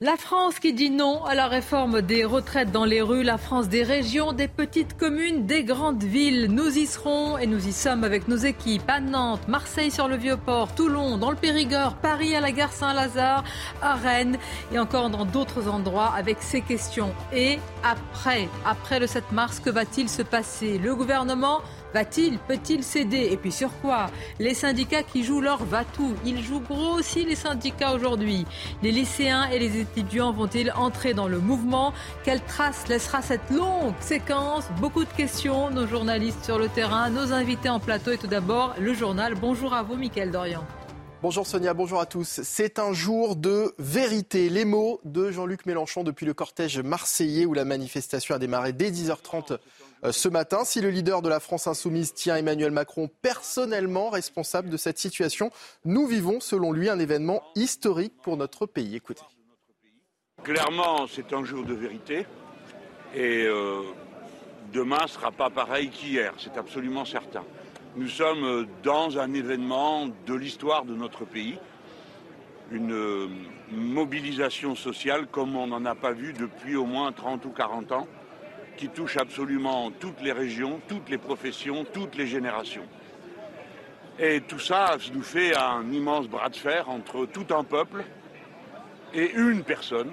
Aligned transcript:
La 0.00 0.16
France 0.16 0.60
qui 0.60 0.74
dit 0.74 0.90
non 0.90 1.24
à 1.24 1.34
la 1.34 1.48
réforme 1.48 2.02
des 2.02 2.24
retraites 2.24 2.70
dans 2.70 2.84
les 2.84 3.02
rues, 3.02 3.24
la 3.24 3.36
France 3.36 3.68
des 3.68 3.82
régions, 3.82 4.32
des 4.32 4.46
petites 4.46 4.96
communes, 4.96 5.44
des 5.44 5.64
grandes 5.64 6.04
villes. 6.04 6.46
Nous 6.52 6.78
y 6.78 6.86
serons 6.86 7.36
et 7.36 7.48
nous 7.48 7.66
y 7.66 7.72
sommes 7.72 8.04
avec 8.04 8.28
nos 8.28 8.36
équipes 8.36 8.88
à 8.88 9.00
Nantes, 9.00 9.48
Marseille 9.48 9.90
sur 9.90 10.06
le 10.06 10.14
Vieux-Port, 10.14 10.72
Toulon, 10.76 11.18
dans 11.18 11.32
le 11.32 11.36
Périgord, 11.36 11.96
Paris 11.96 12.36
à 12.36 12.40
la 12.40 12.52
gare 12.52 12.72
Saint-Lazare, 12.72 13.42
à 13.82 13.96
Rennes 13.96 14.38
et 14.70 14.78
encore 14.78 15.10
dans 15.10 15.24
d'autres 15.24 15.68
endroits 15.68 16.14
avec 16.16 16.36
ces 16.42 16.60
questions. 16.60 17.12
Et 17.32 17.58
après, 17.82 18.48
après 18.64 19.00
le 19.00 19.08
7 19.08 19.32
mars, 19.32 19.58
que 19.58 19.68
va-t-il 19.68 20.08
se 20.08 20.22
passer? 20.22 20.78
Le 20.78 20.94
gouvernement 20.94 21.60
Va-t-il, 21.94 22.38
peut-il 22.38 22.82
céder? 22.82 23.28
Et 23.30 23.36
puis 23.36 23.52
sur 23.52 23.70
quoi? 23.80 24.10
Les 24.38 24.54
syndicats 24.54 25.02
qui 25.02 25.24
jouent 25.24 25.40
leur 25.40 25.64
va-tout. 25.64 26.14
Ils 26.24 26.42
jouent 26.42 26.60
gros 26.60 26.98
aussi 26.98 27.24
les 27.24 27.34
syndicats 27.34 27.94
aujourd'hui. 27.94 28.44
Les 28.82 28.92
lycéens 28.92 29.48
et 29.50 29.58
les 29.58 29.80
étudiants 29.80 30.32
vont-ils 30.32 30.70
entrer 30.72 31.14
dans 31.14 31.28
le 31.28 31.38
mouvement? 31.38 31.94
Quelle 32.24 32.42
trace 32.42 32.88
laissera 32.88 33.22
cette 33.22 33.50
longue 33.50 33.94
séquence? 34.00 34.64
Beaucoup 34.80 35.04
de 35.04 35.12
questions, 35.16 35.70
nos 35.70 35.86
journalistes 35.86 36.44
sur 36.44 36.58
le 36.58 36.68
terrain, 36.68 37.10
nos 37.10 37.32
invités 37.32 37.70
en 37.70 37.80
plateau 37.80 38.12
et 38.12 38.18
tout 38.18 38.26
d'abord 38.26 38.74
le 38.78 38.92
journal. 38.92 39.34
Bonjour 39.34 39.72
à 39.72 39.82
vous, 39.82 39.96
Mickaël 39.96 40.30
Dorian. 40.30 40.64
Bonjour 41.20 41.48
Sonia, 41.48 41.74
bonjour 41.74 41.98
à 41.98 42.06
tous. 42.06 42.42
C'est 42.44 42.78
un 42.78 42.92
jour 42.92 43.34
de 43.34 43.74
vérité. 43.80 44.48
Les 44.48 44.64
mots 44.64 45.00
de 45.04 45.32
Jean-Luc 45.32 45.66
Mélenchon 45.66 46.04
depuis 46.04 46.26
le 46.26 46.32
cortège 46.32 46.78
marseillais 46.78 47.44
où 47.44 47.54
la 47.54 47.64
manifestation 47.64 48.36
a 48.36 48.38
démarré 48.38 48.72
dès 48.72 48.92
10h30 48.92 49.54
euh, 49.54 49.58
ce 50.10 50.28
matin. 50.28 50.64
Si 50.64 50.80
le 50.80 50.90
leader 50.90 51.22
de 51.22 51.28
la 51.28 51.40
France 51.40 51.66
insoumise 51.66 52.14
tient 52.14 52.36
Emmanuel 52.36 52.70
Macron 52.70 53.10
personnellement 53.22 54.10
responsable 54.10 54.70
de 54.70 54.76
cette 54.76 54.98
situation, 54.98 55.50
nous 55.84 56.06
vivons 56.06 56.40
selon 56.40 56.72
lui 56.72 56.88
un 56.88 56.98
événement 56.98 57.42
historique 57.54 58.14
pour 58.22 58.36
notre 58.36 58.66
pays. 58.66 58.96
Écoutez. 58.96 59.22
Clairement, 60.42 61.06
c'est 61.08 61.32
un 61.32 61.44
jour 61.44 61.64
de 61.64 61.74
vérité 61.74 62.26
et 63.14 63.44
euh, 63.46 63.82
demain 64.72 65.02
ne 65.02 65.08
sera 65.08 65.32
pas 65.32 65.50
pareil 65.50 65.90
qu'hier, 65.90 66.32
c'est 66.38 66.56
absolument 66.56 67.04
certain. 67.04 67.42
Nous 67.96 68.08
sommes 68.08 68.66
dans 68.84 69.18
un 69.18 69.32
événement 69.34 70.06
de 70.26 70.34
l'histoire 70.34 70.84
de 70.84 70.94
notre 70.94 71.24
pays, 71.24 71.58
une 72.70 72.92
euh, 72.92 73.26
mobilisation 73.72 74.76
sociale 74.76 75.26
comme 75.26 75.56
on 75.56 75.66
n'en 75.66 75.84
a 75.84 75.94
pas 75.94 76.12
vu 76.12 76.32
depuis 76.32 76.76
au 76.76 76.84
moins 76.84 77.10
30 77.12 77.44
ou 77.46 77.50
40 77.50 77.92
ans 77.92 78.06
qui 78.78 78.88
touche 78.88 79.16
absolument 79.16 79.90
toutes 79.90 80.22
les 80.22 80.32
régions, 80.32 80.80
toutes 80.86 81.10
les 81.10 81.18
professions, 81.18 81.84
toutes 81.84 82.16
les 82.16 82.28
générations. 82.28 82.86
Et 84.20 84.40
tout 84.40 84.60
ça 84.60 84.96
nous 85.12 85.22
fait 85.22 85.56
un 85.56 85.90
immense 85.90 86.28
bras 86.28 86.48
de 86.48 86.56
fer 86.56 86.88
entre 86.88 87.26
tout 87.26 87.46
un 87.50 87.64
peuple 87.64 88.04
et 89.12 89.32
une 89.32 89.64
personne, 89.64 90.10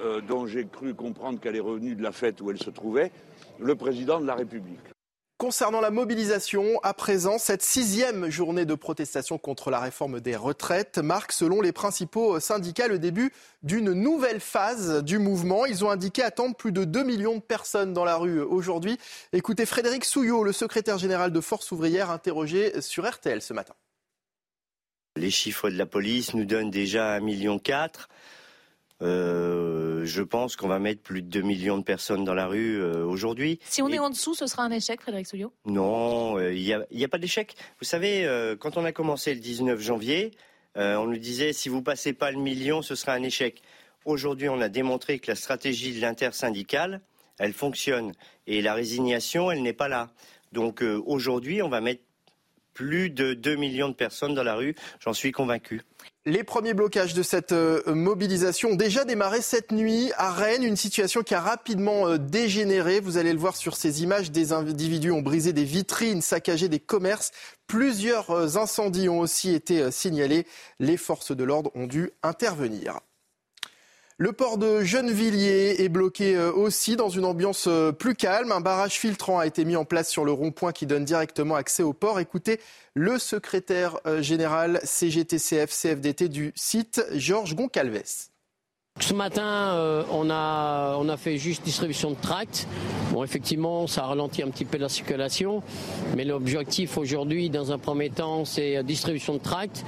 euh, 0.00 0.20
dont 0.22 0.46
j'ai 0.46 0.66
cru 0.66 0.94
comprendre 0.94 1.40
qu'elle 1.40 1.56
est 1.56 1.60
revenue 1.60 1.94
de 1.94 2.02
la 2.02 2.12
fête 2.12 2.40
où 2.40 2.50
elle 2.50 2.58
se 2.58 2.70
trouvait, 2.70 3.12
le 3.58 3.74
président 3.74 4.18
de 4.18 4.26
la 4.26 4.34
République. 4.34 4.97
Concernant 5.38 5.80
la 5.80 5.92
mobilisation, 5.92 6.80
à 6.82 6.92
présent, 6.94 7.38
cette 7.38 7.62
sixième 7.62 8.28
journée 8.28 8.64
de 8.64 8.74
protestation 8.74 9.38
contre 9.38 9.70
la 9.70 9.78
réforme 9.78 10.18
des 10.18 10.34
retraites 10.34 10.98
marque, 10.98 11.30
selon 11.30 11.60
les 11.60 11.70
principaux 11.70 12.40
syndicats, 12.40 12.88
le 12.88 12.98
début 12.98 13.32
d'une 13.62 13.92
nouvelle 13.92 14.40
phase 14.40 15.00
du 15.04 15.20
mouvement. 15.20 15.64
Ils 15.64 15.84
ont 15.84 15.90
indiqué 15.90 16.24
attendre 16.24 16.56
plus 16.56 16.72
de 16.72 16.82
2 16.82 17.04
millions 17.04 17.36
de 17.36 17.40
personnes 17.40 17.92
dans 17.92 18.04
la 18.04 18.16
rue 18.16 18.40
aujourd'hui. 18.40 18.98
Écoutez 19.32 19.64
Frédéric 19.64 20.04
Souillot, 20.04 20.42
le 20.42 20.50
secrétaire 20.52 20.98
général 20.98 21.30
de 21.30 21.40
Force 21.40 21.70
ouvrière, 21.70 22.10
interrogé 22.10 22.80
sur 22.80 23.08
RTL 23.08 23.40
ce 23.40 23.54
matin. 23.54 23.74
Les 25.14 25.30
chiffres 25.30 25.70
de 25.70 25.78
la 25.78 25.86
police 25.86 26.34
nous 26.34 26.46
donnent 26.46 26.72
déjà 26.72 27.20
1,4 27.20 27.22
million. 27.22 27.60
Euh, 29.00 30.04
je 30.04 30.22
pense 30.22 30.56
qu'on 30.56 30.68
va 30.68 30.78
mettre 30.78 31.02
plus 31.02 31.22
de 31.22 31.28
2 31.28 31.42
millions 31.42 31.78
de 31.78 31.84
personnes 31.84 32.24
dans 32.24 32.34
la 32.34 32.46
rue 32.46 32.80
euh, 32.80 33.04
aujourd'hui. 33.04 33.60
Si 33.64 33.80
on 33.80 33.88
est 33.88 33.98
en 33.98 34.10
dessous, 34.10 34.34
ce 34.34 34.46
sera 34.46 34.64
un 34.64 34.70
échec, 34.70 35.00
Frédéric 35.00 35.26
Souillot? 35.26 35.52
Non, 35.66 36.38
euh, 36.38 36.52
il 36.52 36.62
n'y 36.62 36.72
a, 36.72 36.84
a, 37.04 37.08
pas 37.08 37.18
d'échec. 37.18 37.54
Vous 37.78 37.84
savez, 37.84 38.28
quand 38.58 38.76
on 38.76 38.84
a 38.84 38.92
commencé 38.92 39.34
le 39.34 39.40
19 39.40 39.80
janvier, 39.80 40.32
on 40.74 41.06
nous 41.06 41.18
disait 41.18 41.52
si 41.52 41.68
vous 41.68 41.82
passez 41.82 42.12
pas 42.12 42.30
le 42.30 42.38
million, 42.38 42.82
ce 42.82 42.94
sera 42.94 43.12
un 43.12 43.22
échec. 43.22 43.62
Aujourd'hui, 44.04 44.48
on 44.48 44.60
a 44.60 44.68
démontré 44.68 45.18
que 45.18 45.30
la 45.30 45.34
stratégie 45.34 45.94
de 45.94 46.00
l'intersyndicale, 46.00 47.00
elle 47.38 47.52
fonctionne. 47.52 48.12
Et 48.46 48.62
la 48.62 48.74
résignation, 48.74 49.50
elle 49.50 49.62
n'est 49.62 49.72
pas 49.72 49.88
là. 49.88 50.10
Donc 50.52 50.82
aujourd'hui, 50.82 51.62
on 51.62 51.68
va 51.68 51.80
mettre 51.80 52.02
plus 52.78 53.10
de 53.10 53.34
2 53.34 53.56
millions 53.56 53.88
de 53.88 53.94
personnes 53.94 54.34
dans 54.34 54.44
la 54.44 54.54
rue, 54.54 54.76
j'en 55.00 55.12
suis 55.12 55.32
convaincu. 55.32 55.82
Les 56.28 56.44
premiers 56.44 56.74
blocages 56.74 57.14
de 57.14 57.22
cette 57.22 57.52
euh, 57.52 57.80
mobilisation 57.86 58.72
ont 58.72 58.76
déjà 58.76 59.06
démarré 59.06 59.40
cette 59.40 59.72
nuit 59.72 60.12
à 60.18 60.30
Rennes, 60.30 60.62
une 60.62 60.76
situation 60.76 61.22
qui 61.22 61.34
a 61.34 61.40
rapidement 61.40 62.06
euh, 62.06 62.18
dégénéré. 62.18 63.00
Vous 63.00 63.16
allez 63.16 63.32
le 63.32 63.38
voir 63.38 63.56
sur 63.56 63.76
ces 63.76 64.02
images, 64.02 64.30
des 64.30 64.52
individus 64.52 65.10
ont 65.10 65.22
brisé 65.22 65.54
des 65.54 65.64
vitrines, 65.64 66.20
saccagé 66.20 66.68
des 66.68 66.80
commerces. 66.80 67.30
Plusieurs 67.66 68.30
euh, 68.30 68.58
incendies 68.58 69.08
ont 69.08 69.20
aussi 69.20 69.54
été 69.54 69.90
signalés. 69.90 70.46
Les 70.80 70.98
forces 70.98 71.34
de 71.34 71.44
l'ordre 71.44 71.70
ont 71.74 71.86
dû 71.86 72.10
intervenir. 72.22 73.00
Le 74.20 74.32
port 74.32 74.58
de 74.58 74.82
Gennevilliers 74.82 75.76
est 75.78 75.88
bloqué 75.88 76.34
euh, 76.34 76.50
aussi 76.50 76.96
dans 76.96 77.08
une 77.08 77.24
ambiance 77.24 77.68
euh, 77.68 77.92
plus 77.92 78.16
calme. 78.16 78.50
Un 78.50 78.60
barrage 78.60 78.98
filtrant 78.98 79.38
a 79.38 79.46
été 79.46 79.64
mis 79.64 79.76
en 79.76 79.84
place 79.84 80.08
sur 80.08 80.24
le 80.24 80.32
rond-point 80.32 80.72
qui 80.72 80.86
donne 80.86 81.04
directement 81.04 81.54
accès 81.54 81.84
au 81.84 81.92
port. 81.92 82.18
Écoutez 82.18 82.58
le 82.94 83.20
secrétaire 83.20 84.00
euh, 84.06 84.20
général 84.20 84.80
CGTCF 84.82 85.70
CFDT 85.70 86.28
du 86.28 86.52
site, 86.56 87.00
Georges 87.12 87.54
Goncalves. 87.54 88.27
Ce 89.00 89.14
matin, 89.14 89.42
euh, 89.42 90.02
on, 90.12 90.28
a, 90.28 90.96
on 90.98 91.08
a 91.08 91.16
fait 91.16 91.38
juste 91.38 91.64
distribution 91.64 92.10
de 92.10 92.16
tracts. 92.20 92.66
Bon, 93.12 93.24
effectivement, 93.24 93.86
ça 93.86 94.02
ralentit 94.02 94.42
un 94.42 94.48
petit 94.48 94.64
peu 94.64 94.76
la 94.76 94.88
circulation, 94.88 95.62
mais 96.16 96.24
l'objectif 96.24 96.98
aujourd'hui, 96.98 97.48
dans 97.48 97.72
un 97.72 97.78
premier 97.78 98.10
temps, 98.10 98.44
c'est 98.44 98.82
distribution 98.82 99.34
de 99.34 99.38
tracts. 99.38 99.84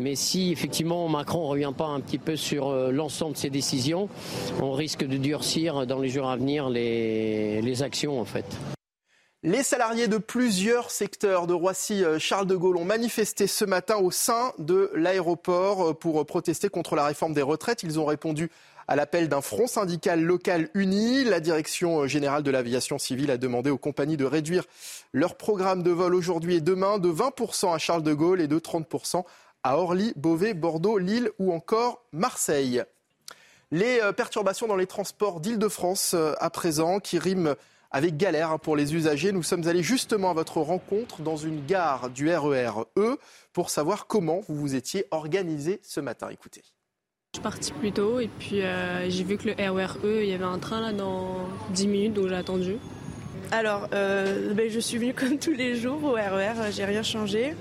Mais 0.00 0.14
si 0.14 0.52
effectivement 0.52 1.08
Macron 1.08 1.44
ne 1.44 1.50
revient 1.50 1.72
pas 1.76 1.86
un 1.86 2.00
petit 2.00 2.18
peu 2.18 2.36
sur 2.36 2.68
euh, 2.68 2.90
l'ensemble 2.90 3.32
de 3.32 3.38
ses 3.38 3.50
décisions, 3.50 4.08
on 4.62 4.72
risque 4.72 5.04
de 5.06 5.16
durcir 5.16 5.86
dans 5.86 5.98
les 5.98 6.08
jours 6.08 6.28
à 6.28 6.36
venir 6.36 6.70
les, 6.70 7.60
les 7.62 7.82
actions 7.82 8.20
en 8.20 8.24
fait. 8.24 8.46
Les 9.42 9.62
salariés 9.62 10.06
de 10.06 10.18
plusieurs 10.18 10.90
secteurs 10.90 11.46
de 11.46 11.54
Roissy-Charles 11.54 12.46
de 12.46 12.56
Gaulle 12.56 12.76
ont 12.76 12.84
manifesté 12.84 13.46
ce 13.46 13.64
matin 13.64 13.96
au 13.96 14.10
sein 14.10 14.52
de 14.58 14.90
l'aéroport 14.94 15.98
pour 15.98 16.26
protester 16.26 16.68
contre 16.68 16.94
la 16.94 17.06
réforme 17.06 17.32
des 17.32 17.40
retraites. 17.40 17.82
Ils 17.82 17.98
ont 17.98 18.04
répondu 18.04 18.50
à 18.86 18.96
l'appel 18.96 19.30
d'un 19.30 19.40
front 19.40 19.66
syndical 19.66 20.20
local 20.20 20.68
uni. 20.74 21.24
La 21.24 21.40
direction 21.40 22.06
générale 22.06 22.42
de 22.42 22.50
l'aviation 22.50 22.98
civile 22.98 23.30
a 23.30 23.38
demandé 23.38 23.70
aux 23.70 23.78
compagnies 23.78 24.18
de 24.18 24.26
réduire 24.26 24.66
leur 25.14 25.36
programme 25.36 25.82
de 25.82 25.90
vol 25.90 26.14
aujourd'hui 26.14 26.56
et 26.56 26.60
demain 26.60 26.98
de 26.98 27.08
20% 27.08 27.74
à 27.74 27.78
Charles 27.78 28.02
de 28.02 28.12
Gaulle 28.12 28.42
et 28.42 28.46
de 28.46 28.58
30% 28.58 29.24
à 29.62 29.78
Orly, 29.78 30.12
Beauvais, 30.16 30.52
Bordeaux, 30.52 30.98
Lille 30.98 31.30
ou 31.38 31.54
encore 31.54 32.04
Marseille. 32.12 32.82
Les 33.70 34.00
euh, 34.00 34.12
perturbations 34.12 34.66
dans 34.66 34.76
les 34.76 34.86
transports 34.86 35.40
d'Île-de-France 35.40 36.12
euh, 36.12 36.34
à 36.40 36.50
présent 36.50 36.98
qui 36.98 37.18
riment 37.18 37.54
avec 37.90 38.16
galère 38.16 38.52
hein, 38.52 38.58
pour 38.58 38.76
les 38.76 38.94
usagers. 38.94 39.32
Nous 39.32 39.42
sommes 39.42 39.66
allés 39.66 39.82
justement 39.82 40.30
à 40.30 40.34
votre 40.34 40.58
rencontre 40.58 41.22
dans 41.22 41.36
une 41.36 41.64
gare 41.66 42.10
du 42.10 42.34
RER 42.34 42.84
E 42.96 43.18
pour 43.52 43.70
savoir 43.70 44.06
comment 44.06 44.40
vous 44.48 44.56
vous 44.56 44.74
étiez 44.74 45.06
organisé 45.10 45.80
ce 45.82 46.00
matin. 46.00 46.28
Écoutez. 46.30 46.62
Je 47.32 47.38
suis 47.38 47.42
partie 47.42 47.72
plus 47.72 47.92
tôt 47.92 48.18
et 48.18 48.28
puis 48.38 48.62
euh, 48.62 49.08
j'ai 49.08 49.22
vu 49.22 49.36
que 49.36 49.48
le 49.48 49.54
RER 49.54 49.98
E, 50.04 50.22
il 50.22 50.28
y 50.28 50.32
avait 50.32 50.44
un 50.44 50.58
train 50.58 50.80
là 50.80 50.92
dans 50.92 51.48
10 51.70 51.86
minutes, 51.86 52.14
donc 52.14 52.28
j'ai 52.28 52.34
attendu. 52.34 52.76
Alors, 53.52 53.88
euh, 53.92 54.52
ben, 54.54 54.68
je 54.70 54.78
suis 54.80 54.98
venue 54.98 55.14
comme 55.14 55.38
tous 55.38 55.52
les 55.52 55.76
jours 55.76 56.02
au 56.02 56.12
RER, 56.12 56.54
e 56.58 56.70
j'ai 56.72 56.84
rien 56.84 57.02
changé. 57.02 57.54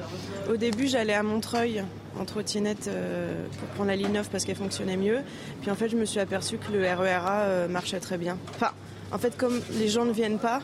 Au 0.49 0.57
début, 0.57 0.87
j'allais 0.87 1.13
à 1.13 1.23
Montreuil 1.23 1.83
en 2.19 2.25
trottinette 2.25 2.87
euh, 2.87 3.45
pour 3.59 3.67
prendre 3.69 3.89
la 3.89 3.95
ligne 3.95 4.11
9 4.11 4.29
parce 4.31 4.43
qu'elle 4.43 4.55
fonctionnait 4.55 4.97
mieux. 4.97 5.19
Puis 5.61 5.69
en 5.69 5.75
fait, 5.75 5.89
je 5.89 5.97
me 5.97 6.05
suis 6.05 6.19
aperçue 6.19 6.57
que 6.57 6.71
le 6.71 6.81
RER 6.81 7.21
A 7.25 7.67
marchait 7.67 7.99
très 7.99 8.17
bien. 8.17 8.39
Enfin, 8.55 8.71
en 9.11 9.17
fait, 9.17 9.37
comme 9.37 9.59
les 9.71 9.87
gens 9.87 10.05
ne 10.05 10.11
viennent 10.11 10.39
pas, 10.39 10.61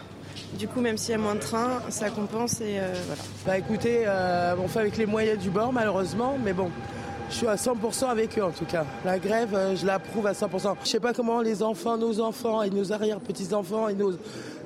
du 0.57 0.68
coup, 0.68 0.81
même 0.81 0.97
s'il 0.97 1.12
y 1.12 1.15
a 1.15 1.18
moins 1.18 1.36
de 1.36 1.39
trains, 1.39 1.81
ça 1.89 2.09
compense 2.09 2.62
et 2.62 2.80
euh, 2.80 2.94
voilà. 3.07 3.21
Bah 3.45 3.57
écoutez, 3.57 4.03
euh, 4.06 4.56
on 4.62 4.68
fait 4.68 4.80
avec 4.80 4.97
les 4.97 5.06
moyens 5.06 5.42
du 5.42 5.50
bord 5.50 5.74
malheureusement, 5.74 6.38
mais 6.44 6.53
bon, 6.53 6.69
Je 7.30 7.36
suis 7.36 7.47
à 7.47 7.56
100% 7.56 8.06
avec 8.06 8.38
eux 8.38 8.44
en 8.44 8.51
tout 8.51 8.65
cas. 8.65 8.86
La 9.03 9.18
grève, 9.18 9.56
euh, 9.56 9.75
je 9.75 9.86
l'approuve 9.86 10.27
à 10.27 10.33
100%. 10.33 10.75
Je 10.83 10.89
sais 10.89 11.00
pas 11.00 11.13
comment 11.13 11.42
les 11.42 11.63
enfants, 11.63 11.97
nos 11.97 12.19
enfants 12.19 12.62
et 12.62 12.69
nos 12.69 12.92
arrière-petits-enfants 12.92 13.89
et 13.89 13.95
nos 13.95 14.12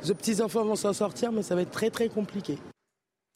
petits-enfants 0.04 0.66
vont 0.66 0.76
s'en 0.76 0.94
sortir, 0.94 1.32
mais 1.32 1.42
ça 1.42 1.56
va 1.56 1.62
être 1.62 1.72
très 1.72 1.90
très 1.90 2.10
compliqué. 2.10 2.58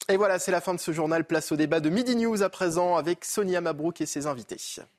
Et 0.10 0.18
voilà, 0.18 0.38
c'est 0.38 0.52
la 0.52 0.60
fin 0.60 0.74
de 0.74 0.82
ce 0.82 0.92
journal. 0.92 1.24
Place 1.24 1.54
au 1.54 1.56
débat 1.56 1.80
de 1.80 1.90
Midi 1.90 2.18
News 2.18 2.44
à 2.44 2.50
présent 2.50 2.98
avec 2.98 3.24
Sonia 3.24 3.62
Mabrouk 3.62 4.02
et 4.02 4.06
ses 4.06 4.28
invités. 4.28 4.58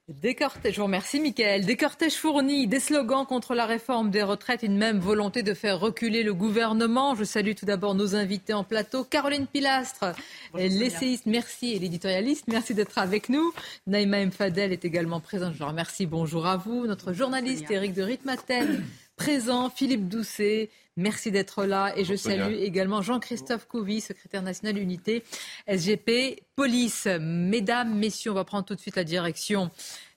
Des 0.08 0.34
cortèges, 0.34 0.74
je 0.74 0.80
vous 0.80 0.86
remercie 0.86 1.20
Mickaël. 1.20 1.66
Des 1.66 1.76
cortèges 1.76 2.16
fournis, 2.16 2.66
des 2.66 2.80
slogans 2.80 3.26
contre 3.26 3.54
la 3.54 3.66
réforme 3.66 4.10
des 4.10 4.22
retraites, 4.22 4.62
une 4.62 4.78
même 4.78 4.98
volonté 5.00 5.42
de 5.42 5.52
faire 5.52 5.78
reculer 5.78 6.22
le 6.22 6.32
gouvernement. 6.32 7.14
Je 7.14 7.24
salue 7.24 7.52
tout 7.54 7.66
d'abord 7.66 7.94
nos 7.94 8.14
invités 8.14 8.54
en 8.54 8.64
plateau. 8.64 9.04
Caroline 9.04 9.46
Pilastre, 9.46 10.06
l'essayiste, 10.54 11.26
merci, 11.26 11.72
et 11.72 11.78
l'éditorialiste, 11.78 12.46
merci 12.48 12.72
d'être 12.72 12.96
avec 12.96 13.28
nous. 13.28 13.52
Naïma 13.86 14.20
M. 14.20 14.32
Fadel 14.32 14.72
est 14.72 14.86
également 14.86 15.20
présente, 15.20 15.52
je 15.52 15.58
vous 15.58 15.68
remercie. 15.68 16.06
Bonjour 16.06 16.46
à 16.46 16.56
vous. 16.56 16.86
Notre 16.86 17.12
journaliste 17.12 17.70
Éric 17.70 17.92
de 17.92 18.02
Ritmaten, 18.02 18.82
présent. 19.16 19.68
Philippe 19.68 20.08
Doucet, 20.08 20.70
Merci 20.96 21.32
d'être 21.32 21.64
là 21.64 21.92
et 21.96 22.04
je 22.04 22.14
salue 22.14 22.54
également 22.54 23.02
Jean-Christophe 23.02 23.66
Couvi, 23.66 24.00
secrétaire 24.00 24.42
national 24.42 24.78
unité 24.78 25.24
SGP 25.66 26.44
Police. 26.54 27.08
Mesdames, 27.20 27.98
messieurs, 27.98 28.30
on 28.30 28.34
va 28.34 28.44
prendre 28.44 28.64
tout 28.64 28.76
de 28.76 28.80
suite 28.80 28.94
la 28.94 29.02
direction 29.02 29.70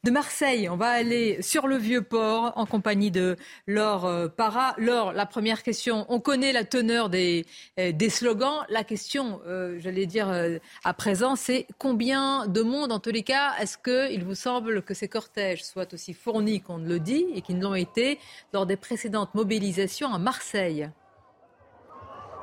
de 0.07 0.11
Marseille. 0.11 0.69
On 0.69 0.77
va 0.77 0.87
aller 0.87 1.41
sur 1.41 1.67
le 1.67 1.75
Vieux-Port 1.75 2.53
en 2.55 2.65
compagnie 2.65 3.11
de 3.11 3.35
Laure 3.67 4.05
euh, 4.05 4.29
Para. 4.29 4.73
Laure, 4.77 5.11
la 5.11 5.25
première 5.25 5.63
question. 5.63 6.05
On 6.07 6.21
connaît 6.21 6.53
la 6.53 6.63
teneur 6.63 7.09
des, 7.09 7.45
euh, 7.77 7.91
slogans. 8.09 8.65
La 8.69 8.85
question, 8.85 9.41
euh, 9.47 9.77
j'allais 9.79 10.05
dire 10.05 10.33
à 10.85 10.93
présent, 10.93 11.35
c'est 11.35 11.67
combien 11.77 12.47
de 12.47 12.61
monde, 12.61 12.93
en 12.93 12.99
tous 12.99 13.11
les 13.11 13.23
cas, 13.23 13.55
est-ce 13.59 13.77
qu'il 13.77 14.23
vous 14.23 14.35
semble 14.35 14.81
que 14.81 14.93
ces 14.93 15.09
cortèges 15.09 15.65
soient 15.65 15.93
aussi 15.93 16.13
fournis 16.13 16.61
qu'on 16.61 16.77
le 16.77 17.01
dit 17.01 17.25
et 17.35 17.41
qu'ils 17.41 17.59
l'ont 17.59 17.75
été 17.75 18.17
lors 18.53 18.65
des 18.65 18.77
précédentes 18.77 19.35
mobilisations 19.35 20.13
à 20.13 20.19
Marseille? 20.19 20.89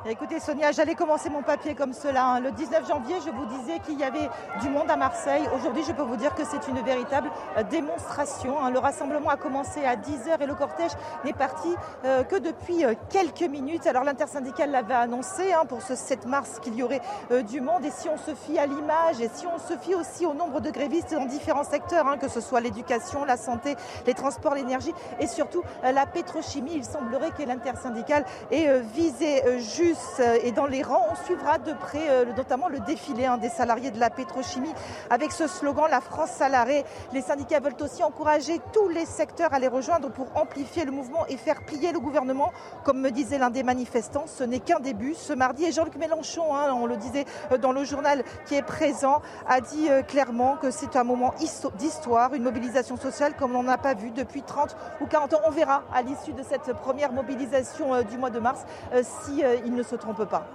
Écoutez 0.06 0.38
Sonia, 0.38 0.70
j'allais 0.70 0.94
commencer 0.94 1.30
mon 1.30 1.40
papier 1.40 1.74
comme 1.74 1.94
cela. 1.94 2.26
Hein. 2.26 2.40
Le 2.40 2.50
19 2.50 2.86
janvier, 2.86 3.14
je 3.24 3.30
vous 3.30 3.46
disais 3.46 3.78
qu'il 3.78 3.98
y 3.98 4.04
avait 4.04 4.28
du 4.60 4.68
monde 4.68 4.90
à 4.90 4.96
Marseille. 4.96 5.48
Aujourd'hui, 5.56 5.82
je 5.82 5.92
peux 5.92 6.02
vous 6.02 6.16
dire 6.16 6.34
que 6.34 6.44
c'est 6.44 6.68
une 6.68 6.78
véritable 6.84 7.30
euh, 7.56 7.62
démonstration. 7.62 8.62
Hein. 8.62 8.70
Le 8.70 8.80
rassemblement 8.80 9.30
a 9.30 9.38
commencé 9.38 9.82
à 9.82 9.96
10h 9.96 10.42
et 10.42 10.46
le 10.46 10.54
cortège 10.54 10.90
n'est 11.24 11.32
parti 11.32 11.74
euh, 12.04 12.22
que 12.22 12.36
depuis 12.36 12.84
euh, 12.84 12.92
quelques 13.08 13.48
minutes. 13.48 13.86
Alors 13.86 14.04
l'intersyndicale 14.04 14.72
l'avait 14.72 14.92
annoncé 14.92 15.54
hein, 15.54 15.64
pour 15.66 15.80
ce 15.80 15.94
7 15.94 16.26
mars 16.26 16.58
qu'il 16.60 16.74
y 16.74 16.82
aurait 16.82 17.00
du 17.48 17.62
monde. 17.62 17.82
Et 17.86 17.90
si 17.90 18.10
on 18.10 18.18
se 18.18 18.34
fie 18.34 18.58
à 18.58 18.66
l'image 18.66 19.22
et 19.22 19.30
si 19.32 19.46
on 19.46 19.58
se 19.58 19.78
fie 19.78 19.94
aussi 19.94 20.26
au 20.26 20.34
nombre 20.34 20.60
de 20.60 20.68
grévistes 20.70 21.14
dans 21.14 21.24
différents 21.24 21.64
secteurs, 21.64 22.18
que 22.18 22.28
ce 22.28 22.42
soit 22.42 22.60
l'éducation, 22.60 23.24
la 23.24 23.38
santé, 23.38 23.74
les 24.06 24.12
transports, 24.12 24.54
l'énergie 24.54 24.92
et 25.18 25.26
surtout 25.26 25.62
la 25.82 26.04
pétrochimie, 26.04 26.74
il 26.74 26.84
semblerait 26.84 27.30
que 27.30 27.42
l'intersyndicale 27.42 28.26
ait 28.50 28.80
visé 28.80 29.42
juste 29.58 29.93
et 30.42 30.52
dans 30.52 30.66
les 30.66 30.82
rangs, 30.82 31.06
on 31.10 31.24
suivra 31.24 31.58
de 31.58 31.72
près 31.72 32.08
euh, 32.08 32.24
notamment 32.36 32.68
le 32.68 32.80
défilé 32.80 33.26
hein, 33.26 33.38
des 33.38 33.48
salariés 33.48 33.90
de 33.90 34.00
la 34.00 34.10
pétrochimie 34.10 34.72
avec 35.10 35.32
ce 35.32 35.46
slogan 35.46 35.86
La 35.90 36.00
France 36.00 36.30
salariée. 36.30 36.84
Les 37.12 37.22
syndicats 37.22 37.60
veulent 37.60 37.76
aussi 37.80 38.02
encourager 38.02 38.60
tous 38.72 38.88
les 38.88 39.06
secteurs 39.06 39.52
à 39.54 39.58
les 39.58 39.68
rejoindre 39.68 40.10
pour 40.10 40.26
amplifier 40.36 40.84
le 40.84 40.90
mouvement 40.90 41.26
et 41.28 41.36
faire 41.36 41.62
plier 41.64 41.92
le 41.92 42.00
gouvernement. 42.00 42.52
Comme 42.84 43.00
me 43.00 43.10
disait 43.10 43.38
l'un 43.38 43.50
des 43.50 43.62
manifestants, 43.62 44.26
ce 44.26 44.44
n'est 44.44 44.58
qu'un 44.58 44.80
début. 44.80 45.14
Ce 45.14 45.32
mardi, 45.32 45.64
et 45.64 45.72
Jean-Luc 45.72 45.96
Mélenchon, 45.96 46.54
hein, 46.54 46.74
on 46.74 46.86
le 46.86 46.96
disait 46.96 47.24
euh, 47.52 47.58
dans 47.58 47.72
le 47.72 47.84
journal 47.84 48.24
qui 48.46 48.54
est 48.54 48.62
présent, 48.62 49.22
a 49.48 49.60
dit 49.60 49.88
euh, 49.90 50.02
clairement 50.02 50.56
que 50.56 50.70
c'est 50.70 50.96
un 50.96 51.04
moment 51.04 51.34
d'histoire, 51.78 52.34
une 52.34 52.42
mobilisation 52.42 52.96
sociale 52.96 53.34
comme 53.38 53.54
on 53.54 53.62
n'en 53.62 53.72
a 53.72 53.78
pas 53.78 53.94
vu 53.94 54.10
depuis 54.10 54.42
30 54.42 54.76
ou 55.00 55.06
40 55.06 55.34
ans. 55.34 55.40
On 55.46 55.50
verra 55.50 55.84
à 55.94 56.02
l'issue 56.02 56.32
de 56.32 56.42
cette 56.42 56.72
première 56.74 57.12
mobilisation 57.12 58.02
du 58.02 58.18
mois 58.18 58.30
de 58.30 58.40
mars 58.40 58.64
si 59.02 59.42
il 59.64 59.74
ne 59.74 59.82
se 59.84 59.96
trompe 59.96 60.24
pas. 60.28 60.46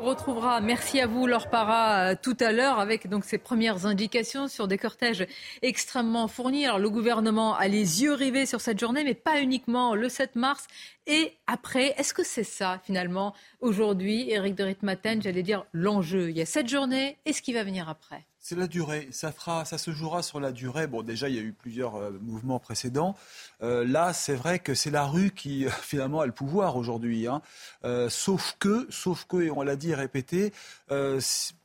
On 0.00 0.04
retrouvera, 0.04 0.60
merci 0.60 1.00
à 1.00 1.08
vous 1.08 1.26
Laure 1.26 1.50
Para, 1.50 2.10
euh, 2.10 2.14
tout 2.20 2.36
à 2.38 2.52
l'heure 2.52 2.78
avec 2.78 3.08
donc 3.08 3.24
ces 3.24 3.36
premières 3.36 3.84
indications 3.84 4.46
sur 4.46 4.68
des 4.68 4.78
cortèges 4.78 5.26
extrêmement 5.60 6.28
fournis. 6.28 6.66
Alors 6.66 6.78
le 6.78 6.88
gouvernement 6.88 7.56
a 7.56 7.66
les 7.66 8.02
yeux 8.02 8.14
rivés 8.14 8.46
sur 8.46 8.60
cette 8.60 8.78
journée, 8.78 9.02
mais 9.02 9.14
pas 9.14 9.40
uniquement 9.40 9.96
le 9.96 10.08
7 10.08 10.36
mars. 10.36 10.68
Et 11.08 11.32
après, 11.48 11.94
est-ce 11.98 12.14
que 12.14 12.22
c'est 12.22 12.44
ça 12.44 12.80
finalement 12.84 13.34
aujourd'hui, 13.60 14.30
Éric 14.30 14.54
de 14.54 14.62
Ritmaten, 14.62 15.20
j'allais 15.20 15.42
dire 15.42 15.64
l'enjeu? 15.72 16.30
Il 16.30 16.38
y 16.38 16.42
a 16.42 16.46
cette 16.46 16.68
journée 16.68 17.18
et 17.26 17.32
ce 17.32 17.42
qui 17.42 17.52
va 17.52 17.64
venir 17.64 17.88
après? 17.88 18.24
C'est 18.48 18.56
la 18.56 18.66
durée. 18.66 19.08
Ça, 19.12 19.30
se 19.66 19.90
jouera 19.90 20.22
sur 20.22 20.40
la 20.40 20.52
durée. 20.52 20.86
Bon, 20.86 21.02
déjà, 21.02 21.28
il 21.28 21.34
y 21.34 21.38
a 21.38 21.42
eu 21.42 21.52
plusieurs 21.52 21.96
euh, 21.96 22.18
mouvements 22.22 22.58
précédents. 22.58 23.14
Euh, 23.62 23.84
là, 23.84 24.14
c'est 24.14 24.34
vrai 24.34 24.58
que 24.58 24.72
c'est 24.72 24.90
la 24.90 25.04
rue 25.04 25.32
qui, 25.32 25.66
finalement, 25.82 26.22
a 26.22 26.26
le 26.26 26.32
pouvoir 26.32 26.76
aujourd'hui. 26.76 27.26
Hein. 27.26 27.42
Euh, 27.84 28.08
sauf 28.08 28.56
que, 28.58 28.86
sauf 28.88 29.26
que, 29.26 29.36
et 29.42 29.50
on 29.50 29.62
l'a 29.62 29.76
dit 29.76 29.90
et 29.90 29.94
répété, 29.94 30.54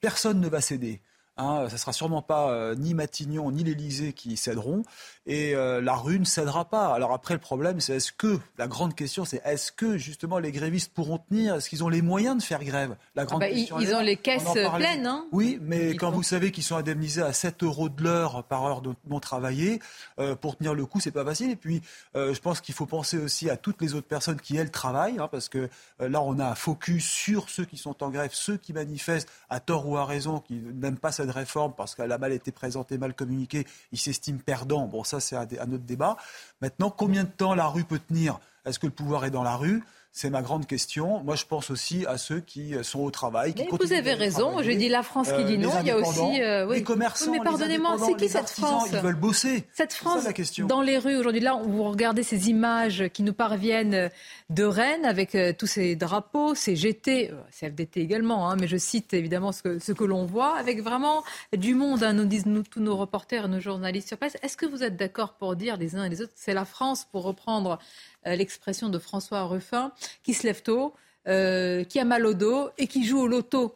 personne 0.01 0.41
ne 0.41 0.49
va 0.49 0.59
céder. 0.59 0.99
Hein, 1.37 1.67
ça 1.69 1.77
sera 1.77 1.93
sûrement 1.93 2.21
pas 2.21 2.75
ni 2.75 2.93
Matignon 2.93 3.51
ni 3.51 3.63
l'Élysée 3.63 4.13
qui 4.13 4.37
céderont 4.37 4.83
et 5.25 5.55
euh, 5.55 5.81
la 5.81 5.95
rue 5.95 6.19
ne 6.19 6.25
cédera 6.25 6.65
pas. 6.65 6.93
Alors 6.93 7.13
après, 7.13 7.33
le 7.33 7.39
problème, 7.39 7.79
c'est 7.79 7.95
est-ce 7.95 8.11
que, 8.11 8.39
la 8.57 8.67
grande 8.67 8.93
question, 8.93 9.23
c'est 9.23 9.41
est-ce 9.45 9.71
que 9.71 9.97
justement 9.97 10.37
les 10.37 10.51
grévistes 10.51 10.93
pourront 10.93 11.17
tenir? 11.17 11.55
Est-ce 11.55 11.69
qu'ils 11.69 11.83
ont 11.83 11.89
les 11.89 12.01
moyens 12.01 12.37
de 12.37 12.43
faire 12.43 12.63
grève? 12.63 12.95
La 13.15 13.25
grande 13.25 13.41
ah 13.41 13.47
bah, 13.47 13.53
question, 13.53 13.79
Ils, 13.79 13.93
ont 13.95 14.01
les 14.01 14.17
caisses 14.17 14.43
pleines. 14.43 15.05
Hein 15.05 15.25
oui, 15.31 15.59
mais 15.61 15.95
quand 15.95 16.11
vous 16.11 16.23
savez 16.23 16.51
qu'ils 16.51 16.63
sont 16.63 16.75
indemnisés 16.75 17.21
à 17.21 17.31
7 17.31 17.63
euros 17.63 17.89
de 17.89 18.03
l'heure 18.03 18.43
par 18.43 18.65
heure 18.65 18.81
de 18.81 18.93
non 19.07 19.19
travaillée, 19.19 19.79
euh, 20.19 20.35
pour 20.35 20.57
tenir 20.57 20.73
le 20.73 20.85
coup, 20.85 20.99
c'est 20.99 21.11
pas 21.11 21.25
facile. 21.25 21.51
Et 21.51 21.55
puis, 21.55 21.81
euh, 22.15 22.33
je 22.33 22.41
pense 22.41 22.59
qu'il 22.59 22.75
faut 22.75 22.85
penser 22.85 23.17
aussi 23.17 23.49
à 23.49 23.55
toutes 23.55 23.81
les 23.81 23.93
autres 23.93 24.07
personnes 24.07 24.41
qui, 24.41 24.57
elles, 24.57 24.71
travaillent, 24.71 25.19
hein, 25.19 25.29
parce 25.31 25.47
que 25.47 25.69
là, 25.99 26.21
on 26.21 26.39
a 26.39 26.45
un 26.45 26.55
focus 26.55 27.05
sur 27.05 27.49
ceux 27.49 27.65
qui 27.65 27.77
sont 27.77 28.03
en 28.03 28.09
grève, 28.09 28.31
ceux 28.33 28.57
qui 28.57 28.73
manifestent 28.73 29.29
à 29.49 29.59
tort 29.61 29.87
ou 29.87 29.97
à 29.97 30.05
raison, 30.05 30.39
qui 30.39 30.55
n'aiment 30.55 30.97
pas 30.97 31.11
cette 31.23 31.31
réforme 31.31 31.73
parce 31.75 31.95
qu'elle 31.95 32.11
a 32.11 32.17
mal 32.17 32.33
été 32.33 32.51
présentée, 32.51 32.97
mal 32.97 33.13
communiquée, 33.13 33.65
ils 33.91 33.99
s'estiment 33.99 34.39
perdants. 34.39 34.87
Bon, 34.87 35.03
ça, 35.03 35.19
c'est 35.19 35.35
un, 35.35 35.71
autre 35.71 35.85
débat. 35.85 36.17
Maintenant, 36.61 36.89
combien 36.89 37.23
de 37.23 37.29
temps 37.29 37.55
la 37.55 37.67
rue 37.67 37.85
peut 37.85 37.99
tenir? 37.99 38.39
Est-ce 38.65 38.79
que 38.79 38.87
le 38.87 38.91
pouvoir 38.91 39.25
est 39.25 39.31
dans 39.31 39.43
la 39.43 39.55
rue? 39.55 39.83
C'est 40.15 40.29
ma 40.29 40.43
grande 40.43 40.67
question. 40.67 41.23
Moi, 41.23 41.35
je 41.35 41.45
pense 41.45 41.71
aussi 41.71 42.05
à 42.05 42.19
ceux 42.19 42.39
qui 42.39 42.75
sont 42.83 42.99
au 42.99 43.09
travail. 43.09 43.55
Qui 43.55 43.65
vous 43.67 43.93
avez 43.93 44.13
raison. 44.13 44.61
Je 44.61 44.69
dis 44.69 44.87
la 44.87 45.01
France 45.01 45.31
qui 45.31 45.43
dit 45.43 45.55
euh, 45.55 45.57
non. 45.57 45.71
Il 45.81 45.87
y 45.87 45.91
a 45.91 45.97
aussi 45.97 46.39
euh, 46.39 46.71
les 46.71 46.83
commerçants. 46.83 47.31
mais 47.31 47.39
pardonnez-moi, 47.39 47.97
c'est 48.05 48.15
qui 48.15 48.29
cette 48.29 48.51
France 48.51 48.89
Ils 48.93 48.99
veulent 48.99 49.15
bosser. 49.15 49.65
Cette 49.73 49.93
France, 49.93 50.25
la 50.25 50.33
question. 50.33 50.67
dans 50.67 50.81
les 50.81 50.99
rues 50.99 51.17
aujourd'hui. 51.17 51.41
Là, 51.41 51.59
vous 51.63 51.83
regardez 51.83 52.21
ces 52.21 52.51
images 52.51 53.05
qui 53.11 53.23
nous 53.23 53.33
parviennent 53.33 54.11
de 54.51 54.63
Rennes 54.63 55.03
avec 55.03 55.33
euh, 55.33 55.51
tous 55.57 55.65
ces 55.65 55.95
drapeaux, 55.95 56.53
ces 56.53 56.75
GT, 56.75 57.31
CFDT 57.49 58.01
également. 58.01 58.51
Hein, 58.51 58.57
mais 58.59 58.67
je 58.67 58.77
cite 58.77 59.15
évidemment 59.15 59.51
ce 59.51 59.63
que, 59.63 59.79
ce 59.79 59.93
que 59.93 60.03
l'on 60.03 60.25
voit 60.25 60.55
avec 60.57 60.83
vraiment 60.83 61.23
du 61.57 61.73
monde. 61.73 62.03
Hein, 62.03 62.13
nous 62.13 62.25
disent 62.25 62.45
nous, 62.45 62.61
tous 62.61 62.81
nos 62.81 62.95
reporters, 62.95 63.47
nos 63.47 63.59
journalistes 63.59 64.09
sur 64.09 64.19
place. 64.19 64.37
Est-ce 64.43 64.57
que 64.57 64.67
vous 64.67 64.83
êtes 64.83 64.95
d'accord 64.95 65.33
pour 65.33 65.55
dire 65.55 65.75
les 65.77 65.95
uns 65.95 66.03
et 66.03 66.09
les 66.09 66.21
autres, 66.21 66.33
c'est 66.35 66.53
la 66.53 66.65
France 66.65 67.07
pour 67.11 67.23
reprendre 67.23 67.71
euh, 67.71 68.12
l'expression 68.25 68.89
de 68.89 68.99
François 68.99 69.43
Ruffin, 69.43 69.91
qui 70.23 70.33
se 70.33 70.45
lève 70.45 70.61
tôt, 70.61 70.93
euh, 71.27 71.83
qui 71.83 71.99
a 71.99 72.05
mal 72.05 72.25
au 72.25 72.33
dos 72.33 72.69
et 72.77 72.87
qui 72.87 73.05
joue 73.05 73.19
au 73.19 73.27
loto. 73.27 73.75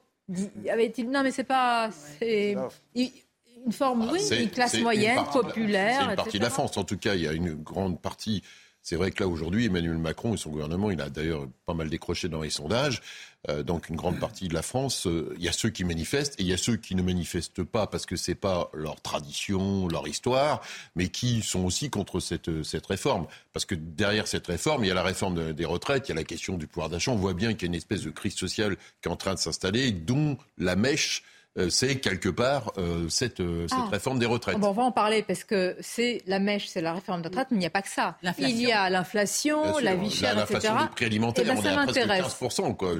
Avait-il 0.69 1.09
non 1.09 1.23
mais 1.23 1.31
c'est 1.31 1.45
pas 1.45 1.89
une 2.21 3.71
forme 3.71 4.07
ah, 4.09 4.11
oui, 4.11 4.21
une 4.41 4.49
classe 4.49 4.77
moyenne 4.79 5.23
populaire. 5.31 6.01
C'est 6.01 6.09
une 6.09 6.15
partie 6.15 6.39
de 6.39 6.43
la 6.43 6.49
France 6.49 6.77
en 6.77 6.83
tout 6.83 6.97
cas. 6.97 7.15
Il 7.15 7.21
y 7.21 7.27
a 7.27 7.33
une 7.33 7.53
grande 7.53 8.01
partie 8.01 8.43
c'est 8.87 8.95
vrai 8.95 9.11
que 9.11 9.21
là, 9.21 9.27
aujourd'hui, 9.27 9.65
Emmanuel 9.65 9.97
Macron 9.97 10.33
et 10.33 10.37
son 10.37 10.49
gouvernement, 10.49 10.89
il 10.89 11.01
a 11.01 11.09
d'ailleurs 11.09 11.45
pas 11.65 11.73
mal 11.73 11.89
décroché 11.89 12.29
dans 12.29 12.41
les 12.41 12.49
sondages. 12.49 13.01
Euh, 13.49 13.63
donc, 13.63 13.89
une 13.89 13.95
grande 13.95 14.19
partie 14.19 14.47
de 14.47 14.53
la 14.53 14.61
France, 14.61 15.07
euh, 15.07 15.33
il 15.37 15.43
y 15.43 15.47
a 15.47 15.51
ceux 15.51 15.69
qui 15.69 15.83
manifestent 15.83 16.39
et 16.39 16.43
il 16.43 16.49
y 16.49 16.53
a 16.53 16.57
ceux 16.57 16.75
qui 16.75 16.95
ne 16.95 17.01
manifestent 17.01 17.63
pas 17.63 17.87
parce 17.87 18.05
que 18.05 18.15
c'est 18.15 18.35
pas 18.35 18.69
leur 18.73 19.01
tradition, 19.01 19.87
leur 19.87 20.07
histoire, 20.07 20.61
mais 20.95 21.09
qui 21.09 21.41
sont 21.41 21.63
aussi 21.65 21.89
contre 21.89 22.19
cette, 22.19 22.63
cette 22.63 22.85
réforme. 22.85 23.27
Parce 23.53 23.65
que 23.65 23.75
derrière 23.75 24.27
cette 24.27 24.47
réforme, 24.47 24.83
il 24.83 24.87
y 24.87 24.91
a 24.91 24.95
la 24.95 25.03
réforme 25.03 25.53
des 25.53 25.65
retraites, 25.65 26.07
il 26.07 26.11
y 26.11 26.13
a 26.13 26.15
la 26.15 26.23
question 26.23 26.57
du 26.57 26.67
pouvoir 26.67 26.89
d'achat. 26.89 27.11
On 27.11 27.15
voit 27.15 27.33
bien 27.33 27.53
qu'il 27.53 27.63
y 27.63 27.65
a 27.65 27.67
une 27.67 27.75
espèce 27.75 28.01
de 28.01 28.11
crise 28.11 28.35
sociale 28.35 28.75
qui 29.01 29.09
est 29.09 29.11
en 29.11 29.15
train 29.15 29.33
de 29.33 29.39
s'installer, 29.39 29.91
dont 29.91 30.37
la 30.57 30.75
mèche 30.75 31.23
euh, 31.23 31.36
c'est 31.69 31.97
quelque 31.97 32.29
part 32.29 32.71
euh, 32.77 33.09
cette, 33.09 33.39
euh, 33.39 33.67
cette 33.67 33.79
ah. 33.81 33.89
réforme 33.91 34.19
des 34.19 34.25
retraites. 34.25 34.57
on 34.61 34.71
va 34.71 34.83
en 34.83 34.91
parler 34.91 35.23
parce 35.23 35.43
que 35.43 35.75
c'est 35.79 36.21
la 36.27 36.39
mèche, 36.39 36.67
c'est 36.67 36.81
la 36.81 36.93
réforme 36.93 37.21
des 37.21 37.29
retraites, 37.29 37.47
mais 37.51 37.57
il 37.57 37.61
n'y 37.61 37.65
a 37.65 37.71
pas 37.71 37.81
que 37.81 37.89
ça. 37.89 38.17
Il 38.39 38.61
y 38.61 38.71
a 38.71 38.89
l'inflation, 38.89 39.77
la 39.79 39.95
vie 39.95 40.11
chère, 40.11 40.33
etc. 40.33 40.53
L'inflation 40.53 40.81
des 40.83 40.89
prix 40.89 41.05
alimentaires, 41.05 41.45
eh 41.47 41.49
ben, 41.49 41.57
on 41.57 41.63
est 41.63 42.01
à 42.01 42.23
presque 42.23 42.41
15%. 42.41 42.75
Quoi, 42.75 42.93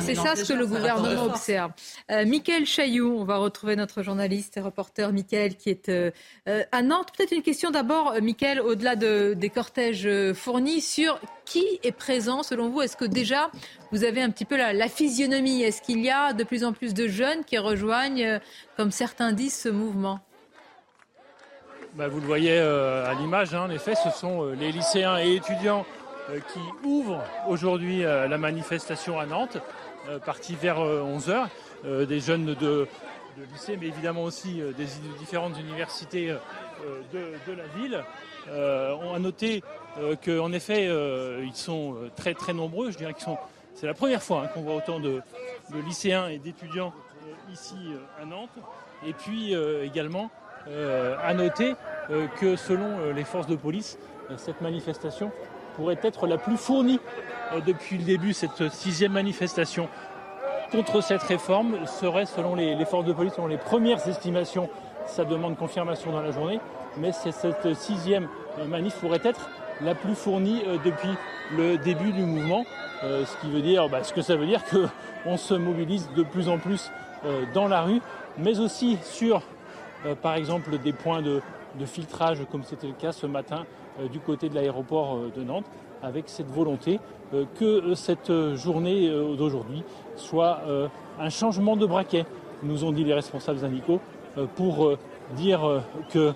c'est 0.00 0.14
ça 0.14 0.36
ce 0.36 0.44
que 0.44 0.52
le 0.52 0.66
gouvernement 0.66 1.24
observe. 1.24 1.72
Euh, 2.10 2.24
Michael 2.24 2.66
Chailloux, 2.66 3.16
on 3.18 3.24
va 3.24 3.38
retrouver 3.38 3.76
notre 3.76 4.02
journaliste 4.02 4.56
et 4.56 4.60
reporter 4.60 5.12
Michael 5.12 5.56
qui 5.56 5.70
est 5.70 5.90
à 6.46 6.82
Nantes. 6.82 7.08
Peut-être 7.16 7.32
une 7.32 7.42
question 7.42 7.70
d'abord, 7.70 8.14
Michael, 8.22 8.60
au-delà 8.60 8.96
de, 8.96 9.34
des 9.36 9.50
cortèges 9.50 10.08
fournis, 10.34 10.80
sur 10.80 11.20
qui 11.44 11.80
est 11.82 11.92
présent 11.92 12.42
selon 12.42 12.68
vous 12.68 12.82
Est-ce 12.82 12.96
que 12.96 13.04
déjà 13.04 13.50
vous 13.92 14.04
avez 14.04 14.22
un 14.22 14.30
petit 14.30 14.44
peu 14.44 14.56
la, 14.56 14.88
physionomie 14.88 15.62
Est-ce 15.62 15.82
qu'il 15.82 16.00
y 16.00 16.10
a 16.10 16.32
de 16.32 16.44
plus 16.44 16.64
en 16.64 16.72
plus 16.72 16.94
de 16.94 17.06
jeunes 17.08 17.44
qui 17.44 17.58
rejoignent, 17.58 18.24
euh, 18.24 18.38
comme 18.76 18.90
certains 18.90 19.32
disent, 19.32 19.56
ce 19.56 19.68
mouvement 19.68 20.20
bah, 21.94 22.08
Vous 22.08 22.20
le 22.20 22.26
voyez 22.26 22.58
à 22.58 23.14
l'image, 23.14 23.54
hein, 23.54 23.62
en 23.62 23.70
effet, 23.70 23.94
ce 23.94 24.10
sont 24.10 24.46
les 24.52 24.72
lycéens 24.72 25.18
et 25.18 25.34
étudiants 25.34 25.86
qui 26.52 26.86
ouvrent 26.86 27.22
aujourd'hui 27.48 28.00
la 28.00 28.38
manifestation 28.38 29.20
à 29.20 29.26
Nantes, 29.26 29.58
partie 30.24 30.54
vers 30.54 30.78
11h. 30.78 31.48
des 32.06 32.18
jeunes 32.20 32.54
de, 32.54 32.88
lycée, 33.52 33.76
mais 33.78 33.88
évidemment 33.88 34.22
aussi 34.22 34.62
des 34.78 34.86
différentes 35.18 35.58
universités 35.58 36.34
de, 37.12 37.52
la 37.52 37.66
ville. 37.76 38.02
on 38.48 39.22
a 39.22 39.32
qu'en 40.24 40.52
effet, 40.52 40.88
ils 41.42 41.54
sont 41.54 41.96
très 42.16 42.34
très 42.34 42.52
nombreux. 42.52 42.90
Je 42.90 42.98
dirais 42.98 43.14
sont. 43.18 43.38
C'est 43.74 43.86
la 43.86 43.94
première 43.94 44.22
fois 44.22 44.42
hein, 44.44 44.46
qu'on 44.54 44.62
voit 44.62 44.76
autant 44.76 45.00
de, 45.00 45.20
lycéens 45.84 46.28
et 46.28 46.38
d'étudiants 46.38 46.92
euh, 47.26 47.52
ici 47.52 47.74
euh, 47.88 48.22
à 48.22 48.24
Nantes. 48.24 48.56
Et 49.04 49.12
puis 49.12 49.54
euh, 49.54 49.84
également 49.84 50.30
à 51.22 51.34
noter 51.34 51.74
que 52.40 52.56
selon 52.56 53.12
les 53.12 53.24
forces 53.24 53.46
de 53.46 53.54
police, 53.54 53.98
cette 54.38 54.62
manifestation 54.62 55.30
pourrait 55.76 55.98
être 56.02 56.26
la 56.26 56.38
plus 56.38 56.56
fournie 56.56 57.00
depuis 57.66 57.98
le 57.98 58.04
début, 58.04 58.32
cette 58.32 58.72
sixième 58.72 59.12
manifestation 59.12 59.90
contre 60.72 61.02
cette 61.02 61.22
réforme 61.22 61.84
serait, 61.84 62.24
selon 62.24 62.54
les, 62.54 62.82
forces 62.86 63.04
de 63.04 63.12
police, 63.12 63.34
selon 63.34 63.46
les 63.46 63.58
premières 63.58 64.08
estimations, 64.08 64.70
ça 65.04 65.26
demande 65.26 65.58
confirmation 65.58 66.12
dans 66.12 66.22
la 66.22 66.30
journée, 66.30 66.60
mais 66.96 67.12
cette 67.12 67.74
sixième 67.74 68.26
manif 68.66 68.94
pourrait 68.94 69.20
être 69.22 69.50
la 69.82 69.94
plus 69.94 70.14
fournie 70.14 70.62
depuis 70.84 71.10
le 71.56 71.76
début 71.78 72.12
du 72.12 72.22
mouvement. 72.22 72.64
Euh, 73.04 73.24
ce 73.26 73.36
qui 73.38 73.52
veut 73.52 73.60
dire, 73.60 73.88
bah, 73.88 74.02
ce 74.02 74.12
que 74.12 74.22
ça 74.22 74.36
veut 74.36 74.46
dire 74.46 74.62
qu'on 74.64 75.36
se 75.36 75.54
mobilise 75.54 76.08
de 76.16 76.22
plus 76.22 76.48
en 76.48 76.58
plus 76.58 76.90
euh, 77.26 77.44
dans 77.52 77.68
la 77.68 77.82
rue, 77.82 78.00
mais 78.38 78.58
aussi 78.60 78.96
sur, 79.02 79.42
euh, 80.06 80.14
par 80.14 80.34
exemple, 80.36 80.78
des 80.78 80.92
points 80.92 81.22
de, 81.22 81.40
filtrage, 81.86 82.38
comme 82.52 82.62
c'était 82.62 82.86
le 82.86 82.92
cas 82.92 83.10
ce 83.10 83.26
matin 83.26 83.66
du 84.12 84.20
côté 84.20 84.48
de 84.48 84.54
l'aéroport 84.54 85.18
de 85.36 85.42
Nantes, 85.42 85.66
avec 86.04 86.28
cette 86.28 86.46
volonté 86.46 87.00
que 87.58 87.94
cette 87.94 88.30
journée 88.54 89.10
d'aujourd'hui 89.36 89.82
soit 90.14 90.60
un 91.18 91.28
changement 91.30 91.76
de 91.76 91.84
braquet, 91.84 92.26
nous 92.62 92.84
ont 92.84 92.92
dit 92.92 93.02
les 93.02 93.12
responsables 93.12 93.58
syndicaux, 93.58 94.00
pour 94.54 94.96
dire 95.34 95.82
que, 96.10 96.32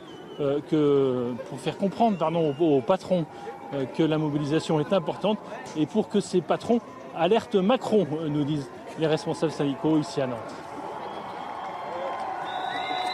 pour 1.48 1.60
faire 1.60 1.76
comprendre 1.76 2.16
pardon, 2.16 2.54
aux 2.58 2.80
patrons 2.80 3.26
euh, 3.74 3.84
que 3.84 4.02
la 4.02 4.16
mobilisation 4.16 4.80
est 4.80 4.94
importante 4.94 5.38
et 5.76 5.84
pour 5.84 6.08
que 6.08 6.20
ces 6.20 6.40
patrons 6.40 6.80
alertent 7.14 7.56
Macron, 7.56 8.06
euh, 8.12 8.28
nous 8.28 8.44
disent 8.44 8.70
les 8.98 9.06
responsables 9.06 9.52
syndicaux 9.52 9.98
ici 9.98 10.22
à 10.22 10.26
Nantes. 10.26 10.38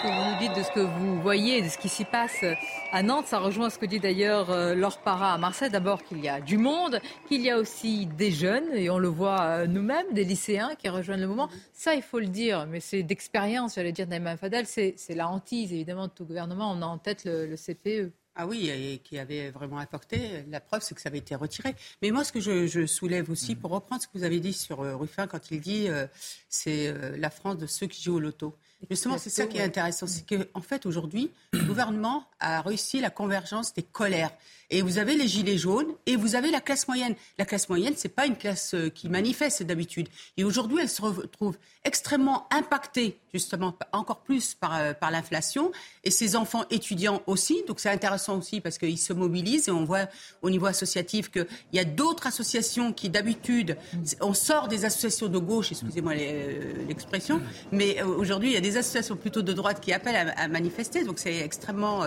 Que 0.05 0.09
vous 0.09 0.33
nous 0.33 0.39
dites 0.39 0.55
de 0.55 0.63
ce 0.63 0.71
que 0.71 0.81
vous 0.81 1.19
voyez, 1.23 1.63
de 1.63 1.69
ce 1.71 1.79
qui 1.79 1.89
s'y 1.89 2.05
passe 2.05 2.45
à 2.93 3.03
Nantes, 3.03 3.27
ça 3.27 3.39
rejoint 3.39 3.71
ce 3.71 3.79
que 3.79 3.87
dit 3.87 4.01
d'ailleurs 4.01 4.51
euh, 4.51 4.75
Laure 4.75 4.99
Parra 4.99 5.33
à 5.33 5.39
Marseille. 5.39 5.71
D'abord 5.71 6.05
qu'il 6.05 6.21
y 6.21 6.29
a 6.29 6.43
du 6.43 6.59
monde, 6.59 7.01
qu'il 7.27 7.41
y 7.41 7.49
a 7.49 7.57
aussi 7.57 8.05
des 8.05 8.31
jeunes, 8.31 8.69
et 8.75 8.91
on 8.91 8.99
le 8.99 9.09
voit 9.09 9.67
nous-mêmes, 9.67 10.13
des 10.13 10.25
lycéens 10.25 10.75
qui 10.75 10.91
rejoignent 10.91 11.23
le 11.23 11.29
mouvement. 11.29 11.49
Ça, 11.73 11.95
il 11.95 12.03
faut 12.03 12.19
le 12.19 12.27
dire, 12.27 12.67
mais 12.67 12.81
c'est 12.81 13.03
d'expérience, 13.03 13.77
j'allais 13.77 13.93
dire, 13.93 14.07
Naïma 14.07 14.37
Fadel, 14.37 14.67
c'est 14.67 14.95
la 15.15 15.27
hantise 15.27 15.73
évidemment 15.73 16.09
de 16.09 16.13
tout 16.13 16.27
gouvernement. 16.27 16.71
On 16.71 16.83
a 16.83 16.87
en 16.87 16.99
tête 16.99 17.25
le 17.25 17.57
CPE. 17.57 18.13
Ah 18.37 18.49
oui, 18.49 18.69
et 18.69 18.99
qui 18.99 19.17
avait 19.19 19.51
vraiment 19.51 19.79
apporté. 19.79 20.45
La 20.49 20.61
preuve, 20.61 20.83
c'est 20.83 20.97
que 20.97 21.01
ça 21.01 21.09
avait 21.09 21.19
été 21.19 21.37
retiré. 21.37 21.77
Mais 22.03 22.11
moi, 22.11 22.25
ce 22.25 22.33
que 22.33 22.41
je, 22.41 22.85
soulève 22.85 23.31
aussi, 23.31 23.55
pour 23.55 23.71
reprendre 23.71 24.03
ce 24.03 24.09
que 24.09 24.19
vous 24.19 24.25
avez 24.25 24.41
dit 24.41 24.53
sur 24.53 24.83
euh, 24.83 24.97
Ruffin, 24.97 25.29
quand 25.29 25.53
il 25.53 25.61
dit 25.61 25.89
euh, 25.89 26.09
c'est 26.49 26.89
euh, 26.89 27.17
la 27.17 27.31
France 27.31 27.59
de 27.59 27.67
ceux 27.67 27.87
qui 27.87 28.03
jouent 28.03 28.17
au 28.17 28.21
loto. 28.21 28.57
Justement, 28.91 29.19
c'est 29.19 29.31
ça 29.31 29.47
qui 29.47 29.59
est 29.59 29.63
intéressant. 29.63 30.07
C'est 30.07 30.27
qu'en 30.27 30.45
en 30.55 30.61
fait, 30.61 30.87
aujourd'hui, 30.87 31.31
le 31.53 31.63
gouvernement 31.65 32.25
a 32.41 32.61
réussi 32.61 33.01
la 33.01 33.11
convergence 33.11 33.75
des 33.75 33.83
colères. 33.83 34.31
Et 34.71 34.83
vous 34.83 34.99
avez 34.99 35.15
les 35.15 35.29
gilets 35.29 35.59
jaunes 35.59 35.93
et 36.07 36.17
vous 36.17 36.35
avez 36.35 36.51
la 36.51 36.61
classe 36.61 36.89
moyenne. 36.89 37.15
La 37.39 37.45
classe 37.45 37.69
moyenne, 37.69 37.95
c'est 37.97 38.09
pas 38.09 38.27
une 38.27 38.37
classe 38.37 38.75
euh, 38.75 38.89
qui 38.89 39.09
manifeste 39.09 39.63
d'habitude. 39.63 40.09
Et 40.37 40.45
aujourd'hui, 40.45 40.79
elle 40.81 40.89
se 40.89 41.03
retrouve 41.03 41.59
extrêmement 41.85 42.49
impactée, 42.51 43.19
justement, 43.33 43.77
encore 43.93 44.21
plus 44.21 44.55
par, 44.55 44.75
euh, 44.77 44.95
par 44.95 45.11
l'inflation. 45.11 45.71
Et 46.03 46.11
ses 46.11 46.35
enfants 46.35 46.65
étudiants 46.71 47.23
aussi. 47.27 47.63
Donc 47.69 47.79
c'est 47.79 47.91
intéressant 47.91 48.39
aussi 48.39 48.61
parce 48.61 48.79
qu'ils 48.79 48.99
se 48.99 49.13
mobilisent 49.13 49.69
et 49.69 49.71
on 49.71 49.85
voit 49.85 50.09
au 50.43 50.51
niveau 50.51 50.67
associatif 50.67 51.31
qu'il 51.31 51.47
y 51.73 51.79
a 51.79 51.85
d'autres 51.85 52.27
associations 52.27 52.93
qui, 52.93 53.11
d'habitude, 53.11 53.77
on 54.21 54.35
sort 54.35 54.69
des 54.69 54.85
associations 54.85 55.29
de 55.29 55.39
gauche, 55.39 55.73
excusez-moi 55.73 56.15
euh, 56.17 56.87
l'expression, 56.89 57.41
mais 57.71 58.03
aujourd'hui, 58.03 58.51
il 58.51 58.55
y 58.55 58.59
a 58.59 58.61
des 58.61 58.74
associations 58.77 59.17
plutôt 59.17 59.43
de 59.43 59.53
droite 59.53 59.81
qui 59.81 59.93
appellent 59.93 60.33
à, 60.37 60.49
manifester. 60.49 61.05
Donc 61.05 61.19
c'est 61.19 61.37
extrêmement 61.39 62.03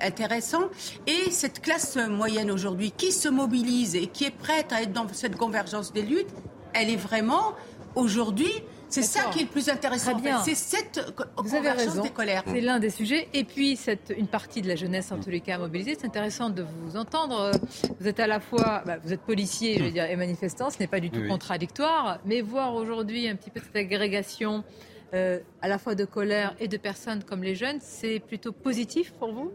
intéressant. 0.00 0.64
Et 1.06 1.30
cette 1.30 1.60
classe 1.60 1.96
moyenne 1.96 2.50
aujourd'hui 2.50 2.90
qui 2.90 3.12
se 3.12 3.28
mobilise 3.28 3.94
et 3.94 4.06
qui 4.06 4.24
est 4.24 4.30
prête 4.30 4.72
à 4.72 4.82
être 4.82 4.92
dans 4.92 5.06
cette 5.12 5.36
convergence 5.36 5.92
des 5.92 6.02
luttes, 6.02 6.30
elle 6.72 6.90
est 6.90 6.96
vraiment 6.96 7.54
aujourd'hui 7.94 8.50
c'est 8.94 9.02
ça 9.02 9.30
qui 9.30 9.40
est 9.40 9.42
le 9.42 9.48
plus 9.48 9.68
intéressant. 9.68 10.12
C'est 10.44 10.54
cette 10.54 11.14
Vous 11.36 11.54
avez 11.54 11.70
raison. 11.70 12.02
des 12.02 12.10
colères. 12.10 12.44
C'est 12.46 12.60
l'un 12.60 12.78
des 12.78 12.90
sujets. 12.90 13.28
Et 13.32 13.44
puis, 13.44 13.76
cette, 13.76 14.14
une 14.16 14.28
partie 14.28 14.62
de 14.62 14.68
la 14.68 14.76
jeunesse, 14.76 15.10
en 15.10 15.18
tous 15.18 15.30
les 15.30 15.40
cas, 15.40 15.58
mobilisée. 15.58 15.96
C'est 15.98 16.06
intéressant 16.06 16.50
de 16.50 16.62
vous 16.62 16.96
entendre. 16.96 17.50
Vous 17.98 18.06
êtes 18.06 18.20
à 18.20 18.26
la 18.26 18.40
fois, 18.40 18.82
bah, 18.86 18.98
vous 19.02 19.12
êtes 19.12 19.22
policier, 19.22 19.78
je 19.78 19.84
veux 19.84 19.90
dire, 19.90 20.04
et 20.04 20.16
manifestant. 20.16 20.70
Ce 20.70 20.78
n'est 20.78 20.86
pas 20.86 21.00
du 21.00 21.10
tout 21.10 21.26
contradictoire. 21.28 22.18
Mais 22.24 22.40
voir 22.40 22.74
aujourd'hui 22.74 23.28
un 23.28 23.36
petit 23.36 23.50
peu 23.50 23.60
cette 23.60 23.76
agrégation 23.76 24.64
euh, 25.14 25.38
à 25.62 25.68
la 25.68 25.78
fois 25.78 25.94
de 25.94 26.04
colère 26.04 26.56
et 26.58 26.66
de 26.66 26.76
personnes 26.76 27.22
comme 27.22 27.44
les 27.44 27.54
jeunes, 27.54 27.78
c'est 27.80 28.18
plutôt 28.18 28.50
positif 28.50 29.12
pour 29.12 29.32
vous? 29.32 29.52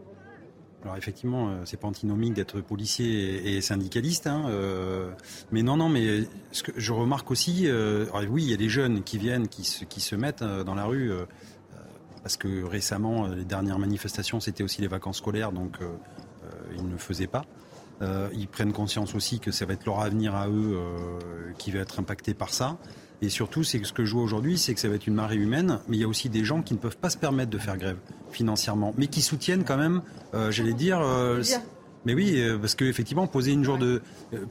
Alors 0.82 0.96
effectivement, 0.96 1.50
euh, 1.50 1.60
c'est 1.66 1.76
pas 1.76 1.86
antinomique 1.86 2.32
d'être 2.32 2.62
policier 2.62 3.56
et, 3.56 3.60
syndicaliste, 3.60 4.26
hein, 4.26 4.46
euh, 4.48 5.10
mais 5.52 5.62
non, 5.62 5.76
non, 5.76 5.90
mais 5.90 6.22
ce 6.52 6.62
que 6.62 6.72
je 6.74 6.92
remarque 6.92 7.30
aussi, 7.30 7.68
oui, 8.30 8.42
il 8.42 8.50
y 8.50 8.54
a 8.54 8.56
des 8.56 8.70
jeunes 8.70 9.02
qui 9.02 9.18
viennent, 9.18 9.48
qui 9.48 9.64
se, 9.64 9.84
qui 9.84 10.00
se 10.00 10.16
mettent 10.16 10.42
dans 10.42 10.74
la 10.74 10.86
rue, 10.86 11.12
parce 12.22 12.38
que 12.38 12.64
récemment, 12.64 13.26
les 13.26 13.44
dernières 13.44 13.78
manifestations, 13.78 14.40
c'était 14.40 14.62
aussi 14.62 14.80
les 14.80 14.88
vacances 14.88 15.18
scolaires, 15.18 15.52
donc 15.52 15.76
ils 16.74 16.88
ne 16.88 16.96
faisaient 16.96 17.26
pas. 17.26 17.44
ils 18.32 18.48
prennent 18.48 18.72
conscience 18.72 19.14
aussi 19.14 19.40
que 19.40 19.50
ça 19.50 19.66
va 19.66 19.74
être 19.74 19.84
leur 19.84 20.00
avenir 20.00 20.34
à 20.34 20.48
eux 20.48 20.78
qui 21.58 21.70
va 21.70 21.80
être 21.80 22.00
impacté 22.00 22.32
par 22.32 22.54
ça. 22.54 22.78
Et 23.22 23.28
surtout, 23.28 23.64
c'est 23.64 23.84
ce 23.84 23.92
que 23.92 24.04
je 24.04 24.14
vois 24.14 24.22
aujourd'hui, 24.22 24.56
c'est 24.56 24.72
que 24.74 24.80
ça 24.80 24.88
va 24.88 24.94
être 24.94 25.06
une 25.06 25.14
marée 25.14 25.36
humaine, 25.36 25.80
mais 25.88 25.98
il 25.98 26.00
y 26.00 26.04
a 26.04 26.08
aussi 26.08 26.30
des 26.30 26.44
gens 26.44 26.62
qui 26.62 26.74
ne 26.74 26.78
peuvent 26.78 26.96
pas 26.96 27.10
se 27.10 27.18
permettre 27.18 27.50
de 27.50 27.58
faire 27.58 27.76
grève 27.76 27.98
financièrement, 28.30 28.94
mais 28.96 29.08
qui 29.08 29.20
soutiennent 29.20 29.64
quand 29.64 29.76
même, 29.76 30.02
euh, 30.34 30.50
j'allais 30.50 30.72
dire, 30.72 31.00
euh, 31.00 31.42
mais 32.04 32.14
oui, 32.14 32.34
euh, 32.36 32.58
parce 32.58 32.74
qu'effectivement, 32.74 33.26
poser 33.26 33.52
une, 33.52 33.66
euh, 33.66 34.00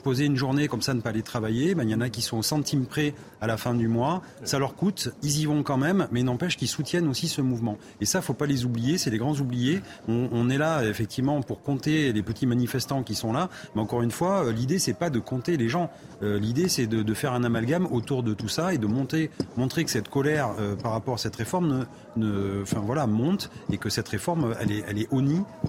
poser 0.04 0.26
une 0.26 0.36
journée 0.36 0.68
comme 0.68 0.82
ça, 0.82 0.94
ne 0.94 1.02
pas 1.02 1.10
aller 1.10 1.24
travailler, 1.24 1.76
ben, 1.76 1.84
il 1.84 1.90
y 1.90 1.96
en 1.96 2.02
a 2.02 2.10
qui 2.10 2.22
sont 2.22 2.38
au 2.38 2.44
centime 2.44 2.86
près 2.86 3.14
à 3.42 3.48
la 3.48 3.58
fin 3.58 3.74
du 3.74 3.88
mois. 3.88 4.22
Ça 4.44 4.60
leur 4.60 4.76
coûte, 4.76 5.10
ils 5.24 5.40
y 5.40 5.46
vont 5.46 5.64
quand 5.64 5.78
même, 5.78 6.08
mais 6.12 6.24
n'empêche 6.24 6.58
qu'ils 6.58 6.68
soutiennent 6.68 7.08
aussi 7.08 7.28
ce 7.28 7.42
mouvement. 7.42 7.78
Et 8.02 8.06
ça, 8.06 8.22
faut 8.22 8.34
pas 8.34 8.46
les 8.46 8.66
oublier, 8.66 8.98
c'est 8.98 9.10
les 9.10 9.18
grands 9.18 9.36
oubliés. 9.36 9.82
On, 10.08 10.30
on, 10.32 10.50
est 10.50 10.58
là, 10.58 10.84
effectivement, 10.86 11.42
pour 11.42 11.62
compter 11.62 12.14
les 12.14 12.24
petits 12.24 12.46
manifestants 12.46 13.04
qui 13.04 13.16
sont 13.16 13.34
là. 13.34 13.50
Mais 13.76 13.82
encore 13.82 14.02
une 14.02 14.12
fois, 14.12 14.46
euh, 14.46 14.52
l'idée, 14.52 14.80
c'est 14.80 14.94
pas 14.94 15.10
de 15.10 15.20
compter 15.20 15.58
les 15.58 15.70
gens. 15.70 15.90
l'idée, 16.22 16.68
c'est 16.68 16.88
de, 16.88 17.02
de, 17.02 17.14
faire 17.14 17.34
un 17.34 17.44
amalgame 17.44 17.88
autour 17.92 18.24
de 18.24 18.34
tout 18.34 18.50
ça 18.50 18.74
et 18.74 18.78
de 18.78 18.88
monter, 18.88 19.32
montrer 19.58 19.84
que 19.86 19.92
cette 19.92 20.10
colère 20.10 20.50
par 20.82 20.92
rapport 20.92 21.16
à 21.16 21.18
cette 21.18 21.36
réforme 21.36 21.86
ne, 22.18 22.26
ne, 22.26 22.62
enfin, 22.62 22.82
voilà, 22.86 23.08
monte 23.08 23.50
et 23.72 23.78
que 23.78 23.90
cette 23.90 24.10
réforme, 24.10 24.54
elle 24.60 24.72
est, 24.72 24.84
elle 24.88 24.98
est 25.00 25.08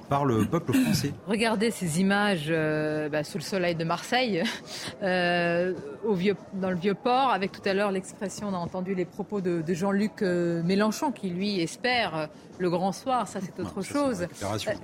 par 0.08 0.24
le 0.24 0.44
peuple 0.44 0.72
français. 0.72 1.12
Regardez 1.26 1.69
ces 1.70 2.00
images 2.00 2.48
euh, 2.50 3.08
bah, 3.08 3.24
sous 3.24 3.38
le 3.38 3.42
soleil 3.42 3.74
de 3.74 3.84
Marseille, 3.84 4.42
euh, 5.02 5.74
au 6.04 6.14
vieux, 6.14 6.36
dans 6.54 6.70
le 6.70 6.76
vieux 6.76 6.94
port, 6.94 7.30
avec 7.30 7.52
tout 7.52 7.62
à 7.64 7.74
l'heure 7.74 7.92
l'expression, 7.92 8.48
on 8.48 8.54
a 8.54 8.58
entendu 8.58 8.94
les 8.94 9.04
propos 9.04 9.40
de, 9.40 9.62
Jean-Luc 9.68 10.22
euh, 10.22 10.62
Mélenchon, 10.62 11.12
qui 11.12 11.30
lui 11.30 11.60
espère 11.60 12.28
le 12.58 12.70
grand 12.70 12.92
soir, 12.92 13.28
ça 13.28 13.40
c'est 13.40 13.58
autre 13.60 13.82
chose. 13.82 14.26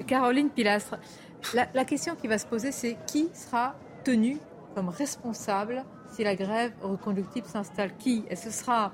Caroline 0.06 0.50
Pilastre, 0.50 0.96
la, 1.54 1.66
la 1.74 1.84
question 1.84 2.14
qui 2.14 2.28
va 2.28 2.38
se 2.38 2.46
poser, 2.46 2.72
c'est 2.72 2.96
qui 3.06 3.28
sera 3.34 3.74
tenu 4.04 4.38
comme 4.74 4.88
responsable 4.88 5.84
si 6.10 6.24
la 6.24 6.34
grève 6.34 6.72
reconductible 6.82 7.46
s'installe? 7.46 7.90
Qui? 7.98 8.22
Que 8.24 8.36
ce 8.36 8.50
sera 8.50 8.92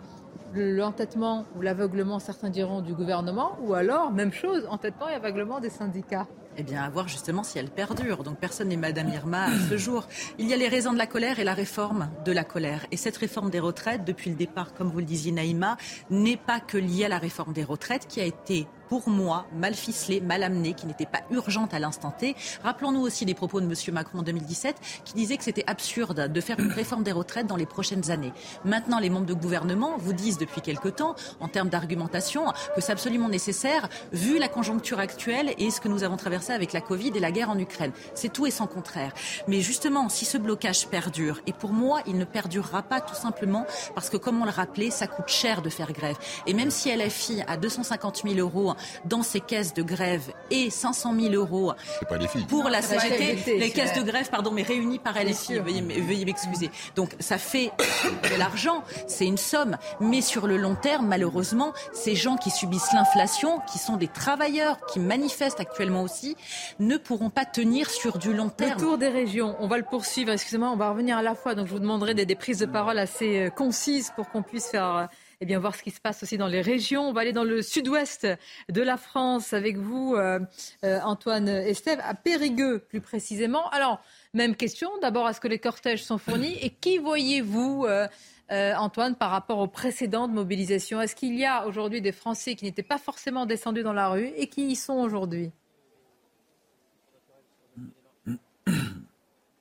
l'entêtement 0.54 1.44
ou 1.56 1.62
l'aveuglement, 1.62 2.18
certains 2.18 2.50
diront, 2.50 2.80
du 2.80 2.94
gouvernement, 2.94 3.56
ou 3.62 3.74
alors, 3.74 4.12
même 4.12 4.32
chose, 4.32 4.66
entêtement 4.70 5.08
et 5.08 5.14
aveuglement 5.14 5.60
des 5.60 5.70
syndicats? 5.70 6.26
Eh 6.56 6.62
bien, 6.62 6.82
à 6.82 6.90
voir 6.90 7.08
justement 7.08 7.42
si 7.42 7.58
elle 7.58 7.70
perdure. 7.70 8.22
Donc, 8.22 8.38
personne 8.38 8.68
n'est 8.68 8.76
Madame 8.76 9.08
Irma 9.08 9.44
à 9.44 9.58
ce 9.68 9.76
jour. 9.76 10.06
Il 10.38 10.48
y 10.48 10.54
a 10.54 10.56
les 10.56 10.68
raisons 10.68 10.92
de 10.92 10.98
la 10.98 11.06
colère 11.06 11.38
et 11.40 11.44
la 11.44 11.54
réforme 11.54 12.10
de 12.24 12.32
la 12.32 12.44
colère. 12.44 12.86
Et 12.90 12.96
cette 12.96 13.16
réforme 13.16 13.50
des 13.50 13.60
retraites, 13.60 14.04
depuis 14.04 14.30
le 14.30 14.36
départ, 14.36 14.74
comme 14.74 14.90
vous 14.90 14.98
le 14.98 15.04
disiez, 15.04 15.32
Naïma, 15.32 15.76
n'est 16.10 16.36
pas 16.36 16.60
que 16.60 16.78
liée 16.78 17.04
à 17.04 17.08
la 17.08 17.18
réforme 17.18 17.52
des 17.52 17.64
retraites 17.64 18.06
qui 18.06 18.20
a 18.20 18.24
été 18.24 18.66
pour 18.92 19.08
moi, 19.08 19.46
mal 19.54 19.72
ficelée, 19.72 20.20
mal 20.20 20.42
amenée, 20.42 20.74
qui 20.74 20.84
n'était 20.86 21.06
pas 21.06 21.22
urgente 21.30 21.72
à 21.72 21.78
l'instant 21.78 22.10
T. 22.10 22.36
Rappelons-nous 22.62 23.00
aussi 23.00 23.24
les 23.24 23.32
propos 23.32 23.58
de 23.58 23.64
M. 23.64 23.72
Macron 23.94 24.18
en 24.18 24.22
2017, 24.22 24.76
qui 25.06 25.14
disait 25.14 25.38
que 25.38 25.44
c'était 25.44 25.64
absurde 25.66 26.30
de 26.30 26.40
faire 26.42 26.60
une 26.60 26.70
réforme 26.70 27.02
des 27.02 27.12
retraites 27.12 27.46
dans 27.46 27.56
les 27.56 27.64
prochaines 27.64 28.10
années. 28.10 28.34
Maintenant, 28.66 28.98
les 28.98 29.08
membres 29.08 29.24
de 29.24 29.32
gouvernement 29.32 29.96
vous 29.96 30.12
disent 30.12 30.36
depuis 30.36 30.60
quelque 30.60 30.90
temps, 30.90 31.16
en 31.40 31.48
termes 31.48 31.70
d'argumentation, 31.70 32.44
que 32.76 32.82
c'est 32.82 32.92
absolument 32.92 33.30
nécessaire, 33.30 33.88
vu 34.12 34.38
la 34.38 34.48
conjoncture 34.48 34.98
actuelle 34.98 35.54
et 35.56 35.70
ce 35.70 35.80
que 35.80 35.88
nous 35.88 36.04
avons 36.04 36.18
traversé 36.18 36.52
avec 36.52 36.74
la 36.74 36.82
Covid 36.82 37.12
et 37.14 37.20
la 37.20 37.32
guerre 37.32 37.48
en 37.48 37.58
Ukraine. 37.58 37.92
C'est 38.12 38.30
tout 38.30 38.44
et 38.44 38.50
sans 38.50 38.66
contraire. 38.66 39.14
Mais 39.48 39.62
justement, 39.62 40.10
si 40.10 40.26
ce 40.26 40.36
blocage 40.36 40.88
perdure, 40.88 41.40
et 41.46 41.54
pour 41.54 41.72
moi, 41.72 42.02
il 42.06 42.18
ne 42.18 42.26
perdurera 42.26 42.82
pas 42.82 43.00
tout 43.00 43.14
simplement 43.14 43.64
parce 43.94 44.10
que, 44.10 44.18
comme 44.18 44.42
on 44.42 44.44
le 44.44 44.50
rappelait, 44.50 44.90
ça 44.90 45.06
coûte 45.06 45.28
cher 45.28 45.62
de 45.62 45.70
faire 45.70 45.94
grève. 45.94 46.18
Et 46.46 46.52
même 46.52 46.70
si 46.70 46.94
LFI 46.94 47.42
a 47.46 47.56
250 47.56 48.24
000 48.24 48.34
euros 48.36 48.74
dans 49.04 49.22
ses 49.22 49.40
caisses 49.40 49.74
de 49.74 49.82
grève 49.82 50.32
et 50.50 50.70
500 50.70 51.14
000 51.18 51.34
euros 51.34 51.72
pour 52.48 52.68
la 52.68 52.82
CGT, 52.82 53.58
les 53.58 53.70
caisses 53.70 53.94
de 53.94 54.02
grève, 54.02 54.28
pardon, 54.30 54.50
mais 54.50 54.62
réunies 54.62 54.98
par 54.98 55.14
LFI, 55.14 55.58
veuillez 55.58 56.24
m'excuser. 56.24 56.70
Donc 56.96 57.14
ça 57.20 57.38
fait 57.38 57.70
de 58.30 58.38
l'argent, 58.38 58.82
c'est 59.06 59.26
une 59.26 59.38
somme, 59.38 59.76
mais 60.00 60.20
sur 60.20 60.46
le 60.46 60.56
long 60.56 60.74
terme, 60.74 61.06
malheureusement, 61.06 61.72
ces 61.92 62.14
gens 62.14 62.36
qui 62.36 62.50
subissent 62.50 62.92
l'inflation, 62.92 63.60
qui 63.70 63.78
sont 63.78 63.96
des 63.96 64.08
travailleurs, 64.08 64.78
qui 64.86 65.00
manifestent 65.00 65.60
actuellement 65.60 66.02
aussi, 66.02 66.36
ne 66.78 66.96
pourront 66.96 67.30
pas 67.30 67.44
tenir 67.44 67.90
sur 67.90 68.18
du 68.18 68.32
long 68.32 68.48
terme. 68.48 68.78
Le 68.78 68.84
tour 68.84 68.98
des 68.98 69.08
régions, 69.08 69.56
on 69.60 69.68
va 69.68 69.78
le 69.78 69.84
poursuivre, 69.84 70.30
excusez-moi, 70.30 70.70
on 70.70 70.76
va 70.76 70.90
revenir 70.90 71.16
à 71.16 71.22
la 71.22 71.34
fois, 71.34 71.54
donc 71.54 71.66
je 71.66 71.72
vous 71.72 71.78
demanderai 71.78 72.14
des, 72.14 72.26
des 72.26 72.34
prises 72.34 72.58
de 72.58 72.66
parole 72.66 72.98
assez 72.98 73.46
euh, 73.46 73.50
concises 73.50 74.12
pour 74.14 74.28
qu'on 74.30 74.42
puisse 74.42 74.68
faire 74.68 74.96
euh, 74.96 75.06
eh 75.42 75.44
bien, 75.44 75.58
voir 75.58 75.74
ce 75.74 75.82
qui 75.82 75.90
se 75.90 76.00
passe 76.00 76.22
aussi 76.22 76.38
dans 76.38 76.46
les 76.46 76.60
régions. 76.60 77.08
On 77.08 77.12
va 77.12 77.22
aller 77.22 77.32
dans 77.32 77.42
le 77.42 77.62
sud-ouest 77.62 78.28
de 78.68 78.80
la 78.80 78.96
France 78.96 79.52
avec 79.52 79.76
vous, 79.76 80.14
euh, 80.14 80.38
euh, 80.84 81.00
Antoine 81.02 81.48
Estève, 81.48 82.00
à 82.04 82.14
Périgueux 82.14 82.78
plus 82.78 83.00
précisément. 83.00 83.68
Alors, 83.70 84.00
même 84.34 84.54
question. 84.54 84.88
D'abord, 85.00 85.28
est-ce 85.28 85.40
que 85.40 85.48
les 85.48 85.58
cortèges 85.58 86.04
sont 86.04 86.18
fournis? 86.18 86.56
Et 86.60 86.70
qui 86.70 86.98
voyez-vous 86.98 87.86
euh, 87.88 88.06
Antoine, 88.50 89.16
par 89.16 89.32
rapport 89.32 89.58
aux 89.58 89.66
précédentes 89.66 90.30
mobilisations? 90.30 91.00
Est-ce 91.00 91.16
qu'il 91.16 91.34
y 91.36 91.44
a 91.44 91.66
aujourd'hui 91.66 92.00
des 92.00 92.12
Français 92.12 92.54
qui 92.54 92.64
n'étaient 92.64 92.84
pas 92.84 92.98
forcément 92.98 93.44
descendus 93.44 93.82
dans 93.82 93.92
la 93.92 94.10
rue 94.10 94.30
et 94.36 94.46
qui 94.46 94.68
y 94.68 94.76
sont 94.76 95.00
aujourd'hui? 95.00 95.50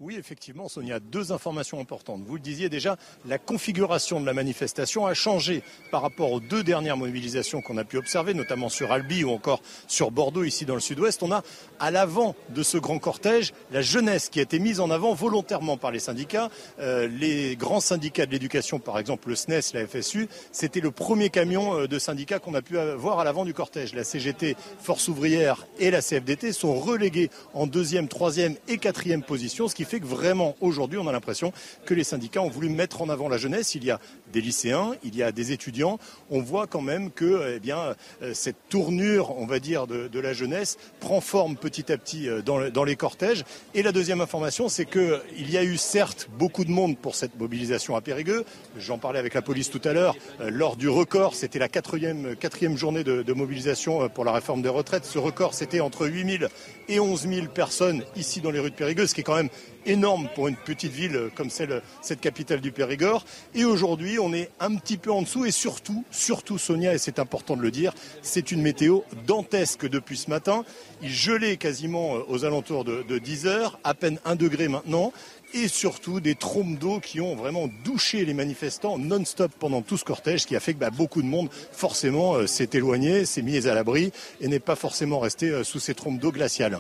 Oui, 0.04 0.16
effectivement, 0.18 0.68
Sonia, 0.68 1.00
deux 1.00 1.32
informations 1.32 1.80
importantes. 1.80 2.24
Vous 2.26 2.34
le 2.34 2.42
disiez 2.42 2.70
déjà, 2.70 2.98
la 3.28 3.38
configuration 3.38 4.20
de 4.20 4.26
la 4.26 4.34
manifestation 4.34 5.06
a 5.06 5.14
changé 5.14 5.62
par 5.92 6.02
rapport 6.02 6.32
aux 6.32 6.40
deux 6.40 6.64
dernières 6.64 6.98
mobilisations 6.98 7.62
qu'on 7.62 7.78
a 7.78 7.84
pu 7.84 7.98
observer, 7.98 8.34
notamment 8.34 8.70
sur 8.70 8.92
Albi 8.92 9.24
ou 9.24 9.30
encore 9.30 9.62
sur 9.86 10.10
Bordeaux, 10.10 10.44
ici 10.44 10.66
dans 10.66 10.74
le 10.74 10.80
sud-ouest. 10.80 11.22
On 11.22 11.32
a 11.32 11.44
à 11.80 11.92
l'avant 11.92 12.36
de 12.50 12.64
ce 12.64 12.80
grand 12.80 12.98
cortège 12.98 13.54
la 13.70 13.84
jeunesse 13.84 14.30
qui 14.30 14.40
a 14.40 14.42
été 14.42 14.58
mise 14.58 14.80
en 14.80 14.90
avant 14.90 15.14
volontairement 15.14 15.78
par 15.78 15.92
les 15.92 16.00
syndicats. 16.00 16.50
Euh, 16.80 17.08
les 17.08 17.56
grands 17.56 17.80
syndicats 17.80 18.26
de 18.26 18.32
l'éducation, 18.32 18.80
par 18.80 18.98
exemple 18.98 19.30
le 19.30 19.36
SNES, 19.36 19.76
la 19.76 19.86
FSU, 19.86 20.28
c'était 20.52 20.80
le 20.80 20.90
premier 20.90 21.30
camion 21.30 21.78
euh, 21.78 21.88
de 21.88 22.00
syndicats 22.00 22.40
qu'on 22.40 22.56
a 22.56 22.64
pu 22.64 22.76
voir 22.98 23.20
à 23.20 23.24
l'avant 23.24 23.46
du 23.46 23.54
cortège. 23.54 23.94
La 23.94 24.04
CGT, 24.04 24.58
Force 24.80 25.08
ouvrière 25.10 25.68
et 25.78 25.92
la 25.92 26.02
CFDT 26.02 26.54
sont 26.54 26.74
relégués 26.74 27.30
en 27.54 27.68
deuxième, 27.68 28.08
troisième 28.08 28.56
et 28.68 28.80
quatrième 28.80 29.22
position, 29.22 29.68
ce 29.68 29.76
qui 29.76 29.86
fait 29.92 30.00
que 30.00 30.06
vraiment 30.06 30.56
aujourd'hui 30.62 30.98
on 30.98 31.08
a 31.08 31.12
l'impression 31.12 31.52
que 31.86 31.94
les 31.94 32.06
syndicats 32.06 32.42
ont 32.42 32.50
voulu 32.50 32.70
mettre 32.70 33.02
en 33.02 33.10
avant 33.10 33.28
la 33.28 33.38
jeunesse. 33.38 33.76
Il 33.76 33.84
y 33.84 33.92
a 33.92 34.00
des 34.32 34.42
lycéens, 34.42 34.92
il 35.04 35.16
y 35.16 35.24
a 35.24 35.32
des 35.32 35.52
étudiants. 35.52 36.00
On 36.30 36.42
voit 36.42 36.68
quand 36.68 36.82
même 36.82 37.12
que 37.12 37.56
eh 37.56 37.60
bien, 37.60 37.96
euh, 38.22 38.34
cette 38.34 38.56
tournure, 38.70 39.38
on 39.38 39.46
va 39.46 39.60
dire, 39.60 39.88
de, 39.88 40.20
la 40.20 40.34
jeunesse 40.34 40.78
prend 41.00 41.20
forme 41.22 41.56
petit 41.56 41.92
à 41.92 41.98
petit 41.98 42.30
euh, 42.30 42.42
dans, 42.42 42.84
les 42.84 42.96
cortèges. 42.96 43.44
Et 43.74 43.84
la 43.84 43.92
deuxième 43.92 44.22
information, 44.22 44.70
c'est 44.70 44.86
qu'il 44.86 45.50
y 45.50 45.58
a 45.58 45.64
eu 45.64 45.78
certes 45.78 46.30
beaucoup 46.38 46.66
de 46.66 46.72
monde 46.72 46.98
pour 46.98 47.16
cette 47.16 47.40
mobilisation 47.40 47.96
à 47.96 48.02
Périgueux. 48.02 48.46
J'en 48.78 48.98
parlais 48.98 49.20
avec 49.20 49.34
la 49.34 49.42
police 49.42 49.70
tout 49.70 49.82
à 49.84 49.94
l'heure. 49.94 50.16
Euh, 50.40 50.50
lors 50.52 50.76
du 50.76 50.90
record, 50.90 51.36
c'était 51.36 51.60
la 51.60 51.70
quatrième, 51.70 52.36
quatrième 52.36 52.78
journée 52.78 53.04
de, 53.04 53.34
mobilisation 53.34 54.10
pour 54.10 54.26
la 54.26 54.34
réforme 54.34 54.62
des 54.62 54.70
retraites. 54.70 55.06
Ce 55.06 55.18
record, 55.18 55.54
c'était 55.54 55.80
entre 55.80 56.06
8 56.06 56.40
000 56.40 56.52
et 56.90 57.00
11 57.00 57.28
000 57.28 57.48
personnes 57.48 58.04
ici 58.16 58.42
dans 58.42 58.52
les 58.52 58.60
rues 58.60 58.72
de 58.72 58.76
Périgueux, 58.76 59.08
ce 59.08 59.16
qui 59.16 59.22
est 59.22 59.24
quand 59.24 59.36
même 59.36 59.50
énorme 59.86 60.28
pour 60.36 60.48
une 60.48 60.56
petite 60.56 60.92
ville 60.92 61.30
comme 61.36 61.50
celle, 61.50 61.82
cette 62.02 62.20
capitale 62.20 62.62
du 62.62 62.72
Périgord. 62.72 63.26
Et 63.56 63.66
aujourd'hui, 63.66 64.20
on 64.22 64.34
est 64.34 64.50
un 64.60 64.76
petit 64.76 64.98
peu 64.98 65.12
en 65.12 65.22
dessous 65.22 65.46
et 65.46 65.52
surtout, 65.52 66.04
surtout 66.12 66.58
Sonia, 66.58 66.94
et 66.94 66.98
c'est 66.98 67.20
important 67.20 67.58
de 67.58 67.62
le 67.62 67.72
dire, 67.72 67.94
c'est 68.22 68.52
une 68.52 68.62
météo 68.62 69.00
dantesque 69.28 69.88
depuis 69.88 70.18
ce 70.18 70.30
matin. 70.30 70.64
Il 71.02 71.10
gelait 71.10 71.58
quasiment 71.58 72.16
euh, 72.16 72.24
aux 72.30 72.46
alentours 72.46 72.86
de, 72.86 73.18
10 73.18 73.48
heures, 73.48 73.80
à 73.84 73.94
peine 73.94 74.20
1 74.26 74.36
degré 74.36 74.68
maintenant 74.68 75.12
et 75.54 75.68
surtout 75.68 76.22
des 76.22 76.36
trompes 76.36 76.78
d'eau 76.78 77.00
qui 77.00 77.20
ont 77.20 77.36
vraiment 77.36 77.68
douché 77.84 78.24
les 78.24 78.34
manifestants 78.34 78.98
non-stop 78.98 79.52
pendant 79.60 79.82
tout 79.82 79.98
ce 79.98 80.06
cortège, 80.06 80.42
ce 80.42 80.48
qui 80.48 80.56
a 80.56 80.62
fait 80.62 80.74
que 80.74 80.80
bah, 80.80 80.92
beaucoup 80.92 81.22
de 81.22 81.28
monde, 81.28 81.50
forcément, 81.72 82.36
euh, 82.36 82.48
s'est 82.48 82.70
éloigné, 82.74 83.26
s'est 83.26 83.42
mis 83.42 83.68
à 83.68 83.74
l'abri 83.74 84.12
et 84.40 84.48
n'est 84.48 84.60
pas 84.60 84.76
forcément 84.76 85.20
resté 85.20 85.50
euh, 85.50 85.64
sous 85.64 85.80
ces 85.80 85.94
trompes 85.94 86.20
d'eau 86.20 86.32
glaciales. 86.32 86.80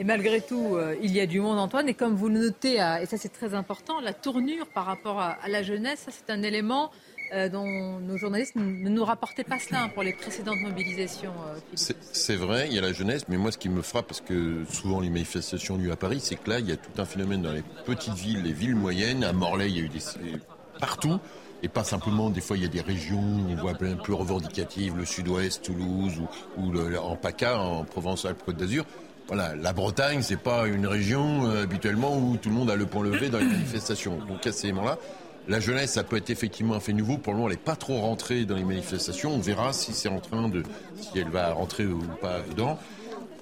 Et 0.00 0.04
malgré 0.04 0.40
tout, 0.40 0.76
euh, 0.76 0.94
il 1.02 1.12
y 1.12 1.20
a 1.20 1.26
du 1.26 1.40
monde, 1.40 1.58
Antoine. 1.58 1.88
Et 1.88 1.94
comme 1.94 2.14
vous 2.14 2.28
le 2.28 2.38
notez, 2.38 2.74
et 2.74 3.06
ça 3.06 3.16
c'est 3.16 3.32
très 3.32 3.54
important, 3.54 4.00
la 4.00 4.12
tournure 4.12 4.66
par 4.68 4.84
rapport 4.84 5.20
à, 5.20 5.36
la 5.48 5.62
jeunesse, 5.62 6.00
ça 6.06 6.12
c'est 6.12 6.32
un 6.32 6.42
élément 6.42 6.92
euh, 7.34 7.48
dont 7.48 7.98
nos 7.98 8.16
journalistes 8.16 8.54
ne 8.54 8.88
nous 8.88 9.04
rapportaient 9.04 9.44
pas 9.44 9.58
cela 9.58 9.82
hein, 9.82 9.88
pour 9.88 10.04
les 10.04 10.12
précédentes 10.12 10.60
mobilisations. 10.60 11.32
Euh, 11.48 11.92
c'est 12.12 12.36
vrai, 12.36 12.68
il 12.68 12.74
y 12.74 12.78
a 12.78 12.80
la 12.80 12.92
jeunesse, 12.92 13.24
mais 13.28 13.38
moi 13.38 13.50
ce 13.50 13.58
qui 13.58 13.68
me 13.68 13.82
frappe, 13.82 14.06
parce 14.06 14.20
que 14.20 14.64
souvent 14.70 15.00
les 15.00 15.10
manifestations 15.10 15.74
ont 15.74 15.78
lieu 15.78 15.90
à 15.90 15.96
Paris, 15.96 16.20
c'est 16.22 16.36
que 16.36 16.48
là, 16.48 16.60
il 16.60 16.68
y 16.68 16.72
a 16.72 16.76
tout 16.76 17.02
un 17.02 17.04
phénomène 17.04 17.42
dans 17.42 17.52
les 17.52 17.64
petites 17.84 18.14
villes, 18.14 18.42
les 18.44 18.52
villes 18.52 18.76
moyennes. 18.76 19.24
À 19.24 19.32
Morlaix, 19.32 19.68
il 19.68 19.76
y 19.76 19.80
a 19.80 19.82
eu 19.82 19.88
des... 19.88 20.00
partout. 20.78 21.18
Et 21.64 21.68
pas 21.68 21.82
simplement, 21.82 22.30
des 22.30 22.40
fois, 22.40 22.56
il 22.56 22.62
y 22.62 22.66
a 22.66 22.68
des 22.68 22.80
régions, 22.80 23.18
on 23.18 23.56
voit 23.56 23.72
un 23.72 23.96
peu 23.96 24.14
revendicatives, 24.14 24.96
le 24.96 25.04
sud-ouest, 25.04 25.64
Toulouse, 25.64 26.20
ou, 26.56 26.62
ou 26.62 26.70
le, 26.70 27.00
en 27.00 27.16
PACA, 27.16 27.58
en 27.58 27.82
Provence-Alpes-Côte 27.82 28.56
d'Azur 28.56 28.84
la 29.34 29.72
Bretagne, 29.72 30.22
c'est 30.22 30.40
pas 30.40 30.66
une 30.66 30.86
région 30.86 31.46
euh, 31.46 31.64
habituellement 31.64 32.16
où 32.16 32.36
tout 32.36 32.48
le 32.48 32.54
monde 32.54 32.70
a 32.70 32.76
le 32.76 32.86
point 32.86 33.02
levé 33.02 33.28
dans 33.28 33.38
les 33.38 33.44
manifestations. 33.44 34.18
Donc 34.26 34.46
à 34.46 34.52
ces 34.52 34.72
moments-là, 34.72 34.98
la 35.48 35.60
jeunesse, 35.60 35.92
ça 35.92 36.04
peut 36.04 36.16
être 36.16 36.30
effectivement 36.30 36.74
un 36.74 36.80
fait 36.80 36.92
nouveau. 36.92 37.16
Pour 37.16 37.32
le 37.32 37.38
moment, 37.38 37.48
elle 37.48 37.56
n'est 37.56 37.62
pas 37.62 37.76
trop 37.76 38.00
rentrée 38.00 38.44
dans 38.44 38.56
les 38.56 38.64
manifestations. 38.64 39.32
On 39.32 39.38
verra 39.38 39.72
si 39.72 39.92
c'est 39.92 40.08
en 40.08 40.20
train 40.20 40.48
de, 40.48 40.62
si 41.00 41.18
elle 41.18 41.30
va 41.30 41.52
rentrer 41.52 41.86
ou 41.86 42.00
pas 42.20 42.40
dedans. 42.50 42.78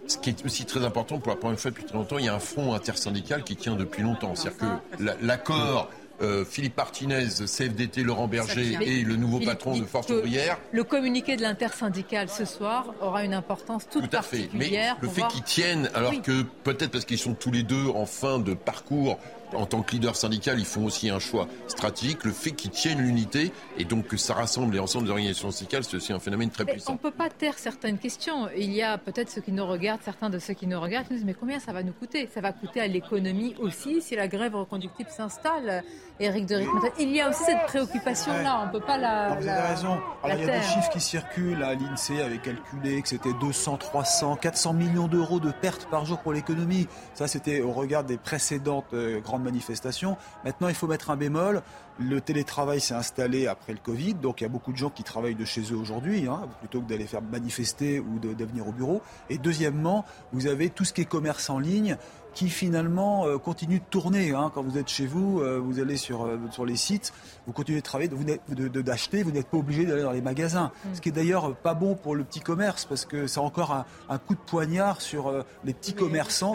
Ce 0.07 0.18
qui 0.18 0.31
est 0.31 0.44
aussi 0.44 0.64
très 0.66 0.85
important, 0.85 1.18
pour 1.18 1.33
la 1.33 1.37
première 1.37 1.59
fois 1.59 1.72
depuis 1.72 1.85
très 1.85 1.96
longtemps, 1.96 2.18
il 2.18 2.27
y 2.27 2.29
a 2.29 2.35
un 2.35 2.38
front 2.38 2.75
intersyndical 2.75 3.42
qui 3.42 3.57
tient 3.57 3.75
depuis 3.75 4.05
longtemps. 4.05 4.37
C'est-à-dire 4.37 4.81
que 4.99 5.27
l'accord 5.27 5.90
euh, 6.23 6.45
Philippe 6.45 6.77
Martinez, 6.77 7.27
CFDT, 7.47 8.03
Laurent 8.03 8.29
Berger 8.29 8.79
et 8.81 9.03
le 9.03 9.17
nouveau 9.17 9.41
patron 9.41 9.77
de 9.77 9.85
Force 9.85 10.09
ouvrière. 10.11 10.59
Le 10.73 10.85
communiqué 10.85 11.37
de 11.37 11.43
l'intersyndicale 11.43 12.29
ce 12.29 12.45
soir 12.45 12.95
aura 13.01 13.25
une 13.25 13.35
importance 13.35 13.87
toute 13.91 14.11
tout 14.11 14.17
à 14.17 14.23
fait. 14.23 14.49
Mais 14.53 14.71
le 15.01 15.09
fait 15.09 15.27
qu'ils 15.29 15.43
tiennent, 15.43 15.91
alors 15.95 16.23
que 16.23 16.43
peut-être 16.65 16.91
parce 16.91 17.05
qu'ils 17.05 17.19
sont 17.19 17.35
tous 17.35 17.51
les 17.51 17.63
deux 17.63 17.89
en 17.95 18.07
fin 18.07 18.39
de 18.39 18.55
parcours 18.55 19.19
en 19.55 19.67
tant 19.67 19.83
que 19.83 19.93
leader 19.93 20.17
syndical, 20.17 20.59
ils 20.59 20.65
font 20.65 20.85
aussi 20.85 21.11
un 21.11 21.19
choix 21.19 21.49
stratégique. 21.67 22.25
Le 22.25 22.33
fait 22.33 22.53
qu'ils 22.53 22.71
tiennent 22.71 23.01
l'unité 23.01 23.53
et 23.79 23.85
donc 23.85 24.07
que 24.07 24.17
ça 24.17 24.35
rassemble 24.35 24.75
les 24.75 24.81
ensembles 24.81 25.07
des 25.07 25.11
organisations 25.11 25.51
syndicales, 25.51 25.85
c'est 25.85 25.97
aussi 25.97 26.13
un 26.13 26.19
phénomène 26.19 26.51
très 26.51 26.65
puissant. 26.65 26.93
On 26.93 26.95
ne 26.95 26.99
peut 26.99 27.11
pas 27.11 27.31
taire 27.31 27.59
certaines 27.59 27.99
questions. 27.99 28.49
Il 28.57 28.73
y 28.73 28.83
a 28.83 28.99
peut-être 28.99 29.31
ceux 29.31 29.41
qui 29.41 29.53
nous 29.53 29.67
regardent, 29.67 30.03
certains 30.03 30.31
de 30.31 30.39
ceux 30.39 30.55
qui 30.55 30.67
nous 30.67 30.81
regardent, 30.81 31.07
qui 31.07 31.13
nous 31.13 31.19
disent 31.19 31.27
mais 31.27 31.35
combien 31.35 31.61
ça 31.61 31.73
va 31.73 31.83
nous 31.83 31.93
coûter? 31.93 32.29
Ça 32.33 32.41
va 32.41 32.53
coûter 32.53 32.81
à 32.81 32.87
l'économie 32.87 33.55
aussi 33.59 34.01
si 34.03 34.17
la 34.17 34.29
grève 34.29 34.55
reconductible 34.55 35.11
s'installe. 35.11 35.83
Éric 36.19 36.47
de 36.47 36.57
Ritmaten. 36.57 36.91
Il 36.99 37.15
y 37.15 37.21
a 37.21 37.29
aussi 37.29 37.45
cette 37.45 37.65
préoccupation-là. 37.67 38.63
On 38.63 38.67
ne 38.67 38.73
peut 38.73 38.85
pas 38.85 38.97
la. 38.97 39.35
vous 39.35 39.47
avez 39.47 39.69
raison. 39.69 39.99
il 40.25 40.29
y 40.31 40.33
a 40.33 40.59
des 40.59 40.63
chiffres 40.63 40.89
qui 40.91 41.01
circulent. 41.01 41.59
L'INSEE 41.59 42.23
avait 42.23 42.39
calculé 42.39 43.03
que 43.03 43.09
c'était 43.09 43.33
200, 43.35 43.77
300, 43.77 44.37
400 44.37 44.73
millions 44.73 45.09
d'euros 45.09 45.41
de 45.41 45.51
pertes 45.51 45.87
par 45.91 46.07
jour 46.07 46.19
pour 46.19 46.33
l'économie. 46.33 46.89
Ça, 47.15 47.29
c'était 47.29 47.61
au 47.61 47.73
regard 47.73 48.05
des 48.05 48.17
précédentes 48.17 48.87
euh, 48.95 49.21
grandes 49.37 49.44
manifestations. 49.44 50.16
Maintenant, 50.44 50.68
il 50.68 50.75
faut 50.75 50.87
mettre 50.87 51.11
un 51.11 51.16
bémol. 51.16 51.62
Le 51.99 52.20
télétravail 52.20 52.81
s'est 52.81 52.94
installé 52.94 53.46
après 53.46 53.72
le 53.72 53.79
Covid, 53.79 54.14
donc 54.14 54.40
il 54.40 54.44
y 54.44 54.46
a 54.46 54.51
beaucoup 54.51 54.72
de 54.72 54.77
gens 54.77 54.90
qui 54.90 55.03
travaillent 55.03 55.35
de 55.35 55.44
chez 55.44 55.62
eux 55.72 55.77
aujourd'hui, 55.77 56.27
hein, 56.27 56.42
plutôt 56.61 56.81
que 56.81 56.87
d'aller 56.87 57.07
faire 57.07 57.22
manifester 57.22 58.01
ou 58.01 58.18
de, 58.18 58.35
de 58.35 58.44
venir 58.44 58.68
au 58.68 58.72
bureau. 58.72 59.01
Et 59.31 59.38
deuxièmement, 59.38 60.05
vous 60.33 60.46
avez 60.46 60.68
tout 60.70 60.85
ce 60.85 60.92
qui 60.92 61.03
est 61.03 61.07
commerce 61.07 61.49
en 61.49 61.59
ligne 61.59 61.96
qui 62.37 62.51
finalement 62.51 63.27
euh, 63.27 63.38
continue 63.38 63.79
de 63.79 63.85
tourner. 63.88 64.33
Hein. 64.33 64.53
Quand 64.55 64.62
vous 64.62 64.77
êtes 64.77 64.88
chez 64.88 65.07
vous, 65.07 65.40
euh, 65.40 65.59
vous 65.59 65.81
allez 65.81 65.96
sur, 65.96 66.27
euh, 66.27 66.38
sur 66.51 66.66
les 66.66 66.77
sites, 66.77 67.14
vous 67.46 67.55
continuez 67.55 67.81
de 67.81 67.85
travailler, 67.85 68.11
d'acheter, 68.49 69.22
vous 69.22 69.31
n'êtes 69.31 69.46
pas 69.46 69.57
obligé 69.57 69.87
d'aller 69.87 70.03
dans 70.03 70.12
les 70.12 70.20
magasins. 70.20 70.70
Mm. 70.85 70.94
Ce 70.94 71.01
qui 71.01 71.09
est 71.09 71.12
d'ailleurs 71.12 71.57
pas 71.57 71.72
bon 71.72 71.94
pour 71.94 72.14
le 72.14 72.25
petit 72.25 72.40
commerce, 72.40 72.85
parce 72.85 73.07
que 73.07 73.27
c'est 73.27 73.40
encore 73.40 73.87
un, 74.11 74.18
coup 74.18 74.35
de 74.35 74.40
poignard 74.40 75.01
sur 75.01 75.33
les 75.64 75.72
petits 75.72 75.94
commerçants. 75.94 76.55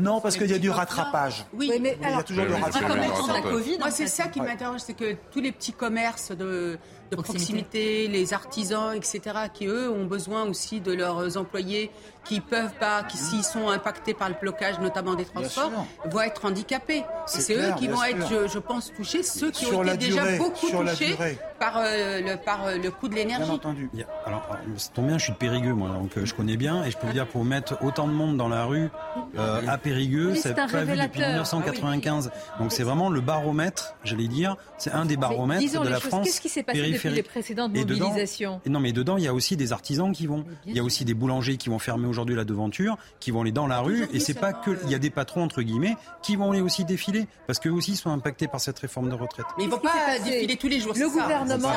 non, 0.00 0.22
parce 0.22 0.38
qu'il 0.38 0.50
y 0.50 0.54
a 0.54 0.58
du 0.58 0.70
rattrapage. 0.70 1.44
Oui, 1.52 1.70
mais 1.78 1.98
il 2.00 2.08
y 2.08 2.12
a 2.12 2.22
toujours 2.22 2.46
du 2.46 2.54
rattrapage. 2.54 3.78
Moi, 3.78 3.90
c'est 3.90 4.06
ça 4.06 4.28
qui 4.28 4.40
m'interroge, 4.40 4.80
c'est 4.80 4.94
que 4.94 5.16
tous 5.30 5.40
les 5.40 5.52
petits 5.52 5.72
commerces 5.72 6.32
de 6.32 6.78
de 7.16 7.22
proximité. 7.22 8.08
les 8.08 8.32
artisans, 8.32 8.94
etc., 8.94 9.20
qui 9.52 9.66
eux 9.66 9.90
ont 9.90 10.06
besoin 10.06 10.44
aussi 10.44 10.80
de 10.80 10.92
leurs 10.92 11.36
employés 11.36 11.90
qui 12.24 12.40
peuvent 12.40 12.74
pas, 12.78 13.02
qui 13.02 13.16
s'ils 13.16 13.44
sont 13.44 13.68
impactés 13.68 14.14
par 14.14 14.28
le 14.28 14.34
blocage, 14.40 14.78
notamment 14.80 15.14
des 15.14 15.24
transports, 15.24 15.70
vont 16.04 16.20
être 16.20 16.44
handicapés. 16.44 17.04
C'est 17.26 17.54
eux 17.54 17.72
qui 17.78 17.88
vont 17.88 18.02
être, 18.04 18.48
je, 18.48 18.58
pense, 18.58 18.92
touchés, 18.92 19.22
ceux 19.22 19.50
qui 19.50 19.66
ont 19.66 19.82
été 19.84 19.96
déjà 19.96 20.36
beaucoup 20.36 20.68
touchés 20.70 21.16
par, 21.58 21.78
euh, 21.78 22.20
le, 22.20 22.36
par 22.36 22.66
euh, 22.66 22.76
le 22.76 22.90
coût 22.90 23.08
de 23.08 23.14
l'énergie. 23.14 23.44
Bien 23.44 23.54
entendu. 23.54 23.90
Alors, 24.26 24.48
ça 24.76 24.90
tombe 24.92 25.06
bien, 25.06 25.18
je 25.18 25.24
suis 25.24 25.32
de 25.32 25.38
Périgueux, 25.38 25.74
moi, 25.74 25.90
donc 25.90 26.16
euh, 26.16 26.24
je 26.24 26.34
connais 26.34 26.56
bien, 26.56 26.84
et 26.84 26.90
je 26.90 26.98
peux 26.98 27.06
vous 27.06 27.12
dire, 27.12 27.26
pour 27.26 27.44
mettre 27.44 27.78
autant 27.82 28.08
de 28.08 28.12
monde 28.12 28.36
dans 28.36 28.48
la 28.48 28.64
rue 28.64 28.88
à 29.36 29.78
Périgueux, 29.78 30.34
c'est 30.34 30.54
pas 30.54 30.66
vu 30.66 30.96
depuis 30.96 31.20
1995. 31.20 32.30
Ah 32.32 32.58
donc 32.58 32.72
c'est 32.72 32.82
vraiment 32.82 33.10
le 33.10 33.20
baromètre, 33.20 33.94
j'allais 34.04 34.28
dire, 34.28 34.56
c'est 34.78 34.92
un 34.92 35.04
des 35.04 35.16
baromètres 35.16 35.80
de 35.80 35.88
la 35.88 36.00
France. 36.00 36.26
Qu'est-ce 36.26 36.40
qui 36.40 36.48
s'est 36.48 36.62
passé 36.62 36.92
depuis 36.92 37.10
les 37.10 37.22
précédentes 37.22 37.72
mobilisations 37.74 38.60
Non, 38.66 38.80
mais 38.80 38.92
dedans, 38.92 39.16
il 39.16 39.24
y 39.24 39.28
a 39.28 39.34
aussi 39.34 39.56
des 39.56 39.72
artisans 39.72 40.12
qui 40.12 40.26
vont, 40.26 40.44
il 40.66 40.76
y 40.76 40.80
a 40.80 40.84
aussi 40.84 41.04
des 41.04 41.14
boulangers 41.14 41.56
qui 41.56 41.68
vont 41.68 41.78
fermer 41.78 42.11
aujourd'hui 42.12 42.36
la 42.36 42.44
devanture, 42.44 42.96
qui 43.18 43.30
vont 43.30 43.40
aller 43.42 43.52
dans 43.52 43.66
la 43.66 43.80
rue. 43.80 44.06
Et 44.12 44.20
c'est 44.20 44.38
pas 44.38 44.52
que, 44.52 44.70
il 44.84 44.90
y 44.90 44.94
a 44.94 44.98
des 44.98 45.10
patrons 45.10 45.42
entre 45.42 45.62
guillemets 45.62 45.96
qui 46.22 46.36
vont 46.36 46.52
aller 46.52 46.60
aussi 46.60 46.84
défiler 46.84 47.26
parce 47.46 47.58
qu'eux 47.58 47.70
aussi 47.70 47.96
sont 47.96 48.10
impactés 48.10 48.46
par 48.46 48.60
cette 48.60 48.78
réforme 48.78 49.08
de 49.08 49.14
retraite. 49.14 49.46
Mais 49.58 49.64
ils 49.64 49.70
vont 49.70 49.78
pas 49.78 50.18
défiler 50.24 50.56
tous 50.56 50.68
les 50.68 50.80
jours. 50.80 50.92
Le 50.94 51.08
gouvernement, 51.08 51.70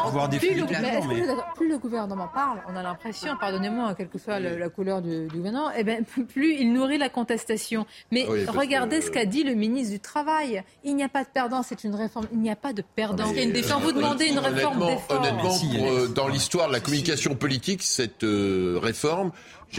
plus, 1.56 1.70
le, 1.70 1.78
gouvernement 1.78 2.28
parle, 2.34 2.60
on 2.68 2.76
a 2.76 2.84
l'impression, 2.84 3.36
pardonnez-moi, 3.40 3.96
quelle 3.96 4.10
que 4.10 4.20
soit 4.20 4.40
la, 4.40 4.70
couleur 4.70 5.02
du, 5.02 5.28
gouvernement, 5.28 5.72
et 5.72 5.78
eh 5.80 5.84
ben, 5.84 6.04
plus 6.28 6.56
il 6.60 6.74
nourrit 6.74 6.98
la 6.98 7.10
contestation. 7.10 7.86
Mais 8.12 8.26
regardez 8.48 9.02
ce 9.02 9.10
qu'a 9.10 9.26
dit 9.26 9.44
le 9.44 9.54
ministre 9.54 9.94
du 9.94 10.00
Travail. 10.00 10.64
Il 10.84 10.96
n'y 10.96 11.04
a 11.04 11.10
pas 11.10 11.24
de 11.24 11.30
perdant, 11.30 11.64
c'est 11.64 11.84
une 11.84 11.96
réforme. 11.96 12.28
Il 12.32 12.40
n'y 12.40 12.52
a 12.52 12.56
pas 12.56 12.74
de 12.74 12.84
perdant. 12.96 13.26
Quand 13.26 13.80
vous 13.80 13.92
demandez 13.92 14.28
une 14.28 14.40
réforme 14.40 14.84
Honnêtement, 15.10 15.58
euh, 15.76 16.08
dans 16.08 16.28
l'histoire 16.28 16.68
de 16.68 16.74
la 16.74 16.80
communication 16.80 17.36
politique, 17.36 17.82
cette 17.84 18.24
euh, 18.24 18.80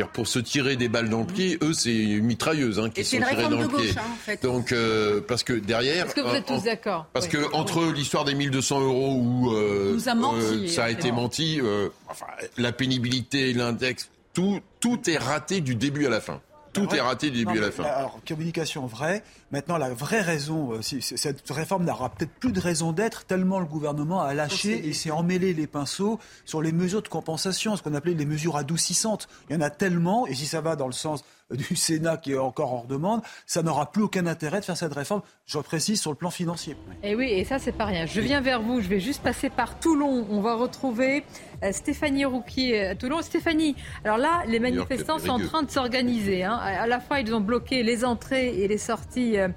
pour 0.04 0.26
se 0.26 0.38
tirer 0.38 0.76
des 0.76 0.88
balles 0.88 1.08
dans 1.08 1.20
le 1.20 1.26
pied, 1.26 1.58
eux, 1.62 1.72
c'est 1.72 1.94
une 1.94 2.24
mitrailleuse 2.24 2.78
hein, 2.78 2.90
qui 2.90 3.04
sont 3.04 3.16
tirées 3.16 3.48
dans 3.48 3.60
le 3.60 3.68
pied. 3.68 3.90
Hein, 3.96 4.34
Donc, 4.42 4.72
euh, 4.72 5.20
parce 5.26 5.42
que 5.42 5.52
derrière. 5.52 6.06
Est-ce 6.06 6.14
que 6.14 6.20
vous 6.20 6.34
êtes 6.34 6.46
tous 6.46 6.64
d'accord 6.64 7.06
Parce 7.12 7.28
que 7.28 7.52
entre 7.54 7.84
l'histoire 7.92 8.24
des 8.24 8.34
1200 8.34 8.80
euros 8.80 9.14
où 9.14 9.52
euh, 9.52 9.98
euh, 10.06 10.68
ça 10.68 10.84
a 10.84 10.90
été 10.90 11.12
menti, 11.12 11.60
enfin, 12.08 12.26
la 12.56 12.72
pénibilité, 12.72 13.52
l'index, 13.52 14.10
tout, 14.34 14.60
tout 14.80 15.08
est 15.08 15.18
raté 15.18 15.60
du 15.60 15.74
début 15.74 16.06
à 16.06 16.10
la 16.10 16.20
fin. 16.20 16.40
Tout 16.76 16.94
est 16.94 17.00
raté 17.00 17.30
du 17.30 17.44
début 17.44 17.58
à 17.58 17.62
la 17.62 17.70
fin. 17.70 17.84
Alors, 17.84 18.20
communication 18.26 18.86
vraie. 18.86 19.22
Maintenant, 19.50 19.76
la 19.76 19.90
vraie 19.90 20.20
raison, 20.20 20.80
cette 20.82 21.50
réforme 21.50 21.84
n'aura 21.84 22.10
peut-être 22.10 22.32
plus 22.32 22.52
de 22.52 22.60
raison 22.60 22.92
d'être 22.92 23.24
tellement 23.24 23.60
le 23.60 23.66
gouvernement 23.66 24.22
a 24.22 24.34
lâché 24.34 24.86
et 24.86 24.92
s'est 24.92 25.10
emmêlé 25.10 25.54
les 25.54 25.66
pinceaux 25.66 26.18
sur 26.44 26.62
les 26.62 26.72
mesures 26.72 27.02
de 27.02 27.08
compensation, 27.08 27.76
ce 27.76 27.82
qu'on 27.82 27.94
appelait 27.94 28.14
les 28.14 28.26
mesures 28.26 28.56
adoucissantes. 28.56 29.28
Il 29.48 29.54
y 29.54 29.56
en 29.56 29.62
a 29.62 29.70
tellement, 29.70 30.26
et 30.26 30.34
si 30.34 30.46
ça 30.46 30.60
va 30.60 30.76
dans 30.76 30.86
le 30.86 30.92
sens 30.92 31.24
du 31.50 31.76
Sénat 31.76 32.16
qui 32.16 32.32
est 32.32 32.38
encore 32.38 32.72
hors 32.72 32.86
demande, 32.86 33.22
ça 33.46 33.62
n'aura 33.62 33.92
plus 33.92 34.02
aucun 34.02 34.26
intérêt 34.26 34.60
de 34.60 34.64
faire 34.64 34.76
cette 34.76 34.92
réforme, 34.92 35.22
je 35.46 35.58
précise, 35.58 36.00
sur 36.00 36.10
le 36.10 36.16
plan 36.16 36.30
financier. 36.30 36.74
Et 37.02 37.10
eh 37.10 37.14
oui, 37.14 37.30
et 37.30 37.44
ça, 37.44 37.58
c'est 37.58 37.72
pas 37.72 37.84
rien. 37.84 38.06
Je 38.06 38.20
viens 38.20 38.40
vers 38.40 38.60
vous, 38.60 38.80
je 38.80 38.88
vais 38.88 39.00
juste 39.00 39.22
passer 39.22 39.48
par 39.48 39.78
Toulon. 39.78 40.26
On 40.30 40.40
va 40.40 40.54
retrouver 40.54 41.24
euh, 41.62 41.72
Stéphanie 41.72 42.24
Rouquier 42.24 42.86
à 42.86 42.94
Toulon. 42.94 43.22
Stéphanie, 43.22 43.76
alors 44.04 44.18
là, 44.18 44.42
les 44.48 44.58
manifestants 44.58 45.18
sont 45.18 45.30
en 45.30 45.38
train 45.38 45.62
de 45.62 45.70
s'organiser. 45.70 46.42
Hein. 46.42 46.56
À 46.56 46.86
la 46.86 47.00
fois, 47.00 47.20
ils 47.20 47.32
ont 47.32 47.40
bloqué 47.40 47.82
les 47.82 48.04
entrées 48.04 48.60
et 48.60 48.66
les 48.66 48.78
sorties, 48.78 49.38
euh, 49.38 49.48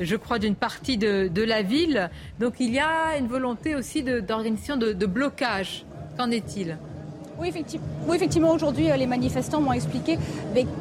je 0.00 0.16
crois, 0.16 0.38
d'une 0.38 0.56
partie 0.56 0.96
de, 0.96 1.44
la 1.44 1.60
ville. 1.60 2.10
Donc 2.40 2.54
il 2.58 2.72
y 2.72 2.78
a 2.78 3.18
une 3.18 3.26
volonté 3.26 3.76
aussi 3.76 4.02
d'organisation 4.02 4.78
de, 4.78 4.94
de 4.94 5.06
blocage. 5.06 5.84
Qu'en 6.16 6.30
est-il? 6.30 6.78
Oui, 7.38 7.48
effectivement, 8.14 8.52
aujourd'hui, 8.52 8.90
euh, 8.90 8.96
les 8.96 9.06
manifestants 9.06 9.60
m'ont 9.60 9.72
expliqué 9.72 10.18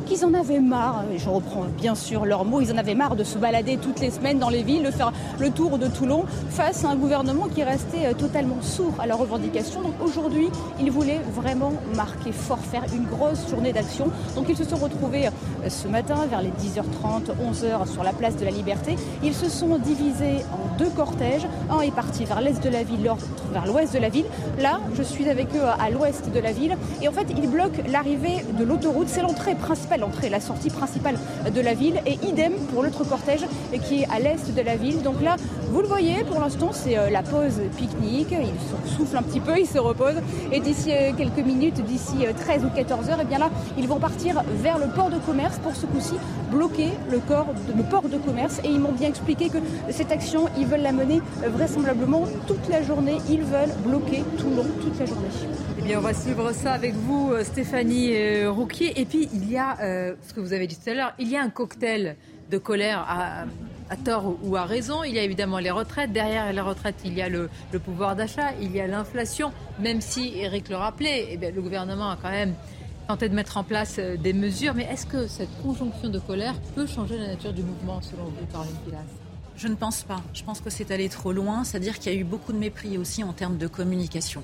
qu'ils 0.05 0.25
en 0.25 0.33
avaient 0.33 0.59
marre, 0.59 1.03
je 1.17 1.29
reprends 1.29 1.65
bien 1.77 1.95
sûr 1.95 2.25
leurs 2.25 2.45
mots, 2.45 2.61
ils 2.61 2.71
en 2.71 2.77
avaient 2.77 2.95
marre 2.95 3.15
de 3.15 3.23
se 3.23 3.37
balader 3.37 3.77
toutes 3.77 3.99
les 3.99 4.11
semaines 4.11 4.39
dans 4.39 4.49
les 4.49 4.61
villes, 4.61 4.83
de 4.83 4.91
faire 4.91 5.11
le 5.39 5.49
tour 5.49 5.77
de 5.79 5.87
Toulon, 5.87 6.25
face 6.49 6.85
à 6.85 6.89
un 6.89 6.95
gouvernement 6.95 7.47
qui 7.47 7.63
restait 7.63 8.05
euh, 8.05 8.13
totalement 8.13 8.61
sourd 8.61 8.93
à 8.99 9.07
leurs 9.07 9.17
revendications. 9.17 9.81
Donc 9.81 9.93
aujourd'hui, 10.03 10.49
ils 10.79 10.91
voulaient 10.91 11.21
vraiment 11.33 11.73
marquer 11.95 12.31
fort, 12.31 12.59
faire 12.59 12.83
une 12.93 13.05
grosse 13.05 13.49
journée 13.49 13.73
d'action. 13.73 14.07
Donc 14.35 14.45
ils 14.49 14.57
se 14.57 14.63
sont 14.63 14.77
retrouvés 14.77 15.27
euh, 15.27 15.69
ce 15.69 15.87
matin 15.87 16.25
vers 16.29 16.41
les 16.41 16.49
10h30, 16.49 17.31
11h 17.51 17.91
sur 17.91 18.03
la 18.03 18.13
place 18.13 18.37
de 18.37 18.45
la 18.45 18.51
Liberté. 18.51 18.95
Ils 19.23 19.33
se 19.33 19.49
sont 19.49 19.77
divisés 19.79 20.45
en 20.51 20.77
deux 20.77 20.89
cortèges. 20.89 21.47
Un 21.71 21.81
est 21.81 21.95
parti 21.95 22.25
vers 22.25 22.41
l'est 22.41 22.61
de 22.61 22.69
la 22.69 22.83
ville, 22.83 23.03
l'autre 23.03 23.25
vers 23.51 23.65
l'ouest 23.65 23.93
de 23.93 23.99
la 23.99 24.09
ville. 24.09 24.25
Là, 24.59 24.79
je 24.93 25.03
suis 25.03 25.29
avec 25.29 25.47
eux 25.55 25.63
à 25.79 25.89
l'ouest 25.89 26.29
de 26.31 26.42
la 26.43 26.51
ville. 26.51 26.77
Et 27.01 27.07
en 27.07 27.11
fait, 27.11 27.27
il 27.35 27.49
bloque 27.49 27.81
l'arrivée 27.89 28.45
de 28.57 28.63
l'autoroute. 28.63 29.07
C'est 29.07 29.21
l'entrée 29.21 29.55
principale, 29.55 30.01
l'entrée, 30.01 30.29
la 30.29 30.39
sortie 30.39 30.69
principale 30.69 31.17
de 31.53 31.61
la 31.61 31.73
ville. 31.73 32.01
Et 32.05 32.19
idem 32.27 32.53
pour 32.71 32.83
l'autre 32.83 33.03
cortège 33.03 33.45
qui 33.87 34.01
est 34.01 34.07
à 34.09 34.19
l'est 34.19 34.53
de 34.53 34.61
la 34.61 34.75
ville. 34.75 35.01
Donc 35.01 35.21
là, 35.21 35.35
vous 35.73 35.81
le 35.81 35.87
voyez, 35.87 36.23
pour 36.23 36.39
l'instant, 36.39 36.69
c'est 36.71 36.97
euh, 36.97 37.09
la 37.09 37.23
pause 37.23 37.61
pique-nique. 37.77 38.31
Ils 38.31 38.89
soufflent 38.91 39.17
un 39.17 39.23
petit 39.23 39.39
peu, 39.39 39.57
ils 39.57 39.67
se 39.67 39.79
reposent. 39.79 40.21
Et 40.51 40.59
d'ici 40.59 40.91
euh, 40.91 41.11
quelques 41.17 41.43
minutes, 41.43 41.83
d'ici 41.83 42.25
13 42.37 42.63
euh, 42.63 42.67
ou 42.67 42.69
14 42.69 43.09
heures, 43.09 43.19
et 43.19 43.23
eh 43.23 43.25
bien 43.25 43.39
là, 43.39 43.49
ils 43.77 43.87
vont 43.87 43.99
partir 43.99 44.43
vers 44.61 44.77
le 44.77 44.87
port 44.87 45.09
de 45.09 45.17
commerce 45.17 45.57
pour 45.59 45.75
ce 45.75 45.85
coup-ci 45.85 46.13
bloquer 46.51 46.89
le, 47.09 47.19
corps 47.19 47.47
le 47.75 47.83
port 47.83 48.03
de 48.03 48.17
commerce. 48.17 48.59
Et 48.63 48.67
ils 48.67 48.79
m'ont 48.79 48.91
bien 48.91 49.09
expliqué 49.09 49.49
que 49.49 49.57
cette 49.89 50.11
action, 50.11 50.45
ils 50.57 50.67
veulent 50.67 50.81
la 50.81 50.91
mener 50.91 51.21
vraisemblablement 51.47 52.25
toute 52.47 52.69
la 52.69 52.83
journée. 52.83 53.17
Ils 53.29 53.41
veulent 53.41 53.73
bloquer 53.85 54.23
Toulon 54.37 54.65
toute 54.81 54.99
la 54.99 55.05
journée. 55.05 55.29
Eh 55.85 55.97
on 55.97 56.01
va 56.01 56.13
suivre 56.13 56.53
ça 56.53 56.71
avec 56.71 56.93
vous, 56.93 57.31
euh, 57.33 57.43
Stéphanie 57.43 58.15
euh, 58.15 58.49
Rouquier. 58.49 59.01
Et 59.01 59.03
puis, 59.03 59.27
il 59.33 59.51
y 59.51 59.57
a, 59.57 59.77
euh, 59.81 60.15
ce 60.25 60.33
que 60.33 60.39
vous 60.39 60.53
avez 60.53 60.65
dit 60.65 60.77
tout 60.77 60.89
à 60.89 60.93
l'heure, 60.93 61.13
il 61.19 61.27
y 61.27 61.35
a 61.35 61.41
un 61.41 61.49
cocktail 61.49 62.15
de 62.49 62.57
colère 62.57 63.05
à, 63.05 63.45
tort 63.97 64.37
ou 64.43 64.55
à 64.55 64.63
raison. 64.63 65.03
Il 65.03 65.13
y 65.13 65.19
a 65.19 65.23
évidemment 65.23 65.59
les 65.59 65.71
retraites. 65.71 66.13
Derrière 66.13 66.51
les 66.53 66.61
retraites, 66.61 66.95
il 67.03 67.13
y 67.13 67.21
a 67.21 67.27
le, 67.27 67.49
pouvoir 67.83 68.15
d'achat, 68.15 68.53
il 68.61 68.73
y 68.73 68.79
a 68.79 68.87
l'inflation. 68.87 69.51
Même 69.79 69.99
si, 69.99 70.37
Eric 70.37 70.69
le 70.69 70.77
rappelait, 70.77 71.27
eh 71.31 71.51
le 71.51 71.61
gouvernement 71.61 72.11
a 72.11 72.17
quand 72.19 72.31
même 72.31 72.53
tenté 73.09 73.27
de 73.27 73.35
mettre 73.35 73.57
en 73.57 73.65
place 73.65 73.99
des 73.99 74.33
mesures. 74.33 74.75
Mais 74.75 74.85
est-ce 74.85 75.05
que 75.05 75.27
cette 75.27 75.51
conjonction 75.61 76.07
de 76.07 76.19
colère 76.19 76.55
peut 76.75 76.87
changer 76.87 77.17
la 77.17 77.27
nature 77.27 77.51
du 77.51 77.61
mouvement, 77.61 78.01
selon 78.01 78.23
vous, 78.23 78.45
Caroline 78.51 78.75
Pilas? 78.85 78.99
Je 79.57 79.67
ne 79.67 79.75
pense 79.75 80.03
pas. 80.03 80.21
Je 80.33 80.43
pense 80.43 80.61
que 80.61 80.69
c'est 80.69 80.91
allé 80.91 81.09
trop 81.09 81.33
loin. 81.33 81.65
C'est-à-dire 81.65 81.99
qu'il 81.99 82.13
y 82.13 82.15
a 82.15 82.19
eu 82.19 82.23
beaucoup 82.23 82.53
de 82.53 82.57
mépris 82.57 82.97
aussi 82.97 83.21
en 83.23 83.33
termes 83.33 83.57
de 83.57 83.67
communication. 83.67 84.43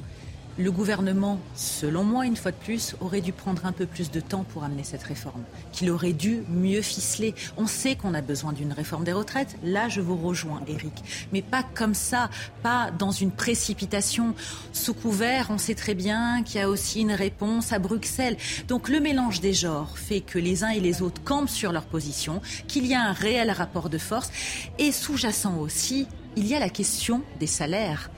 Le 0.60 0.74
gouvernement, 0.74 1.40
selon 1.56 2.04
moi, 2.04 2.26
une 2.26 2.36
fois 2.36 2.52
de 2.52 2.58
plus, 2.58 2.94
aurait 3.00 3.22
dû 3.22 3.32
prendre 3.32 3.66
un 3.66 3.72
peu 3.72 3.86
plus 3.86 4.12
de 4.12 4.20
temps 4.20 4.44
pour 4.44 4.66
amener 4.66 4.84
cette 4.84 5.04
réforme, 5.04 5.46
qu'il 5.72 5.90
aurait 5.90 6.12
dû 6.12 6.44
mieux 6.50 6.82
ficeler. 6.82 7.34
On 7.56 7.66
sait 7.66 7.96
qu'on 7.96 8.14
a 8.14 8.20
besoin 8.20 8.52
d'une 8.52 8.74
réforme 8.74 9.06
des 9.06 9.14
retraites. 9.14 9.56
Là, 9.64 9.88
je 9.88 10.02
vous 10.02 10.18
rejoins, 10.18 10.62
Eric. 10.68 10.92
Mais 11.32 11.42
pas 11.42 11.64
comme 11.64 11.94
ça, 11.94 12.30
pas 12.62 12.92
dans 12.92 13.12
une 13.12 13.32
précipitation. 13.32 14.36
Sous 14.74 14.94
couvert, 14.94 15.48
on 15.50 15.58
sait 15.58 15.76
très 15.76 15.96
bien 15.96 16.44
qu'il 16.44 16.60
y 16.60 16.64
a 16.64 16.70
aussi 16.70 17.00
une 17.00 17.14
réponse 17.14 17.72
à 17.72 17.80
Bruxelles. 17.80 18.36
Donc 18.68 18.90
le 18.90 19.00
mélange 19.00 19.40
des 19.40 19.54
genres 19.54 19.98
fait 19.98 20.20
que 20.20 20.40
les 20.40 20.66
uns 20.66 20.72
et 20.72 20.82
les 20.82 21.02
autres 21.02 21.24
campent 21.24 21.48
sur 21.48 21.72
leur 21.72 21.86
position, 21.86 22.42
qu'il 22.68 22.86
y 22.86 22.94
a 22.94 23.02
un 23.02 23.14
réel 23.14 23.50
rapport 23.50 23.90
de 23.90 23.98
force. 23.98 24.30
Et 24.78 24.92
sous-jacent 24.92 25.58
aussi, 25.58 26.06
il 26.36 26.48
y 26.48 26.56
a 26.56 26.60
la 26.60 26.70
question 26.70 27.22
des 27.40 27.48
salaires 27.48 28.10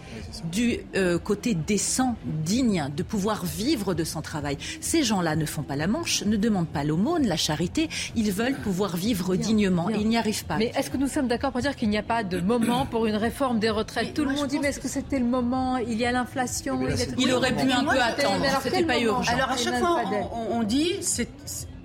du 0.51 0.79
euh, 0.95 1.17
côté 1.19 1.53
décent, 1.53 2.15
digne, 2.25 2.89
de 2.95 3.03
pouvoir 3.03 3.45
vivre 3.45 3.93
de 3.93 4.03
son 4.03 4.21
travail. 4.21 4.57
Ces 4.81 5.03
gens-là 5.03 5.35
ne 5.35 5.45
font 5.45 5.63
pas 5.63 5.75
la 5.75 5.87
manche, 5.87 6.23
ne 6.23 6.35
demandent 6.35 6.67
pas 6.67 6.83
l'aumône, 6.83 7.27
la 7.27 7.37
charité. 7.37 7.89
Ils 8.15 8.31
veulent 8.31 8.55
pouvoir 8.55 8.95
vivre 8.95 9.35
dignement 9.35 9.89
et 9.89 9.95
ils 9.99 10.07
n'y 10.07 10.17
arrivent 10.17 10.45
pas. 10.45 10.57
Mais 10.57 10.71
est-ce 10.75 10.89
que 10.89 10.97
nous 10.97 11.07
sommes 11.07 11.27
d'accord 11.27 11.51
pour 11.51 11.61
dire 11.61 11.75
qu'il 11.75 11.89
n'y 11.89 11.97
a 11.97 12.03
pas 12.03 12.23
de 12.23 12.39
moment 12.39 12.85
pour 12.85 13.05
une 13.05 13.15
réforme 13.15 13.59
des 13.59 13.69
retraites? 13.69 14.13
Tout 14.13 14.25
le 14.25 14.33
monde 14.33 14.47
dit 14.47 14.59
mais 14.59 14.69
est-ce 14.69 14.79
que 14.79 14.87
c'était 14.87 15.19
le 15.19 15.25
moment? 15.25 15.77
Il 15.77 15.97
y 15.97 16.05
a 16.05 16.11
l'inflation. 16.11 16.79
Il, 17.17 17.31
aurait 17.33 17.55
pu 17.55 17.71
un 17.71 17.83
peu 17.83 17.99
attendre. 17.99 18.45
C'était 18.63 18.83
pas 18.83 18.99
urgent. 18.99 19.31
Alors 19.31 19.51
à 19.51 19.57
chaque 19.57 19.79
fois, 19.79 20.01
on, 20.49 20.63
dit 20.63 20.93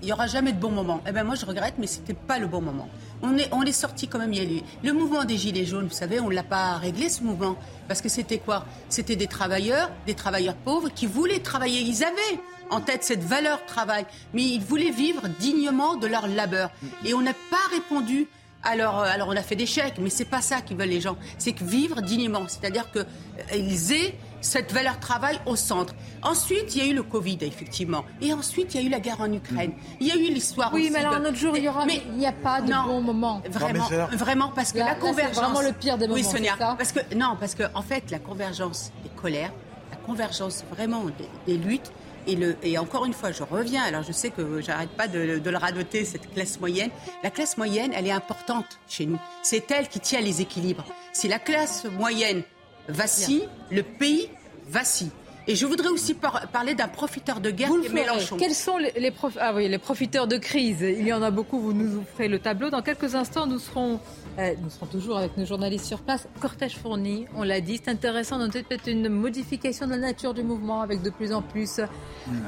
il 0.03 0.07
n'y 0.07 0.13
aura 0.13 0.27
jamais 0.27 0.53
de 0.53 0.59
bon 0.59 0.71
moment. 0.71 1.01
Eh 1.09 1.13
ben 1.13 1.25
moi, 1.25 1.35
je 1.35 1.47
regrette, 1.47 1.75
mais 1.79 1.87
c'était 1.87 2.15
pas 2.15 2.39
le 2.39 2.47
bon 2.47 2.61
moment. 2.61 2.89
On 3.23 3.37
est, 3.37 3.49
on 3.53 3.65
sorti 3.73 4.09
quand 4.09 4.19
même. 4.19 4.33
Il 4.33 4.43
y 4.43 4.47
a 4.47 4.59
eu 4.59 4.63
le 4.83 4.93
mouvement 4.93 5.25
des 5.25 5.37
Gilets 5.37 5.65
jaunes, 5.65 5.87
vous 5.87 5.95
savez, 5.95 6.21
on 6.21 6.29
ne 6.29 6.35
l'a 6.35 6.43
pas 6.43 6.77
réglé 6.77 7.09
ce 7.09 7.23
mouvement. 7.23 7.57
Parce 7.89 8.01
que 8.01 8.09
c'était 8.09 8.39
quoi? 8.39 8.67
C'était 8.89 9.17
des 9.17 9.27
travailleurs, 9.27 9.91
des 10.07 10.15
travailleurs 10.15 10.57
pauvres 10.57 10.89
qui 10.89 11.07
voulaient 11.07 11.41
travailler. 11.41 11.81
Ils 11.81 12.05
avaient 12.05 12.41
en 12.71 12.81
tête 12.81 13.05
cette 13.05 13.23
valeur 13.23 13.65
travail, 13.67 14.07
mais 14.35 14.43
ils 14.43 14.61
voulaient 14.61 14.91
vivre 14.91 15.23
dignement 15.41 15.97
de 15.97 16.07
leur 16.07 16.27
labeur. 16.27 16.71
Et 17.05 17.15
on 17.15 17.21
n'a 17.21 17.35
pas 17.51 17.57
répondu 17.71 18.29
alors, 18.63 19.01
euh, 19.01 19.05
alors 19.05 19.29
on 19.29 19.37
a 19.37 19.43
fait 19.43 19.55
des 19.55 19.67
chèques, 19.67 19.99
mais 20.01 20.11
c'est 20.11 20.25
pas 20.25 20.41
ça 20.41 20.61
qu'ils 20.61 20.77
veulent 20.77 20.89
les 20.89 21.01
gens. 21.01 21.17
C'est 21.39 21.53
que 21.53 21.63
vivre 21.63 22.03
dignement, 22.03 22.47
c'est-à-dire 22.49 22.91
qu'ils 22.91 23.03
euh, 23.03 23.95
aient 23.95 24.15
cette 24.47 24.73
valeur 24.73 24.99
travail 25.01 25.39
au 25.47 25.57
centre. 25.57 25.95
Ensuite, 26.23 26.75
il 26.75 26.83
y 26.83 26.87
a 26.87 26.91
eu 26.91 26.95
le 26.95 27.03
Covid, 27.03 27.39
effectivement. 27.43 28.05
Et 28.21 28.33
ensuite, 28.33 28.75
il 28.75 28.81
y 28.81 28.85
a 28.85 28.87
eu 28.87 28.91
la 28.91 29.01
guerre 29.01 29.21
en 29.21 29.33
Ukraine. 29.33 29.73
Il 30.01 30.07
y 30.07 30.13
a 30.13 30.17
eu 30.17 30.33
l'histoire 30.33 30.73
oui, 30.73 30.83
aussi. 30.83 30.89
Oui, 30.91 30.95
mais 30.95 31.01
alors 31.01 31.15
un 31.15 31.25
autre 31.25 31.37
jour, 31.37 31.57
il 31.57 31.65
y 31.65 31.69
aura. 31.69 31.85
Mais 31.85 32.03
il 32.07 32.17
n'y 32.17 32.27
a 32.27 32.33
pas 32.33 32.61
de 32.61 32.73
bon 32.73 33.01
moment. 33.01 33.43
Vraiment, 33.51 33.89
vraiment, 34.13 34.53
parce 34.55 34.73
que 34.73 34.79
la 34.79 34.95
convergence. 34.95 35.35
C'est 35.35 35.41
vraiment 35.41 35.61
le 35.61 35.73
pire 35.73 35.99
des 35.99 36.07
moments. 36.07 36.21
Oui, 36.21 36.25
Sonia. 36.25 36.57
Parce 36.59 36.93
que 36.93 37.15
non, 37.15 37.37
parce 37.39 37.55
que 37.55 37.65
en 37.75 37.83
fait, 37.83 38.11
la 38.11 38.19
convergence 38.19 38.93
des 39.03 39.11
colères, 39.11 39.53
la 39.91 39.97
convergence 39.99 40.65
vraiment 40.71 41.05
des, 41.47 41.57
luttes. 41.57 41.93
Et, 42.29 42.35
le, 42.35 42.57
et, 42.65 42.77
encore 42.77 43.05
une 43.05 43.13
fois, 43.13 43.31
je 43.31 43.45
reviens, 43.45 43.85
alors 43.85 44.03
je 44.03 44.11
sais 44.11 44.31
que 44.31 44.61
j'arrête 44.61 44.91
pas 44.91 45.07
de, 45.07 45.39
de, 45.39 45.51
le 45.51 45.57
radoter, 45.57 46.05
cette 46.05 46.33
classe 46.33 46.59
moyenne. 46.59 46.91
La 47.23 47.31
classe 47.31 47.57
moyenne, 47.57 47.93
elle 47.95 48.09
est 48.09 48.13
importante 48.13 48.67
chez 48.89 49.07
nous. 49.07 49.21
C'est 49.43 49.71
elle 49.71 49.89
qui 49.89 50.01
tient 50.01 50.21
les 50.21 50.41
équilibres. 50.41 50.85
Si 51.13 51.29
la 51.29 51.39
classe 51.39 51.85
moyenne 51.85 52.43
vacille, 52.89 53.49
le 53.71 53.83
pays 53.83 54.29
vacille. 54.69 55.11
Et 55.49 55.55
je 55.55 55.65
voudrais 55.65 55.91
aussi 55.91 56.15
parler 56.53 56.75
d'un 56.75 56.89
profiteur 56.89 57.39
de 57.39 57.53
guerre 57.53 57.71
qui 57.71 57.87
est 57.87 57.93
Mélenchon. 57.93 58.37
Quels 58.37 58.55
sont 58.55 58.79
les, 58.79 58.91
les, 58.99 59.13
ah 59.39 59.55
oui, 59.55 59.69
les 59.69 59.79
profiteurs 59.79 60.27
de 60.27 60.39
crise? 60.39 60.81
Il 60.81 61.07
y 61.07 61.13
en 61.13 61.23
a 61.23 61.31
beaucoup, 61.31 61.61
vous 61.61 61.73
nous 61.73 61.99
ouvrez 61.99 62.27
le 62.27 62.41
tableau. 62.41 62.69
Dans 62.69 62.83
quelques 62.83 63.15
instants, 63.15 63.47
nous 63.47 63.61
serons, 63.61 64.01
euh, 64.41 64.55
nous 64.61 64.71
serons 64.71 64.87
toujours 64.87 65.19
avec 65.19 65.37
nos 65.37 65.47
journalistes 65.47 65.85
sur 65.85 66.01
place. 66.01 66.27
Cortège 66.41 66.77
fourni, 66.77 67.27
on 67.37 67.45
l'a 67.45 67.61
dit. 67.61 67.81
C'est 67.83 67.93
intéressant 67.93 68.41
de 68.41 68.49
peut-être 68.49 68.89
une 68.89 69.09
modification 69.09 69.87
de 69.87 69.93
la 69.93 69.99
nature 69.99 70.35
du 70.35 70.43
mouvement 70.43 70.81
avec 70.81 71.01
de 71.03 71.11
plus 71.11 71.33
en 71.33 71.43
plus 71.43 71.81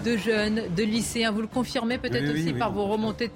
de 0.05 0.17
jeunes, 0.17 0.63
de 0.77 0.83
lycéens. 0.83 1.31
Vous 1.31 1.43
le 1.43 1.47
confirmez 1.47 1.99
peut-être 1.99 2.33
aussi 2.35 2.53
par 2.53 2.73
vos 2.73 2.87
remontées 2.87 3.31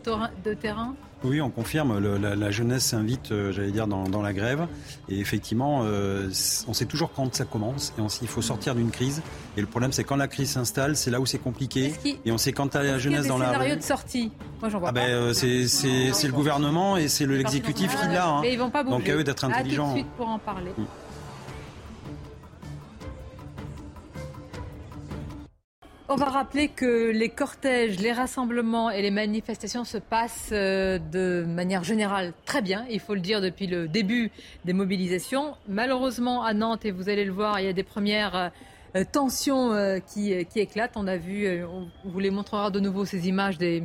de 0.44 0.54
terrain? 0.54 0.96
Oui, 1.24 1.40
on 1.40 1.50
confirme. 1.50 1.98
la, 1.98 2.50
jeunesse 2.50 2.84
s'invite, 2.84 3.32
euh, 3.32 3.52
j'allais 3.52 3.70
dire, 3.70 3.86
dans, 3.86 4.22
la 4.22 4.32
grève. 4.32 4.66
Et 5.08 5.18
effectivement, 5.18 5.82
euh, 5.84 6.28
on 6.68 6.72
sait 6.72 6.86
toujours 6.86 7.12
quand 7.12 7.34
ça 7.34 7.44
commence. 7.44 7.92
Et 7.98 8.02
il 8.22 8.28
faut 8.28 8.42
sortir 8.42 8.74
d'une 8.74 8.90
crise. 8.90 9.22
Et 9.56 9.60
le 9.60 9.66
problème, 9.66 9.92
c'est 9.92 10.04
quand 10.04 10.16
la 10.16 10.28
crise 10.28 10.50
s'installe, 10.50 10.96
c'est 10.96 11.10
là 11.10 11.20
où 11.20 11.26
c'est 11.26 11.38
compliqué. 11.38 11.92
Et 12.24 12.32
on 12.32 12.38
sait 12.38 12.52
quand 12.52 12.74
as 12.76 12.82
la 12.82 12.98
jeunesse 12.98 13.26
dans 13.26 13.38
la 13.38 13.52
scénario 13.52 13.76
de 13.76 13.82
sortie? 13.82 14.32
Moi, 14.60 14.70
j'en 14.70 14.78
vois 14.78 14.90
ah 14.90 14.92
ben, 14.92 15.10
euh, 15.10 15.32
c'est 15.32 16.26
le 16.26 16.32
gouvernement 16.32 16.96
et 16.96 17.08
c'est 17.08 17.26
l'exécutif 17.26 17.94
qui 18.00 18.06
l'a. 18.08 18.28
Hein. 18.28 18.40
Mais 18.42 18.52
ils 18.52 18.58
vont 18.58 18.70
pas 18.70 18.82
bouger. 18.82 18.96
Donc 18.96 19.08
à 19.08 19.14
eux 19.16 19.24
d'être 19.24 19.44
intelligents. 19.44 19.88
tout 19.88 19.94
de 19.94 19.98
suite 19.98 20.12
pour 20.16 20.28
en 20.28 20.38
parler. 20.38 20.70
Mm. 20.76 20.84
On 26.12 26.16
va 26.16 26.26
rappeler 26.26 26.68
que 26.68 27.10
les 27.10 27.30
cortèges, 27.30 27.98
les 27.98 28.12
rassemblements 28.12 28.90
et 28.90 29.00
les 29.00 29.10
manifestations 29.10 29.84
se 29.84 29.96
passent 29.96 30.50
euh, 30.52 30.98
de 30.98 31.42
manière 31.48 31.84
générale 31.84 32.34
très 32.44 32.60
bien, 32.60 32.84
il 32.90 33.00
faut 33.00 33.14
le 33.14 33.20
dire, 33.20 33.40
depuis 33.40 33.66
le 33.66 33.88
début 33.88 34.30
des 34.66 34.74
mobilisations. 34.74 35.54
Malheureusement, 35.68 36.44
à 36.44 36.52
Nantes, 36.52 36.84
et 36.84 36.90
vous 36.90 37.08
allez 37.08 37.24
le 37.24 37.32
voir, 37.32 37.60
il 37.60 37.64
y 37.64 37.68
a 37.68 37.72
des 37.72 37.82
premières 37.82 38.52
euh, 38.94 39.04
tensions 39.10 39.72
euh, 39.72 40.00
qui, 40.00 40.32
éclatent. 40.32 40.96
On 40.96 41.06
a 41.06 41.16
vu, 41.16 41.64
on 41.64 41.88
vous 42.04 42.20
les 42.20 42.30
montrera 42.30 42.70
de 42.70 42.78
nouveau 42.78 43.06
ces 43.06 43.26
images 43.26 43.56
des, 43.56 43.84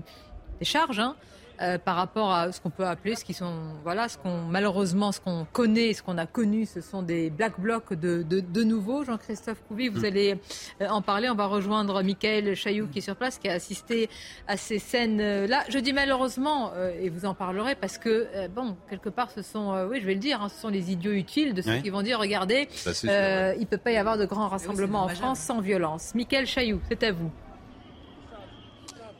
charges. 0.61 0.99
Hein. 0.99 1.15
Euh, 1.59 1.79
par 1.79 1.95
rapport 1.95 2.31
à 2.31 2.51
ce 2.51 2.61
qu'on 2.61 2.69
peut 2.69 2.85
appeler, 2.85 3.15
ce 3.15 3.25
qui 3.25 3.33
sont, 3.33 3.51
voilà, 3.83 4.07
ce 4.09 4.17
qu'on 4.19 4.41
malheureusement, 4.41 5.11
ce 5.11 5.19
qu'on 5.19 5.47
connaît, 5.51 5.93
ce 5.93 6.03
qu'on 6.03 6.19
a 6.19 6.27
connu, 6.27 6.67
ce 6.67 6.81
sont 6.81 7.01
des 7.01 7.31
black 7.31 7.59
blocs 7.59 7.93
de, 7.93 8.21
de, 8.21 8.41
de 8.41 8.63
nouveau. 8.63 9.03
Jean-Christophe 9.03 9.63
Couvi, 9.67 9.87
vous 9.87 10.01
mm. 10.01 10.05
allez 10.05 10.39
euh, 10.81 10.87
en 10.89 11.01
parler. 11.01 11.29
On 11.31 11.35
va 11.35 11.47
rejoindre 11.47 12.03
Michael 12.03 12.55
Chailloux 12.55 12.87
qui 12.87 12.99
est 12.99 13.01
sur 13.01 13.15
place, 13.15 13.39
qui 13.39 13.49
a 13.49 13.53
assisté 13.53 14.07
à 14.47 14.55
ces 14.55 14.77
scènes-là. 14.77 15.63
Je 15.69 15.79
dis 15.79 15.93
malheureusement, 15.93 16.73
euh, 16.75 16.91
et 17.01 17.09
vous 17.09 17.25
en 17.25 17.33
parlerez, 17.33 17.73
parce 17.73 17.97
que 17.97 18.47
bon, 18.49 18.75
quelque 18.89 19.09
part, 19.09 19.31
ce 19.31 19.41
sont, 19.41 19.87
oui, 19.89 19.99
je 19.99 20.05
vais 20.05 20.13
le 20.13 20.19
dire, 20.19 20.43
hein, 20.43 20.49
ce 20.49 20.61
sont 20.61 20.69
les 20.69 20.91
idiots 20.91 21.13
utiles 21.13 21.55
de 21.55 21.63
ceux 21.63 21.77
qui 21.77 21.89
vont 21.89 22.03
dire, 22.03 22.19
regardez, 22.19 22.67
il 22.85 23.09
ne 23.09 23.65
peut 23.65 23.77
pas 23.77 23.91
y 23.91 23.97
avoir 23.97 24.17
de 24.17 24.25
grands 24.25 24.47
rassemblements 24.47 25.05
en 25.05 25.09
France 25.09 25.39
sans 25.39 25.59
violence. 25.59 26.13
Michael 26.13 26.45
Chailloux, 26.45 26.81
c'est 26.89 27.01
à 27.03 27.11
vous. 27.11 27.31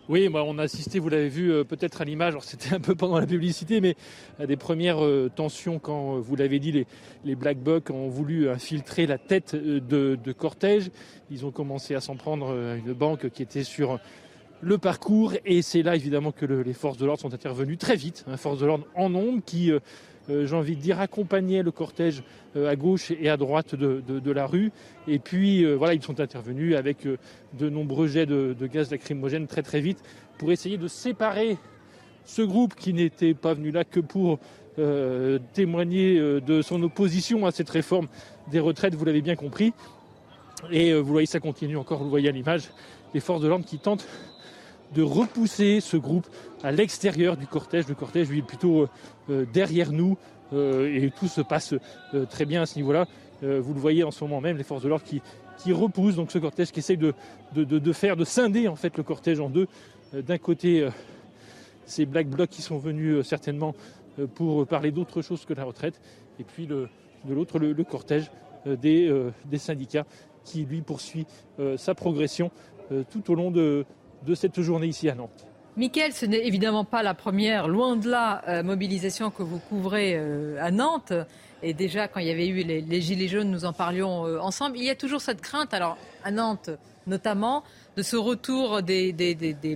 Oui, 0.10 0.30
moi, 0.30 0.44
on 0.46 0.58
a 0.58 0.64
assisté, 0.64 1.00
vous 1.00 1.10
l'avez 1.10 1.28
vu 1.28 1.52
euh, 1.52 1.66
peut-être 1.66 2.00
à 2.00 2.06
l'image, 2.06 2.36
c'était 2.42 2.74
un 2.74 2.80
peu 2.80 2.96
pendant 2.96 3.20
la 3.20 3.28
publicité, 3.28 3.82
mais 3.82 3.96
à 4.40 4.46
des 4.46 4.56
premières 4.56 5.04
euh, 5.04 5.30
tensions 5.34 5.80
quand, 5.80 6.16
euh, 6.16 6.20
vous 6.22 6.38
l'avez 6.38 6.60
dit, 6.60 6.86
les, 7.26 7.36
Black 7.36 7.58
Blocs 7.58 7.90
ont 7.90 8.08
voulu 8.08 8.50
infiltrer 8.50 9.06
la 9.06 9.18
tête 9.18 9.54
de, 9.54 10.18
cortège. 10.32 10.92
Ils 11.30 11.46
ont 11.46 11.52
commencé 11.52 11.94
à 11.94 12.00
s'en 12.00 12.16
prendre 12.16 12.52
à 12.52 12.76
une 12.76 12.94
banque 12.94 13.30
qui 13.32 13.44
était 13.44 13.66
sur 13.66 14.00
le 14.62 14.78
parcours. 14.78 15.34
Et 15.46 15.62
c'est 15.62 15.84
là 15.84 15.96
évidemment 15.96 16.32
que 16.32 16.46
les 16.46 16.74
forces 16.74 16.98
de 16.98 17.06
l'ordre 17.06 17.22
sont 17.22 17.34
intervenues 17.34 17.78
très 17.78 17.98
vite, 17.98 18.24
hein, 18.28 18.38
forces 18.38 18.60
de 18.60 18.66
l'ordre 18.66 18.88
en 18.96 19.10
nombre 19.10 19.42
qui 19.46 19.72
j'ai 20.30 20.56
envie 20.56 20.76
de 20.76 20.82
dire, 20.82 21.00
accompagner 21.00 21.64
le 21.64 21.72
cortège 21.72 22.24
euh, 22.56 22.70
à 22.70 22.76
gauche 22.76 23.12
et 23.12 23.30
à 23.30 23.38
droite 23.38 23.76
de, 23.76 24.32
la 24.32 24.46
rue. 24.46 24.72
Et 25.08 25.20
puis, 25.20 25.64
euh, 25.64 25.76
voilà, 25.76 25.94
ils 25.94 26.04
sont 26.04 26.20
intervenus 26.20 26.76
avec 26.76 27.08
de 27.08 27.70
nombreux 27.70 28.08
jets 28.08 28.26
de, 28.26 28.68
gaz 28.68 28.92
lacrymogène 28.92 29.48
très 29.48 29.64
très 29.64 29.80
vite 29.80 30.04
pour 30.38 30.52
essayer 30.52 30.78
de 30.78 30.88
séparer 30.88 31.58
ce 32.26 32.42
groupe 32.42 32.76
qui 32.76 32.94
n'était 32.94 33.34
pas 33.34 33.54
venu 33.54 33.72
là 33.72 33.84
que 33.84 34.00
pour 34.00 34.40
témoigner 35.54 36.20
de 36.20 36.62
son 36.62 36.84
opposition 36.84 37.48
à 37.48 37.52
cette 37.52 37.70
réforme 37.70 38.08
des 38.52 38.60
retraites, 38.60 38.94
vous 38.94 39.06
l'avez 39.06 39.24
bien 39.24 39.36
compris. 39.36 39.74
Et 40.72 40.94
vous 40.94 41.12
voyez, 41.12 41.26
ça 41.26 41.40
continue 41.40 41.78
encore, 41.78 41.98
vous 41.98 42.04
le 42.04 42.10
voyez 42.12 42.30
à 42.30 42.32
l'image, 42.32 42.70
les 43.16 43.20
forces 43.20 43.42
de 43.42 43.48
l'ordre 43.48 43.66
qui 43.66 43.80
tentent 43.80 44.06
de 44.94 45.02
repousser 45.02 45.80
ce 45.82 45.98
groupe 45.98 46.28
à 46.64 46.72
l'extérieur 46.72 47.38
du 47.38 47.48
cortège. 47.48 47.88
Le 47.88 47.96
cortège, 47.96 48.30
lui, 48.30 48.40
est 48.40 48.44
plutôt 48.44 48.84
euh, 48.84 48.90
derrière 49.30 49.92
nous 49.92 50.18
euh, 50.54 50.94
et 50.94 51.12
tout 51.12 51.28
se 51.28 51.42
passe 51.42 51.74
euh, 52.14 52.26
très 52.26 52.46
bien 52.46 52.62
à 52.62 52.66
ce 52.66 52.78
niveau-là. 52.78 53.06
vous 53.42 53.74
le 53.74 53.80
voyez 53.80 54.04
en 54.04 54.12
ce 54.12 54.24
moment 54.24 54.42
même, 54.42 54.58
les 54.58 54.64
forces 54.64 54.82
de 54.84 54.90
l'ordre 54.90 55.06
qui, 55.06 55.22
repoussent 55.72 56.16
donc 56.16 56.32
ce 56.32 56.38
cortège, 56.38 56.72
qui 56.72 56.80
essaye 56.80 56.98
de, 56.98 57.14
faire, 57.92 58.16
de 58.16 58.24
scinder 58.24 58.68
en 58.68 58.76
fait 58.76 58.96
le 58.96 59.04
cortège 59.04 59.40
en 59.40 59.50
deux. 59.50 59.68
D'un 60.14 60.38
côté, 60.38 60.88
ces 61.86 62.06
black 62.06 62.30
blocs 62.30 62.50
qui 62.50 62.62
sont 62.62 62.78
venus 62.78 63.26
certainement 63.28 63.76
pour 64.36 64.66
parler 64.66 64.92
d'autre 64.92 65.22
chose 65.22 65.46
que 65.46 65.54
la 65.54 65.66
retraite, 65.66 66.00
et 66.40 66.44
puis 66.44 66.68
de 66.68 66.88
l'autre, 67.28 67.60
le, 67.60 67.84
cortège 67.84 68.32
des, 68.66 69.34
syndicats 69.58 70.06
qui 70.46 70.64
lui 70.64 70.82
poursuit 70.82 71.26
sa 71.76 71.94
progression 71.94 72.50
tout 73.12 73.30
au 73.30 73.36
long 73.36 73.52
de 73.52 73.86
cette 74.36 74.62
journée 74.62 74.88
ici 74.88 75.10
à 75.10 75.16
Nantes. 75.16 75.47
Mickaël, 75.78 76.12
ce 76.12 76.26
n'est 76.26 76.44
évidemment 76.48 76.86
pas 76.86 77.04
la 77.04 77.14
première, 77.14 77.68
loin 77.68 77.98
de 77.98 78.10
là, 78.10 78.42
euh, 78.48 78.64
mobilisation 78.64 79.30
que 79.30 79.44
vous 79.44 79.60
couvrez 79.60 80.16
euh, 80.16 80.58
à 80.60 80.72
Nantes. 80.72 81.14
Et 81.62 81.76
déjà, 81.76 82.08
quand 82.08 82.20
il 82.20 82.26
y 82.26 82.32
avait 82.32 82.48
eu 82.48 82.64
les, 82.64 83.02
Gilets 83.02 83.28
jaunes, 83.28 83.52
nous 83.52 83.64
en 83.64 83.74
parlions 83.74 84.26
euh, 84.26 84.40
ensemble. 84.40 84.80
Il 84.80 84.86
y 84.86 84.90
a 84.90 84.96
toujours 84.96 85.22
cette 85.22 85.40
crainte, 85.40 85.76
alors 85.76 85.96
à 86.24 86.32
Nantes 86.32 86.72
notamment, 87.06 87.64
de 87.96 88.02
ce 88.02 88.18
retour 88.18 88.82
des, 88.82 89.14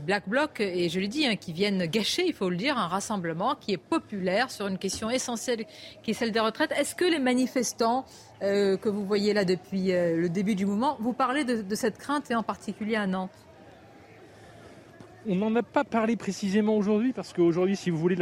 Black 0.04 0.28
Blocs, 0.28 0.60
et 0.60 0.90
je 0.90 1.00
le 1.00 1.08
dis, 1.08 1.26
hein, 1.26 1.38
qui 1.38 1.54
viennent 1.54 1.86
gâcher, 1.86 2.26
il 2.26 2.34
faut 2.34 2.50
le 2.50 2.58
dire, 2.58 2.78
un 2.78 2.88
rassemblement 2.88 3.56
qui 3.56 3.72
est 3.72 3.78
populaire 3.78 4.52
sur 4.52 4.68
une 4.68 4.78
question 4.78 5.10
essentielle 5.10 5.66
qui 6.04 6.12
est 6.12 6.14
celle 6.14 6.34
des 6.34 6.42
retraites. 6.42 6.74
Est-ce 6.74 6.94
que 6.94 7.06
les 7.06 7.20
manifestants 7.20 8.06
que 8.42 8.90
vous 8.90 9.06
voyez 9.06 9.34
là 9.34 9.46
depuis 9.46 9.94
le 9.94 10.28
début 10.28 10.56
du 10.56 10.66
mouvement, 10.66 10.98
vous 11.00 11.14
parlez 11.14 11.46
de 11.46 11.76
cette 11.76 11.98
crainte, 11.98 12.30
et 12.32 12.36
en 12.36 12.44
particulier 12.44 12.98
à 12.98 13.08
Nantes? 13.08 13.32
On 15.27 15.36
n'en 15.36 15.55
a 15.55 15.63
pas 15.63 15.84
parlé 15.84 16.15
précisément 16.15 16.75
aujourd'hui, 16.75 17.13
parce 17.13 17.34
qu'aujourd'hui, 17.34 17.75
si 17.75 17.89
vous 17.89 17.97
voulez, 17.97 18.17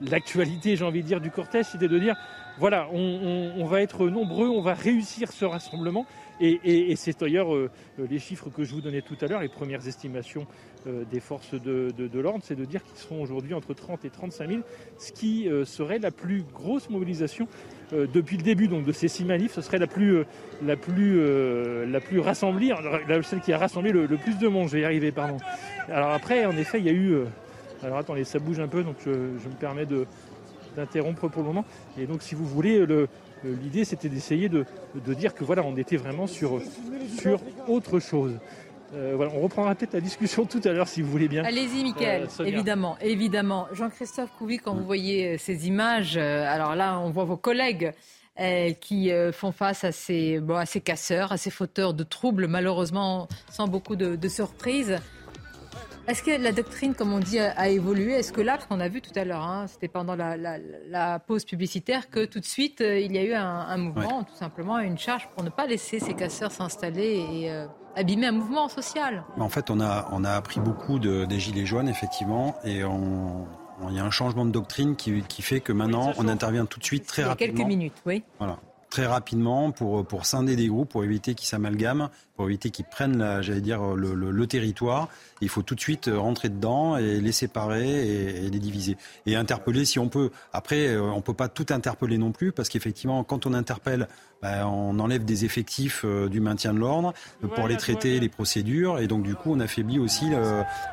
l'actualité, 0.00 0.76
j'ai 0.76 0.84
envie 0.84 1.02
de 1.02 1.06
dire, 1.06 1.20
du 1.20 1.30
cortège, 1.30 1.66
c'était 1.66 1.88
de 1.88 1.98
dire, 1.98 2.16
voilà, 2.58 2.88
on, 2.92 3.64
va 3.64 3.80
être 3.80 4.08
nombreux, 4.08 4.48
on 4.48 4.60
va 4.60 4.74
réussir 4.74 5.32
ce 5.32 5.44
rassemblement. 5.44 6.06
Et, 6.44 6.96
c'est 6.96 7.20
d'ailleurs 7.20 7.54
euh, 7.54 7.70
les 7.98 8.18
chiffres 8.18 8.50
que 8.50 8.64
je 8.64 8.74
vous 8.74 8.80
donnais 8.80 9.00
tout 9.00 9.16
à 9.20 9.26
l'heure, 9.26 9.40
les 9.40 9.48
premières 9.48 9.86
estimations 9.86 10.44
euh, 10.88 11.04
des 11.04 11.20
forces 11.20 11.54
de, 11.54 11.92
l'ordre, 12.14 12.40
c'est 12.42 12.56
de 12.56 12.64
dire 12.64 12.82
qu'ils 12.82 12.96
seront 12.96 13.22
aujourd'hui 13.22 13.54
entre 13.54 13.74
30 13.74 14.04
et 14.04 14.10
35 14.10 14.48
000, 14.48 14.62
ce 14.98 15.12
qui 15.12 15.48
euh, 15.48 15.64
serait 15.64 16.00
la 16.00 16.10
plus 16.10 16.42
grosse 16.42 16.90
mobilisation 16.90 17.46
depuis 17.92 18.38
le 18.38 18.42
début 18.42 18.68
donc, 18.68 18.84
de 18.84 18.92
ces 18.92 19.06
six 19.06 19.24
manifs. 19.24 19.52
Ce 19.52 19.60
serait 19.60 19.78
la 19.78 19.86
plus, 19.86 20.24
la 20.64 20.76
plus, 20.76 21.20
la 21.86 22.00
plus 22.00 22.20
rassemblée, 22.20 22.72
celle 23.22 23.40
qui 23.40 23.52
a 23.52 23.58
rassemblé 23.58 23.92
le, 23.92 24.06
plus 24.16 24.38
de 24.38 24.48
monde. 24.48 24.68
Je 24.68 24.78
vais 24.78 25.12
pardon. 25.12 25.36
Alors 25.88 26.10
après, 26.10 26.46
en 26.46 26.56
effet, 26.56 26.78
il 26.78 26.86
y 26.86 26.88
a 26.88 26.92
eu... 26.92 27.18
alors 27.82 27.98
attendez, 27.98 28.24
ça 28.24 28.38
bouge 28.38 28.60
un 28.60 28.66
peu, 28.66 28.82
donc 28.82 28.96
je, 29.04 29.10
me 29.10 29.54
permets 29.60 29.86
d'interrompre 30.74 31.28
pour 31.28 31.42
le 31.42 31.48
moment. 31.48 31.66
Et 31.98 32.06
donc, 32.06 32.22
si 32.22 32.34
vous 32.34 32.46
voulez, 32.46 32.86
le, 32.86 33.08
l'idée 33.44 33.84
c'était 33.84 34.08
d'essayer 34.08 34.48
de, 34.48 34.64
dire 35.14 35.34
que 35.34 35.44
voilà, 35.44 35.62
on 35.62 35.76
était 35.76 35.96
vraiment 35.96 36.26
sur, 36.26 36.60
sur 37.18 37.40
autre 37.68 37.98
chose. 38.00 38.38
Euh, 38.94 39.14
voilà, 39.16 39.32
on 39.34 39.40
reprendra 39.40 39.74
peut-être 39.74 39.94
la 39.94 40.00
discussion 40.00 40.44
tout 40.46 40.60
à 40.64 40.72
l'heure 40.72 40.88
si 40.88 41.02
vous 41.02 41.10
voulez 41.10 41.28
bien. 41.28 41.44
Allez-y. 41.44 41.94
Euh, 42.02 42.26
évidemment, 42.44 42.96
évidemment. 43.00 43.66
Jean-Christophe 43.72 44.30
Couvi, 44.38 44.58
quand 44.58 44.74
vous 44.74 44.84
voyez 44.84 45.34
euh, 45.34 45.36
ces 45.38 45.66
images, 45.66 46.16
alors 46.16 46.74
là, 46.76 46.98
on 46.98 47.10
voit 47.10 47.24
vos 47.24 47.36
collègues 47.36 47.92
qui 48.80 49.10
font 49.32 49.52
face 49.52 49.84
à 49.84 49.92
ces, 49.92 50.40
bon, 50.40 50.56
à 50.56 50.64
ces 50.64 50.80
casseurs, 50.80 51.32
à 51.32 51.36
ces 51.36 51.50
fauteurs 51.50 51.92
de 51.92 52.02
troubles, 52.02 52.46
malheureusement 52.48 53.28
sans 53.50 53.68
beaucoup 53.68 53.94
de, 53.94 54.16
de 54.16 54.28
surprises. 54.28 54.98
Est-ce 56.08 56.22
que 56.22 56.30
la 56.30 56.52
doctrine, 56.52 56.94
comme 56.94 57.12
on 57.12 57.20
dit, 57.20 57.38
a, 57.38 57.68
évolué? 57.68 58.14
Est-ce 58.14 58.32
que 58.32 58.40
là, 58.40 58.54
parce 58.54 58.66
qu'on 58.66 58.80
a 58.80 58.88
vu 58.88 59.00
tout 59.00 59.12
à 59.14 59.24
l'heure, 59.24 59.42
hein, 59.42 59.66
c'était 59.68 59.88
pendant 59.88 60.16
la, 60.16 61.18
pause 61.20 61.44
publicitaire, 61.44 62.10
que 62.10 62.24
tout 62.24 62.40
de 62.40 62.44
suite, 62.44 62.80
euh, 62.80 62.98
il 62.98 63.12
y 63.12 63.18
a 63.18 63.22
eu 63.22 63.34
un, 63.34 63.76
mouvement, 63.76 64.24
tout 64.24 64.34
simplement, 64.34 64.78
une 64.78 64.98
charge 64.98 65.28
pour 65.34 65.44
ne 65.44 65.50
pas 65.50 65.66
laisser 65.66 66.00
ces 66.00 66.14
casseurs 66.14 66.50
s'installer 66.50 67.24
et 67.32 67.50
euh, 67.50 67.66
abîmer 67.94 68.26
un 68.26 68.32
mouvement 68.32 68.68
social. 68.68 69.24
En 69.38 69.48
fait, 69.48 69.70
on 69.70 69.80
a, 69.80 70.08
on 70.12 70.24
a 70.24 70.32
appris 70.32 70.60
beaucoup 70.60 70.98
de, 70.98 71.24
des 71.24 71.38
Gilets 71.38 71.66
jaunes, 71.66 71.88
effectivement, 71.88 72.56
et 72.64 72.82
on, 72.84 73.46
il 73.88 73.96
y 73.96 74.00
a 74.00 74.04
un 74.04 74.10
changement 74.10 74.44
de 74.44 74.50
doctrine 74.50 74.96
qui, 74.96 75.22
qui 75.22 75.42
fait 75.42 75.60
que 75.60 75.72
maintenant, 75.72 76.12
on 76.18 76.28
intervient 76.28 76.66
tout 76.66 76.80
de 76.80 76.84
suite 76.84 77.06
très 77.06 77.24
rapidement. 77.24 77.56
Quelques 77.56 77.68
minutes, 77.68 78.02
oui. 78.06 78.24
Voilà. 78.38 78.58
Très 78.90 79.06
rapidement 79.06 79.70
pour, 79.70 80.04
pour 80.04 80.26
scinder 80.26 80.54
des 80.54 80.68
groupes, 80.68 80.90
pour 80.90 81.02
éviter 81.02 81.34
qu'ils 81.34 81.48
s'amalgament, 81.48 82.10
pour 82.42 82.48
éviter 82.48 82.70
qu'ils 82.70 82.86
prennent, 82.86 83.40
j'allais 83.40 83.60
dire, 83.60 83.94
le, 83.94 84.46
territoire. 84.48 85.08
Il 85.40 85.48
faut 85.48 85.62
tout 85.62 85.76
de 85.76 85.80
suite 85.80 86.10
rentrer 86.12 86.48
dedans 86.48 86.96
et 86.96 87.20
les 87.20 87.30
séparer 87.30 88.44
et, 88.44 88.50
les 88.50 88.58
diviser. 88.58 88.96
Et 89.26 89.36
interpeller 89.36 89.84
si 89.84 90.00
on 90.00 90.08
peut. 90.08 90.30
Après, 90.52 90.96
on 90.96 91.16
ne 91.16 91.22
peut 91.22 91.34
pas 91.34 91.46
tout 91.46 91.66
interpeller 91.70 92.18
non 92.18 92.32
plus, 92.32 92.50
parce 92.50 92.68
qu'effectivement, 92.68 93.22
quand 93.22 93.46
on 93.46 93.54
interpelle 93.54 94.08
ben, 94.42 94.66
on 94.66 94.98
enlève 94.98 95.24
des 95.24 95.44
effectifs 95.44 96.04
du 96.04 96.40
maintien 96.40 96.74
de 96.74 96.80
l'ordre 96.80 97.14
pour 97.54 97.68
les 97.68 97.76
traiter, 97.76 98.18
les 98.18 98.28
procédures, 98.28 98.98
et 98.98 99.06
donc 99.06 99.22
du 99.22 99.36
coup 99.36 99.52
on 99.52 99.60
affaiblit 99.60 100.00
aussi, 100.00 100.30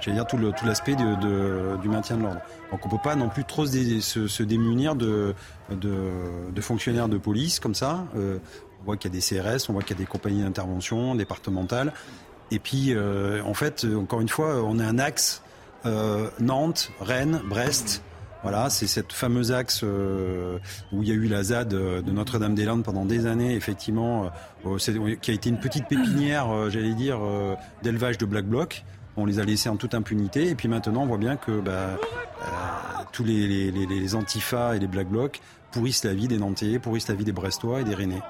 j'allais 0.01 0.17
dire, 0.17 0.27
tout 0.27 0.37
l'aspect 0.37 0.95
du 0.95 1.89
maintien 1.89 2.17
de 2.17 2.21
l'ordre. 2.21 2.41
Donc 2.71 2.85
on 2.85 2.89
ne 2.89 2.93
peut 2.93 3.01
pas 3.03 3.15
non 3.15 3.29
plus 3.29 3.45
trop 3.45 3.65
se, 3.65 4.43
démunir 4.43 4.95
de, 4.95 5.33
de, 5.71 6.61
fonctionnaires 6.61 7.09
de 7.09 7.17
police 7.17 7.59
comme 7.59 7.73
ça. 7.75 8.05
Euh, 8.15 8.37
on 8.81 8.85
voit 8.85 8.97
qu'il 8.97 9.13
y 9.13 9.17
a 9.17 9.19
des 9.19 9.25
CRS, 9.25 9.69
on 9.69 9.73
voit 9.73 9.81
qu'il 9.81 9.97
y 9.97 9.99
a 9.99 10.03
des 10.03 10.09
compagnies 10.09 10.43
d'intervention 10.43 11.15
départementales. 11.15 11.93
Et 12.51 12.59
puis, 12.59 12.93
euh, 12.93 13.43
en 13.43 13.53
fait, 13.53 13.85
encore 13.95 14.21
une 14.21 14.29
fois, 14.29 14.63
on 14.63 14.79
a 14.79 14.85
un 14.85 14.99
axe 14.99 15.43
euh, 15.85 16.29
Nantes, 16.39 16.91
Rennes, 16.99 17.41
Brest. 17.45 18.03
Voilà, 18.41 18.69
c'est 18.69 18.87
cette 18.87 19.11
fameuse 19.11 19.51
axe 19.51 19.83
où 19.83 21.03
il 21.03 21.09
y 21.09 21.11
a 21.11 21.13
eu 21.13 21.27
la 21.27 21.43
ZAD 21.43 21.67
de 21.67 22.11
Notre-Dame-des-Landes 22.11 22.85
pendant 22.85 23.03
des 23.03 23.25
années, 23.25 23.53
effectivement, 23.53 24.31
qui 25.21 25.31
a 25.31 25.33
été 25.33 25.49
une 25.49 25.59
petite 25.59 25.89
pépinière, 25.89 26.69
j'allais 26.69 26.93
dire, 26.93 27.19
d'élevage 27.83 28.17
de 28.17 28.25
Black 28.25 28.45
Bloc. 28.45 28.85
On 29.17 29.25
les 29.25 29.39
a 29.39 29.43
laissés 29.43 29.67
en 29.67 29.75
toute 29.75 29.93
impunité. 29.93 30.47
Et 30.47 30.55
puis 30.55 30.69
maintenant, 30.69 31.01
on 31.01 31.07
voit 31.07 31.17
bien 31.17 31.35
que 31.35 31.59
bah, 31.59 31.97
tous 33.11 33.23
les, 33.23 33.71
les, 33.71 34.15
antifas 34.15 34.75
et 34.75 34.79
les 34.79 34.87
black 34.87 35.07
blocs 35.07 35.41
pourrissent 35.71 36.03
la 36.03 36.13
vie 36.13 36.27
des 36.27 36.37
Nantais, 36.37 36.79
pourrissent 36.79 37.07
la 37.07 37.15
vie 37.15 37.23
des 37.23 37.31
Brestois 37.31 37.81
et 37.81 37.83
des 37.83 37.95
Rennais. 37.95 38.21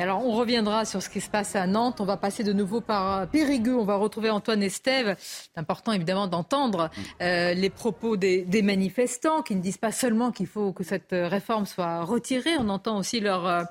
Alors 0.00 0.24
on 0.24 0.32
reviendra 0.32 0.84
sur 0.84 1.02
ce 1.02 1.08
qui 1.08 1.20
se 1.20 1.28
passe 1.28 1.56
à 1.56 1.66
Nantes. 1.66 2.00
On 2.00 2.04
va 2.04 2.16
passer 2.16 2.44
de 2.44 2.52
nouveau 2.52 2.80
par 2.80 3.18
euh, 3.18 3.26
Périgueux. 3.26 3.76
On 3.76 3.84
va 3.84 3.96
retrouver 3.96 4.30
Antoine 4.30 4.62
Estève. 4.62 5.16
C'est 5.18 5.58
important 5.58 5.92
évidemment 5.92 6.26
d'entendre 6.26 6.90
euh, 7.20 7.54
les 7.54 7.70
propos 7.70 8.16
des, 8.16 8.46
manifestants 8.62 9.42
qui 9.42 9.54
ne 9.54 9.60
disent 9.60 9.78
pas 9.78 9.92
seulement 9.92 10.32
qu'il 10.32 10.46
faut 10.46 10.72
que 10.72 10.84
cette 10.84 11.12
euh, 11.12 11.28
réforme 11.28 11.66
soit 11.66 12.02
retirée. 12.04 12.56
On 12.58 12.68
entend 12.68 12.98
aussi 12.98 13.20
leur... 13.20 13.66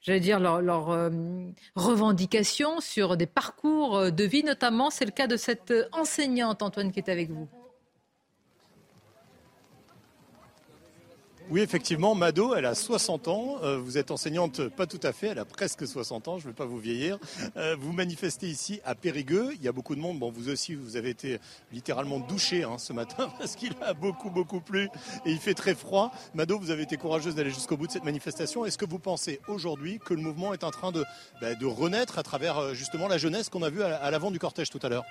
j'allais 0.00 0.20
dire, 0.20 0.38
leurs 0.40 1.10
revendications 1.74 2.80
sur 2.80 3.16
des 3.16 3.26
parcours 3.26 4.12
de 4.12 4.24
vie, 4.24 4.44
notamment. 4.44 4.90
C'est 4.90 5.04
le 5.04 5.10
cas 5.10 5.26
de 5.26 5.36
cette 5.36 5.72
enseignante, 5.92 6.62
Antoine, 6.62 6.92
qui 6.92 7.00
est 7.00 7.10
avec 7.10 7.30
vous. 7.30 7.48
Oui, 11.50 11.62
effectivement, 11.62 12.14
Mado, 12.14 12.54
elle 12.54 12.66
a 12.66 12.74
60 12.74 13.26
ans. 13.28 13.56
Euh, 13.62 13.78
vous 13.78 13.96
êtes 13.96 14.10
enseignante, 14.10 14.68
pas 14.68 14.86
tout 14.86 15.00
à 15.02 15.12
fait, 15.12 15.28
elle 15.28 15.38
a 15.38 15.46
presque 15.46 15.86
60 15.86 16.28
ans, 16.28 16.38
je 16.38 16.44
ne 16.44 16.50
vais 16.50 16.54
pas 16.54 16.66
vous 16.66 16.76
vieillir. 16.76 17.18
Euh, 17.56 17.74
vous 17.80 17.94
manifestez 17.94 18.48
ici 18.48 18.80
à 18.84 18.94
Périgueux. 18.94 19.52
Il 19.54 19.62
y 19.62 19.68
a 19.68 19.72
beaucoup 19.72 19.96
de 19.96 20.00
monde. 20.00 20.18
Bon, 20.18 20.30
vous 20.30 20.50
aussi, 20.50 20.74
vous 20.74 20.96
avez 20.96 21.08
été 21.08 21.38
littéralement 21.72 22.18
douché 22.18 22.64
hein, 22.64 22.76
ce 22.76 22.92
matin 22.92 23.32
parce 23.38 23.56
qu'il 23.56 23.72
a 23.80 23.94
beaucoup, 23.94 24.28
beaucoup 24.28 24.60
plu 24.60 24.90
et 25.24 25.30
il 25.30 25.38
fait 25.38 25.54
très 25.54 25.74
froid. 25.74 26.12
Mado, 26.34 26.58
vous 26.58 26.70
avez 26.70 26.82
été 26.82 26.98
courageuse 26.98 27.34
d'aller 27.34 27.50
jusqu'au 27.50 27.78
bout 27.78 27.86
de 27.86 27.92
cette 27.92 28.04
manifestation. 28.04 28.66
Est-ce 28.66 28.76
que 28.76 28.86
vous 28.86 28.98
pensez 28.98 29.40
aujourd'hui 29.48 30.00
que 30.04 30.12
le 30.12 30.20
mouvement 30.20 30.52
est 30.52 30.64
en 30.64 30.70
train 30.70 30.92
de, 30.92 31.02
bah, 31.40 31.54
de 31.54 31.66
renaître 31.66 32.18
à 32.18 32.22
travers 32.22 32.58
euh, 32.58 32.74
justement 32.74 33.08
la 33.08 33.16
jeunesse 33.16 33.48
qu'on 33.48 33.62
a 33.62 33.70
vue 33.70 33.82
à 33.82 34.10
l'avant 34.10 34.30
du 34.30 34.38
cortège 34.38 34.68
tout 34.68 34.80
à 34.82 34.90
l'heure? 34.90 35.04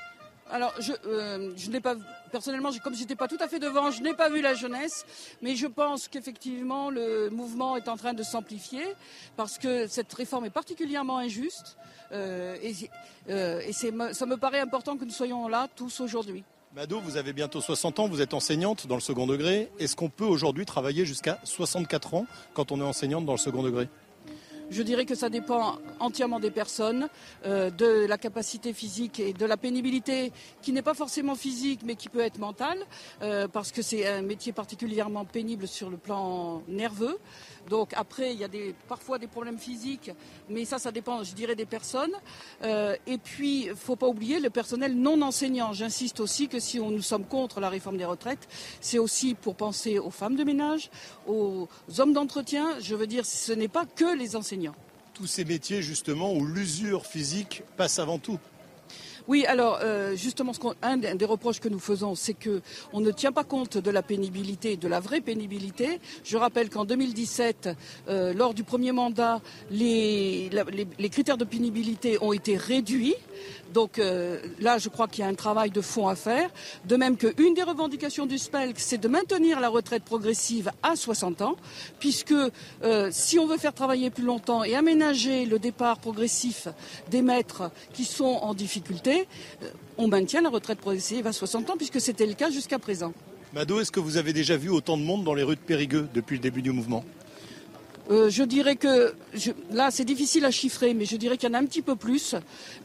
Alors, 0.51 0.73
je, 0.79 0.93
euh, 1.07 1.53
je 1.55 1.69
n'ai 1.69 1.79
pas, 1.79 1.95
personnellement, 2.31 2.71
comme 2.83 2.95
j'étais 2.95 3.15
pas 3.15 3.27
tout 3.27 3.37
à 3.39 3.47
fait 3.47 3.59
devant, 3.59 3.91
je 3.91 4.01
n'ai 4.01 4.13
pas 4.13 4.29
vu 4.29 4.41
la 4.41 4.53
jeunesse, 4.53 5.05
mais 5.41 5.55
je 5.55 5.67
pense 5.67 6.07
qu'effectivement, 6.07 6.89
le 6.89 7.29
mouvement 7.29 7.75
est 7.77 7.87
en 7.87 7.97
train 7.97 8.13
de 8.13 8.23
s'amplifier 8.23 8.83
parce 9.35 9.57
que 9.57 9.87
cette 9.87 10.13
réforme 10.13 10.45
est 10.45 10.49
particulièrement 10.51 11.17
injuste 11.17 11.77
euh, 12.11 12.55
et, 12.61 12.73
euh, 13.29 13.61
et 13.61 13.73
ça 13.73 13.91
me 14.25 14.35
paraît 14.35 14.59
important 14.59 14.97
que 14.97 15.05
nous 15.05 15.11
soyons 15.11 15.47
là 15.47 15.67
tous 15.75 15.99
aujourd'hui. 15.99 16.43
Mado, 16.75 16.99
vous 16.99 17.17
avez 17.17 17.33
bientôt 17.33 17.59
60 17.59 17.99
ans, 17.99 18.07
vous 18.07 18.21
êtes 18.21 18.33
enseignante 18.33 18.87
dans 18.87 18.95
le 18.95 19.01
second 19.01 19.25
degré. 19.25 19.69
Est-ce 19.79 19.95
qu'on 19.95 20.09
peut 20.09 20.25
aujourd'hui 20.25 20.65
travailler 20.65 21.05
jusqu'à 21.05 21.39
64 21.43 22.13
ans 22.13 22.25
quand 22.53 22.71
on 22.71 22.79
est 22.79 22.83
enseignante 22.83 23.25
dans 23.25 23.31
le 23.33 23.37
second 23.39 23.63
degré? 23.63 23.89
Je 24.69 24.83
dirais 24.83 25.05
que 25.05 25.15
ça 25.15 25.29
dépend 25.29 25.77
entièrement 25.99 26.39
des 26.39 26.51
personnes, 26.51 27.07
euh, 27.45 27.69
de 27.69 28.05
la 28.05 28.17
capacité 28.17 28.73
physique 28.73 29.19
et 29.19 29.33
de 29.33 29.45
la 29.45 29.57
pénibilité 29.57 30.31
qui 30.61 30.71
n'est 30.71 30.81
pas 30.81 30.93
forcément 30.93 31.35
physique 31.35 31.81
mais 31.85 31.95
qui 31.95 32.09
peut 32.09 32.19
être 32.19 32.39
mentale, 32.39 32.79
euh, 33.21 33.47
parce 33.47 33.71
que 33.71 33.81
c'est 33.81 34.07
un 34.07 34.21
métier 34.21 34.51
particulièrement 34.51 35.25
pénible 35.25 35.67
sur 35.67 35.89
le 35.89 35.97
plan 35.97 36.61
nerveux. 36.67 37.17
Donc 37.69 37.91
après, 37.95 38.33
il 38.33 38.39
y 38.39 38.43
a 38.43 38.47
des, 38.47 38.73
parfois 38.87 39.17
des 39.17 39.27
problèmes 39.27 39.57
physiques, 39.57 40.11
mais 40.49 40.65
ça, 40.65 40.91
dépend, 40.91 41.23
je 41.23 41.33
dirais, 41.33 41.55
des 41.55 41.65
personnes. 41.65 42.13
Euh, 42.63 42.95
et 43.05 43.17
puis, 43.17 43.65
il 43.65 43.69
ne 43.69 43.75
faut 43.75 43.95
pas 43.95 44.07
oublier 44.07 44.39
le 44.39 44.49
personnel 44.49 44.95
non 44.95 45.21
enseignant. 45.21 45.73
J'insiste 45.73 46.19
aussi 46.19 46.47
que 46.47 46.59
si 46.59 46.79
nous 46.79 47.01
sommes 47.01 47.25
contre 47.25 47.59
la 47.59 47.69
réforme 47.69 47.97
des 47.97 48.05
retraites, 48.05 48.47
c'est 48.81 48.99
aussi 48.99 49.35
pour 49.35 49.55
penser 49.55 49.99
aux 49.99 50.11
femmes 50.11 50.35
de 50.35 50.43
ménage, 50.43 50.89
aux 51.27 51.67
hommes 51.97 52.13
d'entretien. 52.13 52.79
Je 52.79 52.95
veux 52.95 53.07
dire, 53.07 53.25
ce 53.25 53.51
n'est 53.51 53.67
pas 53.67 53.85
que 53.85 54.17
les 54.17 54.35
enseignants. 54.35 54.75
Tous 55.13 55.27
ces 55.27 55.45
métiers, 55.45 55.81
justement, 55.81 56.33
où 56.33 56.45
l'usure 56.45 57.05
physique 57.05 57.63
passe 57.75 57.99
avant 57.99 58.19
tout. 58.19 58.39
Oui, 59.27 59.45
alors 59.45 59.79
euh, 59.83 60.15
justement, 60.15 60.53
un 60.81 60.97
des 60.97 61.25
reproches 61.25 61.59
que 61.59 61.67
nous 61.67 61.79
faisons, 61.79 62.15
c'est 62.15 62.33
que 62.33 62.61
on 62.93 63.01
ne 63.01 63.11
tient 63.11 63.33
pas 63.33 63.43
compte 63.43 63.77
de 63.77 63.91
la 63.91 64.01
pénibilité, 64.01 64.77
de 64.77 64.87
la 64.87 65.01
vraie 65.01 65.19
pénibilité. 65.19 65.99
Je 66.23 66.37
rappelle 66.37 66.69
qu'en 66.69 66.85
2017, 66.85 67.69
euh, 68.07 68.33
lors 68.33 68.53
du 68.53 68.63
premier 68.63 68.93
mandat, 68.93 69.41
les, 69.69 70.49
critères 71.11 71.37
de 71.37 71.43
pénibilité 71.43 72.17
ont 72.21 72.31
été 72.31 72.55
réduits. 72.55 73.15
Donc 73.73 73.99
euh, 73.99 74.39
là, 74.59 74.77
je 74.77 74.89
crois 74.89 75.07
qu'il 75.07 75.23
y 75.23 75.27
a 75.27 75.29
un 75.29 75.35
travail 75.35 75.71
de 75.71 75.81
fond 75.81 76.07
à 76.07 76.15
faire. 76.15 76.49
De 76.85 76.95
même 76.95 77.17
qu'une 77.17 77.53
des 77.53 77.63
revendications 77.63 78.25
du 78.25 78.37
SPELC, 78.37 78.75
c'est 78.77 78.97
de 78.97 79.07
maintenir 79.07 79.59
la 79.59 79.69
retraite 79.69 80.03
progressive 80.03 80.71
à 80.83 80.95
60 80.95 81.41
ans, 81.41 81.55
puisque 81.99 82.33
euh, 82.83 83.09
si 83.11 83.39
on 83.39 83.47
veut 83.47 83.57
faire 83.57 83.73
travailler 83.73 84.09
plus 84.09 84.23
longtemps 84.23 84.63
et 84.63 84.75
aménager 84.75 85.45
le 85.45 85.59
départ 85.59 85.99
progressif 85.99 86.67
des 87.09 87.21
maîtres 87.21 87.71
qui 87.93 88.05
sont 88.05 88.25
en 88.25 88.53
difficulté, 88.53 89.27
euh, 89.63 89.69
on 89.97 90.07
maintient 90.07 90.41
la 90.41 90.49
retraite 90.49 90.79
progressive 90.79 91.27
à 91.27 91.33
60 91.33 91.69
ans, 91.69 91.77
puisque 91.77 92.01
c'était 92.01 92.25
le 92.25 92.33
cas 92.33 92.49
jusqu'à 92.49 92.79
présent. 92.79 93.13
Mado, 93.53 93.79
est-ce 93.79 93.91
que 93.91 93.99
vous 93.99 94.17
avez 94.17 94.33
déjà 94.33 94.57
vu 94.57 94.69
autant 94.69 94.97
de 94.97 95.03
monde 95.03 95.23
dans 95.23 95.33
les 95.33 95.43
rues 95.43 95.55
de 95.55 95.61
Périgueux 95.61 96.07
depuis 96.13 96.35
le 96.35 96.41
début 96.41 96.61
du 96.61 96.71
mouvement? 96.71 97.03
Euh, 98.09 98.29
je 98.29 98.43
dirais 98.43 98.75
que 98.75 99.13
là, 99.71 99.91
c'est 99.91 100.05
difficile 100.05 100.45
à 100.45 100.51
chiffrer, 100.51 100.93
mais 100.93 101.05
je 101.05 101.17
dirais 101.17 101.37
qu'il 101.37 101.49
y 101.49 101.51
en 101.51 101.55
a 101.55 101.59
un 101.59 101.65
petit 101.65 101.81
peu 101.81 101.95
plus. 101.95 102.35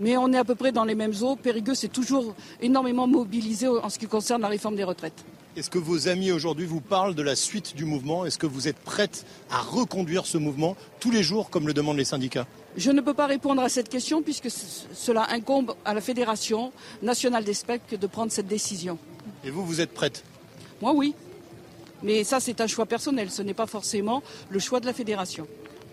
Mais 0.00 0.16
on 0.16 0.32
est 0.32 0.38
à 0.38 0.44
peu 0.44 0.54
près 0.54 0.72
dans 0.72 0.84
les 0.84 0.94
mêmes 0.94 1.14
eaux. 1.22 1.36
Périgueux 1.36 1.74
s'est 1.74 1.88
toujours 1.88 2.34
énormément 2.60 3.06
mobilisé 3.06 3.68
en 3.68 3.88
ce 3.88 3.98
qui 3.98 4.06
concerne 4.06 4.42
la 4.42 4.48
réforme 4.48 4.76
des 4.76 4.84
retraites. 4.84 5.24
Est-ce 5.54 5.68
que 5.68 5.78
vos 5.78 6.08
amis 6.08 6.32
aujourd'hui 6.32 6.64
vous 6.64 6.80
parlent 6.80 7.14
de 7.14 7.22
la 7.22 7.36
suite 7.36 7.76
du 7.76 7.84
mouvement? 7.84 8.24
Est-ce 8.24 8.38
que 8.38 8.46
vous 8.46 8.68
êtes 8.68 8.78
prête 8.78 9.26
à 9.50 9.60
reconduire 9.60 10.24
ce 10.24 10.38
mouvement 10.38 10.76
tous 10.98 11.10
les 11.10 11.22
jours, 11.22 11.50
comme 11.50 11.66
le 11.66 11.74
demandent 11.74 11.98
les 11.98 12.06
syndicats? 12.06 12.46
Je 12.76 12.90
ne 12.90 13.02
peux 13.02 13.12
pas 13.12 13.26
répondre 13.26 13.60
à 13.60 13.68
cette 13.68 13.90
question 13.90 14.22
puisque 14.22 14.48
cela 14.48 15.30
incombe 15.30 15.74
à 15.84 15.92
la 15.92 16.00
Fédération 16.00 16.72
nationale 17.02 17.44
des 17.44 17.52
spectres 17.52 17.98
de 17.98 18.06
prendre 18.06 18.32
cette 18.32 18.46
décision. 18.46 18.98
Et 19.44 19.50
vous, 19.50 19.64
vous 19.64 19.82
êtes 19.82 19.92
prête 19.92 20.24
Moi, 20.80 20.92
oui. 20.94 21.14
Mais 22.02 22.24
ça, 22.24 22.40
c'est 22.40 22.60
un 22.60 22.66
choix 22.66 22.86
personnel, 22.86 23.30
ce 23.30 23.42
n'est 23.42 23.54
pas 23.54 23.66
forcément 23.66 24.22
le 24.50 24.58
choix 24.58 24.80
de 24.80 24.86
la 24.86 24.92
fédération. 24.92 25.46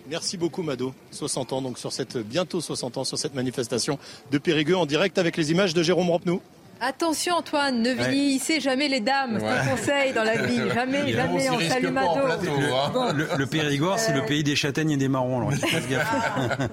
Merci 0.08 0.36
beaucoup 0.36 0.62
Mado, 0.62 0.92
60 1.12 1.52
ans 1.52 1.62
donc 1.62 1.78
sur 1.78 1.92
cette 1.92 2.18
bientôt 2.18 2.60
60 2.60 2.96
ans 2.96 3.04
sur 3.04 3.16
cette 3.16 3.34
manifestation 3.34 3.96
de 4.32 4.38
Périgueux 4.38 4.76
en 4.76 4.86
direct 4.86 5.18
avec 5.18 5.36
les 5.36 5.52
images 5.52 5.72
de 5.72 5.84
Jérôme 5.84 6.10
Rampenou. 6.10 6.40
Attention 6.82 7.34
Antoine, 7.34 7.82
ne 7.82 7.94
finissez 7.94 8.58
jamais 8.58 8.88
les 8.88 9.00
dames, 9.00 9.38
c'est 9.38 9.46
un 9.46 9.66
conseil 9.66 10.12
dans 10.14 10.24
la 10.24 10.36
vie. 10.46 10.56
Jamais, 10.74 11.12
jamais, 11.12 11.50
on 11.50 11.60
salue 11.60 11.88
Mado. 11.88 12.20
Hein. 12.26 13.12
Le, 13.38 13.46
Périgord, 13.46 13.98
c'est 13.98 14.14
le 14.14 14.24
pays 14.24 14.42
des 14.42 14.56
châtaignes 14.56 14.92
et 14.92 14.96
des 14.96 15.08
marrons. 15.08 15.40
Alors, 15.40 15.52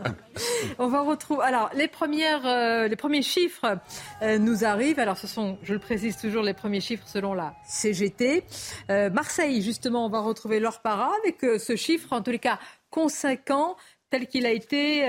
on 0.80 0.88
va 0.88 1.02
retrouver. 1.02 1.44
Alors, 1.44 1.70
les, 1.74 1.88
premières, 1.88 2.46
euh, 2.46 2.88
les 2.88 2.96
premiers 2.96 3.22
chiffres 3.22 3.78
euh, 4.22 4.38
nous 4.38 4.64
arrivent. 4.64 5.00
Alors, 5.00 5.18
ce 5.18 5.28
sont, 5.28 5.58
je 5.64 5.74
le 5.74 5.80
précise 5.80 6.18
toujours, 6.18 6.44
les 6.44 6.54
premiers 6.54 6.82
chiffres 6.82 7.08
selon 7.08 7.34
la 7.34 7.54
CGT. 7.66 8.44
Euh, 8.90 9.10
Marseille, 9.10 9.62
justement, 9.62 10.06
on 10.06 10.10
va 10.10 10.20
retrouver 10.20 10.60
leur 10.60 10.80
para 10.82 11.12
avec 11.24 11.60
ce 11.60 11.76
chiffre, 11.76 12.14
en 12.14 12.22
tous 12.22 12.32
les 12.32 12.40
cas, 12.40 12.60
conséquent 12.90 13.76
tel 14.10 14.28
qu'il 14.28 14.46
a 14.46 14.52
été, 14.52 15.02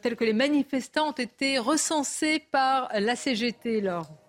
tel 0.00 0.14
que 0.14 0.24
les 0.24 0.32
manifestants 0.32 1.08
ont 1.08 1.12
été 1.12 1.58
recensés 1.58 2.40
par 2.52 2.88
la 2.94 3.16
CGT, 3.16 3.80
Laure. 3.80 4.23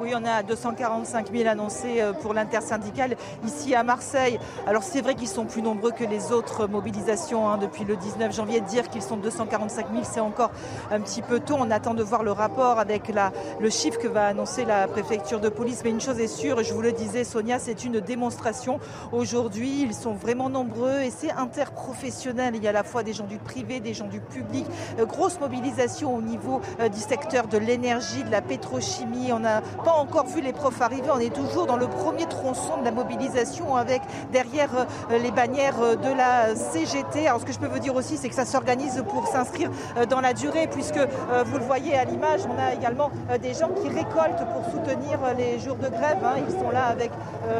Oui, 0.00 0.12
on 0.12 0.24
a 0.24 0.42
245 0.42 1.30
000 1.32 1.48
annoncés 1.48 2.00
euh, 2.00 2.12
pour 2.12 2.34
l'intersyndicale 2.34 3.16
ici 3.46 3.76
à 3.76 3.84
Marseille. 3.84 4.40
Alors 4.66 4.82
c'est 4.82 5.00
vrai 5.00 5.14
qu'ils 5.14 5.28
sont 5.28 5.44
plus 5.44 5.62
nombreux 5.62 5.92
que 5.92 6.02
les 6.02 6.32
autres 6.32 6.66
mobilisations 6.66 7.48
hein, 7.48 7.58
depuis 7.58 7.84
le 7.84 7.94
19 7.96 8.34
janvier. 8.34 8.60
Dire 8.60 8.88
qu'ils 8.88 9.02
sont 9.02 9.16
245 9.16 9.86
000, 9.92 10.02
c'est 10.02 10.18
encore 10.18 10.50
un 10.90 11.00
petit 11.00 11.22
peu 11.22 11.38
tôt. 11.38 11.54
On 11.58 11.70
attend 11.70 11.94
de 11.94 12.02
voir 12.02 12.24
le 12.24 12.32
rapport 12.32 12.80
avec 12.80 13.12
le 13.60 13.70
chiffre 13.70 14.00
que 14.00 14.08
va 14.08 14.26
annoncer 14.26 14.64
la 14.64 14.88
préfecture 14.88 15.38
de 15.38 15.48
police. 15.48 15.82
Mais 15.84 15.90
une 15.90 16.00
chose 16.00 16.18
est 16.18 16.26
sûre, 16.26 16.64
je 16.64 16.74
vous 16.74 16.82
le 16.82 16.90
disais 16.90 17.22
Sonia, 17.22 17.60
c'est 17.60 17.84
une 17.84 18.00
démonstration. 18.00 18.80
Aujourd'hui, 19.12 19.82
ils 19.82 19.94
sont 19.94 20.14
vraiment 20.14 20.48
nombreux 20.48 21.02
et 21.02 21.10
c'est 21.10 21.30
interprofessionnel. 21.30 22.56
Il 22.56 22.64
y 22.64 22.66
a 22.66 22.70
à 22.70 22.72
la 22.72 22.82
fois 22.82 23.04
des 23.04 23.12
gens 23.12 23.26
du 23.26 23.38
privé, 23.38 23.78
des 23.78 23.94
gens 23.94 24.08
du 24.08 24.20
public. 24.20 24.66
Euh, 24.98 25.06
grosse 25.06 25.38
mobilisation 25.38 26.16
au 26.16 26.22
niveau 26.22 26.60
euh, 26.80 26.88
du 26.88 26.98
secteur 26.98 27.46
de 27.46 27.58
l'énergie, 27.58 28.24
de 28.24 28.30
la 28.30 28.42
pétrochimie. 28.42 29.32
On 29.32 29.44
a 29.44 29.60
pas 29.84 29.92
encore 29.92 30.26
vu 30.26 30.40
les 30.40 30.52
profs 30.52 30.80
arriver. 30.80 31.08
On 31.12 31.18
est 31.18 31.34
toujours 31.34 31.66
dans 31.66 31.76
le 31.76 31.86
premier 31.86 32.24
tronçon 32.26 32.78
de 32.80 32.84
la 32.84 32.90
mobilisation 32.90 33.76
avec 33.76 34.02
derrière 34.32 34.70
euh, 35.10 35.18
les 35.18 35.30
bannières 35.30 35.80
euh, 35.80 35.94
de 35.94 36.08
la 36.08 36.54
CGT. 36.54 37.26
Alors 37.28 37.40
ce 37.40 37.44
que 37.44 37.52
je 37.52 37.58
peux 37.58 37.66
vous 37.66 37.78
dire 37.78 37.94
aussi, 37.94 38.16
c'est 38.16 38.28
que 38.28 38.34
ça 38.34 38.46
s'organise 38.46 39.04
pour 39.10 39.26
s'inscrire 39.28 39.70
euh, 39.96 40.06
dans 40.06 40.20
la 40.20 40.32
durée, 40.32 40.68
puisque 40.68 40.98
vous 40.98 41.58
le 41.58 41.64
voyez 41.64 41.96
à 41.96 42.04
l'image, 42.04 42.40
on 42.48 42.58
a 42.58 42.74
également 42.74 43.10
des 43.42 43.52
gens 43.52 43.68
qui 43.68 43.88
récoltent 43.88 44.44
pour 44.52 44.64
soutenir 44.72 45.18
les 45.36 45.58
jours 45.58 45.76
de 45.76 45.88
grève. 45.88 46.18
Hein. 46.24 46.36
Ils 46.48 46.54
sont 46.54 46.70
là 46.70 46.86
avec 46.86 47.10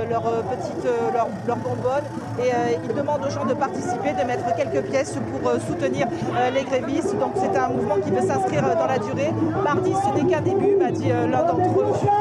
leurs 0.09 0.22
petites 0.22 0.85
leurs, 1.12 1.29
leurs 1.47 1.57
bonbonnes 1.57 2.05
et 2.39 2.51
ils 2.83 2.95
demandent 2.95 3.25
aux 3.27 3.31
gens 3.31 3.45
de 3.45 3.55
participer, 3.55 4.12
de 4.12 4.27
mettre 4.27 4.55
quelques 4.57 4.85
pièces 4.87 5.14
pour 5.31 5.53
soutenir 5.68 6.07
les 6.53 6.64
grévistes. 6.64 7.18
Donc 7.18 7.33
c'est 7.37 7.57
un 7.59 7.68
mouvement 7.68 7.97
qui 7.97 8.11
veut 8.11 8.27
s'inscrire 8.27 8.62
dans 8.77 8.87
la 8.87 8.99
durée. 8.99 9.33
Mardi, 9.62 9.93
ce 9.93 10.22
n'est 10.22 10.31
qu'un 10.31 10.41
début, 10.41 10.77
m'a 10.77 10.91
dit 10.91 11.09
l'un 11.09 11.43
d'entre 11.43 11.81
eux. 11.81 12.13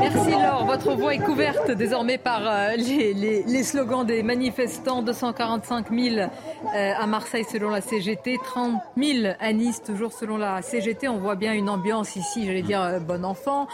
Merci 0.00 0.30
Laure, 0.30 0.64
votre 0.64 0.94
voix 0.94 1.14
est 1.14 1.18
couverte 1.18 1.70
désormais 1.70 2.18
par 2.18 2.42
euh, 2.46 2.76
les, 2.76 3.62
slogans 3.62 4.04
des 4.06 4.22
manifestants. 4.22 5.02
245 5.02 5.90
000 5.90 6.16
euh, 6.16 6.28
à 6.72 7.06
Marseille 7.06 7.44
selon 7.44 7.70
la 7.70 7.80
CGT, 7.80 8.38
30 8.42 8.80
000 8.96 9.34
à 9.38 9.52
Nice 9.52 9.82
toujours 9.82 10.12
selon 10.12 10.36
la 10.36 10.62
CGT. 10.62 11.08
On 11.08 11.18
voit 11.18 11.34
bien 11.34 11.52
une 11.52 11.68
ambiance 11.68 12.16
ici, 12.16 12.46
j'allais 12.46 12.62
dire 12.62 12.82
euh, 12.82 13.00
bon 13.00 13.24
enfant, 13.24 13.66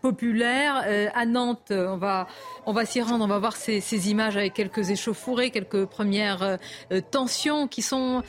populaire. 0.00 0.84
à 1.14 1.26
Nantes, 1.26 1.72
on 1.72 1.96
va, 1.96 2.26
on 2.66 2.72
va 2.72 2.84
s'y 2.84 3.00
rendre, 3.00 3.24
on 3.24 3.28
va 3.28 3.38
voir 3.38 3.56
ces, 3.56 3.80
ces, 3.80 4.10
images 4.10 4.36
avec 4.36 4.54
quelques 4.54 4.90
échauffourées, 4.90 5.50
quelques 5.50 5.86
premières 5.86 6.58
tensions 7.10 7.68
qui 7.68 7.82
sont 7.82 8.22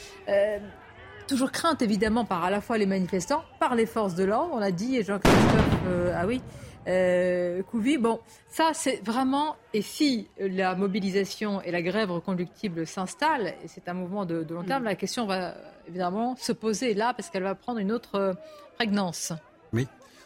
toujours 1.33 1.51
crainte 1.51 1.81
évidemment 1.81 2.25
par 2.25 2.43
à 2.43 2.51
la 2.51 2.61
fois 2.61 2.77
les 2.77 2.85
manifestants, 2.85 3.43
par 3.59 3.73
les 3.73 3.87
forces 3.87 4.13
de 4.13 4.23
l'ordre, 4.23 4.51
on 4.53 4.59
l'a 4.59 4.71
dit, 4.71 4.97
et 4.97 5.03
Jean-Christophe, 5.03 5.79
euh, 5.87 6.13
ah 6.15 6.27
oui, 6.27 6.43
euh, 6.87 7.63
Couvi. 7.63 7.97
Bon, 7.97 8.19
ça 8.49 8.69
c'est 8.73 9.03
vraiment, 9.03 9.55
et 9.73 9.81
si 9.81 10.27
la 10.37 10.75
mobilisation 10.75 11.59
et 11.63 11.71
la 11.71 11.81
grève 11.81 12.11
reconductible 12.11 12.85
s'installent, 12.85 13.55
et 13.63 13.67
c'est 13.67 13.89
un 13.89 13.95
mouvement 13.95 14.25
de, 14.25 14.45
long 14.47 14.63
terme, 14.63 14.83
mm. 14.83 14.85
la 14.85 14.95
question 14.95 15.25
va 15.25 15.55
évidemment 15.87 16.35
se 16.37 16.51
poser 16.51 16.93
là 16.93 17.15
parce 17.15 17.31
qu'elle 17.31 17.41
va 17.41 17.55
prendre 17.55 17.79
une 17.79 17.91
autre 17.91 18.13
euh, 18.13 18.33
prégnance. 18.75 19.33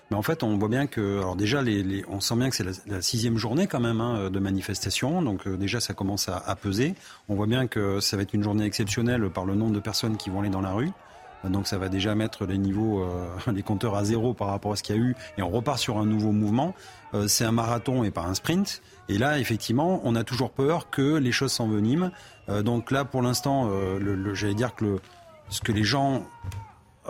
Mais 0.09 0.17
en 0.17 0.21
fait, 0.21 0.43
on 0.43 0.57
voit 0.57 0.69
bien 0.69 0.87
que, 0.87 1.19
alors 1.19 1.35
déjà, 1.35 1.61
les, 1.61 2.05
on 2.09 2.19
sent 2.19 2.35
bien 2.35 2.49
que 2.49 2.55
c'est 2.55 2.65
la, 2.87 3.01
sixième 3.01 3.37
journée 3.37 3.67
quand 3.67 3.79
même 3.79 3.99
hein, 3.99 4.29
de 4.29 4.39
manifestation, 4.39 5.21
donc 5.21 5.47
euh, 5.47 5.57
déjà 5.57 5.79
ça 5.79 5.93
commence 5.93 6.29
à, 6.29 6.55
peser. 6.55 6.95
On 7.27 7.35
voit 7.35 7.47
bien 7.47 7.67
que 7.67 7.99
ça 7.99 8.15
va 8.15 8.23
être 8.23 8.33
une 8.33 8.43
journée 8.43 8.65
exceptionnelle 8.65 9.29
par 9.29 9.45
le 9.45 9.55
nombre 9.55 9.73
de 9.73 9.79
personnes 9.79 10.17
qui 10.17 10.29
vont 10.29 10.41
aller 10.41 10.49
dans 10.49 10.61
la 10.61 10.71
rue. 10.71 10.91
Donc 11.43 11.67
ça 11.67 11.77
va 11.77 11.87
déjà 11.87 12.15
mettre 12.15 12.45
les 12.45 12.57
niveaux, 12.57 13.03
euh, 13.03 13.27
les 13.53 13.63
compteurs 13.63 13.95
à 13.95 14.05
zéro 14.05 14.33
par 14.33 14.47
rapport 14.47 14.71
à 14.71 14.75
ce 14.75 14.83
qu'il 14.83 14.95
y 14.95 14.99
a 14.99 15.01
eu, 15.01 15.15
et 15.37 15.41
on 15.41 15.49
repart 15.49 15.77
sur 15.77 15.97
un 15.97 16.05
nouveau 16.05 16.31
mouvement. 16.31 16.73
Euh, 17.13 17.27
c'est 17.27 17.43
un 17.43 17.51
marathon 17.51 18.03
et 18.03 18.11
pas 18.11 18.23
un 18.23 18.33
sprint. 18.33 18.81
Et 19.09 19.17
là, 19.17 19.39
effectivement, 19.39 20.01
on 20.03 20.15
a 20.15 20.23
toujours 20.23 20.51
peur 20.51 20.89
que 20.89 21.17
les 21.17 21.31
choses 21.31 21.51
s'enveniment. 21.51 22.11
donc 22.63 22.91
là, 22.91 23.05
pour 23.05 23.21
l'instant, 23.21 23.69
j'allais 24.33 24.53
dire 24.53 24.75
que 24.75 24.83
le, 24.83 24.99
ce 25.49 25.61
que 25.61 25.71
les 25.71 25.83
gens 25.83 26.25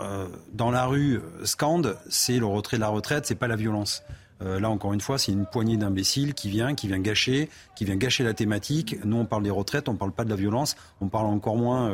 euh, 0.00 0.28
dans 0.52 0.70
la 0.70 0.86
rue 0.86 1.16
euh, 1.16 1.44
scande, 1.44 1.96
c'est 2.08 2.38
le 2.38 2.46
retrait 2.46 2.76
de 2.76 2.82
la 2.82 2.88
retraite, 2.88 3.26
c'est 3.26 3.34
pas 3.34 3.48
la 3.48 3.56
violence. 3.56 4.02
Euh, 4.40 4.60
là, 4.60 4.70
encore 4.70 4.92
une 4.92 5.00
fois, 5.00 5.18
c'est 5.18 5.32
une 5.32 5.46
poignée 5.46 5.76
d'imbéciles 5.76 6.34
qui 6.34 6.48
vient, 6.48 6.76
qui 6.76 6.86
vient 6.86 7.00
gâcher, 7.00 7.48
qui 7.74 7.84
vient 7.84 7.96
gâcher 7.96 8.22
la 8.22 8.34
thématique. 8.34 8.96
Nous, 9.04 9.16
on 9.16 9.24
parle 9.24 9.42
des 9.42 9.50
retraites, 9.50 9.88
on 9.88 9.96
parle 9.96 10.12
pas 10.12 10.24
de 10.24 10.30
la 10.30 10.36
violence, 10.36 10.76
on 11.00 11.08
parle 11.08 11.26
encore 11.26 11.56
moins, 11.56 11.90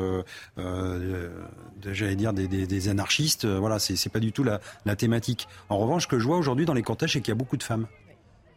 j'allais 0.58 2.16
dire, 2.16 2.34
des, 2.34 2.88
anarchistes. 2.90 3.46
voilà, 3.46 3.78
c'est 3.78 4.12
pas 4.12 4.20
du 4.20 4.32
tout 4.32 4.44
la, 4.44 4.60
thématique. 4.96 5.48
En 5.70 5.78
revanche, 5.78 6.02
ce 6.02 6.08
que 6.08 6.18
je 6.18 6.26
vois 6.26 6.36
aujourd'hui 6.36 6.66
dans 6.66 6.74
les 6.74 6.82
cortèges, 6.82 7.14
c'est 7.14 7.22
qu'il 7.22 7.32
y 7.32 7.32
a 7.32 7.38
beaucoup 7.38 7.56
de 7.56 7.62
femmes. 7.62 7.86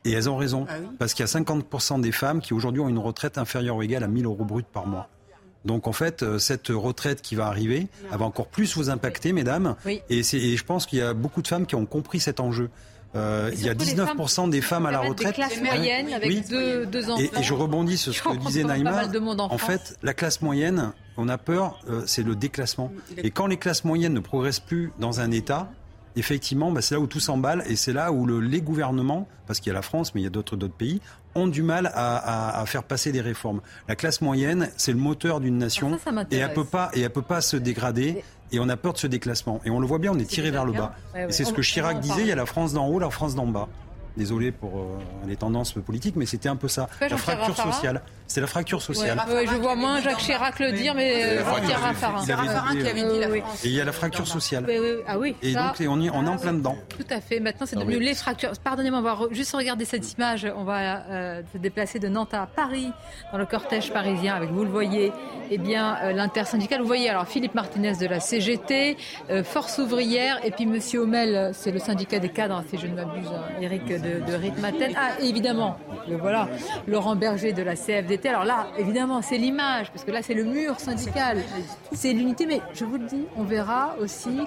Et 0.04 0.12
elles 0.12 0.30
ont 0.30 0.38
raison, 0.38 0.66
ah 0.70 0.74
parce 1.00 1.14
qu'il 1.14 1.26
y 1.26 1.30
a 1.30 1.32
50% 1.32 2.02
des 2.02 2.12
femmes 2.12 2.42
qui 2.42 2.54
aujourd'hui 2.54 2.82
ont 2.82 2.90
une 2.90 3.00
retraite 3.00 3.38
inférieure 3.38 3.78
ou 3.78 3.84
égale 3.84 4.04
à 4.04 4.08
1000 4.08 4.26
euros 4.26 4.44
bruts 4.44 4.64
par 4.64 4.86
mois. 4.86 5.10
Donc 5.66 5.88
en 5.88 5.92
fait, 5.92 6.24
euh, 6.24 6.40
cette 6.40 6.70
retraite 6.70 7.22
qui 7.22 7.36
va 7.36 7.48
arriver, 7.48 7.88
elle 8.12 8.18
va 8.18 8.26
encore 8.26 8.48
plus 8.48 8.76
vous 8.76 8.90
impacter, 8.90 9.34
mesdames. 9.34 9.76
Et, 10.10 10.24
je 10.24 10.64
pense 10.64 10.86
qu'il 10.86 11.00
y 11.00 11.02
a 11.02 11.14
beaucoup 11.14 11.42
de 11.42 11.48
femmes 11.48 11.66
qui 11.66 11.76
ont 11.76 11.86
compris 11.86 12.20
cet 12.20 12.40
enjeu. 12.40 12.70
Euh, 13.16 13.52
il 13.54 13.66
y 13.66 13.70
a 13.70 13.74
19% 13.74 14.50
des 14.50 14.62
femmes 14.62 14.86
à 14.86 14.92
la 14.92 15.00
retraite. 15.00 15.30
Des 15.30 15.34
classes 15.34 15.62
moyennes 15.62 16.14
avec 16.14 16.48
deux, 16.48 17.10
enfants. 17.10 17.22
Et, 17.22 17.44
je 17.44 17.54
rebondis 17.54 17.98
sur 17.98 18.14
ce 18.14 18.22
que 18.22 18.38
disait 18.38 18.64
Naïma. 18.64 19.04
En, 19.38 19.58
fait, 19.58 19.98
la 20.04 20.14
classe 20.14 20.42
moyenne, 20.42 20.92
on 21.16 21.30
a 21.30 21.38
peur, 21.38 21.80
euh, 21.90 22.04
c'est 22.06 22.24
le 22.24 22.36
déclassement. 22.36 22.92
Et 23.18 23.32
quand 23.32 23.48
les 23.48 23.58
classes 23.58 23.86
moyennes 23.86 24.14
ne 24.14 24.20
progressent 24.20 24.60
plus 24.60 24.92
dans 25.00 25.20
un 25.20 25.32
État, 25.32 25.72
effectivement, 26.16 26.72
bah, 26.72 26.82
c'est 26.82 26.96
là 26.96 27.02
où 27.02 27.08
tout 27.08 27.20
s'emballe 27.20 27.64
et 27.68 27.76
c'est 27.76 27.94
là 27.94 28.12
où 28.12 28.28
les 28.40 28.62
gouvernements, 28.62 29.28
parce 29.48 29.60
qu'il 29.60 29.70
y 29.70 29.72
a 29.72 29.76
la 29.76 29.82
France, 29.82 30.14
mais 30.14 30.22
il 30.22 30.24
y 30.26 30.28
a 30.28 30.32
d'autres 30.32 30.58
pays, 30.68 31.02
ont 31.38 31.48
du 31.48 31.64
mal 31.64 31.92
à, 31.94 32.64
faire 32.66 32.84
passer 32.84 33.12
des 33.12 33.22
réformes. 33.22 33.62
La 33.88 33.96
classe 33.96 34.22
moyenne, 34.22 34.70
c'est 34.78 34.92
le 34.92 34.98
moteur 34.98 35.40
d'une 35.40 35.58
nation 35.58 35.98
ah, 36.06 36.24
et 36.32 36.38
elle 36.38 36.54
peut 36.54 36.66
pas 36.66 36.90
et 36.94 37.02
elle 37.02 37.10
peut 37.10 37.22
pas 37.22 37.42
se 37.42 37.58
dégrader. 37.58 38.24
Et 38.52 38.60
on 38.60 38.70
a 38.70 38.78
peur 38.78 38.94
de 38.94 38.98
ce 38.98 39.08
déclassement. 39.08 39.60
Et 39.66 39.70
on 39.70 39.80
le 39.80 39.86
voit 39.86 40.00
bien, 40.00 40.14
on 40.14 40.20
est 40.20 40.26
tiré 40.26 40.52
vers 40.52 40.66
le 40.66 40.72
bas. 40.72 40.96
et 41.16 41.32
c'est 41.32 41.44
ce 41.44 41.54
que 41.54 41.62
Chirac 41.62 42.00
disait, 42.00 42.22
il 42.22 42.28
y 42.28 42.32
a 42.32 42.36
la 42.36 42.46
France 42.46 42.74
d'en 42.74 42.88
haut, 42.88 43.00
la 43.00 43.10
France 43.10 43.36
d'en 43.36 43.48
bas. 43.48 43.68
Désolé 44.16 44.52
pour 44.52 44.80
euh, 44.80 44.98
les 45.28 45.36
tendances 45.36 45.74
politiques, 45.74 46.16
mais 46.16 46.26
c'était 46.26 46.50
un 46.50 46.56
peu 46.56 46.68
ça. 46.68 46.90
La 47.02 47.18
fracture 47.18 47.56
sociale. 47.56 48.02
C'est 48.28 48.42
la 48.42 48.48
fracture 48.48 48.82
sociale. 48.82 49.20
je 49.28 49.56
vois 49.56 49.76
moins 49.76 50.02
Jacques 50.02 50.18
Chirac 50.18 50.60
le 50.60 50.74
dire, 50.74 50.94
mais 50.94 51.38
Jean-Pierre 51.38 51.82
Raffarin. 51.82 52.22
C'est 52.26 52.34
Raffarin 52.34 52.76
qui 52.76 52.88
avait 52.88 53.04
dit 53.04 53.20
la 53.20 53.30
France. 53.30 53.66
Et 53.66 53.70
il 53.70 53.74
y 53.74 53.82
a 53.82 53.86
la 53.86 53.92
fracture 53.92 54.28
sociale. 54.28 54.66
Ah 55.08 55.18
oui. 55.18 55.36
Et 55.42 55.54
donc 55.54 55.76
on, 55.88 56.02
est 56.02 56.10
en 56.10 56.38
plein 56.38 56.54
dedans. 56.54 56.76
Tout 56.90 57.06
à 57.10 57.22
fait. 57.22 57.40
Maintenant, 57.40 57.66
c'est 57.66 57.78
devenu 57.78 58.00
les 58.00 58.14
fractures. 58.14 58.52
Pardonnez-moi, 58.64 59.00
on 59.00 59.02
va 59.02 59.18
juste 59.32 59.56
regarder 59.56 59.86
cette 59.86 60.12
image. 60.14 60.48
On 60.56 60.64
va 60.64 61.06
euh, 61.10 61.42
se 61.54 61.58
déplacer 61.58 62.00
de 62.00 62.08
Nantes 62.08 62.34
à 62.34 62.48
Paris, 62.48 62.92
dans 63.32 63.38
le 63.38 63.46
cortège 63.46 63.92
parisien, 63.92 64.36
avec, 64.36 64.50
vous 64.50 64.64
le 64.64 64.70
voyez, 64.70 65.12
eh 65.50 65.58
bien, 65.58 65.98
euh, 66.04 66.12
l'intersyndicale. 66.12 66.82
Vous 66.82 66.88
voyez 66.88 67.10
alors 67.10 67.28
Philippe 67.28 67.56
Martinez 67.56 67.94
de 67.96 68.06
la 68.06 68.20
CGT, 68.20 68.98
euh, 69.30 69.44
Force 69.44 69.78
ouvrière, 69.78 70.40
et 70.44 70.52
puis 70.52 70.66
Monsieur 70.66 71.02
Homel, 71.02 71.52
c'est 71.54 71.72
le 71.72 71.80
syndicat 71.80 72.20
des 72.20 72.30
cadres, 72.30 72.64
si 72.70 72.78
je 72.78 72.88
ne 72.88 72.96
m'abuse, 72.96 73.30
Eric 73.62 73.86
de, 73.86 74.26
de 74.26 74.34
Ritmaten. 74.34 74.94
Ah, 74.96 75.20
évidemment, 75.22 75.78
le 76.10 76.18
voilà, 76.18 76.50
Laurent 76.88 77.16
Berger 77.16 77.54
de 77.54 77.64
la 77.64 77.76
CFD 77.76 78.17
alors 78.26 78.46
là, 78.46 78.68
évidemment, 78.78 79.22
c'est 79.22 79.38
l'image, 79.38 79.92
parce 79.92 80.04
que 80.04 80.12
là, 80.12 80.22
c'est 80.22 80.34
le 80.34 80.44
mur 80.44 80.80
syndical, 80.80 81.44
c'est 81.94 82.14
l'unité, 82.14 82.46
mais 82.46 82.62
je 82.74 82.86
vous 82.86 82.98
le 82.98 83.06
dis, 83.06 83.26
on 83.36 83.44
verra 83.44 83.96
aussi 84.02 84.40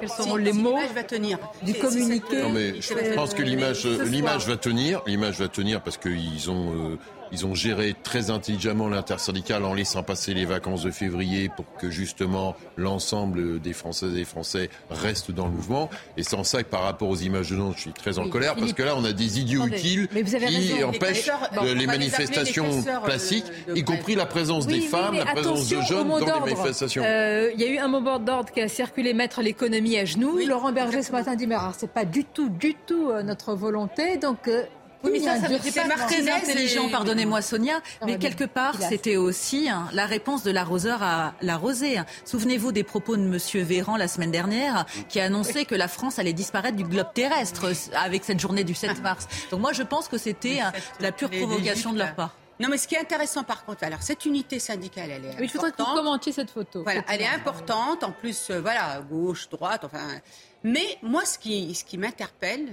quels 0.00 0.08
seront 0.08 0.36
les 0.36 0.52
mots 0.52 0.78
va 0.94 1.02
tenir. 1.02 1.38
du 1.62 1.74
communiqué. 1.74 2.42
Non, 2.42 2.50
mais 2.50 2.80
je 2.80 3.14
pense 3.14 3.34
que 3.34 3.42
l'image, 3.42 3.86
l'image 3.86 4.46
va 4.46 4.56
tenir, 4.56 5.02
l'image 5.06 5.38
va 5.38 5.48
tenir 5.48 5.82
parce 5.82 5.98
qu'ils 5.98 6.50
ont 6.50 6.72
euh, 6.72 6.98
ils 7.32 7.46
ont 7.46 7.54
géré 7.54 7.94
très 8.02 8.30
intelligemment 8.30 8.88
l'intersyndicale 8.88 9.64
en 9.64 9.74
laissant 9.74 10.02
passer 10.02 10.34
les 10.34 10.44
vacances 10.44 10.82
de 10.82 10.90
février 10.90 11.50
pour 11.54 11.66
que 11.76 11.90
justement 11.90 12.56
l'ensemble 12.76 13.60
des 13.60 13.72
Françaises 13.72 14.12
et 14.12 14.16
des 14.18 14.24
Français 14.24 14.70
restent 14.90 15.30
dans 15.30 15.46
le 15.46 15.52
mouvement. 15.52 15.90
Et 16.16 16.22
c'est 16.22 16.36
en 16.36 16.44
ça 16.44 16.62
que 16.62 16.68
par 16.68 16.82
rapport 16.82 17.08
aux 17.08 17.16
images 17.16 17.50
de 17.50 17.56
Nantes, 17.56 17.74
je 17.76 17.82
suis 17.82 17.92
très 17.92 18.18
en 18.18 18.28
colère 18.28 18.54
parce 18.56 18.72
que 18.72 18.82
là, 18.82 18.94
on 18.96 19.04
a 19.04 19.12
des 19.12 19.40
idiots 19.40 19.66
utiles 19.66 20.08
qui 20.08 20.84
empêchent 20.84 21.30
les, 21.62 21.86
manifestations 21.86 22.82
classiques, 23.04 23.46
y 23.74 23.82
compris 23.82 24.14
la 24.14 24.26
présence 24.26 24.66
des 24.66 24.80
femmes, 24.80 25.16
la 25.16 25.26
présence 25.26 25.68
de 25.68 25.80
jeunes 25.82 26.08
dans 26.08 26.44
les 26.44 26.54
manifestations. 26.54 27.02
Euh, 27.04 27.50
il 27.54 27.60
y 27.60 27.64
a 27.64 27.68
eu 27.68 27.78
un 27.78 27.88
mot 27.88 28.00
d'ordre 28.18 28.50
qui 28.52 28.60
a 28.60 28.68
circulé, 28.68 29.14
mettre 29.14 29.42
l'économie 29.42 29.98
à 29.98 30.04
genoux. 30.04 30.38
Laurent 30.46 30.72
Berger 30.72 31.02
ce 31.02 31.12
matin 31.12 31.34
dit 31.36 31.46
mais 31.46 31.56
c'est 31.76 31.92
pas 31.92 32.04
du 32.04 32.24
tout, 32.24 32.48
du 32.48 32.74
tout 32.74 33.10
euh, 33.10 33.22
notre 33.22 33.54
volonté. 33.54 34.16
Donc 34.16 34.48
euh, 34.48 34.64
oui, 35.02 35.10
mais 35.12 35.20
ça, 35.20 35.36
ça 35.40 36.06
très 36.06 36.30
intelligent, 36.30 36.88
pardonnez-moi 36.90 37.42
Sonia, 37.42 37.80
mais 38.04 38.18
quelque 38.18 38.44
part, 38.44 38.74
c'était 38.80 39.16
aussi 39.16 39.68
hein, 39.68 39.88
la 39.92 40.06
réponse 40.06 40.42
de 40.42 40.50
l'arroseur 40.50 41.02
à 41.02 41.34
l'arrosé. 41.40 41.98
Souvenez-vous 42.24 42.72
des 42.72 42.84
propos 42.84 43.16
de 43.16 43.22
Monsieur 43.22 43.62
Véran 43.62 43.96
la 43.96 44.08
semaine 44.08 44.30
dernière, 44.30 44.86
qui 45.08 45.20
a 45.20 45.24
annoncé 45.24 45.64
que 45.64 45.74
la 45.74 45.88
France 45.88 46.18
allait 46.18 46.32
disparaître 46.32 46.76
du 46.76 46.84
globe 46.84 47.12
terrestre 47.14 47.72
avec 47.94 48.24
cette 48.24 48.40
journée 48.40 48.64
du 48.64 48.74
7 48.74 49.02
mars. 49.02 49.26
Donc 49.50 49.60
moi, 49.60 49.72
je 49.72 49.82
pense 49.82 50.08
que 50.08 50.18
c'était 50.18 50.60
la 51.00 51.12
pure 51.12 51.30
provocation 51.30 51.92
de 51.92 51.98
leur 51.98 52.14
part. 52.14 52.34
Non, 52.60 52.68
mais 52.68 52.76
ce 52.76 52.86
qui 52.86 52.94
est 52.94 53.00
intéressant 53.00 53.42
par 53.42 53.64
contre, 53.64 53.84
alors 53.84 54.02
cette 54.02 54.26
unité 54.26 54.58
syndicale, 54.58 55.10
elle 55.10 55.24
est 55.24 55.40
oui, 55.40 55.48
je 55.48 55.52
voudrais 55.54 55.72
que 55.72 55.78
vous 55.78 55.94
commentiez 55.94 56.30
cette 56.30 56.50
photo. 56.50 56.82
Voilà, 56.82 57.02
elle 57.08 57.22
est 57.22 57.26
importante. 57.26 58.04
En 58.04 58.12
plus, 58.12 58.50
euh, 58.50 58.60
voilà, 58.60 59.00
gauche, 59.00 59.48
droite, 59.48 59.82
enfin. 59.84 60.20
Mais 60.62 60.98
moi, 61.02 61.24
ce 61.24 61.38
qui, 61.38 61.74
ce 61.74 61.84
qui 61.84 61.96
m'interpelle, 61.96 62.68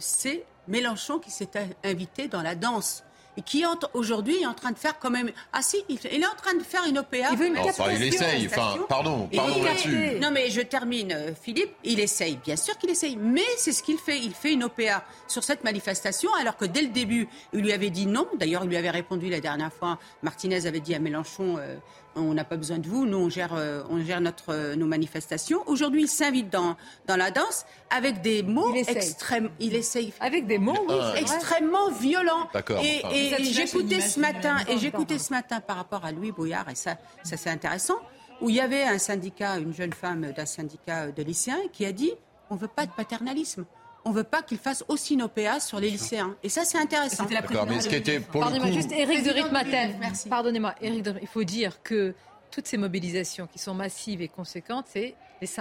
c'est 0.00 0.44
Mélenchon 0.68 1.18
qui 1.18 1.30
s'est 1.30 1.50
invité 1.84 2.28
dans 2.28 2.42
la 2.42 2.54
danse 2.54 3.04
et 3.36 3.42
qui 3.42 3.64
aujourd'hui 3.94 4.42
est 4.42 4.46
en 4.46 4.54
train 4.54 4.72
de 4.72 4.78
faire 4.78 4.98
quand 4.98 5.10
même. 5.10 5.30
Ah 5.52 5.62
si, 5.62 5.78
il, 5.88 5.96
est 6.04 6.26
en 6.26 6.34
train 6.36 6.54
de 6.54 6.62
faire 6.62 6.84
une 6.86 6.98
OPA. 6.98 7.30
Il 7.32 7.38
veut 7.38 7.46
une 7.46 7.56
il 7.56 8.02
essaye. 8.02 8.46
Enfin, 8.46 8.76
pardon, 8.88 9.28
pardon 9.34 9.62
là-dessus. 9.62 10.18
Non 10.20 10.30
mais 10.30 10.50
je 10.50 10.60
termine, 10.60 11.12
euh, 11.12 11.30
Philippe. 11.40 11.72
Il 11.84 12.00
essaye, 12.00 12.36
bien 12.36 12.56
sûr 12.56 12.76
qu'il 12.76 12.90
essaye, 12.90 13.16
mais 13.16 13.40
c'est 13.56 13.72
ce 13.72 13.82
qu'il 13.82 13.98
fait. 13.98 14.18
Il 14.18 14.34
fait 14.34 14.52
une 14.52 14.64
OPA 14.64 15.04
sur 15.28 15.44
cette 15.44 15.64
manifestation, 15.64 16.30
alors 16.40 16.56
que 16.56 16.64
dès 16.64 16.82
le 16.82 16.88
début, 16.88 17.28
il 17.52 17.60
lui 17.60 17.72
avait 17.72 17.90
dit 17.90 18.06
non. 18.06 18.26
D'ailleurs, 18.38 18.64
il 18.64 18.68
lui 18.68 18.76
avait 18.76 18.90
répondu 18.90 19.30
la 19.30 19.40
dernière 19.40 19.72
fois. 19.72 19.98
Martinez 20.22 20.66
avait 20.66 20.80
dit 20.80 20.94
à 20.94 20.98
Mélenchon. 20.98 21.56
Euh, 21.58 21.76
on 22.16 22.34
n'a 22.34 22.44
pas 22.44 22.56
besoin 22.56 22.78
de 22.78 22.88
vous, 22.88 23.06
nous 23.06 23.18
on 23.18 23.30
gère, 23.30 23.54
euh, 23.54 23.82
on 23.90 24.00
gère 24.00 24.20
notre, 24.20 24.52
euh, 24.52 24.76
nos 24.76 24.86
manifestations. 24.86 25.62
Aujourd'hui, 25.66 26.02
il 26.02 26.08
s'invite 26.08 26.50
dans, 26.50 26.76
dans 27.06 27.16
la 27.16 27.30
danse 27.30 27.64
avec 27.90 28.20
des 28.22 28.42
mots 28.42 28.74
extrêmes. 28.74 29.50
Il 29.60 29.74
essaye. 29.74 30.12
Avec 30.20 30.46
des 30.46 30.58
mots, 30.58 30.76
oui, 30.88 30.94
extrêmement 31.16 31.90
violents. 31.90 32.48
Et, 32.82 33.02
et, 33.12 33.44
j'écoutais 33.44 34.00
ce 34.00 34.20
matin, 34.20 34.56
et 34.68 34.78
j'écoutais 34.78 35.18
ce 35.18 35.32
matin 35.32 35.60
par 35.60 35.76
rapport 35.76 36.04
à 36.04 36.12
Louis 36.12 36.32
Bouillard, 36.32 36.68
et 36.68 36.74
ça, 36.74 36.96
ça 37.22 37.36
c'est 37.36 37.50
intéressant, 37.50 37.96
où 38.40 38.50
il 38.50 38.56
y 38.56 38.60
avait 38.60 38.84
un 38.84 38.98
syndicat, 38.98 39.58
une 39.58 39.74
jeune 39.74 39.92
femme 39.92 40.32
d'un 40.32 40.46
syndicat 40.46 41.10
de 41.10 41.22
lycéens 41.22 41.60
qui 41.72 41.86
a 41.86 41.92
dit 41.92 42.12
on 42.50 42.56
veut 42.56 42.68
pas 42.68 42.86
de 42.86 42.92
paternalisme 42.92 43.64
on 44.04 44.10
ne 44.10 44.14
veut 44.14 44.24
pas 44.24 44.42
qu'il 44.42 44.58
fasse 44.58 44.84
aussi 44.88 45.14
une 45.14 45.22
OPA 45.22 45.60
sur 45.60 45.78
les 45.80 45.90
lycéens. 45.90 46.34
Et 46.42 46.48
ça, 46.48 46.64
c'est 46.64 46.78
intéressant. 46.78 47.26
mais 47.68 47.80
ce 47.80 47.88
qui 47.88 47.94
était 47.94 48.20
pour 48.20 48.40
Pardonnez-moi, 48.40 48.72
juste 48.72 48.92
Éric 48.92 49.24
de 49.24 49.30
Ritmaten. 49.30 49.94
Pardonnez-moi, 50.28 50.74
Éric 50.80 51.06
il 51.20 51.28
faut 51.28 51.44
dire 51.44 51.82
que 51.82 52.14
toutes 52.50 52.66
ces 52.66 52.76
mobilisations 52.76 53.46
qui 53.46 53.58
sont 53.58 53.74
massives 53.74 54.20
et 54.20 54.28
conséquentes, 54.28 54.86
c'est 54.90 55.14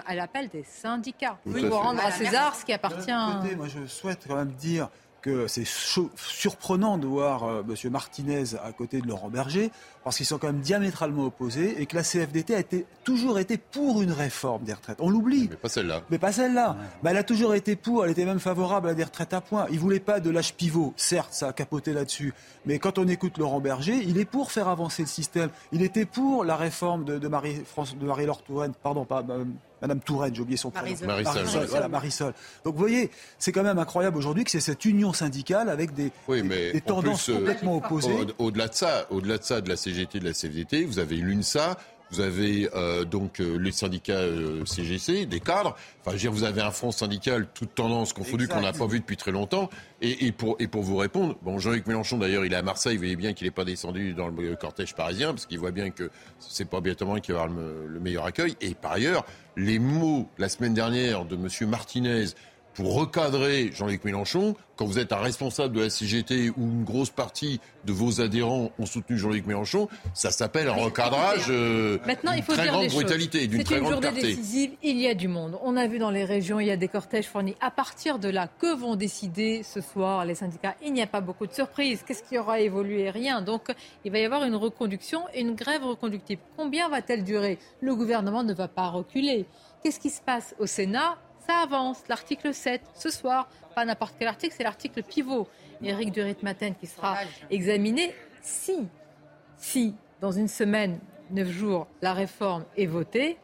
à 0.06 0.16
l'appel 0.16 0.50
des 0.50 0.64
syndicats. 0.64 1.38
Oui, 1.46 1.68
pour 1.68 1.82
rendre 1.82 2.04
à 2.04 2.12
César 2.12 2.56
ce 2.56 2.66
qui 2.66 2.74
appartient. 2.74 3.12
moi, 3.56 3.68
je 3.68 3.86
souhaite 3.88 4.26
quand 4.28 4.36
même 4.36 4.52
dire 4.52 4.90
que 5.22 5.48
c'est 5.48 5.66
surprenant 5.66 6.98
de 6.98 7.08
voir 7.08 7.44
euh, 7.44 7.64
M. 7.68 7.92
Martinez 7.92 8.44
à 8.64 8.72
côté 8.72 9.02
de 9.02 9.08
Laurent 9.08 9.30
Berger, 9.30 9.72
parce 10.04 10.18
qu'ils 10.18 10.26
sont 10.26 10.38
quand 10.38 10.48
même 10.48 10.62
diamétralement 10.62 11.26
opposés, 11.26 11.82
et 11.82 11.86
que 11.86 11.96
la 11.96 12.04
CFDT 12.04 12.56
a 12.56 12.60
été, 12.60 12.86
toujours 13.04 13.40
été 13.40 13.58
pour 13.58 14.02
une 14.02 14.12
réforme 14.12 14.64
des 14.64 14.74
retraites. 14.74 14.98
On 15.00 15.10
l'oublie. 15.10 15.48
Mais 15.50 15.58
pas 15.58 15.70
celle-là. 15.70 16.02
Mais 16.10 16.18
pas 16.18 16.32
celle-là. 16.32 16.76
Bah, 17.04 17.12
elle 17.12 17.18
a 17.18 17.24
toujours 17.24 17.54
été 17.54 17.76
pour, 17.76 18.04
elle 18.04 18.12
était 18.12 18.26
même 18.26 18.40
favorable 18.40 18.90
à 18.90 18.94
des 18.94 19.04
retraites 19.04 19.34
à 19.34 19.42
points. 19.42 19.68
Il 19.72 19.80
voulait 19.80 20.00
pas 20.00 20.20
de 20.20 20.30
l'âge 20.30 20.56
pivot. 20.56 20.94
Certes, 20.98 21.34
ça 21.34 21.50
a 21.50 21.54
capoté 21.54 21.94
là-dessus. 21.94 22.34
Mais 22.66 22.80
quand 22.80 22.98
on 22.98 23.08
écoute 23.08 23.38
Laurent 23.38 23.60
Berger, 23.60 24.02
il 24.04 24.18
est 24.18 24.26
pour 24.26 24.52
faire 24.52 24.68
avancer 24.68 25.04
le 25.04 25.08
système. 25.08 25.50
Il 25.72 25.84
était 25.84 26.06
pour 26.06 26.44
la 26.44 26.56
réforme 26.56 27.06
de, 27.06 27.28
Marie-Laure 27.28 28.44
Touraine, 28.44 28.74
pardon, 28.82 29.06
pas, 29.06 29.24
Madame 29.82 30.00
Touraine, 30.00 30.36
j'ai 30.36 30.42
oublié 30.42 30.58
son 30.58 30.70
prénom. 30.70 30.96
Marisol. 31.06 31.24
Marisol, 31.24 31.66
voilà, 31.66 31.88
Marisol. 31.88 32.34
Donc 32.64 32.76
vous 32.76 32.80
voyez, 32.80 33.10
c'est 33.40 33.52
quand 33.52 33.64
même 33.64 33.80
incroyable 33.80 34.18
aujourd'hui 34.18 34.44
que 34.44 34.52
c'est 34.52 34.60
cette 34.60 34.86
union 34.86 35.14
syndicale 35.14 35.70
avec 35.70 35.94
des, 35.94 36.12
des, 36.28 36.82
tendances 36.82 37.30
euh, 37.30 37.36
complètement 37.36 37.78
opposées. 37.78 38.16
Au-delà 38.38 38.68
de 38.68 38.74
ça, 38.74 39.08
au-delà 39.10 39.38
de 39.38 39.44
ça, 39.44 39.62
de 39.62 39.70
la 39.70 39.76
CGT, 39.76 40.20
de 40.20 40.26
la 40.26 40.34
CFDT, 40.34 40.86
vous 40.86 41.00
avez 41.00 41.16
l'UNSA, 41.16 41.78
vous 42.12 42.20
avez 42.20 42.70
euh, 42.76 43.06
donc 43.06 43.40
euh, 43.40 43.58
les 43.58 43.72
syndicats 43.72 44.14
euh, 44.14 44.66
CGC, 44.66 45.26
des 45.26 45.40
cadres. 45.40 45.76
Enfin, 46.02 46.12
je 46.12 46.16
veux 46.16 46.20
dire, 46.20 46.32
vous 46.32 46.44
avez 46.44 46.62
un 46.62 46.72
front 46.72 46.92
syndical, 46.92 47.48
toute 47.54 47.74
tendance 47.74 48.12
confondue, 48.14 48.48
qu'on 48.48 48.62
n'a 48.62 48.74
pas 48.74 48.86
vu 48.86 49.00
depuis 49.00 49.18
très 49.18 49.32
longtemps. 49.32 49.70
Et, 50.02 50.26
et, 50.26 50.32
pour, 50.32 50.58
et 50.60 50.68
pour 50.68 50.84
vous 50.84 50.98
répondre, 50.98 51.38
bon, 51.42 51.58
Jean-Luc 51.60 51.88
Mélenchon, 51.88 52.18
d'ailleurs, 52.18 52.46
il 52.46 52.54
est 52.54 52.58
à 52.58 52.62
Marseille. 52.62 52.96
Vous 52.96 53.02
voyez 53.02 53.16
bien 53.16 53.34
qu'il 53.34 53.48
n'est 53.48 53.52
pas 53.52 53.66
descendu 53.66 54.14
dans 54.14 54.28
le 54.28 54.56
cortège 54.56 54.94
parisien, 54.94 55.30
parce 55.30 55.46
qu'il 55.46 55.60
voit 55.60 55.72
bien 55.72 55.90
que 55.90 56.10
c'est 56.40 56.70
pas 56.70 56.82
bientôt 56.82 57.14
qui 57.22 57.32
va 57.32 57.44
avoir 57.44 57.58
le, 57.58 57.88
le 57.88 58.00
meilleur 58.00 58.26
accueil. 58.26 58.56
Et 58.62 58.74
par 58.74 58.94
ailleurs, 58.94 59.26
les 59.56 59.80
mots 59.80 60.28
la 60.38 60.50
semaine 60.50 60.74
dernière 60.74 61.26
de 61.26 61.36
M. 61.36 61.70
Martinez 61.70 62.26
pour 62.74 62.96
recadrer 62.96 63.72
Jean-Luc 63.74 64.04
Mélenchon, 64.06 64.56
quand 64.76 64.86
vous 64.86 64.98
êtes 64.98 65.12
un 65.12 65.18
responsable 65.18 65.76
de 65.76 65.82
la 65.82 65.90
CGT 65.90 66.50
ou 66.50 66.64
une 66.64 66.84
grosse 66.84 67.10
partie 67.10 67.60
de 67.86 67.92
vos 67.92 68.22
adhérents 68.22 68.72
ont 68.80 68.86
soutenu 68.86 69.18
Jean-Luc 69.18 69.46
Mélenchon, 69.46 69.90
ça 70.14 70.32
s'appelle 70.32 70.68
un 70.70 70.74
recadrage 70.74 71.48
euh, 71.50 72.00
Maintenant, 72.08 72.32
il 72.32 72.42
faut 72.42 72.54
très 72.54 72.64
dire 72.64 72.72
grande 72.72 72.88
brutalité, 72.88 73.48
d'une 73.48 73.64
très 73.64 73.80
grande 73.80 74.00
clarté. 74.02 74.22
décisive, 74.22 74.72
il 74.82 74.98
y 74.98 75.08
a 75.08 75.14
du 75.14 75.28
monde. 75.28 75.60
On 75.62 75.78
a 75.78 75.86
vu 75.88 76.00
dans 76.00 76.10
les 76.10 76.26
régions, 76.26 76.60
il 76.60 76.68
y 76.68 76.72
a 76.72 76.78
des 76.78 76.88
cortèges 76.88 77.28
fournis. 77.28 77.56
À 77.62 77.72
partir 77.72 78.18
de 78.18 78.30
là, 78.30 78.48
que 78.48 78.76
vont 78.76 78.96
décider 78.96 79.62
ce 79.64 79.82
soir 79.82 80.26
les 80.26 80.36
syndicats? 80.36 80.76
Il 80.84 80.94
n'y 80.94 81.02
a 81.02 81.08
pas 81.08 81.22
beaucoup 81.22 81.46
de 81.46 81.54
surprises. 81.54 82.04
Qu'est-ce 82.08 82.24
qui 82.24 82.38
aura 82.38 82.60
évolué? 82.60 83.10
Rien. 83.10 83.42
Donc, 83.42 83.68
il 84.06 84.12
va 84.12 84.20
y 84.20 84.26
avoir 84.26 84.44
une 84.44 84.56
reconduction 84.56 85.24
et 85.34 85.42
une 85.42 85.56
grève 85.56 85.84
reconductible. 85.84 86.42
Combien 86.58 86.90
va-t-elle 86.90 87.24
durer? 87.24 87.60
Le 87.82 87.96
gouvernement 87.96 88.44
ne 88.44 88.54
va 88.54 88.68
pas 88.68 88.88
reculer. 88.88 89.46
Qu'est-ce 89.84 90.00
qui 90.00 90.10
se 90.10 90.22
passe 90.22 90.56
au 90.60 90.66
Sénat? 90.66 91.18
Ça 91.46 91.58
avance. 91.64 92.04
L'article 92.08 92.54
7, 92.54 92.82
ce 92.96 93.10
soir, 93.10 93.48
pas 93.76 93.86
n'importe 93.86 94.16
quel 94.18 94.28
article, 94.28 94.54
c'est 94.56 94.64
l'article 94.64 95.04
pivot. 95.04 95.48
Éric 95.84 96.12
Durit-Maten 96.12 96.76
qui 96.76 96.88
sera 96.88 97.18
examiné 97.50 98.14
si, 98.42 98.88
si, 99.58 99.96
dans 100.20 100.32
une 100.32 100.48
semaine, 100.48 101.00
neuf 101.32 101.50
jours, 101.50 101.88
la 102.02 102.14
réforme 102.14 102.66
est 102.78 102.86
votée, 102.86 103.38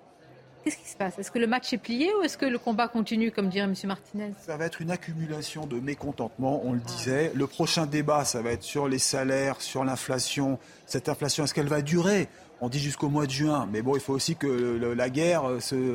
Qu'est-ce 0.67 0.79
qui 0.79 0.89
se 0.89 0.97
passe? 0.97 1.17
Est-ce 1.17 1.31
que 1.31 1.39
le 1.39 1.47
match 1.47 1.71
est 1.71 1.77
plié 1.77 2.11
ou 2.19 2.23
est-ce 2.23 2.37
que 2.37 2.45
le 2.45 2.59
combat 2.59 2.89
continue, 2.89 3.31
comme 3.31 3.47
dirait 3.47 3.63
M. 3.63 3.73
Martinez? 3.85 4.33
Ça 4.45 4.57
va 4.57 4.65
être 4.65 4.81
une 4.81 4.91
accumulation 4.91 5.65
de 5.65 5.79
mécontentement, 5.79 6.59
on 6.65 6.73
le 6.73 6.81
disait. 6.81 7.31
Le 7.35 7.47
prochain 7.47 7.85
débat, 7.85 8.25
ça 8.25 8.41
va 8.41 8.51
être 8.51 8.63
sur 8.63 8.89
les 8.89 8.99
salaires, 8.99 9.61
sur 9.61 9.85
l'inflation. 9.85 10.59
Cette 10.85 11.07
inflation, 11.07 11.45
est-ce 11.45 11.53
qu'elle 11.53 11.69
va 11.69 11.81
durer? 11.81 12.27
On 12.61 12.69
dit 12.69 12.79
jusqu'au 12.79 13.09
mois 13.09 13.25
de 13.25 13.31
juin, 13.31 13.67
mais 13.71 13.81
bon, 13.81 13.95
il 13.95 14.01
faut 14.01 14.13
aussi 14.13 14.35
que 14.35 14.47
la 14.95 15.09
guerre 15.09 15.43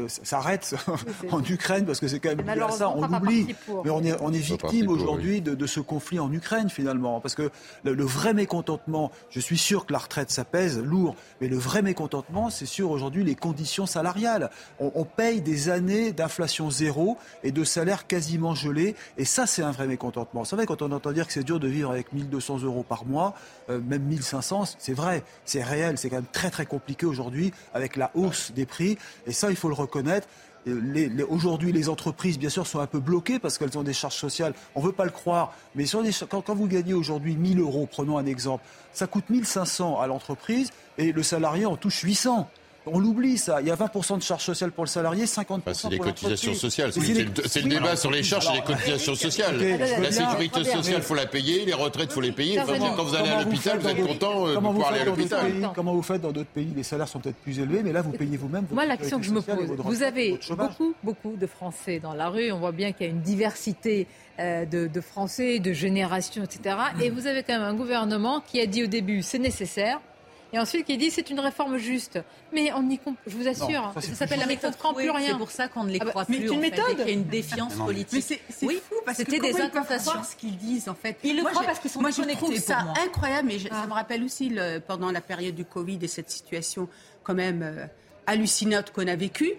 s'arrête 0.07 0.75
en 1.31 1.43
Ukraine 1.43 1.85
parce 1.85 2.01
que 2.01 2.09
c'est 2.09 2.21
quand 2.21 2.37
même 2.37 2.71
ça, 2.71 2.91
on 2.91 3.07
l'oublie. 3.07 3.55
Mais 3.85 3.91
on 3.91 4.03
est, 4.03 4.15
on 4.21 4.33
est 4.33 4.39
victime 4.39 4.89
aujourd'hui 4.89 5.41
de, 5.41 5.67
ce 5.67 5.81
conflit 5.81 6.19
en 6.19 6.33
Ukraine 6.33 6.69
finalement, 6.69 7.21
parce 7.21 7.35
que 7.35 7.51
le, 7.85 8.05
vrai 8.05 8.35
mécontentement, 8.35 9.11
je 9.31 9.41
suis 9.41 9.59
sûr 9.59 9.87
que 9.87 9.93
la 9.93 9.99
retraite 9.99 10.31
ça 10.31 10.45
pèse 10.45 10.79
lourd, 10.79 11.17
mais 11.41 11.49
le 11.49 11.57
vrai 11.57 11.83
mécontentement, 11.83 12.51
c'est 12.51 12.67
sur 12.67 12.91
aujourd'hui 12.91 13.25
les 13.25 13.35
conditions 13.35 13.87
salariales. 13.87 14.51
On, 14.79 15.05
paye 15.05 15.41
des 15.41 15.69
années 15.69 16.13
d'inflation 16.13 16.71
zéro 16.71 17.19
et 17.43 17.51
de 17.51 17.65
salaires 17.65 18.07
quasiment 18.07 18.55
gelés, 18.55 18.95
et 19.19 19.25
ça 19.25 19.47
c'est 19.47 19.63
un 19.63 19.73
vrai 19.73 19.87
mécontentement. 19.87 20.41
Vous 20.43 20.49
savez, 20.49 20.67
quand 20.67 20.81
on 20.81 20.93
entend 20.93 21.13
dire 21.13 21.27
que 21.27 21.33
c'est 21.33 21.43
dur 21.43 21.61
de 21.61 21.69
vivre 21.69 21.91
avec 21.91 22.13
1200 22.13 22.61
euros 22.61 22.85
par 22.89 23.05
mois, 23.05 23.35
euh, 23.69 23.81
même 23.81 24.03
1500, 24.03 24.65
c'est 24.79 24.95
vrai, 24.95 25.25
c'est 25.45 25.63
réel, 25.63 25.99
c'est 25.99 26.09
quand 26.09 26.17
même 26.17 26.25
très 26.33 26.52
très 26.53 26.67
compliqué 26.67 27.07
aujourd'hui 27.07 27.53
avec 27.75 27.97
la 27.97 28.13
hausse 28.15 28.53
des 28.53 28.67
prix. 28.67 28.97
Et 29.27 29.33
ça, 29.33 29.51
il 29.51 29.57
faut 29.57 29.69
le 29.69 29.75
reconnaître. 29.75 30.29
Aujourd'hui, 31.29 31.73
les 31.73 31.89
entreprises, 31.89 32.39
bien 32.39 32.49
sûr, 32.49 32.69
sont 32.69 32.79
un 32.79 32.87
peu 32.87 33.01
bloquées 33.01 33.41
parce 33.41 33.59
qu'elles 33.59 33.77
ont 33.77 33.83
des 33.83 33.93
charges 33.93 34.15
sociales. 34.15 34.55
On 34.77 34.81
ne 34.81 34.87
veut 34.87 34.93
pas 34.93 35.05
le 35.05 35.11
croire, 35.11 35.53
mais 35.75 35.87
quand, 36.31 36.41
quand, 36.43 36.55
vous 36.55 36.69
gagnez 36.69 36.95
aujourd'hui 36.95 37.35
1000 37.35 37.59
euros, 37.59 37.89
prenons 37.91 38.17
un 38.17 38.27
exemple, 38.27 38.65
ça 38.93 39.09
coûte 39.09 39.29
1500 39.29 40.01
à 40.01 40.07
l'entreprise 40.07 40.71
et 40.99 41.11
le 41.11 41.25
salarié 41.25 41.67
en 41.67 41.77
touche 41.77 42.03
800. 42.03 42.49
On 42.87 42.99
l'oublie, 42.99 43.39
ça. 43.39 43.61
Il 43.61 43.69
y 43.69 43.71
a 43.71 43.77
20% 43.77 44.19
de 44.19 44.23
charges 44.23 44.45
sociales 44.45 44.73
pour 44.73 44.85
le 44.85 44.89
salarié, 44.89 45.25
50% 45.25 45.61
pour 45.61 45.75
C'est 45.75 45.89
les 45.89 45.99
cotisations 45.99 46.55
sociales. 46.55 46.93
C'est 46.93 47.63
le, 47.63 47.69
débat 47.69 47.97
sur 47.97 48.11
les 48.11 48.23
charges 48.23 48.49
et 48.49 48.55
les 48.55 48.63
cotisations 48.63 49.15
sociales. 49.17 49.57
La 50.01 50.11
sécurité 50.11 50.65
sociale, 50.65 50.97
il 50.99 51.03
faut 51.03 51.15
la 51.15 51.27
payer. 51.27 51.65
Les 51.65 51.73
retraites, 51.73 52.09
il 52.11 52.15
faut 52.15 52.21
les 52.21 52.33
payer. 52.33 52.57
quand 52.57 53.05
vous 53.05 53.15
allez 53.15 53.29
à 53.29 53.43
l'hôpital, 53.43 53.79
vous, 53.79 53.89
êtes 53.89 54.07
content 54.07 54.47
euh, 54.47 54.55
de 54.55 54.61
pouvoir 54.61 54.89
aller 54.89 55.01
à 55.01 55.05
l'hôpital. 55.05 55.71
Comment 55.75 55.95
vous 55.95 56.03
faites 56.03 56.21
dans 56.21 56.33
d'autres 56.33 56.51
pays 56.51 56.73
Les 56.75 56.83
salaires 56.83 57.09
sont 57.09 57.21
peut-être 57.21 57.37
plus 57.37 57.59
élevés, 57.59 57.83
mais 57.83 57.93
là, 57.93 58.03
vous 58.03 58.13
payez 58.13 58.37
vous-même. 58.37 58.67
Moi, 58.71 58.85
l'action 58.85 59.19
que 59.19 59.25
je 59.25 59.33
me 59.33 59.41
pose, 59.41 59.71
vous 59.79 60.03
avez 60.03 60.39
beaucoup, 60.51 60.95
beaucoup 61.03 61.37
de 61.37 61.47
Français 61.47 62.01
dans 62.01 62.15
la 62.15 62.29
rue. 62.29 62.51
On 62.51 62.59
voit 62.59 62.73
bien 62.73 62.93
qu'il 62.93 63.07
y 63.07 63.09
a 63.09 63.13
une 63.13 63.21
diversité 63.23 64.07
euh, 64.41 64.65
de, 64.65 64.87
de 64.89 65.01
Français, 65.01 65.61
de 65.61 65.73
générations, 65.73 66.43
etc. 66.43 66.77
Et 67.01 67.11
vous 67.11 67.27
avez 67.27 67.43
quand 67.43 67.55
même 67.55 67.63
un 67.63 67.75
gouvernement 67.75 68.41
qui 68.41 68.61
a 68.61 68.67
dit 68.67 68.83
au 68.83 68.87
début, 68.87 69.23
c'est 69.23 69.39
nécessaire 69.39 70.01
et 70.53 70.59
ensuite 70.59 70.87
qui 70.87 70.97
dit 70.99 71.11
c'est 71.11 71.31
une 71.31 71.41
réforme 71.41 71.79
juste. 71.79 72.19
Mais 72.53 72.73
on 72.73 72.89
y 72.91 73.01
je 73.27 73.37
vous 73.37 73.49
assure, 73.49 73.93
ça, 73.95 74.15
s'appelle 74.15 74.41
la 74.41 74.47
méthode 74.47 74.73
comprend 74.73 74.95
plus 74.95 75.11
rien. 75.11 75.33
C'est 75.33 75.39
pour 75.39 75.51
ça 75.51 75.69
qu'on 75.69 75.85
ne 75.85 75.91
les 75.91 75.99
ah 76.01 76.05
bah, 76.05 76.11
croit 76.11 76.25
plus. 76.25 76.41
Mais 76.41 76.47
une 76.47 76.61
méthode. 76.61 76.85
Il 76.93 76.99
y 76.99 77.03
a 77.03 77.11
une 77.11 77.25
défiance 77.25 77.75
politique. 77.75 78.25
Mais 78.29 78.39
c'est 78.51 78.67
oui, 78.67 78.81
fou 78.87 78.97
parce 79.05 79.19
c'était 79.19 79.39
des 79.39 79.61
incantations. 79.61 80.23
ce 80.23 80.37
qu'ils 80.37 80.57
disent 80.57 80.89
en 80.89 80.95
fait. 80.95 81.19
Ils 81.25 81.37
le 81.37 81.45
croient 81.45 81.65
parce 81.65 81.79
qu'ils 81.79 81.91
sont 81.91 82.01
Moi, 82.01 82.11
je 82.11 82.23
trouve 82.35 82.57
ça 82.59 82.85
incroyable. 83.05 83.49
Mais 83.49 83.59
ça 83.59 83.69
ah. 83.73 83.87
me 83.87 83.93
rappelle 83.93 84.23
aussi 84.23 84.51
le, 84.51 84.79
pendant 84.79 85.11
la 85.11 85.21
période 85.21 85.55
du 85.55 85.65
Covid 85.65 85.99
et 86.03 86.09
cette 86.09 86.31
situation 86.31 86.89
quand 87.23 87.35
même 87.35 87.63
euh, 87.63 87.87
hallucinante 88.27 88.93
qu'on 88.93 89.07
a 89.07 89.17
vécue 89.17 89.53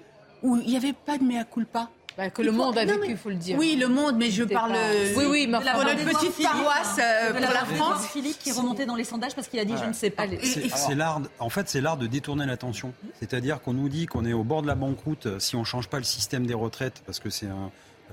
où 0.44 0.58
il 0.58 0.68
n'y 0.68 0.78
avait 0.78 0.94
pas 0.94 1.18
de 1.18 1.24
mea 1.24 1.46
culpa. 1.46 1.90
Bah, 2.18 2.30
que 2.30 2.42
le 2.42 2.52
monde 2.52 2.78
a 2.78 2.86
vécu, 2.86 3.10
il 3.10 3.18
faut 3.18 3.30
le 3.30 3.36
dire. 3.36 3.58
Oui, 3.58 3.76
le 3.80 3.88
monde, 3.88 4.16
mais 4.18 4.30
je 4.30 4.44
parle 4.44 4.76
oui, 5.16 5.26
oui, 5.30 5.48
mais 5.48 5.58
pour 5.58 5.84
la 5.84 5.96
petite 5.96 6.44
paroisse 6.44 7.00
euh, 7.00 7.32
pour 7.32 7.40
la 7.40 7.66
France. 7.66 8.08
Philippe 8.08 8.40
qui 8.40 8.50
est 8.50 8.54
remonté 8.54 8.86
dans 8.86 8.96
les 8.96 9.04
sondages 9.04 9.36
parce 9.36 9.48
qu'il 9.48 9.60
a 9.60 9.66
dit 9.66 9.74
je 9.82 9.88
ne 9.88 9.94
sais 9.94 10.10
pas. 10.10 10.26
C'est 10.44 10.96
l'art, 10.96 11.22
en 11.40 11.50
fait, 11.50 11.70
c'est 11.70 11.82
l'art 11.82 11.98
de 11.98 12.08
détourner 12.08 12.46
l'attention. 12.46 12.94
C'est-à-dire 13.20 13.62
qu'on 13.62 13.74
nous 13.74 13.90
dit 13.90 14.06
qu'on 14.06 14.26
est 14.26 14.34
au 14.34 14.44
bord 14.44 14.62
de 14.62 14.68
la 14.68 14.76
banqueroute 14.76 15.40
si 15.40 15.56
on 15.56 15.62
ne 15.62 15.66
change 15.66 15.88
pas 15.88 15.98
le 15.98 16.04
système 16.04 16.46
des 16.46 16.54
retraites, 16.54 17.02
parce 17.06 17.20
que 17.20 17.30
c'est 17.30 17.48
un, 17.48 17.72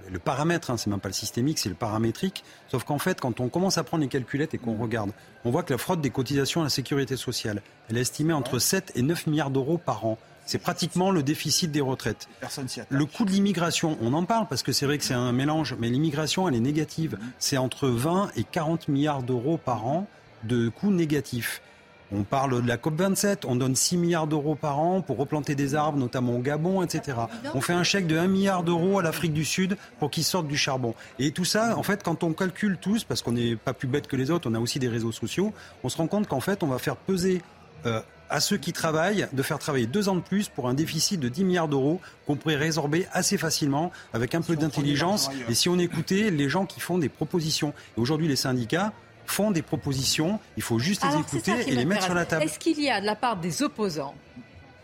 le 0.09 0.19
paramètre, 0.19 0.71
hein, 0.71 0.77
c'est 0.77 0.91
même 0.91 1.01
pas 1.01 1.09
le 1.09 1.15
systémique, 1.15 1.59
c'est 1.59 1.69
le 1.69 1.75
paramétrique. 1.75 2.45
Sauf 2.69 2.85
qu'en 2.85 2.99
fait, 2.99 3.21
quand 3.21 3.41
on 3.41 3.49
commence 3.49 3.79
à 3.79 3.85
prendre 3.85 4.03
les 4.03 4.09
calculettes 4.09 4.55
et 4.55 4.59
qu'on 4.59 4.77
regarde, 4.77 5.13
on 5.45 5.51
voit 5.51 5.63
que 5.63 5.73
la 5.73 5.79
fraude 5.79 6.01
des 6.01 6.11
cotisations 6.11 6.61
à 6.61 6.65
la 6.65 6.71
sécurité 6.71 7.17
sociale, 7.17 7.63
elle 7.89 7.97
est 7.97 8.03
estimée 8.03 8.33
entre 8.33 8.59
7 8.59 8.93
et 8.95 9.03
9 9.03 9.27
milliards 9.27 9.51
d'euros 9.51 9.79
par 9.79 10.05
an. 10.07 10.19
C'est 10.51 10.59
pratiquement 10.59 11.13
le 11.13 11.23
déficit 11.23 11.71
des 11.71 11.81
retraites. 11.81 12.29
Le 12.89 13.07
coût 13.07 13.25
de 13.25 13.31
l'immigration, 13.31 13.97
on 14.03 14.13
en 14.15 14.25
parle 14.25 14.49
parce 14.49 14.65
que 14.65 14.73
c'est 14.73 14.85
vrai 14.85 14.99
que 14.99 15.05
c'est 15.05 15.15
un 15.15 15.31
mélange, 15.31 15.77
mais 15.79 15.89
l'immigration, 15.89 16.49
elle 16.49 16.57
est 16.57 16.59
négative. 16.59 17.19
C'est 17.39 17.57
entre 17.57 17.87
20 17.87 18.33
et 18.35 18.43
40 18.43 18.89
milliards 18.89 19.23
d'euros 19.23 19.59
par 19.65 19.87
an 19.87 20.09
de 20.43 20.69
coûts 20.69 20.91
négatifs. 20.91 21.63
On 22.11 22.25
parle 22.25 22.63
de 22.63 22.67
la 22.67 22.79
COP27, 22.79 23.45
on 23.47 23.55
donne 23.55 23.77
6 23.77 23.97
milliards 23.97 24.27
d'euros 24.27 24.57
par 24.57 24.81
an 24.81 25.03
pour 25.03 25.19
replanter 25.19 25.55
des 25.55 25.77
arbres, 25.77 25.99
notamment 25.99 26.35
au 26.35 26.41
Gabon, 26.41 26.83
etc. 26.83 27.17
On 27.55 27.61
fait 27.61 27.73
un 27.73 27.85
chèque 27.85 28.09
de 28.09 28.19
1 28.19 28.27
milliard 28.27 28.65
d'euros 28.65 28.99
à 28.99 29.05
l'Afrique 29.05 29.33
du 29.33 29.45
Sud 29.45 29.77
pour 30.01 30.11
qu'ils 30.11 30.25
sortent 30.25 30.49
du 30.49 30.57
charbon. 30.57 30.97
Et 31.21 31.31
tout 31.31 31.45
ça, 31.45 31.79
en 31.79 31.85
fait, 31.85 32.03
quand 32.03 32.25
on 32.25 32.33
calcule 32.33 32.77
tous, 32.77 33.05
parce 33.05 33.23
qu'on 33.23 33.31
n'est 33.31 33.55
pas 33.55 33.73
plus 33.73 33.87
bête 33.87 34.09
que 34.09 34.17
les 34.17 34.33
autres, 34.33 34.51
on 34.51 34.55
a 34.55 34.59
aussi 34.59 34.81
des 34.81 34.89
réseaux 34.89 35.13
sociaux, 35.13 35.53
on 35.85 35.89
se 35.89 35.97
rend 35.97 36.09
compte 36.09 36.27
qu'en 36.27 36.41
fait, 36.41 36.65
on 36.65 36.67
va 36.67 36.81
faire 36.81 36.97
peser 36.97 37.41
euh, 37.87 38.01
à 38.31 38.41
ceux 38.41 38.57
qui 38.57 38.73
travaillent 38.73 39.29
de 39.33 39.43
faire 39.43 39.59
travailler 39.59 39.87
deux 39.87 40.09
ans 40.09 40.17
de 40.17 40.21
plus 40.21 40.49
pour 40.49 40.69
un 40.69 40.75
déficit 40.75 41.21
de 41.21 41.29
10 41.29 41.45
milliards 41.45 41.69
d'euros 41.69 42.01
qu'on 42.27 42.37
pourrait 42.37 42.57
résorber 42.57 43.07
assez 43.13 43.37
facilement 43.37 43.91
avec 44.15 44.35
un 44.35 44.41
peu 44.41 44.57
d'intelligence 44.57 45.31
et 45.49 45.55
si 45.55 45.69
on 45.69 45.79
écoutait 45.79 46.31
les 46.31 46.49
gens 46.49 46.65
qui 46.65 46.81
font 46.81 46.99
des 46.99 47.09
propositions. 47.09 47.75
Et 47.97 48.01
aujourd'hui, 48.01 48.29
les 48.29 48.37
syndicats, 48.37 48.93
font 49.27 49.51
des 49.53 49.63
propositions, 49.63 50.41
il 50.57 50.63
faut 50.63 50.79
juste 50.79 51.05
les 51.05 51.19
écouter 51.19 51.53
et 51.69 51.75
les 51.75 51.85
mettre 51.85 52.03
sur 52.03 52.15
la 52.15 52.27
table. 52.27 52.45
Est-ce 52.45 52.59
qu'il 52.59 52.81
y 52.81 52.91
a 52.91 53.01
de 53.01 53.07
la 53.07 53.15
part 53.15 53.37
des 53.37 53.63
opposants 53.63 54.15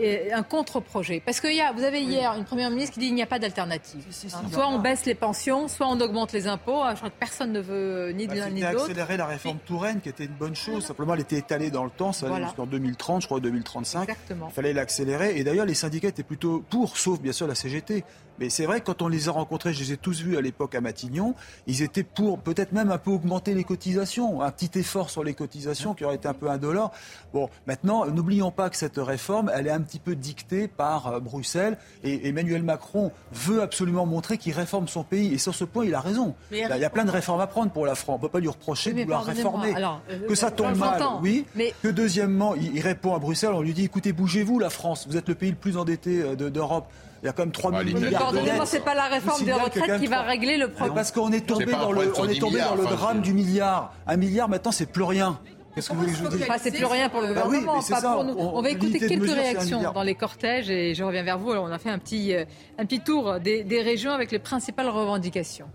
un 0.01 0.43
contre-projet. 0.43 1.23
Parce 1.25 1.41
que 1.41 1.49
y 1.49 1.61
a, 1.61 1.73
vous 1.73 1.83
avez 1.83 2.03
hier 2.03 2.33
une 2.35 2.45
première 2.45 2.71
ministre 2.71 2.95
qui 2.95 3.01
dit 3.01 3.07
qu'il 3.07 3.15
n'y 3.15 3.23
a 3.23 3.27
pas 3.27 3.39
d'alternative. 3.39 4.05
soit 4.11 4.69
on 4.69 4.79
baisse 4.79 5.07
les 5.07 5.15
pensions, 5.15 5.69
soit 5.69 5.87
on 5.87 6.01
augmente 6.01 6.33
les 6.33 6.47
impôts. 6.47 6.83
Je 6.91 6.97
crois 6.97 7.11
que 7.11 7.19
personne 7.19 7.53
ne 7.53 7.61
veut 7.61 8.11
ni 8.13 8.27
de 8.27 8.35
bah, 8.35 8.41
l'un 8.41 8.51
ni 8.51 8.61
de 8.61 8.67
l'autre. 8.67 8.85
accélérer 8.85 9.17
la 9.17 9.27
réforme 9.27 9.59
Touraine, 9.67 10.01
qui 10.01 10.09
était 10.09 10.25
une 10.25 10.35
bonne 10.35 10.57
chose. 10.57 10.85
Simplement, 10.85 11.15
elle 11.15 11.21
était 11.21 11.39
étalée 11.39 11.71
dans 11.71 11.85
le 11.85 11.91
temps. 11.91 12.13
Ça 12.13 12.27
allait 12.27 12.45
jusqu'en 12.45 12.67
2030, 12.67 13.23
je 13.23 13.27
crois, 13.27 13.41
2035. 13.41 14.03
Exactement. 14.03 14.49
Il 14.51 14.55
fallait 14.55 14.73
l'accélérer. 14.73 15.39
Et 15.39 15.45
d'ailleurs, 15.45 15.67
les 15.67 15.75
syndicats 15.75 16.09
étaient 16.09 16.23
plutôt 16.23 16.65
pour, 16.69 16.97
sauf 16.97 17.21
bien 17.21 17.33
sûr 17.33 17.47
la 17.47 17.55
CGT. 17.55 18.05
Mais 18.39 18.51
c'est 18.51 18.67
vrai 18.67 18.81
que 18.81 18.87
quand 18.87 19.03
on 19.03 19.09
les 19.09 19.29
a 19.29 19.33
rencontrés, 19.33 19.73
je 19.73 19.81
les 19.81 19.93
ai 19.93 19.97
tous 19.97 20.21
vus 20.23 20.37
à 20.37 20.41
l'époque 20.41 20.75
à 20.75 20.81
Matignon, 20.81 21.35
ils 21.67 21.83
étaient 21.83 22.03
pour 22.03 22.39
peut-être 22.39 22.73
même 22.73 22.91
un 22.91 22.99
peu 22.99 23.11
augmenter 23.11 23.55
les 23.55 23.65
cotisations, 23.65 24.43
un 24.43 24.51
petit 24.51 24.79
effort 24.79 25.11
sur 25.11 25.25
les 25.25 25.35
cotisations 25.35 25.95
qui 25.95 26.05
aurait 26.05 26.17
été 26.17 26.29
un 26.29 26.35
peu 26.35 26.51
indolore. 26.51 26.93
Bon, 27.33 27.49
maintenant, 27.67 28.07
n'oublions 28.07 28.51
pas 28.51 28.71
que 28.71 28.77
cette 28.77 28.99
réforme, 28.99 29.51
elle 29.55 29.67
est 29.67 29.71
un 29.71 29.81
petit 29.81 29.99
peu 29.99 30.15
dictée 30.15 30.69
par 30.69 31.07
euh, 31.07 31.21
Bruxelles 31.21 31.79
et 32.05 32.29
Emmanuel 32.29 32.63
Macron 32.63 33.13
veut 33.33 33.63
absolument 33.63 34.07
montrer 34.07 34.39
qu'il 34.39 34.53
réforme 34.53 34.89
son 34.89 35.05
pays. 35.05 35.35
Et 35.35 35.39
sur 35.39 35.55
ce 35.55 35.65
point, 35.65 35.85
il 35.85 35.95
a 35.95 36.01
raison. 36.01 36.35
il 36.51 36.59
y 36.59 36.85
a 36.85 36.91
plein 36.91 37.05
de 37.05 37.11
réformes 37.11 37.41
à 37.41 37.47
prendre 37.47 37.71
pour 37.71 37.87
la 37.87 37.95
France. 37.95 38.15
On 38.15 38.19
ne 38.19 38.23
peut 38.23 38.33
pas 38.33 38.41
lui 38.41 38.49
reprocher 38.49 38.93
de 38.93 39.03
vouloir 39.03 39.25
réformer. 39.25 39.75
Euh, 39.77 40.27
que 40.29 40.35
ça 40.35 40.51
tombe 40.51 40.77
mal, 40.77 41.03
oui. 41.23 41.45
Mais... 41.55 41.75
Que 41.83 41.89
deuxièmement, 41.89 42.55
il, 42.55 42.81
répond 42.81 43.15
à 43.15 43.19
Bruxelles, 43.19 43.53
on 43.53 43.63
lui 43.63 43.75
dit 43.75 43.85
écoutez, 43.85 44.13
bougez-vous 44.13 44.59
la 44.59 44.71
France, 44.71 45.07
vous 45.09 45.17
êtes 45.17 45.29
le 45.29 45.35
pays 45.35 45.51
le 45.51 45.57
plus 45.57 45.77
endetté 45.77 46.23
euh, 46.23 46.35
d'Europe. 46.51 46.87
Il 47.27 47.31
y 47.31 47.31
a 47.31 47.33
quand 47.33 47.43
même 47.43 47.51
3 47.51 47.73
000 47.73 47.99
milliards 47.99 48.23
Pardonnez-moi, 48.23 48.67
c'est 48.67 48.85
pas 48.85 48.95
la 48.95 49.07
réforme 49.07 49.45
des 49.45 49.53
retraites 49.53 49.99
qui 49.99 50.07
va 50.07 50.23
régler 50.23 50.57
le 50.59 50.71
problème. 50.71 50.95
Parce 50.95 51.11
qu'on 51.11 51.33
est 51.33 51.45
tombé 51.45 51.73
dans 51.73 51.91
le, 51.91 52.13
on 52.17 52.29
est 52.29 52.39
tombé 52.39 52.61
dans 52.61 52.77
le 52.77 52.85
drame 52.85 53.21
du 53.21 53.33
milliard. 53.33 53.93
Un 54.07 54.17
milliard, 54.17 54.49
maintenant, 54.49 54.71
c'est 54.71 54.87
plus 54.87 55.03
rien. 55.03 55.41
Qu'est-ce 55.75 55.91
que 55.91 55.95
vous 55.95 56.07
voulez 56.07 56.47
que 56.47 56.53
C'est 56.63 56.71
plus 56.71 56.85
rien 56.85 57.09
pour 57.09 57.21
le 57.21 57.35
bah 57.35 57.43
gouvernement, 57.43 57.83
pas 57.83 58.01
pour 58.01 58.23
nous. 58.23 58.35
On, 58.39 58.63
va 58.63 58.71
écouter 58.71 59.01
quelques 59.01 59.29
réactions 59.29 59.83
dans 59.93 60.03
les 60.05 60.15
cortèges 60.15 60.71
et 60.71 60.95
je 60.95 61.03
reviens 61.03 61.25
vers 61.25 61.39
vous. 61.39 61.51
Alors, 61.51 61.65
on 61.65 61.73
a 61.73 61.79
fait 61.79 61.91
un 61.91 61.99
petit, 61.99 62.33
euh, 62.33 62.45
un 62.79 62.87
petit 62.87 63.01
tour 63.01 63.41
des, 63.41 63.65
des 63.65 63.83
régions 63.83 64.13
avec 64.13 64.31
les 64.31 64.39
principales 64.39 64.89
revendications. 64.89 65.67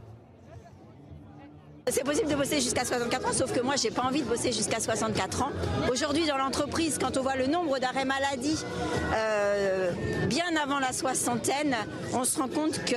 C'est 1.87 2.03
possible 2.03 2.29
de 2.29 2.35
bosser 2.35 2.61
jusqu'à 2.61 2.85
64 2.85 3.27
ans, 3.27 3.33
sauf 3.33 3.51
que 3.51 3.59
moi, 3.59 3.75
j'ai 3.75 3.89
pas 3.89 4.03
envie 4.03 4.21
de 4.21 4.27
bosser 4.27 4.51
jusqu'à 4.51 4.79
64 4.79 5.41
ans. 5.41 5.51
Aujourd'hui, 5.91 6.27
dans 6.27 6.37
l'entreprise, 6.37 6.99
quand 6.99 7.17
on 7.17 7.21
voit 7.21 7.35
le 7.35 7.47
nombre 7.47 7.79
d'arrêts 7.79 8.05
maladie 8.05 8.63
euh, 9.13 9.91
bien 10.31 10.55
avant 10.63 10.79
la 10.79 10.93
soixantaine, 10.93 11.75
on 12.13 12.23
se 12.23 12.39
rend 12.39 12.47
compte 12.47 12.85
qu'il 12.85 12.95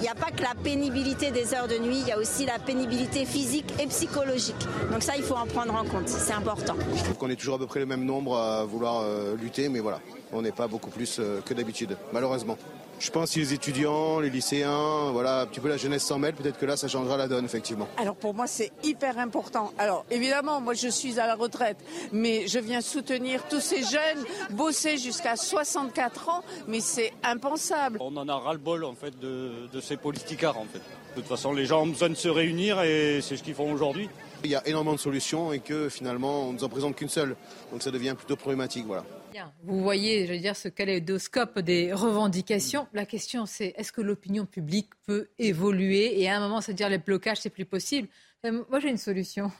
n'y 0.00 0.08
a 0.08 0.14
pas 0.14 0.30
que 0.30 0.40
la 0.40 0.54
pénibilité 0.54 1.30
des 1.30 1.52
heures 1.52 1.68
de 1.68 1.76
nuit, 1.76 1.98
il 2.00 2.08
y 2.08 2.10
a 2.10 2.16
aussi 2.16 2.46
la 2.46 2.58
pénibilité 2.58 3.26
physique 3.26 3.70
et 3.78 3.86
psychologique. 3.86 4.56
Donc 4.90 5.02
ça, 5.02 5.12
il 5.14 5.22
faut 5.22 5.34
en 5.34 5.44
prendre 5.44 5.74
en 5.74 5.84
compte, 5.84 6.08
c'est 6.08 6.32
important. 6.32 6.74
Je 6.96 7.02
trouve 7.04 7.16
qu'on 7.16 7.28
est 7.28 7.36
toujours 7.36 7.56
à 7.56 7.58
peu 7.58 7.66
près 7.66 7.80
le 7.80 7.86
même 7.86 8.06
nombre 8.06 8.38
à 8.38 8.64
vouloir 8.64 9.02
euh, 9.02 9.36
lutter, 9.36 9.68
mais 9.68 9.80
voilà, 9.80 10.00
on 10.32 10.40
n'est 10.40 10.52
pas 10.52 10.68
beaucoup 10.68 10.88
plus 10.88 11.18
euh, 11.18 11.42
que 11.42 11.52
d'habitude, 11.52 11.98
malheureusement. 12.14 12.56
Je 13.02 13.10
pense 13.10 13.34
que 13.34 13.40
les 13.40 13.52
étudiants, 13.52 14.20
les 14.20 14.30
lycéens, 14.30 15.10
voilà, 15.10 15.40
un 15.40 15.46
petit 15.46 15.58
peu 15.58 15.68
la 15.68 15.76
jeunesse 15.76 16.04
s'en 16.04 16.20
mêle, 16.20 16.34
peut-être 16.34 16.56
que 16.56 16.66
là, 16.66 16.76
ça 16.76 16.86
changera 16.86 17.16
la 17.16 17.26
donne, 17.26 17.44
effectivement. 17.44 17.88
Alors 17.96 18.14
pour 18.14 18.32
moi, 18.32 18.46
c'est 18.46 18.70
hyper 18.84 19.18
important. 19.18 19.72
Alors 19.76 20.04
évidemment, 20.08 20.60
moi, 20.60 20.74
je 20.74 20.86
suis 20.86 21.18
à 21.18 21.26
la 21.26 21.34
retraite, 21.34 21.78
mais 22.12 22.46
je 22.46 22.60
viens 22.60 22.80
soutenir 22.80 23.42
tous 23.48 23.58
ces 23.58 23.82
jeunes, 23.82 24.24
bosser 24.50 24.98
jusqu'à 24.98 25.34
64 25.34 26.28
ans, 26.28 26.44
mais 26.68 26.78
c'est 26.78 27.12
impensable. 27.24 27.98
On 28.00 28.16
en 28.16 28.28
a 28.28 28.36
ras-le-bol, 28.36 28.84
en 28.84 28.94
fait, 28.94 29.18
de, 29.18 29.66
de 29.72 29.80
ces 29.80 29.96
politicards, 29.96 30.58
en 30.58 30.66
fait. 30.72 30.78
De 31.16 31.22
toute 31.22 31.28
façon, 31.28 31.52
les 31.52 31.66
gens 31.66 31.82
ont 31.82 31.88
besoin 31.88 32.08
de 32.08 32.14
se 32.14 32.28
réunir 32.28 32.80
et 32.82 33.18
c'est 33.20 33.36
ce 33.36 33.42
qu'ils 33.42 33.56
font 33.56 33.72
aujourd'hui. 33.72 34.08
Il 34.44 34.50
y 34.50 34.54
a 34.54 34.64
énormément 34.68 34.94
de 34.94 35.00
solutions 35.00 35.52
et 35.52 35.58
que 35.58 35.88
finalement, 35.88 36.44
on 36.44 36.52
ne 36.52 36.58
nous 36.58 36.64
en 36.64 36.68
présente 36.68 36.94
qu'une 36.94 37.08
seule. 37.08 37.34
Donc 37.72 37.82
ça 37.82 37.90
devient 37.90 38.14
plutôt 38.16 38.36
problématique, 38.36 38.86
voilà. 38.86 39.02
Vous 39.62 39.80
voyez, 39.82 40.26
je 40.26 40.32
veux 40.32 40.38
dire, 40.38 40.56
ce 40.56 40.68
kaléidoscope 40.68 41.58
des 41.58 41.92
revendications. 41.92 42.86
La 42.92 43.06
question, 43.06 43.46
c'est 43.46 43.74
est-ce 43.76 43.92
que 43.92 44.00
l'opinion 44.00 44.46
publique 44.46 44.90
peut 45.06 45.28
évoluer 45.38 46.20
et 46.20 46.28
à 46.28 46.36
un 46.36 46.40
moment 46.40 46.60
se 46.60 46.72
dire 46.72 46.88
les 46.88 46.98
blocages, 46.98 47.38
c'est 47.38 47.50
plus 47.50 47.64
possible? 47.64 48.08
Euh, 48.44 48.64
Moi, 48.70 48.80
j'ai 48.80 48.90
une 48.90 48.98
solution. 48.98 49.50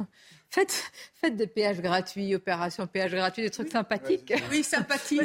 Faites, 0.54 0.92
faites 1.18 1.34
des 1.34 1.46
péages 1.46 1.80
gratuits, 1.80 2.34
opérations 2.34 2.86
péages 2.86 3.14
gratuits, 3.14 3.42
des 3.42 3.48
trucs 3.48 3.72
sympathiques. 3.72 4.34
Oui, 4.50 4.62
sympathiques. 4.62 5.22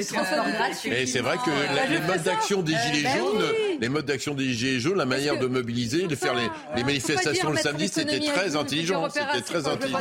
Mais 0.86 1.05
c'est 1.05 1.19
vrai 1.19 1.36
que 1.36 1.91
les 1.91 1.99
modes 1.99 2.23
d'action 2.23 2.61
des 2.61 2.71
Gilets 2.71 3.03
ben 3.03 3.17
jaunes, 3.17 3.43
les 3.82 3.89
modes 3.89 4.05
d'action 4.05 4.34
des 4.36 4.53
Gilets 4.53 4.80
jaunes, 4.80 4.97
la 4.97 5.05
manière 5.05 5.38
de 5.38 5.47
mobiliser, 5.47 6.07
de 6.07 6.15
faire 6.15 6.34
les, 6.34 6.82
manifestations 6.82 7.51
le 7.51 7.57
samedi, 7.57 7.89
c'était 7.89 8.21
très 8.21 8.55
intelligent. 8.55 9.09
C'était 9.09 9.41
très 9.41 9.67
intelligent. 9.67 9.99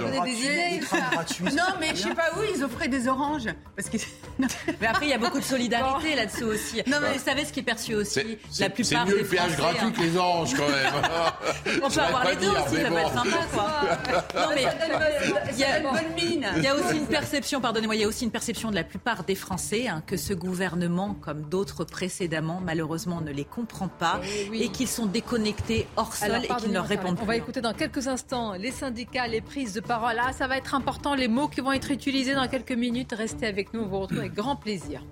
Non, 1.43 1.75
mais 1.81 1.89
je 1.89 2.03
sais 2.03 2.15
pas 2.15 2.31
où, 2.37 2.43
ils 2.55 2.63
offraient 2.63 2.87
des 2.87 3.09
oranges. 3.09 3.49
Parce 3.75 3.89
que... 3.89 3.97
mais 4.81 4.87
après, 4.87 5.07
il 5.07 5.11
y 5.11 5.15
a 5.15 5.19
beaucoup 5.19 5.41
de 5.41 5.45
solidarité 5.45 6.15
là-dessus 6.15 6.45
aussi. 6.45 6.77
Non, 6.87 6.99
mais 7.03 7.15
vous 7.15 7.25
savez 7.25 7.45
ce 7.45 7.53
qui 7.53 7.61
est 7.61 7.65
perçu 7.65 7.97
aussi 7.97 8.39
la 8.61 8.71
plupart 8.71 9.07
C'est 9.09 9.13
mieux 9.13 9.23
le 9.23 9.27
péage 9.27 9.57
gratuit 9.57 9.93
que 9.93 10.03
les 10.03 10.17
oranges, 10.17 10.55
quand 10.55 10.69
même. 10.69 11.81
On 11.83 11.91
peut 11.91 12.01
avoir 12.01 12.29
les 12.31 12.37
deux 12.37 12.51
aussi, 12.51 12.77
ça 12.77 12.89
peut 12.89 12.97
être 12.97 13.13
sympa, 13.13 13.47
quoi. 13.53 13.83
Non, 14.37 14.49
mais 14.55 14.65
il 15.25 15.59
y, 15.59 15.65
a, 15.65 15.79
il 16.57 16.63
y 16.63 16.67
a 16.67 16.75
aussi 16.75 16.97
une 16.97 17.07
perception, 17.07 17.61
pardonnez-moi, 17.61 17.97
il 17.97 18.01
y 18.01 18.05
a 18.05 18.09
aussi 18.09 18.25
une 18.25 18.31
perception 18.31 18.71
de 18.71 18.75
la 18.75 18.85
plupart 18.85 19.25
des 19.25 19.35
Français 19.35 19.89
hein, 19.89 20.03
que 20.07 20.17
ce 20.17 20.35
gouvernement, 20.35 21.15
comme 21.15 21.43
d'autres 21.43 21.85
précédemment, 21.85 22.61
malheureusement 22.65 23.21
ne 23.21 23.31
les 23.31 23.45
comprend 23.45 23.89
pas 23.89 24.21
et 24.53 24.69
qu'ils 24.69 24.89
sont 24.89 25.07
déconnectés 25.07 25.87
hors 25.97 26.15
sol 26.15 26.45
et 26.45 26.49
qu'ils 26.49 26.69
ne 26.69 26.75
leur 26.75 26.87
répondent 26.87 27.17
plus. 27.17 27.23
On 27.23 27.27
va 27.27 27.37
écouter 27.37 27.61
dans 27.61 27.75
quelques 27.75 28.09
instants 28.09 28.53
les 28.53 28.71
syndicats, 28.71 29.27
les 29.27 29.41
prises 29.41 29.73
de 29.73 29.81
parole. 29.81 30.17
Ah, 30.21 30.33
ça 30.33 30.47
va 30.47 30.57
être 30.57 30.75
important, 30.75 31.15
les 31.15 31.29
mots 31.29 31.49
qui 31.49 31.61
vont 31.61 31.73
être 31.73 31.91
utilisés 31.91 32.35
dans 32.35 32.49
quelques 32.49 32.73
minutes. 32.73 33.13
Restez 33.13 33.47
avec 33.47 33.73
nous, 33.75 33.81
on 33.83 33.87
vous 33.87 34.01
retrouve 34.01 34.21
avec 34.21 34.35
grand 34.35 34.57
plaisir. 34.57 35.03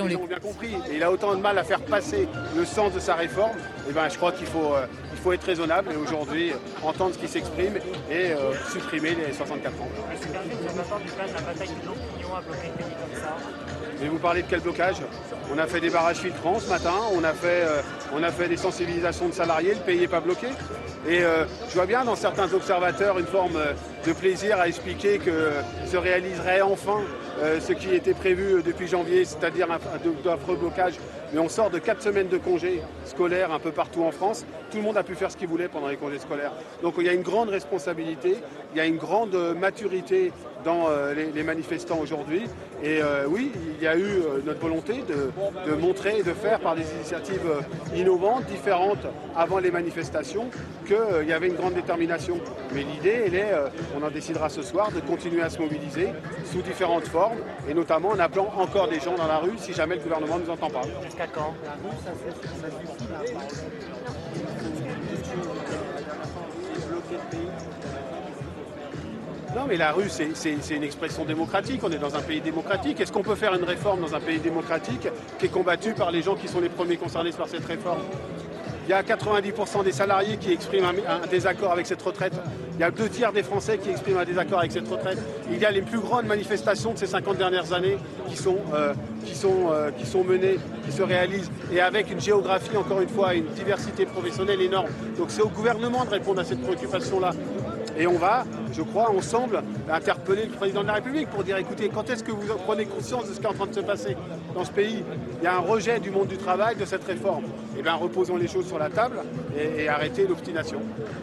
On 0.00 0.06
l'a 0.06 0.16
bien 0.16 0.38
compris. 0.40 0.74
Et 0.90 0.96
il 0.96 1.02
a 1.02 1.10
autant 1.10 1.34
de 1.34 1.40
mal 1.40 1.56
à 1.58 1.64
faire 1.64 1.80
passer 1.80 2.28
le 2.56 2.64
sens 2.64 2.92
de 2.92 2.98
sa 2.98 3.14
réforme. 3.14 3.56
Et 3.56 3.90
eh 3.90 3.92
ben, 3.92 4.08
je 4.08 4.16
crois 4.16 4.32
qu'il 4.32 4.46
faut, 4.46 4.74
euh, 4.74 4.86
faut 5.24 5.32
être 5.32 5.44
raisonnable 5.44 5.90
et 5.90 5.96
aujourd'hui 5.96 6.52
entendre 6.82 7.14
ce 7.14 7.18
qui 7.18 7.28
s'exprime 7.28 7.78
et 8.10 8.32
euh, 8.32 8.52
supprimer 8.70 9.14
les 9.14 9.32
64 9.32 9.80
ans. 9.80 9.88
Est-ce 10.12 10.26
que 14.04 14.10
vous 14.10 14.16
de 14.16 14.20
parlez 14.20 14.42
de 14.42 14.46
quel 14.50 14.60
blocage? 14.60 14.96
On 15.50 15.56
a 15.56 15.66
fait 15.66 15.80
des 15.80 15.88
barrages 15.88 16.18
filtrants 16.18 16.60
ce 16.60 16.68
matin, 16.68 16.92
on 17.14 17.24
a 17.24 17.32
fait, 17.32 17.62
euh, 17.64 17.80
on 18.14 18.22
a 18.22 18.30
fait 18.30 18.48
des 18.48 18.58
sensibilisations 18.58 19.28
de 19.28 19.32
salariés, 19.32 19.72
le 19.72 19.80
pays 19.80 20.00
n'est 20.00 20.08
pas 20.08 20.20
bloqué. 20.20 20.48
Et 21.08 21.22
euh, 21.22 21.46
je 21.70 21.74
vois 21.74 21.86
bien 21.86 22.04
dans 22.04 22.16
certains 22.16 22.52
observateurs 22.52 23.18
une 23.18 23.26
forme 23.26 23.58
de 24.06 24.12
plaisir 24.12 24.60
à 24.60 24.68
expliquer 24.68 25.16
que 25.18 25.52
se 25.90 25.96
réaliserait 25.96 26.60
enfin 26.60 27.00
ce 27.60 27.72
qui 27.72 27.94
était 27.94 28.14
prévu 28.14 28.62
depuis 28.62 28.86
janvier, 28.86 29.24
c'est-à-dire 29.24 29.70
un, 29.70 29.76
un, 29.76 30.54
blocage 30.54 30.94
mais 31.32 31.40
on 31.40 31.48
sort 31.48 31.70
de 31.70 31.78
quatre 31.78 32.02
semaines 32.02 32.28
de 32.28 32.38
congés 32.38 32.82
scolaires 33.04 33.52
un 33.52 33.58
peu 33.58 33.72
partout 33.72 34.02
en 34.02 34.10
France. 34.10 34.44
Tout 34.70 34.78
le 34.78 34.82
monde 34.82 34.96
a 34.96 35.02
pu 35.02 35.14
faire 35.14 35.30
ce 35.30 35.36
qu'il 35.36 35.48
voulait 35.48 35.68
pendant 35.68 35.88
les 35.88 35.96
congés 35.96 36.18
scolaires. 36.18 36.52
Donc 36.82 36.94
il 36.98 37.04
y 37.04 37.08
a 37.08 37.12
une 37.12 37.22
grande 37.22 37.48
responsabilité, 37.48 38.36
il 38.72 38.78
y 38.78 38.80
a 38.80 38.86
une 38.86 38.96
grande 38.96 39.36
maturité 39.58 40.32
dans 40.64 40.88
les, 41.14 41.42
manifestants 41.42 41.98
aujourd'hui. 41.98 42.44
Et 42.82 43.00
oui, 43.28 43.52
il 43.76 43.82
y 43.82 43.86
a 43.86 43.96
eu 43.96 44.22
notre 44.44 44.60
volonté 44.60 45.04
de, 45.08 45.30
de, 45.70 45.76
montrer 45.76 46.18
et 46.18 46.22
de 46.22 46.32
faire 46.32 46.60
par 46.60 46.74
des 46.74 46.90
initiatives 46.96 47.46
innovantes, 47.94 48.44
différentes 48.46 49.06
avant 49.36 49.58
les 49.58 49.70
manifestations, 49.70 50.46
qu'il 50.86 51.28
y 51.28 51.32
avait 51.32 51.48
une 51.48 51.56
grande 51.56 51.74
détermination. 51.74 52.38
Mais 52.74 52.82
l'idée, 52.82 53.24
elle 53.26 53.34
est, 53.34 53.52
on 53.98 54.04
en 54.04 54.10
décidera 54.10 54.48
ce 54.48 54.62
soir, 54.62 54.90
de 54.92 55.00
continuer 55.00 55.42
à 55.42 55.50
se 55.50 55.58
mobiliser 55.58 56.08
sous 56.44 56.62
différentes 56.62 57.06
formes, 57.06 57.38
et 57.68 57.74
notamment 57.74 58.10
en 58.10 58.18
appelant 58.18 58.52
encore 58.56 58.88
des 58.88 59.00
gens 59.00 59.14
dans 59.14 59.26
la 59.26 59.38
rue 59.38 59.58
si 59.58 59.72
jamais 59.72 59.96
le 59.96 60.02
gouvernement 60.02 60.38
ne 60.38 60.44
nous 60.44 60.50
entend 60.50 60.70
pas. 60.70 60.82
Jusqu'à 61.04 61.26
quand? 61.26 61.54
Non, 69.54 69.66
mais 69.68 69.76
la 69.76 69.92
rue, 69.92 70.08
c'est 70.08 70.74
une 70.74 70.82
expression 70.82 71.24
démocratique. 71.24 71.80
On 71.84 71.90
est 71.90 71.98
dans 71.98 72.16
un 72.16 72.22
pays 72.22 72.40
démocratique. 72.40 73.00
Est-ce 73.00 73.12
qu'on 73.12 73.22
peut 73.22 73.36
faire 73.36 73.54
une 73.54 73.64
réforme 73.64 74.00
dans 74.00 74.14
un 74.14 74.20
pays 74.20 74.40
démocratique 74.40 75.08
qui 75.38 75.46
est 75.46 75.48
combattu 75.48 75.94
par 75.94 76.10
les 76.10 76.22
gens 76.22 76.34
qui 76.34 76.48
sont 76.48 76.60
les 76.60 76.68
premiers 76.68 76.96
concernés 76.96 77.30
par 77.30 77.48
cette 77.48 77.64
réforme? 77.64 78.02
Il 78.86 78.90
y 78.90 78.92
a 78.92 79.02
90% 79.02 79.84
des 79.84 79.92
salariés 79.92 80.36
qui 80.36 80.52
expriment 80.52 80.84
un, 80.84 81.26
désaccord 81.28 81.72
avec 81.72 81.86
cette 81.86 82.02
retraite. 82.02 82.34
Il 82.74 82.80
y 82.80 82.82
a 82.84 82.90
deux 82.90 83.08
tiers 83.08 83.32
des 83.32 83.42
Français 83.42 83.78
qui 83.78 83.90
expriment 83.90 84.18
un 84.18 84.24
désaccord 84.24 84.58
avec 84.58 84.72
cette 84.72 84.88
retraite. 84.88 85.18
Il 85.50 85.58
y 85.58 85.64
a 85.64 85.70
les 85.70 85.80
plus 85.80 86.00
grandes 86.00 86.26
manifestations 86.26 86.92
de 86.92 86.98
ces 86.98 87.06
50 87.06 87.38
dernières 87.38 87.72
années 87.72 87.96
qui 88.28 88.36
sont, 88.36 88.58
euh, 88.74 88.92
euh, 89.44 89.90
qui 89.92 90.04
sont 90.04 90.24
menées, 90.24 90.58
qui 90.84 90.92
se 90.92 91.02
réalisent, 91.02 91.50
et 91.72 91.80
avec 91.80 92.10
une 92.10 92.20
géographie, 92.20 92.76
encore 92.76 93.00
une 93.00 93.08
fois, 93.08 93.34
une 93.34 93.46
diversité 93.46 94.04
professionnelle 94.04 94.60
énorme. 94.60 94.88
Donc 95.16 95.28
c'est 95.30 95.42
au 95.42 95.48
gouvernement 95.48 96.04
de 96.04 96.10
répondre 96.10 96.40
à 96.40 96.44
cette 96.44 96.60
préoccupation-là. 96.60 97.30
Et 97.96 98.06
on 98.06 98.18
va, 98.18 98.44
je 98.72 98.82
crois, 98.82 99.10
ensemble, 99.10 99.62
interpeller 99.90 100.46
le 100.46 100.52
président 100.52 100.82
de 100.82 100.88
la 100.88 100.94
République 100.94 101.28
pour 101.28 101.44
dire 101.44 101.56
écoutez, 101.58 101.88
quand 101.88 102.08
est-ce 102.10 102.24
que 102.24 102.32
vous 102.32 102.54
prenez 102.66 102.86
conscience 102.86 103.28
de 103.28 103.34
ce 103.34 103.38
qui 103.38 103.46
est 103.46 103.48
en 103.48 103.54
train 103.54 103.66
de 103.66 103.74
se 103.74 103.80
passer 103.80 104.16
dans 104.54 104.64
ce 104.64 104.72
pays? 104.72 105.04
Il 105.40 105.44
y 105.44 105.46
a 105.46 105.56
un 105.56 105.60
rejet 105.60 106.00
du 106.00 106.10
monde 106.10 106.26
du 106.26 106.36
travail 106.36 106.74
de 106.76 106.84
cette 106.84 107.04
réforme. 107.04 107.44
Eh 107.78 107.82
bien, 107.82 107.94
reposons 107.94 108.36
les 108.36 108.48
choses 108.48 108.66
sur 108.66 108.78
la 108.78 108.88
table 108.88 109.18
et, 109.56 109.88
arrêtez 109.88 110.26
l'obstination. 110.26 110.80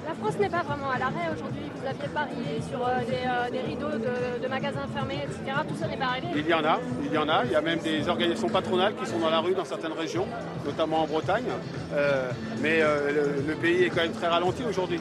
La 0.08 0.14
France 0.16 0.40
n'est 0.40 0.50
pas 0.50 0.64
vraiment 0.64 0.90
à 0.92 1.00
l'arrêt 1.00 1.30
aujourd'hui. 1.36 1.64
Vous 1.76 1.88
aviez 1.88 2.08
parié 2.14 2.62
sur 2.70 2.86
euh, 2.86 2.92
euh, 2.92 3.50
des, 3.50 3.60
rideaux 3.60 3.98
de, 4.42 4.48
magasins 4.48 4.88
fermés, 4.94 5.24
etc. 5.24 5.58
Tout 5.68 5.76
ça 5.76 5.88
n'est 5.88 5.98
pas 5.98 6.06
arrivé 6.06 6.28
Il 6.36 6.48
y 6.48 6.54
en 6.54 6.64
a, 6.64 6.80
il 7.04 7.14
y 7.14 7.18
en 7.18 7.28
a. 7.28 7.46
Il 7.46 7.52
y 7.52 7.56
a 7.56 7.62
même 7.62 7.80
des 7.80 8.08
organisations 8.08 8.50
patronales 8.50 8.96
qui 8.96 9.06
sont 9.10 9.20
dans 9.20 9.30
la 9.30 9.40
rue 9.40 9.54
dans 9.54 9.66
certaines 9.66 9.94
régions, 9.94 10.28
notamment 10.66 11.04
en 11.04 11.08
Bretagne. 11.08 11.46
Euh, 11.94 12.30
mais 12.62 12.82
le 12.82 13.56
pays 13.56 13.84
est 13.84 13.90
quand 13.90 14.04
même 14.04 14.12
très 14.12 14.28
ralenti 14.28 14.64
aujourd'hui. 14.64 15.00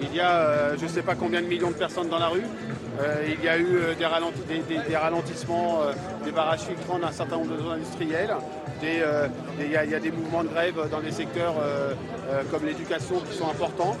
Il 0.00 0.14
y 0.14 0.20
a 0.20 0.30
euh, 0.30 0.76
je 0.78 0.84
ne 0.84 0.88
sais 0.88 1.02
pas 1.02 1.14
combien 1.14 1.42
de 1.42 1.46
millions 1.46 1.70
de 1.70 1.76
personnes 1.76 2.08
dans 2.08 2.18
la 2.18 2.28
rue. 2.28 2.44
Euh, 3.00 3.24
il 3.26 3.44
y 3.44 3.48
a 3.48 3.58
eu 3.58 3.76
euh, 3.76 3.94
des, 3.94 4.06
ralentissements, 4.96 5.80
des 6.24 6.32
barrages 6.32 6.60
filtrants 6.60 6.98
d'un 6.98 7.12
certain 7.12 7.36
nombre 7.36 7.56
de 7.56 7.62
zones 7.62 7.72
industrielles. 7.74 8.34
il, 8.82 9.70
y 9.70 9.94
a, 9.94 10.00
des 10.00 10.10
mouvements 10.10 10.42
de 10.42 10.48
grève 10.48 10.88
dans 10.90 11.00
des 11.00 11.10
secteurs 11.10 11.54
comme 12.50 12.64
l'éducation 12.64 13.20
qui 13.20 13.36
sont 13.36 13.48
importants. 13.48 13.96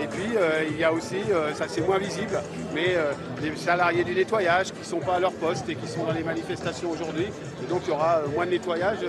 Et 0.00 0.06
puis 0.06 0.36
il 0.70 0.78
y 0.78 0.84
a 0.84 0.92
aussi, 0.92 1.18
ça 1.54 1.64
c'est 1.68 1.82
moins 1.82 1.98
visible, 1.98 2.40
mais 2.74 2.96
les 3.42 3.54
salariés 3.56 4.04
du 4.04 4.14
nettoyage 4.14 4.72
qui 4.72 4.80
ne 4.80 4.84
sont 4.84 5.00
pas 5.00 5.16
à 5.16 5.20
leur 5.20 5.32
poste 5.32 5.68
et 5.68 5.74
qui 5.74 5.86
sont 5.86 6.04
dans 6.04 6.12
les 6.12 6.24
manifestations 6.24 6.90
aujourd'hui. 6.90 7.26
Et 7.62 7.66
donc 7.68 7.82
il 7.84 7.90
y 7.90 7.92
aura 7.92 8.22
moins 8.34 8.46
de 8.46 8.52
nettoyage 8.52 9.00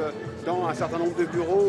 dans 0.46 0.68
un 0.68 0.74
certain 0.74 0.98
nombre 0.98 1.16
de 1.16 1.26
bureaux 1.26 1.66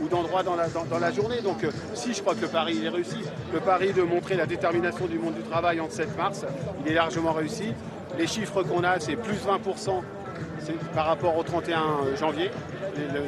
ou, 0.00 0.08
d'endroits 0.08 0.42
dans 0.42 0.56
la, 0.56 1.12
journée. 1.12 1.40
Donc 1.40 1.66
si 1.94 2.12
je 2.12 2.20
crois 2.20 2.34
que 2.34 2.42
le 2.42 2.48
pari 2.48 2.84
est 2.84 2.88
réussi, 2.88 3.18
le 3.52 3.60
pari 3.60 3.92
de 3.92 4.02
montrer 4.02 4.36
la 4.36 4.46
détermination 4.46 5.06
du 5.06 5.18
monde 5.18 5.34
du 5.34 5.42
travail 5.42 5.80
en 5.80 5.88
7 5.88 6.16
mars, 6.16 6.44
il 6.84 6.90
est 6.90 6.94
largement 6.94 7.32
réussi. 7.32 7.72
Les 8.18 8.26
chiffres 8.26 8.62
qu'on 8.62 8.84
a, 8.84 9.00
c'est 9.00 9.16
plus 9.16 9.36
20% 9.36 10.02
par 10.94 11.06
rapport 11.06 11.36
au 11.36 11.42
31 11.42 12.16
janvier. 12.18 12.50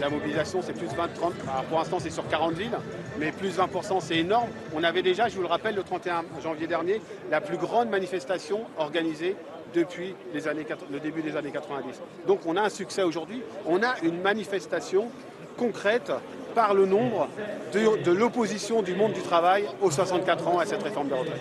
La 0.00 0.08
mobilisation, 0.08 0.60
c'est 0.62 0.72
plus 0.72 0.86
20, 0.86 1.08
30. 1.14 1.34
pour 1.68 1.78
l'instant, 1.78 1.98
c'est 1.98 2.10
sur 2.10 2.26
40 2.28 2.54
villes, 2.54 2.78
mais 3.18 3.32
plus 3.32 3.58
20%, 3.58 4.00
c'est 4.00 4.18
énorme. 4.18 4.48
On 4.74 4.84
avait 4.84 5.02
déjà, 5.02 5.28
je 5.28 5.34
vous 5.34 5.42
le 5.42 5.48
rappelle, 5.48 5.74
le 5.74 5.82
31 5.82 6.24
janvier 6.42 6.66
dernier, 6.66 7.00
la 7.30 7.40
plus 7.40 7.56
grande 7.56 7.88
manifestation 7.88 8.60
organisée 8.78 9.36
depuis 9.74 10.14
le 10.32 10.98
début 11.00 11.22
des 11.22 11.36
années 11.36 11.50
90. 11.50 12.00
Donc 12.26 12.40
on 12.46 12.56
a 12.56 12.62
un 12.62 12.68
succès 12.68 13.02
aujourd'hui. 13.02 13.42
On 13.66 13.82
a 13.82 13.94
une 14.02 14.20
manifestation 14.20 15.08
concrète 15.56 16.12
par 16.54 16.74
le 16.74 16.86
nombre 16.86 17.28
de, 17.72 18.10
l'opposition 18.10 18.82
du 18.82 18.94
monde 18.94 19.12
du 19.12 19.22
travail 19.22 19.66
aux 19.82 19.90
64 19.90 20.48
ans 20.48 20.58
à 20.58 20.66
cette 20.66 20.82
réforme 20.82 21.08
de 21.08 21.14
retraite. 21.14 21.40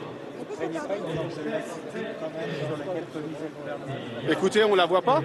Écoutez, 4.30 4.64
on 4.64 4.72
ne 4.72 4.78
la 4.78 4.86
voit 4.86 5.02
pas. 5.02 5.22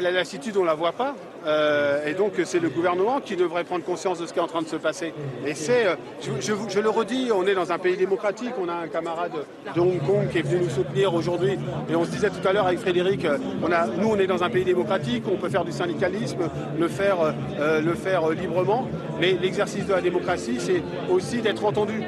La 0.00 0.10
lassitude, 0.10 0.56
on 0.56 0.62
ne 0.62 0.66
la 0.66 0.74
voit 0.74 0.92
pas. 0.92 1.14
Euh, 1.46 2.06
et 2.06 2.14
donc, 2.14 2.32
c'est 2.44 2.58
le 2.58 2.68
gouvernement 2.68 3.20
qui 3.20 3.36
devrait 3.36 3.64
prendre 3.64 3.84
conscience 3.84 4.18
de 4.18 4.26
ce 4.26 4.32
qui 4.32 4.38
est 4.38 4.42
en 4.42 4.46
train 4.46 4.62
de 4.62 4.68
se 4.68 4.76
passer. 4.76 5.12
Et 5.46 5.54
c'est, 5.54 5.86
euh, 5.86 5.96
je, 6.40 6.80
le 6.80 6.90
redis, 6.90 7.30
on 7.34 7.46
est 7.46 7.54
dans 7.54 7.72
un 7.72 7.78
pays 7.78 7.96
démocratique. 7.96 8.52
On 8.60 8.68
a 8.68 8.74
un 8.74 8.88
camarade 8.88 9.32
de 9.74 9.80
Hong 9.80 10.00
Kong 10.00 10.28
qui 10.30 10.38
est 10.38 10.42
venu 10.42 10.64
nous 10.64 10.70
soutenir 10.70 11.14
aujourd'hui. 11.14 11.58
Et 11.90 11.96
on 11.96 12.04
se 12.04 12.10
disait 12.10 12.30
tout 12.30 12.46
à 12.46 12.52
l'heure 12.52 12.66
avec 12.66 12.78
Frédéric, 12.78 13.24
euh, 13.24 13.38
on 13.62 13.72
a, 13.72 13.86
nous, 13.86 14.08
on 14.08 14.18
est 14.18 14.26
dans 14.26 14.42
un 14.42 14.50
pays 14.50 14.64
démocratique. 14.64 15.24
On 15.30 15.36
peut 15.36 15.48
faire 15.48 15.64
du 15.64 15.72
syndicalisme, 15.72 16.48
le 16.78 16.88
faire, 16.88 17.34
le 17.58 17.94
faire 17.94 18.28
librement. 18.30 18.88
Mais 19.20 19.36
l'exercice 19.40 19.86
de 19.86 19.92
la 19.92 20.00
démocratie, 20.00 20.58
c'est 20.58 20.82
aussi 21.10 21.40
d'être 21.40 21.64
entendu. 21.64 22.02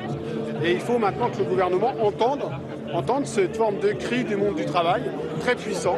Et 0.65 0.73
il 0.73 0.81
faut 0.81 0.99
maintenant 0.99 1.29
que 1.29 1.39
le 1.39 1.45
gouvernement 1.45 1.93
entende, 2.01 2.43
entende 2.93 3.27
cette 3.27 3.57
forme 3.57 3.79
de 3.81 3.93
cri 3.93 4.25
du 4.25 4.37
monde 4.37 4.55
du 4.55 4.65
travail, 4.65 5.03
très 5.41 5.57
puissant, 5.57 5.97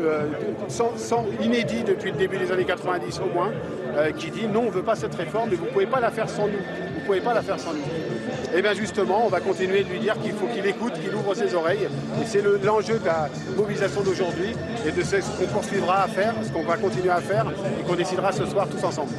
euh, 0.00 0.26
sans, 0.68 1.24
inédit 1.40 1.84
depuis 1.84 2.10
le 2.10 2.16
début 2.16 2.38
des 2.38 2.50
années 2.50 2.64
90 2.64 3.20
au 3.20 3.32
moins, 3.32 3.50
euh, 3.96 4.10
qui 4.10 4.30
dit 4.30 4.46
non, 4.46 4.62
on 4.62 4.66
ne 4.66 4.70
veut 4.70 4.82
pas 4.82 4.96
cette 4.96 5.14
réforme, 5.14 5.50
mais 5.50 5.56
vous 5.56 5.66
ne 5.66 5.70
pouvez 5.70 5.86
pas 5.86 6.00
la 6.00 6.10
faire 6.10 6.28
sans 6.28 6.46
nous. 6.46 6.58
Vous 6.94 7.00
ne 7.00 7.06
pouvez 7.06 7.20
pas 7.20 7.34
la 7.34 7.42
faire 7.42 7.60
sans 7.60 7.72
nous. 7.72 7.78
Et 7.80 8.58
eh 8.58 8.62
bien 8.62 8.74
justement, 8.74 9.24
on 9.24 9.28
va 9.28 9.40
continuer 9.40 9.84
de 9.84 9.88
lui 9.88 10.00
dire 10.00 10.14
qu'il 10.20 10.32
faut 10.32 10.46
qu'il 10.46 10.66
écoute, 10.66 10.94
qu'il 10.94 11.14
ouvre 11.14 11.34
ses 11.34 11.54
oreilles. 11.54 11.88
Et 12.20 12.26
c'est 12.26 12.42
l'enjeu 12.64 12.98
de 12.98 13.06
la 13.06 13.28
mobilisation 13.56 14.02
d'aujourd'hui 14.02 14.54
et 14.86 14.90
de 14.90 15.02
ce 15.02 15.16
qu'on 15.16 15.46
poursuivra 15.52 16.02
à 16.02 16.08
faire, 16.08 16.34
ce 16.42 16.50
qu'on 16.50 16.64
va 16.64 16.76
continuer 16.76 17.10
à 17.10 17.20
faire 17.20 17.46
et 17.80 17.82
qu'on 17.84 17.94
décidera 17.94 18.32
ce 18.32 18.46
soir 18.46 18.66
tous 18.68 18.84
ensemble. 18.84 19.12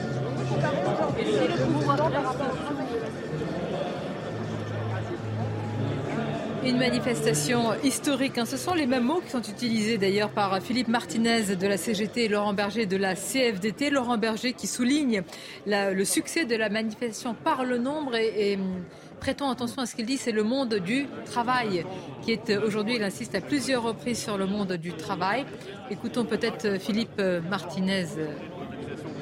Une 6.65 6.77
manifestation 6.77 7.73
historique. 7.83 8.37
Hein. 8.37 8.45
Ce 8.45 8.55
sont 8.55 8.73
les 8.73 8.85
mêmes 8.85 9.03
mots 9.03 9.19
qui 9.19 9.31
sont 9.31 9.41
utilisés 9.41 9.97
d'ailleurs 9.97 10.29
par 10.29 10.61
Philippe 10.61 10.87
Martinez 10.87 11.55
de 11.55 11.67
la 11.67 11.75
CGT 11.75 12.25
et 12.25 12.27
Laurent 12.29 12.53
Berger 12.53 12.85
de 12.85 12.95
la 12.95 13.15
CFDT. 13.15 13.89
Laurent 13.89 14.17
Berger 14.17 14.53
qui 14.53 14.67
souligne 14.67 15.23
le 15.65 16.05
succès 16.05 16.45
de 16.45 16.55
la 16.55 16.69
manifestation 16.69 17.33
par 17.33 17.65
le 17.65 17.77
nombre 17.77 18.15
et, 18.15 18.55
hum, 18.55 18.83
prêtons 19.19 19.49
attention 19.49 19.81
à 19.81 19.85
ce 19.85 19.95
qu'il 19.95 20.05
dit, 20.05 20.15
c'est 20.15 20.31
le 20.31 20.43
monde 20.43 20.75
du 20.75 21.05
travail 21.25 21.85
qui 22.21 22.31
est 22.31 22.57
aujourd'hui, 22.57 22.95
il 22.95 23.03
insiste 23.03 23.35
à 23.35 23.41
plusieurs 23.41 23.83
reprises 23.83 24.21
sur 24.23 24.37
le 24.37 24.45
monde 24.45 24.73
du 24.73 24.93
travail. 24.93 25.45
Écoutons 25.91 26.23
peut-être 26.23 26.79
Philippe 26.79 27.21
Martinez 27.49 28.05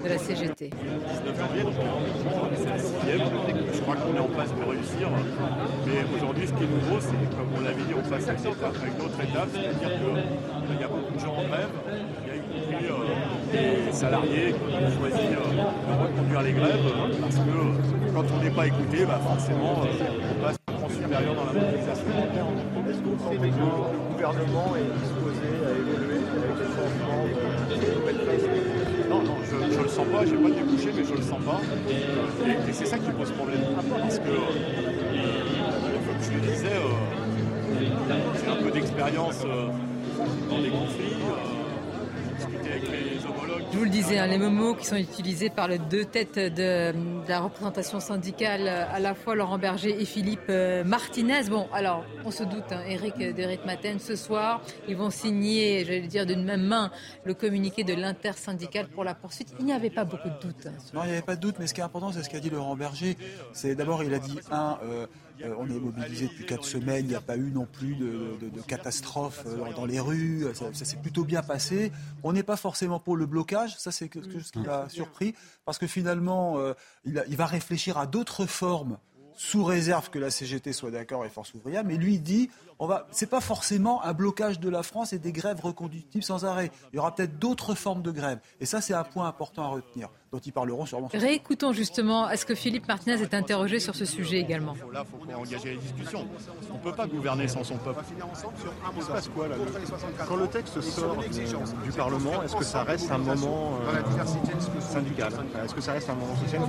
de 0.03 0.09
la 0.09 0.17
CGT. 0.17 0.69
Je 3.73 3.81
crois 3.81 3.95
qu'on 3.95 4.15
est 4.15 4.19
en 4.19 4.27
passe 4.27 4.53
de 4.55 4.63
réussir. 4.69 5.09
Mais 5.85 6.15
aujourd'hui, 6.15 6.47
ce 6.47 6.53
qui 6.53 6.63
est 6.63 6.67
nouveau, 6.67 6.99
c'est 6.99 7.35
comme 7.35 7.49
on 7.57 7.61
l'avait 7.61 7.83
dit, 7.83 7.93
on 7.95 8.09
passe 8.09 8.27
à 8.29 8.33
une 8.33 9.01
autre 9.05 9.21
étape, 9.21 9.49
c'est-à-dire 9.53 9.91
qu'il 9.97 10.79
y 10.79 10.83
a 10.83 10.87
beaucoup 10.87 11.13
de 11.13 11.19
gens 11.19 11.35
en 11.35 11.43
grève, 11.47 11.69
il 11.87 12.27
y 12.27 12.31
a 12.31 12.35
y 12.35 12.39
compris 12.39 12.85
euh, 12.89 13.85
des 13.85 13.91
salariés 13.91 14.53
qui 14.53 14.75
ont 14.75 14.91
choisi 14.99 15.27
euh, 15.31 15.39
de 15.51 15.93
reconduire 16.01 16.41
les 16.41 16.53
grèves, 16.53 16.87
parce 17.21 17.35
que 17.35 18.13
quand 18.13 18.25
on 18.35 18.43
n'est 18.43 18.51
pas 18.51 18.67
écouté, 18.67 19.05
bah, 19.05 19.19
forcément, 19.23 19.83
euh, 19.83 20.31
on 20.31 20.43
passe 20.43 20.57
en 20.67 20.89
supérieur 20.89 21.35
dans 21.35 21.45
la 21.45 21.53
mobilisation. 21.53 22.11
Est-ce 22.89 22.99
que 22.99 23.05
vous 23.05 23.17
que 23.17 23.37
le 23.37 23.49
gouvernement 24.13 24.75
est 24.77 24.89
disposé 25.01 25.47
à 25.65 25.71
évoluer 25.71 26.21
avec 26.31 26.55
le 26.57 26.65
changement 26.65 27.21
non, 29.23 29.37
je 29.43 29.77
ne 29.77 29.83
le 29.83 29.89
sens 29.89 30.07
pas, 30.07 30.25
je 30.25 30.35
n'ai 30.35 30.49
pas 30.49 30.55
débouché, 30.55 30.91
mais 30.95 31.03
je 31.03 31.13
le 31.13 31.21
sens 31.21 31.39
pas. 31.43 31.61
Et, 32.69 32.73
c'est 32.73 32.85
ça 32.85 32.97
qui 32.97 33.11
pose 33.11 33.31
problème. 33.31 33.61
Parce 33.99 34.19
que, 34.19 34.23
comme 34.23 36.21
je 36.21 36.31
le 36.33 36.39
disais, 36.39 36.67
euh, 36.67 37.85
j'ai 38.43 38.51
un 38.51 38.63
peu 38.63 38.71
d'expérience 38.71 39.43
euh, 39.45 39.67
dans 40.49 40.59
les 40.59 40.69
conflits. 40.69 41.15
Je 43.71 43.77
vous 43.77 43.85
le 43.85 43.89
disais, 43.89 44.17
hein, 44.17 44.27
les 44.27 44.37
mêmes 44.37 44.53
mots 44.53 44.75
qui 44.75 44.85
sont 44.85 44.97
utilisés 44.97 45.49
par 45.49 45.69
les 45.69 45.79
deux 45.79 46.03
têtes 46.03 46.37
de, 46.37 46.93
la 47.25 47.39
représentation 47.39 48.01
syndicale, 48.01 48.67
à 48.67 48.99
la 48.99 49.13
fois 49.13 49.33
Laurent 49.33 49.57
Berger 49.57 49.95
et 49.97 50.03
Philippe 50.03 50.49
euh, 50.49 50.83
Martinez. 50.83 51.43
Bon, 51.49 51.69
alors, 51.71 52.03
on 52.25 52.31
se 52.31 52.43
doute, 52.43 52.69
hein, 52.71 52.81
Eric 52.85 53.65
Maten, 53.65 53.97
ce 53.99 54.17
soir, 54.17 54.61
ils 54.89 54.97
vont 54.97 55.09
signer, 55.09 55.85
j'allais 55.85 56.01
dire 56.01 56.25
d'une 56.25 56.43
même 56.43 56.63
main, 56.63 56.91
le 57.23 57.33
communiqué 57.33 57.85
de 57.85 57.93
l'intersyndicale 57.93 58.89
pour 58.89 59.05
la 59.05 59.15
poursuite. 59.15 59.53
Il 59.59 59.65
n'y 59.65 59.73
avait 59.73 59.89
pas 59.89 60.03
beaucoup 60.03 60.27
de 60.27 60.39
doutes. 60.41 60.67
Hein, 60.67 60.73
non, 60.93 61.03
il 61.03 61.07
n'y 61.07 61.13
avait 61.13 61.21
pas 61.21 61.37
de 61.37 61.41
doute, 61.41 61.55
mais 61.57 61.67
ce 61.67 61.73
qui 61.73 61.79
est 61.79 61.85
important, 61.85 62.11
c'est 62.11 62.23
ce 62.23 62.29
qu'a 62.29 62.41
dit 62.41 62.49
Laurent 62.49 62.75
Berger. 62.75 63.17
C'est 63.53 63.73
d'abord, 63.75 64.03
il 64.03 64.13
a 64.13 64.19
dit, 64.19 64.37
un, 64.51 64.79
euh, 64.83 65.07
Euh, 65.43 65.55
on 65.57 65.67
est 65.67 65.79
mobilisé 65.79 66.27
depuis 66.27 66.45
quatre 66.45 66.65
semaines, 66.65 67.05
il 67.05 67.09
n'y 67.09 67.15
a 67.15 67.21
pas 67.21 67.37
eu 67.37 67.51
non 67.51 67.65
plus 67.65 67.95
de, 67.95 68.37
de, 68.41 68.61
catastrophe 68.61 69.43
euh, 69.45 69.73
dans 69.73 69.85
les 69.85 69.99
rues, 69.99 70.45
ça, 70.53 70.73
s'est 70.73 70.97
plutôt 70.97 71.23
bien 71.23 71.41
passé. 71.41 71.91
On 72.23 72.33
n'est 72.33 72.43
pas 72.43 72.57
forcément 72.57 72.99
pour 72.99 73.15
le 73.15 73.25
blocage, 73.25 73.77
ça 73.77 73.91
c'est 73.91 74.09
ce 74.13 74.51
qui 74.51 74.59
m'a 74.59 74.89
surpris, 74.89 75.35
parce 75.65 75.77
que 75.77 75.87
finalement, 75.87 76.57
euh, 76.59 76.73
il, 77.05 77.23
il 77.27 77.37
va 77.37 77.45
réfléchir 77.45 77.97
à 77.97 78.07
d'autres 78.07 78.45
formes 78.45 78.97
sous 79.35 79.63
réserve 79.63 80.09
que 80.09 80.19
la 80.19 80.29
CGT 80.29 80.71
soit 80.73 80.91
d'accord 80.91 81.25
et 81.25 81.29
Force 81.29 81.53
ouvrière, 81.53 81.83
mais 81.83 81.95
lui 81.95 82.19
dit 82.19 82.49
on 82.77 82.87
va, 82.87 83.07
c'est 83.11 83.29
pas 83.29 83.41
forcément 83.41 84.03
un 84.03 84.13
blocage 84.13 84.59
de 84.59 84.69
la 84.69 84.83
France 84.83 85.13
et 85.13 85.19
des 85.19 85.31
grèves 85.31 85.59
reconductibles 85.61 86.23
sans 86.23 86.45
arrêt. 86.45 86.71
Il 86.91 86.95
y 86.95 86.99
aura 86.99 87.13
peut-être 87.13 87.37
d'autres 87.37 87.75
formes 87.75 88.01
de 88.01 88.11
grève. 88.11 88.39
Et 88.59 88.65
ça, 88.65 88.81
c'est 88.81 88.95
un 88.95 89.03
point 89.03 89.27
important 89.27 89.63
à 89.63 89.67
retenir, 89.67 90.09
dont 90.31 90.39
ils 90.39 90.53
parleront 90.53 90.85
sûrement. 90.85 91.09
Réécoutons 91.13 91.73
justement, 91.73 92.29
est-ce 92.29 92.45
que 92.45 92.55
Philippe 92.55 92.87
Martinez 92.87 93.21
est 93.21 93.33
interrogé 93.33 93.79
sur 93.79 93.95
ce 93.95 94.05
sujet 94.05 94.37
également? 94.37 94.75
Là, 94.93 95.03
il 95.05 95.33
faut 95.33 95.39
engager 95.39 95.71
les 95.71 95.77
discussions. 95.77 96.25
On 96.71 96.77
ne 96.77 96.79
peut 96.79 96.93
pas 96.93 97.05
gouverner 97.05 97.49
sans 97.49 97.65
son 97.65 97.75
peuple. 97.77 98.01
Il 98.95 99.03
se 99.03 99.07
passe 99.07 99.27
quoi 99.27 99.49
là 99.49 99.55
Quand 100.27 100.35
le 100.37 100.47
texte 100.47 100.79
sort 100.79 101.17
du 101.83 101.91
Parlement, 101.91 102.43
est-ce 102.43 102.55
que 102.55 102.63
ça 102.63 102.83
reste 102.83 103.11
un 103.11 103.17
moment 103.17 103.73
euh, 103.87 104.79
syndical? 104.79 105.33
Est-ce 105.65 105.75
que 105.75 105.81
ça 105.81 105.93
reste 105.93 106.09
un 106.09 106.15
moment 106.15 106.35
social? 106.37 106.61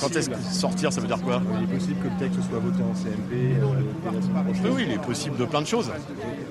Quand 0.00 0.16
est-ce 0.16 0.30
que 0.30 0.36
sortir, 0.36 0.92
ça 0.92 1.00
veut 1.00 1.06
dire 1.06 1.22
quoi? 1.22 1.40
Il 1.56 1.70
est 1.70 1.78
possible 1.78 2.02
que 2.02 2.08
le 2.08 2.18
texte 2.18 2.48
soit 2.48 2.58
voté 2.58 2.82
en 2.82 2.94
CMP 2.94 3.32
euh, 3.62 4.70
Oui, 4.74 4.86
il 4.86 4.92
est 4.92 5.02
possible 5.02 5.36
de 5.36 5.44
plein 5.44 5.62
de 5.62 5.66
choses. 5.66 5.90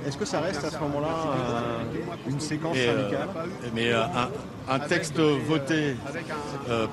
Est-ce 0.08 0.18
que 0.18 0.26
ça 0.26 0.40
reste 0.40 0.64
à 0.64 0.70
ce 0.72 0.78
moment-là 0.78 1.08
euh, 1.08 2.30
une 2.30 2.40
séquence 2.40 2.78
syndicale? 2.78 3.28
Mais 3.76 3.92
un, 4.70 4.80
texte 4.80 5.20
voté 5.20 5.96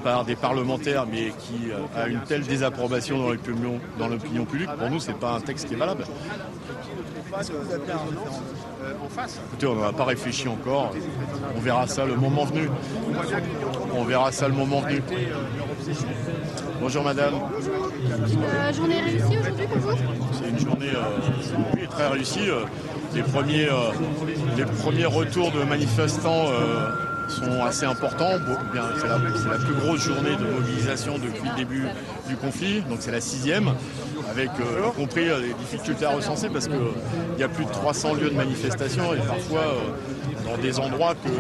par 0.03 0.25
des 0.25 0.37
parlementaires, 0.37 1.07
mais 1.11 1.33
qui 1.39 1.71
a 1.97 2.09
une 2.09 2.21
telle 2.21 2.43
désapprobation 2.43 3.19
dans 3.99 4.09
l'opinion 4.09 4.45
publique, 4.45 4.71
pour 4.79 4.91
nous, 4.91 5.01
c'est 5.01 5.19
pas 5.19 5.33
un 5.33 5.41
texte 5.41 5.69
qui 5.69 5.75
est 5.75 5.79
valable. 5.79 6.05
Écoutez, 9.49 9.67
on 9.67 9.75
n'a 9.77 9.93
pas 9.93 10.05
réfléchi 10.05 10.49
encore. 10.49 10.93
On 11.57 11.61
verra 11.61 11.87
ça 11.87 12.05
le 12.07 12.17
moment 12.17 12.45
venu. 12.45 12.69
On 13.95 14.05
verra 14.05 14.33
ça 14.33 14.49
le 14.49 14.55
moment 14.55 14.81
venu. 14.81 15.03
Bonjour 16.81 17.03
madame. 17.03 17.35
Une 17.35 18.43
euh, 18.43 18.73
journée 18.73 19.01
réussie 19.01 19.39
aujourd'hui 19.39 19.67
pour 19.67 19.79
vous? 19.79 19.97
C'est 20.33 20.49
une 20.51 20.59
journée 20.59 20.93
euh, 20.95 21.87
très 21.91 22.09
réussie. 22.09 22.49
Euh, 22.49 22.65
les 23.15 23.23
premiers, 23.23 23.69
les 24.57 24.65
premiers 24.65 25.07
retours 25.07 25.51
de 25.53 25.63
manifestants 25.63 26.47
sont 27.29 27.65
assez 27.65 27.85
importants. 27.85 28.33
c'est, 29.01 29.09
la, 29.09 29.59
plus 29.59 29.75
grosse 29.75 30.01
journée 30.01 30.37
de 30.37 30.45
mobilisation 30.45 31.19
depuis 31.19 31.49
le 31.49 31.57
début 31.57 31.85
du 32.29 32.37
conflit, 32.37 32.83
donc 32.83 32.99
c'est 33.01 33.11
la 33.11 33.21
sixième, 33.21 33.73
avec 34.31 34.51
y 34.59 34.97
compris 34.97 35.25
des 35.25 35.55
difficultés 35.59 36.07
à 36.07 36.11
recenser 36.11 36.49
parce 36.49 36.69
qu'il 36.69 37.39
y 37.39 37.43
a 37.43 37.49
plus 37.49 37.65
de 37.65 37.71
300 37.71 38.15
lieux 38.15 38.31
de 38.31 38.37
manifestation 38.37 39.15
et 39.15 39.19
parfois 39.19 39.65
dans 40.45 40.57
des 40.59 40.79
endroits 40.79 41.15
que 41.15 41.31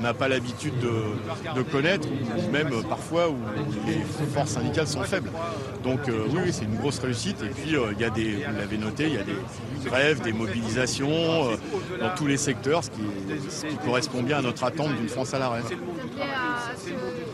on 0.00 0.02
n'a 0.02 0.14
pas 0.14 0.28
l'habitude 0.28 0.74
de, 0.78 1.62
connaître, 1.62 2.08
ou 2.08 2.50
même 2.50 2.70
parfois 2.88 3.28
où 3.28 3.36
les 3.86 4.00
forces 4.32 4.52
syndicales 4.52 4.86
sont 4.86 5.02
faibles. 5.02 5.30
Donc 5.84 6.08
euh, 6.08 6.24
oui, 6.30 6.52
c'est 6.52 6.64
une 6.64 6.76
grosse 6.76 6.98
réussite. 7.00 7.42
Et 7.42 7.48
puis 7.48 7.76
euh, 7.76 7.92
il 7.92 8.00
y 8.00 8.04
a 8.04 8.10
des, 8.10 8.32
vous 8.36 8.58
l'avez 8.58 8.78
noté, 8.78 9.04
il 9.08 9.14
y 9.14 9.18
a 9.18 9.22
des 9.22 9.36
grèves, 9.84 10.20
des 10.20 10.32
mobilisations 10.32 11.08
euh, 11.50 11.56
dans 12.00 12.14
tous 12.14 12.26
les 12.26 12.36
secteurs, 12.36 12.84
ce 12.84 12.90
qui, 12.90 13.76
correspond 13.84 14.22
bien 14.22 14.38
à 14.38 14.42
notre 14.42 14.64
attente 14.64 14.94
d'une 14.96 15.08
France 15.08 15.34
à 15.34 15.38
l'arrêt. 15.38 15.62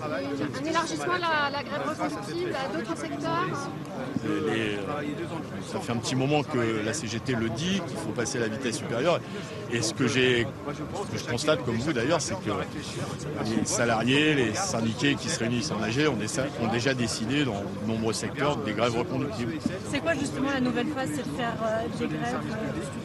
Un 0.07 0.65
élargissement 0.65 1.17
de 1.17 1.53
la, 1.53 1.63
grève 1.63 1.83
reconductible 1.89 2.53
à 2.55 2.77
d'autres 2.77 2.97
secteurs 2.97 3.71
Ça 5.67 5.81
fait 5.81 5.93
un 5.93 5.97
petit 5.97 6.15
moment 6.15 6.43
que 6.43 6.85
la 6.85 6.93
CGT 6.93 7.35
le 7.35 7.49
dit, 7.51 7.81
qu'il 7.87 7.97
faut 7.97 8.13
passer 8.15 8.39
à 8.39 8.43
la 8.43 8.49
vitesse 8.49 8.79
supérieure. 8.79 9.21
Et 9.73 9.83
ce 9.83 9.95
que, 9.95 10.07
j'ai, 10.07 10.47
je 11.15 11.25
constate, 11.31 11.65
comme 11.65 11.77
vous 11.77 11.93
d'ailleurs, 11.93 12.21
c'est 12.21 12.35
que 12.35 12.51
les 13.45 13.65
salariés, 13.65 14.35
les 14.35 14.55
syndiqués 14.55 15.15
qui 15.15 15.29
se 15.29 15.39
réunissent 15.41 15.73
en 15.73 15.83
AG 15.83 16.07
ont, 16.09 16.73
déjà 16.73 16.95
décidé 16.95 17.45
dans 17.45 17.63
de 17.63 17.89
nombreux 17.89 18.13
secteurs 18.13 18.57
des 18.59 18.73
grèves 18.73 18.97
reconductibles. 18.97 19.55
C'est 19.91 20.01
quoi 20.01 20.15
justement 20.15 20.51
la 20.53 20.61
nouvelle 20.61 20.89
phase 20.89 21.11
C'est 21.15 21.23
de 21.31 21.37
faire 21.37 21.57
euh, 21.65 22.07
des 22.07 22.07
grèves 22.07 22.35
euh, 22.35 22.36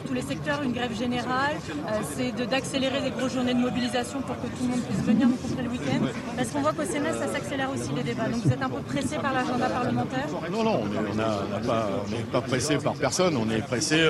tous 0.06 0.14
les 0.14 0.22
secteurs, 0.22 0.62
une 0.62 0.72
grève 0.72 0.96
générale 0.96 1.56
euh, 1.56 1.90
C'est 2.16 2.32
d'accélérer 2.46 3.00
des 3.00 3.10
grosses 3.10 3.32
journées 3.32 3.54
de 3.54 3.60
mobilisation 3.60 4.20
pour 4.20 4.36
que 4.36 4.46
tout 4.46 4.62
le 4.62 4.68
monde 4.68 4.82
puisse 4.82 5.04
venir, 5.04 5.28
y 5.28 5.48
compris 5.48 5.64
le 5.64 5.70
week-end 5.70 6.06
Parce 6.36 6.48
qu'on 6.50 6.60
voit 6.60 6.72
qu'au 6.72 6.84
Sénat, 6.84 7.12
ça 7.14 7.28
s'accélère 7.32 7.70
aussi 7.70 7.90
les 7.94 8.02
débats. 8.02 8.28
Donc 8.28 8.42
vous 8.44 8.52
êtes 8.52 8.62
un 8.62 8.68
peu 8.68 8.82
pressé 8.82 9.16
par 9.16 9.32
l'agenda 9.32 9.68
parlementaire? 9.68 10.26
Non, 10.50 10.62
non, 10.62 10.82
on 10.82 12.10
n'est 12.10 12.22
pas, 12.30 12.40
pressé 12.40 12.76
par 12.78 12.94
personne. 12.94 13.36
On 13.36 13.48
est 13.50 13.62
pressé 13.62 14.08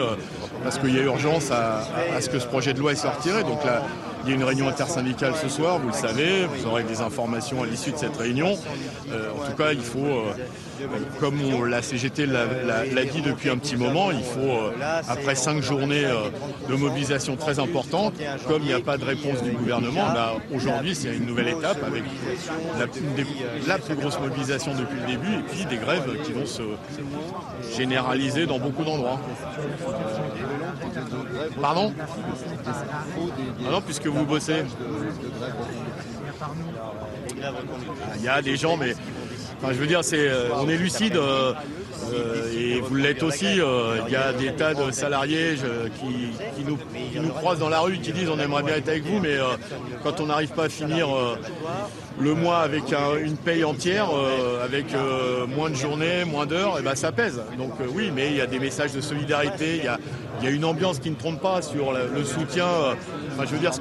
parce 0.62 0.78
qu'il 0.78 0.94
y 0.94 0.98
a 0.98 1.02
urgence 1.02 1.50
à, 1.50 1.84
à 2.16 2.20
ce 2.20 2.28
que 2.28 2.38
ce 2.38 2.46
projet 2.46 2.74
de 2.74 2.80
loi 2.80 2.94
soit 2.94 3.10
retiré. 3.10 3.42
Donc 3.42 3.64
là, 3.64 3.82
il 4.24 4.30
y 4.30 4.32
a 4.32 4.36
une 4.36 4.44
réunion 4.44 4.68
intersyndicale 4.68 5.34
ce 5.40 5.48
soir, 5.48 5.78
vous 5.78 5.88
le 5.88 5.94
savez, 5.94 6.46
vous 6.46 6.66
aurez 6.66 6.84
des 6.84 7.00
informations 7.00 7.62
à 7.62 7.66
l'issue 7.66 7.90
de 7.90 7.96
cette 7.96 8.16
réunion. 8.16 8.56
Euh, 9.10 9.30
en 9.32 9.50
tout 9.50 9.56
cas, 9.56 9.72
il 9.72 9.80
faut, 9.80 9.98
euh, 10.83 11.20
comme 11.20 11.66
la 11.66 11.83
CGT 11.83 12.26
l'a 12.26 13.05
dit 13.05 13.22
depuis 13.22 13.51
un 13.51 13.57
petit 13.57 13.76
moment, 13.76 14.11
il 14.11 14.22
faut, 14.22 14.41
euh, 14.41 14.72
après 15.09 15.35
cinq 15.35 15.62
journées 15.62 16.07
de 16.68 16.74
mobilisation 16.74 17.37
très 17.37 17.59
importantes, 17.59 18.14
comme 18.47 18.62
il 18.62 18.68
n'y 18.68 18.72
a 18.72 18.80
pas 18.80 18.99
de 18.99 19.05
réponse 19.05 19.43
du 19.43 19.53
gouvernement, 19.53 20.12
bah, 20.12 20.35
aujourd'hui 20.55 20.95
c'est 20.95 21.14
une 21.14 21.26
nouvelle 21.26 21.49
étape 21.49 21.83
avec 21.85 22.05
la, 23.66 23.78
plus 23.78 23.95
grosse 23.95 24.18
mobilisation 24.18 24.72
depuis 24.74 25.01
le 25.01 25.07
début 25.07 25.35
et 25.35 25.43
puis 25.43 25.64
des 25.66 25.76
grèves 25.76 26.22
qui 26.24 26.33
vont 26.33 26.47
se 26.47 26.62
généraliser 27.76 28.47
dans 28.47 28.59
beaucoup 28.59 28.85
d'endroits. 28.85 29.20
Pardon? 31.61 31.93
Ah 32.66 33.70
Non, 33.70 33.80
puisque 33.80 34.07
vous 34.07 34.24
bossez. 34.24 34.64
Il 38.16 38.22
y 38.22 38.28
a 38.28 38.43
des 38.43 38.57
gens, 38.57 38.76
mais 38.76 38.95
je 39.70 39.78
veux 39.78 39.86
dire, 39.86 40.00
euh, 40.12 40.48
on 40.56 40.68
est 40.68 40.76
lucide. 40.76 41.16
Euh, 41.16 41.52
euh, 42.12 42.52
et 42.52 42.80
vous 42.80 42.96
l'êtes 42.96 43.22
aussi, 43.22 43.46
il 43.46 44.12
y 44.12 44.16
a 44.16 44.32
des 44.32 44.52
tas 44.52 44.74
de 44.74 44.90
salariés 44.90 45.54
qui, 46.00 46.64
nous, 46.64 47.28
croisent 47.28 47.60
dans 47.60 47.68
la 47.68 47.80
rue, 47.80 47.98
qui 47.98 48.12
disent 48.12 48.28
on 48.28 48.38
aimerait 48.38 48.64
bien 48.64 48.74
être 48.74 48.88
avec 48.88 49.04
vous, 49.04 49.18
mais 49.20 49.36
quand 50.02 50.20
on 50.20 50.26
n'arrive 50.26 50.50
pas 50.50 50.64
à 50.64 50.68
finir 50.68 51.08
le 52.20 52.34
mois 52.34 52.58
avec 52.58 52.82
une 53.24 53.36
paye 53.36 53.64
entière, 53.64 54.10
avec 54.62 54.86
moins 55.48 55.70
de 55.70 55.76
journées, 55.76 56.24
moins 56.26 56.44
d'heures, 56.44 56.76
eh 56.80 56.82
ben 56.82 56.96
ça 56.96 57.12
pèse. 57.12 57.40
Donc 57.56 57.72
oui, 57.94 58.10
mais 58.14 58.28
il 58.30 58.36
y 58.36 58.40
a 58.42 58.46
des 58.46 58.58
messages 58.58 58.92
de 58.92 59.00
solidarité, 59.00 59.76
il 59.78 60.44
y 60.44 60.48
a, 60.48 60.50
une 60.50 60.64
ambiance 60.64 60.98
qui 60.98 61.08
ne 61.08 61.16
trompe 61.16 61.40
pas 61.40 61.62
sur 61.62 61.92
le 61.92 62.24
soutien. 62.24 62.66
Je 63.38 63.46
veux 63.46 63.58
dire, 63.58 63.72
ce 63.72 63.80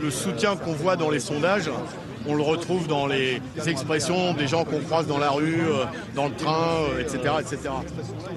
le 0.00 0.10
soutien 0.10 0.54
qu'on 0.56 0.72
voit 0.72 0.96
dans 0.96 1.10
les 1.10 1.20
sondages, 1.20 1.70
on 2.26 2.34
le 2.34 2.42
retrouve 2.42 2.86
dans 2.86 3.06
les 3.06 3.40
expressions 3.66 4.34
des 4.34 4.46
gens 4.46 4.64
qu'on 4.64 4.80
croise 4.80 5.06
dans 5.06 5.18
la 5.18 5.30
rue, 5.30 5.60
euh, 5.60 5.84
dans 6.14 6.26
le 6.26 6.34
train, 6.34 6.86
etc. 6.98 7.18
Euh, 7.26 7.40
etc. 7.40 7.58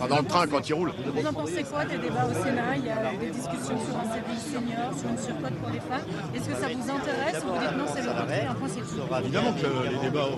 dans 0.09 0.17
le 0.17 0.25
train 0.25 0.47
quand 0.47 0.67
ils 0.69 0.73
roulent. 0.73 0.93
Vous 1.13 1.27
en 1.27 1.33
pensez 1.33 1.63
quoi 1.63 1.85
des 1.85 1.97
débats 1.97 2.25
au 2.25 2.33
Sénat? 2.43 2.75
Il 2.77 2.85
y 2.85 2.89
a 2.89 3.11
des 3.19 3.31
discussions 3.31 3.77
sur 3.77 3.97
un 3.97 4.05
CDI 4.13 4.39
senior, 4.39 4.93
sur 4.97 5.09
une 5.09 5.17
surcote 5.17 5.55
pour 5.61 5.69
les 5.71 5.79
femmes. 5.79 6.05
Est-ce 6.35 6.49
que 6.49 6.55
ça 6.55 6.67
vous 6.67 6.91
intéresse 6.91 7.43
ou 7.43 7.47
vous 7.53 7.59
dites 7.59 7.77
non, 7.77 7.85
c'est 7.93 8.03
le 8.03 8.09
retrait, 8.09 8.47
un 8.49 8.53
point 8.53 8.69
c'est 8.69 9.23
Évidemment 9.23 9.53
que 9.53 9.89
les 9.89 9.99
débats... 10.09 10.29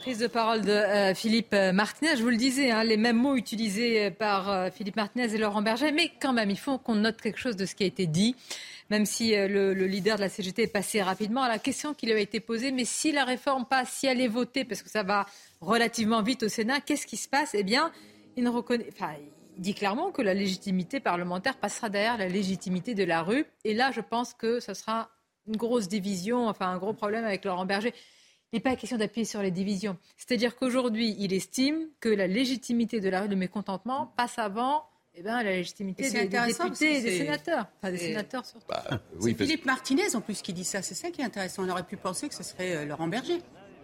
Prise 0.00 0.18
de 0.18 0.28
parole 0.28 0.60
de 0.60 0.70
euh, 0.70 1.14
Philippe 1.14 1.52
Martinez. 1.52 2.16
Je 2.16 2.22
vous 2.22 2.28
le 2.28 2.36
disais, 2.36 2.70
hein, 2.70 2.84
les 2.84 2.96
mêmes 2.96 3.16
mots 3.16 3.34
utilisés 3.34 4.12
par 4.12 4.48
euh, 4.48 4.70
Philippe 4.70 4.94
Martinez 4.94 5.34
et 5.34 5.38
Laurent 5.38 5.60
Berger, 5.60 5.90
mais 5.90 6.12
quand 6.20 6.32
même, 6.32 6.50
il 6.50 6.58
faut 6.58 6.78
qu'on 6.78 6.94
note 6.94 7.20
quelque 7.20 7.38
chose 7.38 7.56
de 7.56 7.66
ce 7.66 7.74
qui 7.74 7.82
a 7.82 7.86
été 7.86 8.06
dit, 8.06 8.36
même 8.90 9.04
si 9.04 9.34
euh, 9.34 9.48
le, 9.48 9.86
leader 9.86 10.16
de 10.16 10.20
la 10.20 10.28
CGT 10.28 10.62
est 10.62 10.72
passé 10.72 11.02
rapidement 11.02 11.42
à 11.42 11.48
la 11.48 11.58
question 11.58 11.94
qui 11.94 12.06
lui 12.06 12.12
a 12.12 12.18
été 12.18 12.38
posée. 12.38 12.70
Mais 12.70 12.84
si 12.84 13.10
la 13.10 13.24
réforme 13.24 13.66
passe, 13.66 13.90
si 13.90 14.06
elle 14.06 14.20
est 14.20 14.28
votée, 14.28 14.64
parce 14.64 14.82
que 14.82 14.88
ça 14.88 15.02
va 15.02 15.26
relativement 15.60 16.22
vite 16.22 16.44
au 16.44 16.48
Sénat, 16.48 16.80
qu'est-ce 16.80 17.06
qui 17.06 17.16
se 17.16 17.28
passe? 17.28 17.54
Eh 17.54 17.64
bien, 17.64 17.90
il 18.36 18.44
ne 18.44 18.50
reconnaît. 18.50 18.86
Enfin, 18.92 19.14
il 19.56 19.62
dit 19.62 19.74
clairement 19.74 20.12
que 20.12 20.22
la 20.22 20.32
légitimité 20.32 21.00
parlementaire 21.00 21.56
passera 21.56 21.88
derrière 21.88 22.18
la 22.18 22.28
légitimité 22.28 22.94
de 22.94 23.04
la 23.04 23.22
rue. 23.22 23.44
Et 23.64 23.74
là, 23.74 23.90
je 23.90 24.00
pense 24.00 24.32
que 24.32 24.60
ce 24.60 24.74
sera 24.74 25.10
une 25.48 25.56
grosse 25.56 25.88
division, 25.88 26.46
enfin 26.46 26.68
un 26.68 26.78
gros 26.78 26.92
problème 26.92 27.24
avec 27.24 27.44
Laurent 27.44 27.66
Berger. 27.66 27.92
Il 28.52 28.56
n'est 28.56 28.60
pas 28.60 28.76
question 28.76 28.96
d'appuyer 28.96 29.26
sur 29.26 29.42
les 29.42 29.50
divisions. 29.50 29.98
C'est-à-dire 30.16 30.56
qu'aujourd'hui, 30.56 31.14
il 31.18 31.34
estime 31.34 31.88
que 32.00 32.08
la 32.08 32.26
légitimité 32.26 33.00
de 33.00 33.08
la 33.10 33.22
rue 33.22 33.28
de 33.28 33.34
mécontentement 33.34 34.12
passe 34.16 34.38
avant 34.38 34.84
eh 35.14 35.22
ben, 35.22 35.42
la 35.42 35.50
légitimité 35.50 36.10
des, 36.10 36.28
députés 36.28 36.98
et 36.98 37.02
des 37.02 37.18
sénateurs. 37.18 37.66
Enfin, 37.82 37.90
des 37.90 37.98
sénateurs 37.98 38.46
surtout. 38.46 38.66
Bah, 38.68 38.84
c'est 39.20 39.34
Philippe 39.34 39.66
Martinez 39.66 40.14
en 40.14 40.20
plus 40.20 40.40
qui 40.42 40.52
dit 40.52 40.64
ça. 40.64 40.80
C'est 40.80 40.94
ça 40.94 41.10
qui 41.10 41.20
est 41.20 41.24
intéressant. 41.24 41.64
On 41.64 41.68
aurait 41.68 41.82
pu 41.82 41.96
penser 41.96 42.28
que 42.28 42.34
ce 42.34 42.42
serait 42.42 42.76
euh, 42.76 42.84
Laurent 42.84 43.08
Berger. 43.08 43.38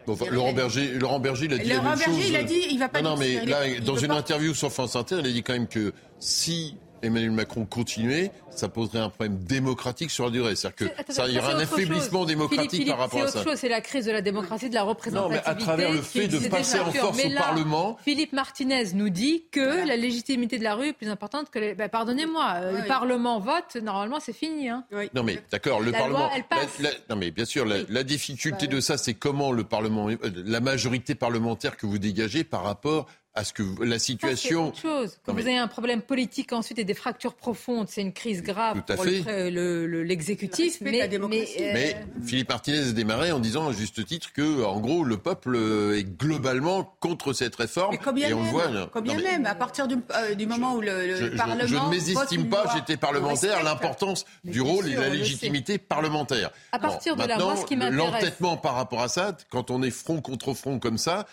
Laurent, 0.07 0.53
Berger, 0.53 0.93
Laurent 0.93 1.19
Berger, 1.19 1.47
il 1.47 1.55
a 1.55 1.59
dit 1.59 1.71
Laurent 1.71 1.91
la 1.91 1.97
Berger, 1.97 2.29
il 2.29 2.37
a 2.37 2.43
dit, 2.43 2.63
il 2.71 2.79
va 2.79 2.89
pas. 2.89 3.03
Non, 3.03 3.11
non 3.11 3.17
mais 3.17 3.45
là, 3.47 3.81
dans 3.81 3.97
une 3.97 4.11
interview 4.11 4.55
sur 4.55 4.71
France 4.71 4.97
Inter, 4.97 5.17
il 5.21 5.27
a 5.27 5.33
dit 5.33 5.43
quand 5.43 5.55
même 5.55 5.67
que 5.67 5.93
si 6.19 6.77
Emmanuel 7.05 7.31
Macron 7.31 7.67
continuait, 7.67 8.33
ça 8.51 8.69
poserait 8.69 8.99
un 8.99 9.11
problème 9.11 9.39
démocratique 9.39 10.11
sur 10.11 10.25
la 10.25 10.31
durée. 10.31 10.57
C'est-à-dire 10.57 10.95
que 10.95 11.13
ça, 11.13 11.27
il 11.29 11.35
y 11.35 11.39
aura 11.39 11.53
un 11.53 11.61
affaiblissement 11.61 12.25
démocratique 12.25 12.89
par 12.89 12.99
rapport 12.99 13.23
à 13.23 13.27
ça. 13.27 13.33
C'est 13.33 13.39
autre 13.39 13.51
chose, 13.51 13.59
c'est 13.59 13.69
la 13.69 13.81
crise 13.81 14.07
de 14.07 14.13
la 14.13 14.23
démocratie, 14.23 14.69
de 14.69 14.75
la 14.75 14.83
représentativité. 14.83 15.43
Non, 15.45 15.45
mais 15.45 15.51
à 15.51 15.55
travers 15.55 15.93
le 15.93 16.01
fait 16.01 16.29
de 16.29 16.49
passer 16.49 16.81
en 16.81 16.91
force 16.91 17.25
au 17.25 17.31
Parlement. 17.31 17.99
Philippe 18.05 18.33
Martinez 18.33 18.93
nous 18.95 19.11
dit 19.11 19.45
que 19.51 19.87
la 19.87 19.97
légitimité 19.97 20.59
de 20.59 20.65
la 20.65 20.75
rue 20.75 20.89
est 20.89 20.93
plus 20.93 21.09
importante 21.09 21.51
que 21.51 21.59
les. 21.59 21.75
Ben, 21.75 21.89
pardonnez-moi, 21.89 22.73
le 22.73 22.87
Parlement 22.87 23.41
vote, 23.41 23.77
normalement 23.83 24.21
c'est 24.21 24.33
fini. 24.33 24.69
Hein. 24.69 24.85
Non, 25.15 25.23
mais 25.23 25.43
d'accord, 25.51 25.81
le 25.81 25.91
la 25.91 25.99
Parlement. 25.99 26.19
Loi, 26.21 26.31
elle 26.37 26.45
passe. 26.45 26.79
La, 26.81 26.91
non, 27.11 27.17
mais 27.17 27.31
bien 27.31 27.45
sûr, 27.45 27.65
la, 27.65 27.79
la 27.89 28.03
difficulté 28.03 28.67
de 28.67 28.81
ça, 28.81 28.97
c'est 28.97 29.15
comment 29.15 29.53
le 29.53 29.65
Parlement, 29.65 30.09
la 30.35 30.61
majorité 30.61 31.15
parlementaire 31.15 31.77
que 31.77 31.87
vous 31.87 31.99
dégagez 31.99 32.45
par 32.45 32.63
rapport 32.63 33.07
à 33.37 33.43
ce 33.43 33.53
que 33.53 33.63
la 33.83 33.99
situation. 33.99 34.73
C'est 34.77 34.87
autre 34.87 35.01
chose. 35.01 35.19
Quand 35.27 35.33
vous 35.33 35.39
mais- 35.39 35.45
avez 35.51 35.57
un 35.57 35.67
problème 35.67 36.03
politique 36.03 36.53
ensuite 36.53 36.79
et 36.79 36.85
des 36.85 36.95
fractures 36.95 37.35
profondes, 37.35 37.89
c'est 37.89 38.01
une 38.01 38.13
crise 38.13 38.43
grave 38.43 38.81
Tout 38.87 38.93
à 38.93 38.97
pour 38.97 39.05
fait. 39.05 39.51
le- 39.51 39.87
le- 39.89 40.03
l'exécutif. 40.05 40.79
Le 40.81 40.87
la 40.87 40.93
mais, 40.93 41.09
démocratie. 41.09 41.53
mais, 41.59 41.97
euh, 41.97 42.05
Mais 42.21 42.27
Philippe 42.27 42.49
Martinez 42.51 42.79
a 42.91 42.93
démarré 42.93 43.33
en 43.33 43.41
disant 43.41 43.69
à 43.69 43.73
juste 43.73 44.05
titre 44.07 44.33
que, 44.33 44.63
en 44.65 44.79
gros, 44.79 45.03
le 45.03 45.17
peuple 45.17 45.57
euh, 45.57 45.99
est 45.99 46.05
globalement 46.05 46.85
contre 47.01 47.33
cette 47.33 47.57
réforme. 47.57 47.93
Mais 47.93 47.99
combien 48.03 48.29
et 48.29 48.35
on 48.35 48.39
même, 48.43 48.47
le 48.47 48.51
voit. 48.53 48.91
combien 48.93 49.15
Non, 49.15 49.21
mais 49.25 49.33
même, 49.33 49.47
à 49.47 49.55
partir 49.57 49.89
du, 49.89 49.97
euh, 50.15 50.35
du 50.37 50.47
moment 50.47 50.75
où 50.77 50.81
le, 50.81 51.07
le 51.07 51.17
je, 51.17 51.37
Parlement. 51.37 51.67
je 51.67 51.75
ne 51.77 51.89
mésestime 51.91 52.49
pas, 52.49 52.71
j'étais 52.75 52.97
parlementaire, 52.97 53.65
l'importance 53.65 54.25
du 54.45 54.61
rôle 54.61 54.89
et 54.89 54.95
de 54.95 55.01
la 55.01 55.09
le 55.09 55.17
légitimité 55.17 55.79
parlementaire. 55.79 56.51
À 56.71 56.79
partir 56.79 57.17
de 57.17 57.25
là, 57.25 57.37
moi, 57.39 57.57
ce 57.57 57.65
qui 57.67 57.75
le- 57.75 57.81
m'intéresse- 57.81 58.13
L'entêtement 58.13 58.57
par 58.57 58.75
rapport 58.77 59.03
à 59.03 59.09
ça, 59.09 59.37
quand 59.51 59.73
on 59.73 59.83
est 59.83 59.91
front 59.91 60.21
contre 60.21 60.55
front 60.55 60.79
comme 60.79 60.99
ça, 60.99 61.27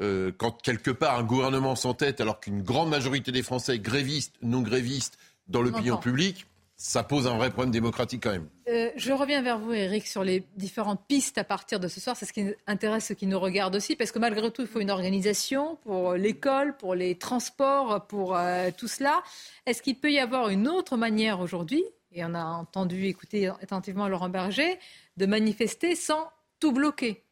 euh, 0.00 0.32
quand 0.36 0.60
quelque 0.62 0.90
part 0.90 1.18
un 1.18 1.22
gouvernement 1.24 1.76
s'entête 1.76 2.20
alors 2.20 2.40
qu'une 2.40 2.62
grande 2.62 2.90
majorité 2.90 3.32
des 3.32 3.42
Français 3.42 3.78
grévistes, 3.78 4.34
non 4.42 4.62
grévistes, 4.62 5.18
dans 5.48 5.62
l'opinion 5.62 5.96
publique, 5.96 6.46
ça 6.76 7.02
pose 7.02 7.26
un 7.26 7.36
vrai 7.36 7.50
problème 7.50 7.70
démocratique 7.70 8.22
quand 8.22 8.32
même. 8.32 8.48
Euh, 8.68 8.90
je 8.96 9.12
reviens 9.12 9.40
vers 9.40 9.58
vous, 9.58 9.72
Eric, 9.72 10.06
sur 10.06 10.22
les 10.24 10.44
différentes 10.56 11.00
pistes 11.08 11.38
à 11.38 11.44
partir 11.44 11.80
de 11.80 11.88
ce 11.88 12.00
soir. 12.00 12.16
C'est 12.16 12.26
ce 12.26 12.32
qui 12.32 12.52
intéresse 12.66 13.06
ceux 13.06 13.14
qui 13.14 13.26
nous 13.26 13.40
regardent 13.40 13.76
aussi, 13.76 13.96
parce 13.96 14.12
que 14.12 14.18
malgré 14.18 14.50
tout, 14.50 14.62
il 14.62 14.68
faut 14.68 14.80
une 14.80 14.90
organisation 14.90 15.76
pour 15.84 16.14
l'école, 16.14 16.76
pour 16.76 16.94
les 16.94 17.16
transports, 17.16 18.06
pour 18.06 18.36
euh, 18.36 18.70
tout 18.76 18.88
cela. 18.88 19.22
Est-ce 19.64 19.82
qu'il 19.82 19.96
peut 19.96 20.12
y 20.12 20.18
avoir 20.18 20.50
une 20.50 20.68
autre 20.68 20.96
manière 20.96 21.40
aujourd'hui, 21.40 21.84
et 22.12 22.24
on 22.24 22.34
a 22.34 22.44
entendu 22.44 23.06
écouter 23.06 23.48
attentivement 23.48 24.08
Laurent 24.08 24.28
Berger, 24.28 24.78
de 25.16 25.26
manifester 25.26 25.94
sans 25.94 26.30
tout 26.60 26.72
bloquer? 26.72 27.25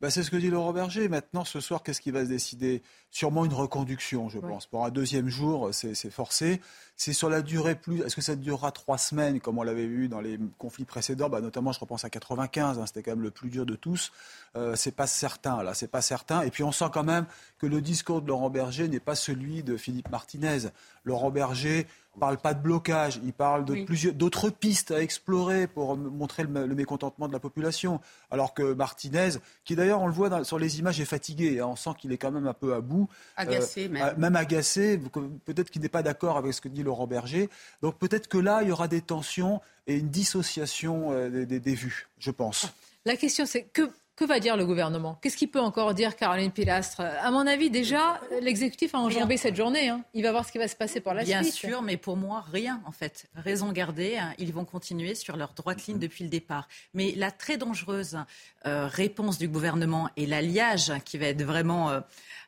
Bah, 0.00 0.10
c'est 0.10 0.22
ce 0.22 0.30
que 0.30 0.36
dit 0.36 0.48
Laurent 0.48 0.72
Berger. 0.72 1.08
Maintenant, 1.08 1.44
ce 1.44 1.60
soir, 1.60 1.82
qu'est-ce 1.82 2.00
qui 2.00 2.12
va 2.12 2.24
se 2.24 2.28
décider? 2.30 2.82
Sûrement 3.10 3.44
une 3.44 3.52
reconduction, 3.52 4.28
je 4.28 4.38
pense. 4.38 4.66
Pour 4.66 4.84
un 4.84 4.90
deuxième 4.90 5.28
jour, 5.28 5.70
c'est 5.72 5.94
c'est 5.94 6.10
forcé. 6.10 6.60
C'est 7.00 7.12
sur 7.12 7.30
la 7.30 7.42
durée 7.42 7.76
plus. 7.76 8.02
Est-ce 8.02 8.16
que 8.16 8.20
ça 8.22 8.34
durera 8.34 8.72
trois 8.72 8.98
semaines, 8.98 9.38
comme 9.38 9.56
on 9.56 9.62
l'avait 9.62 9.86
vu 9.86 10.08
dans 10.08 10.20
les 10.20 10.36
conflits 10.58 10.84
précédents? 10.84 11.28
Bah, 11.28 11.40
Notamment, 11.40 11.70
je 11.70 11.78
repense 11.78 12.04
à 12.04 12.10
95, 12.10 12.76
hein, 12.80 12.86
c'était 12.86 13.04
quand 13.04 13.12
même 13.12 13.22
le 13.22 13.30
plus 13.30 13.50
dur 13.50 13.64
de 13.64 13.76
tous. 13.76 14.10
Euh, 14.56 14.74
c'est 14.74 14.90
pas 14.96 15.06
certain, 15.06 15.62
là, 15.62 15.74
c'est 15.74 15.86
pas 15.92 16.02
certain. 16.02 16.42
Et 16.42 16.50
puis, 16.50 16.64
on 16.64 16.72
sent 16.72 16.86
quand 16.92 17.04
même 17.04 17.26
que 17.58 17.66
le 17.68 17.80
discours 17.80 18.20
de 18.20 18.26
Laurent 18.26 18.50
Berger 18.50 18.88
n'est 18.88 18.98
pas 18.98 19.14
celui 19.14 19.62
de 19.62 19.76
Philippe 19.76 20.10
Martinez. 20.10 20.70
Laurent 21.04 21.30
Berger 21.30 21.86
parle 22.18 22.38
pas 22.38 22.52
de 22.52 22.60
blocage, 22.60 23.20
il 23.22 23.32
parle 23.32 23.64
de 23.64 23.74
Oui. 23.74 23.84
plusieurs 23.84 24.12
d'autres 24.12 24.50
pistes 24.50 24.90
à 24.90 25.00
explorer 25.00 25.68
pour 25.68 25.96
montrer 25.96 26.42
le, 26.42 26.66
le 26.66 26.74
mécontentement 26.74 27.28
de 27.28 27.32
la 27.32 27.38
population. 27.38 28.00
Alors 28.32 28.54
que 28.54 28.72
Martinez, 28.72 29.28
qui 29.64 29.76
d'ailleurs, 29.76 30.00
on 30.02 30.08
le 30.08 30.12
voit 30.12 30.28
dans- 30.28 30.42
sur 30.42 30.58
les 30.58 30.80
images, 30.80 30.98
est 31.00 31.04
fatigué. 31.04 31.60
hein, 31.60 31.66
on 31.68 31.76
sent 31.76 31.90
qu'il 31.96 32.10
est 32.10 32.18
quand 32.18 32.32
même 32.32 32.48
un 32.48 32.54
peu 32.54 32.74
à 32.74 32.80
bout. 32.80 33.08
Agacé, 33.36 33.88
même. 33.88 34.02
euh, 34.04 34.14
même 34.16 34.34
agacé. 34.34 35.00
que- 35.12 35.20
Peut-être 35.44 35.70
qu'il 35.70 35.80
n'est 35.80 35.88
pas 35.88 36.02
d'accord 36.02 36.36
avec 36.38 36.54
ce 36.54 36.60
que 36.60 36.68
dit 36.68 36.82
Laurent 36.88 37.06
Berger. 37.06 37.48
Donc 37.82 37.98
peut-être 37.98 38.26
que 38.28 38.38
là, 38.38 38.60
il 38.62 38.68
y 38.68 38.72
aura 38.72 38.88
des 38.88 39.02
tensions 39.02 39.60
et 39.86 39.94
une 40.02 40.08
dissociation 40.08 41.12
euh, 41.12 41.28
des, 41.30 41.46
des- 41.46 41.60
des 41.60 41.74
vues, 41.74 42.08
je 42.18 42.30
pense. 42.30 42.66
La 43.04 43.16
question, 43.16 43.46
c'est 43.46 43.62
que, 43.62 43.90
que 44.16 44.24
va 44.24 44.40
dire 44.40 44.56
le 44.56 44.66
gouvernement? 44.66 45.16
Qu'est-ce 45.22 45.36
qu'il 45.36 45.50
peut 45.50 45.60
encore 45.60 45.94
dire, 45.94 46.16
Caroline 46.16 46.50
Pilastre? 46.50 47.00
À 47.00 47.30
mon 47.30 47.46
avis, 47.46 47.70
déjà, 47.70 48.20
l'exécutif 48.42 48.94
a 48.94 48.98
enjambé 48.98 49.36
cette 49.36 49.54
journée. 49.56 49.88
hein. 49.88 50.02
Il 50.12 50.22
va 50.24 50.32
voir 50.32 50.44
ce 50.44 50.50
qui 50.52 50.58
va 50.58 50.66
se 50.68 50.74
passer 50.76 51.00
pour 51.00 51.14
la 51.14 51.22
Bien 51.24 51.42
suite. 51.42 51.54
sûr, 51.54 51.80
mais 51.82 51.96
pour 51.96 52.16
moi, 52.16 52.44
rien 52.52 52.82
en 52.84 52.92
fait. 52.92 53.26
Raison 53.36 53.70
gardée, 53.72 54.16
hein, 54.18 54.34
ils 54.38 54.52
vont 54.52 54.64
continuer 54.64 55.14
sur 55.14 55.36
leur 55.36 55.52
droite 55.54 55.86
ligne 55.86 55.98
depuis 56.00 56.24
le 56.24 56.30
départ. 56.30 56.66
Mais 56.94 57.12
la 57.16 57.30
très 57.30 57.56
dangereuse 57.56 58.18
euh, 58.66 58.88
réponse 58.88 59.38
du 59.38 59.46
gouvernement 59.48 60.10
et 60.16 60.26
l'alliage 60.26 60.92
qui 61.04 61.16
va 61.16 61.26
être 61.26 61.44
vraiment, 61.44 61.90
euh, 61.90 62.00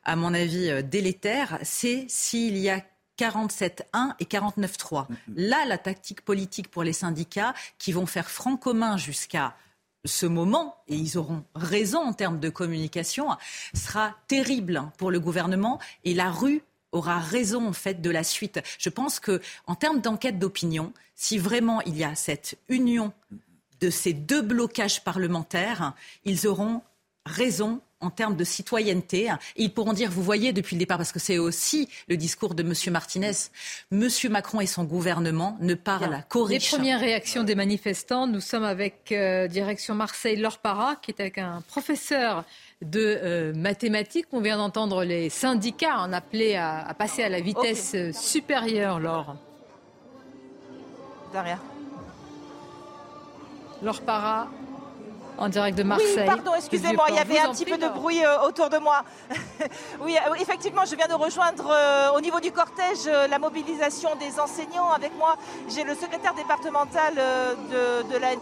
à 0.05 0.17
mon 0.17 0.35
avis, 0.35 0.69
euh, 0.69 0.83
délétère, 0.83 1.59
c'est 1.63 2.05
s'il 2.09 2.57
y 2.59 2.69
a 2.69 2.81
47-1 3.21 4.15
et 4.19 4.25
49-3. 4.25 5.07
Là, 5.37 5.65
la 5.67 5.77
tactique 5.77 6.23
politique 6.23 6.71
pour 6.71 6.83
les 6.83 6.95
syndicats 6.95 7.55
qui 7.79 7.93
vont 7.93 8.07
faire 8.07 8.31
front 8.31 8.57
commun 8.57 8.97
jusqu'à 8.97 9.55
ce 10.07 10.25
moment, 10.25 10.77
et 10.89 10.97
ils 10.97 11.19
auront 11.19 11.45
raison 11.55 12.01
en 12.01 12.15
termes 12.15 12.41
de 12.41 12.49
communication, 12.49 13.29
sera 13.75 14.17
terrible 14.29 14.83
pour 14.97 15.11
le 15.11 15.21
gouvernement 15.21 15.79
et 16.05 16.15
la 16.15 16.31
rue 16.31 16.63
aura 16.93 17.19
raison 17.19 17.69
en 17.69 17.73
fait 17.75 18.01
de 18.01 18.11
la 18.11 18.25
suite. 18.25 18.61
Je 18.79 18.89
pense 18.89 19.21
que 19.21 19.43
en 19.67 19.75
termes 19.75 20.01
d'enquête 20.01 20.39
d'opinion, 20.39 20.93
si 21.15 21.37
vraiment 21.37 21.83
il 21.83 21.99
y 21.99 22.05
a 22.05 22.15
cette 22.15 22.59
union 22.69 23.13
de 23.81 23.91
ces 23.91 24.15
deux 24.15 24.43
blocages 24.43 25.05
parlementaires, 25.05 25.95
ils 26.25 26.47
auront 26.47 26.83
raison 27.27 27.83
en 28.01 28.11
termes 28.11 28.37
de 28.37 28.45
citoyenneté. 28.45 29.31
Et 29.57 29.65
ils 29.65 29.73
pourront 29.73 29.93
dire, 29.93 30.11
vous 30.11 30.23
voyez, 30.23 30.53
depuis 30.53 30.77
le 30.77 30.81
départ, 30.81 30.97
parce 30.99 31.13
que 31.13 31.19
c'est 31.19 31.39
aussi 31.39 31.89
le 32.09 32.17
discours 32.17 32.55
de 32.55 32.63
M. 32.63 32.73
Martinez, 32.93 33.33
M. 33.93 34.09
Macron 34.31 34.61
et 34.61 34.67
son 34.67 34.85
gouvernement 34.85 35.57
ne 35.61 35.75
parlent 35.75 36.25
qu'aux 36.29 36.47
Les 36.49 36.57
riches. 36.59 36.71
premières 36.73 37.01
réactions 37.01 37.43
des 37.45 37.55
manifestants, 37.55 38.27
nous 38.27 38.41
sommes 38.41 38.65
avec 38.65 39.13
euh, 39.13 39.49
direction 39.49 39.95
Marseille, 39.95 40.37
Laure 40.37 40.59
Parra, 40.59 40.97
qui 40.97 41.11
est 41.11 41.21
avec 41.21 41.39
un 41.39 41.63
professeur 41.69 42.45
de 42.83 43.01
euh, 43.23 43.53
mathématiques. 43.55 44.27
On 44.33 44.41
vient 44.41 44.57
d'entendre 44.57 45.05
les 45.05 45.29
syndicats 45.29 45.99
en 45.99 46.13
appeler 46.13 46.57
à, 46.57 46.87
à 46.87 46.95
passer 46.95 47.23
à 47.23 47.29
la 47.29 47.41
vitesse 47.41 47.93
euh, 47.95 48.13
supérieure, 48.13 48.99
Laure. 49.01 49.37
Derrière. 51.33 51.61
Laure 53.83 54.01
Parra, 54.03 54.49
en 55.41 55.49
direct 55.49 55.77
de 55.77 55.83
Marseille. 55.83 56.15
Oui, 56.19 56.27
pardon, 56.27 56.53
excusez-moi, 56.55 57.07
il 57.09 57.15
y 57.17 57.19
avait 57.19 57.39
un 57.41 57.51
petit 57.51 57.65
peu 57.65 57.79
de 57.79 57.89
bruit 57.89 58.23
euh, 58.25 58.43
autour 58.47 58.69
de 58.69 58.79
moi. 58.79 59.03
oui, 60.03 60.17
euh, 60.29 60.35
effectivement, 60.35 60.83
je 60.89 60.95
viens 60.95 61.09
de 61.09 61.15
rejoindre 61.15 61.67
euh, 61.71 62.11
au 62.17 62.21
niveau 62.21 62.39
du 62.41 62.53
cortège 62.53 63.07
euh, 63.07 63.27
la 63.27 63.39
mobilisation 63.39 64.11
des 64.17 64.39
enseignants. 64.39 64.91
Avec 64.91 65.17
moi, 65.17 65.37
j'ai 65.69 65.83
le 65.83 65.95
secrétaire 65.95 66.35
départemental 66.35 67.15
euh, 67.19 67.55
de, 68.05 68.13
de 68.13 68.19
la... 68.19 68.29
euh, 68.29 68.37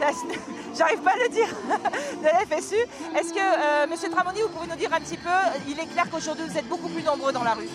la- 0.00 0.06
J'arrive 0.76 0.98
pas 1.02 1.12
à 1.12 1.16
le 1.16 1.28
dire, 1.28 1.46
de 2.20 2.24
la 2.24 2.40
FSU. 2.56 2.74
Est-ce 3.16 3.32
que, 3.32 3.38
euh, 3.38 3.86
Monsieur 3.88 4.10
Tramoni, 4.10 4.40
vous 4.42 4.48
pouvez 4.48 4.66
nous 4.68 4.74
dire 4.76 4.92
un 4.92 4.98
petit 5.00 5.16
peu, 5.16 5.28
il 5.68 5.78
est 5.78 5.86
clair 5.86 6.06
qu'aujourd'hui 6.10 6.44
vous 6.48 6.58
êtes 6.58 6.68
beaucoup 6.68 6.88
plus 6.88 7.02
nombreux 7.04 7.32
dans 7.32 7.44
la 7.44 7.54
rue. 7.54 7.68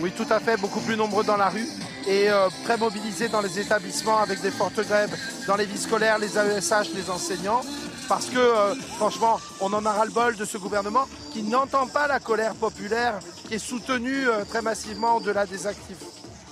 Oui, 0.00 0.12
tout 0.12 0.26
à 0.30 0.40
fait, 0.40 0.56
beaucoup 0.56 0.80
plus 0.80 0.96
nombreux 0.96 1.24
dans 1.24 1.36
la 1.36 1.50
rue 1.50 1.68
et 2.06 2.30
euh, 2.30 2.48
très 2.64 2.76
mobilisés 2.76 3.28
dans 3.28 3.40
les 3.40 3.58
établissements 3.58 4.18
avec 4.18 4.40
des 4.40 4.50
fortes 4.50 4.80
grèves 4.80 5.16
dans 5.46 5.56
les 5.56 5.66
vies 5.66 5.78
scolaires, 5.78 6.18
les 6.18 6.38
AESH, 6.38 6.90
les 6.94 7.10
enseignants. 7.10 7.62
Parce 8.08 8.26
que, 8.26 8.38
euh, 8.38 8.74
franchement, 8.96 9.40
on 9.60 9.72
en 9.72 9.86
a 9.86 9.92
ras-le-bol 9.92 10.36
de 10.36 10.44
ce 10.44 10.58
gouvernement 10.58 11.06
qui 11.32 11.42
n'entend 11.42 11.86
pas 11.86 12.06
la 12.06 12.20
colère 12.20 12.54
populaire, 12.54 13.18
qui 13.48 13.54
est 13.54 13.58
soutenue 13.58 14.28
euh, 14.28 14.44
très 14.44 14.60
massivement 14.60 15.16
au-delà 15.16 15.46
des 15.46 15.66
actifs. 15.66 15.98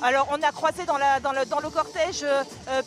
Alors, 0.02 0.28
on 0.30 0.42
a 0.42 0.50
croisé 0.50 0.84
dans, 0.86 0.96
le, 0.96 1.70
cortège 1.70 2.24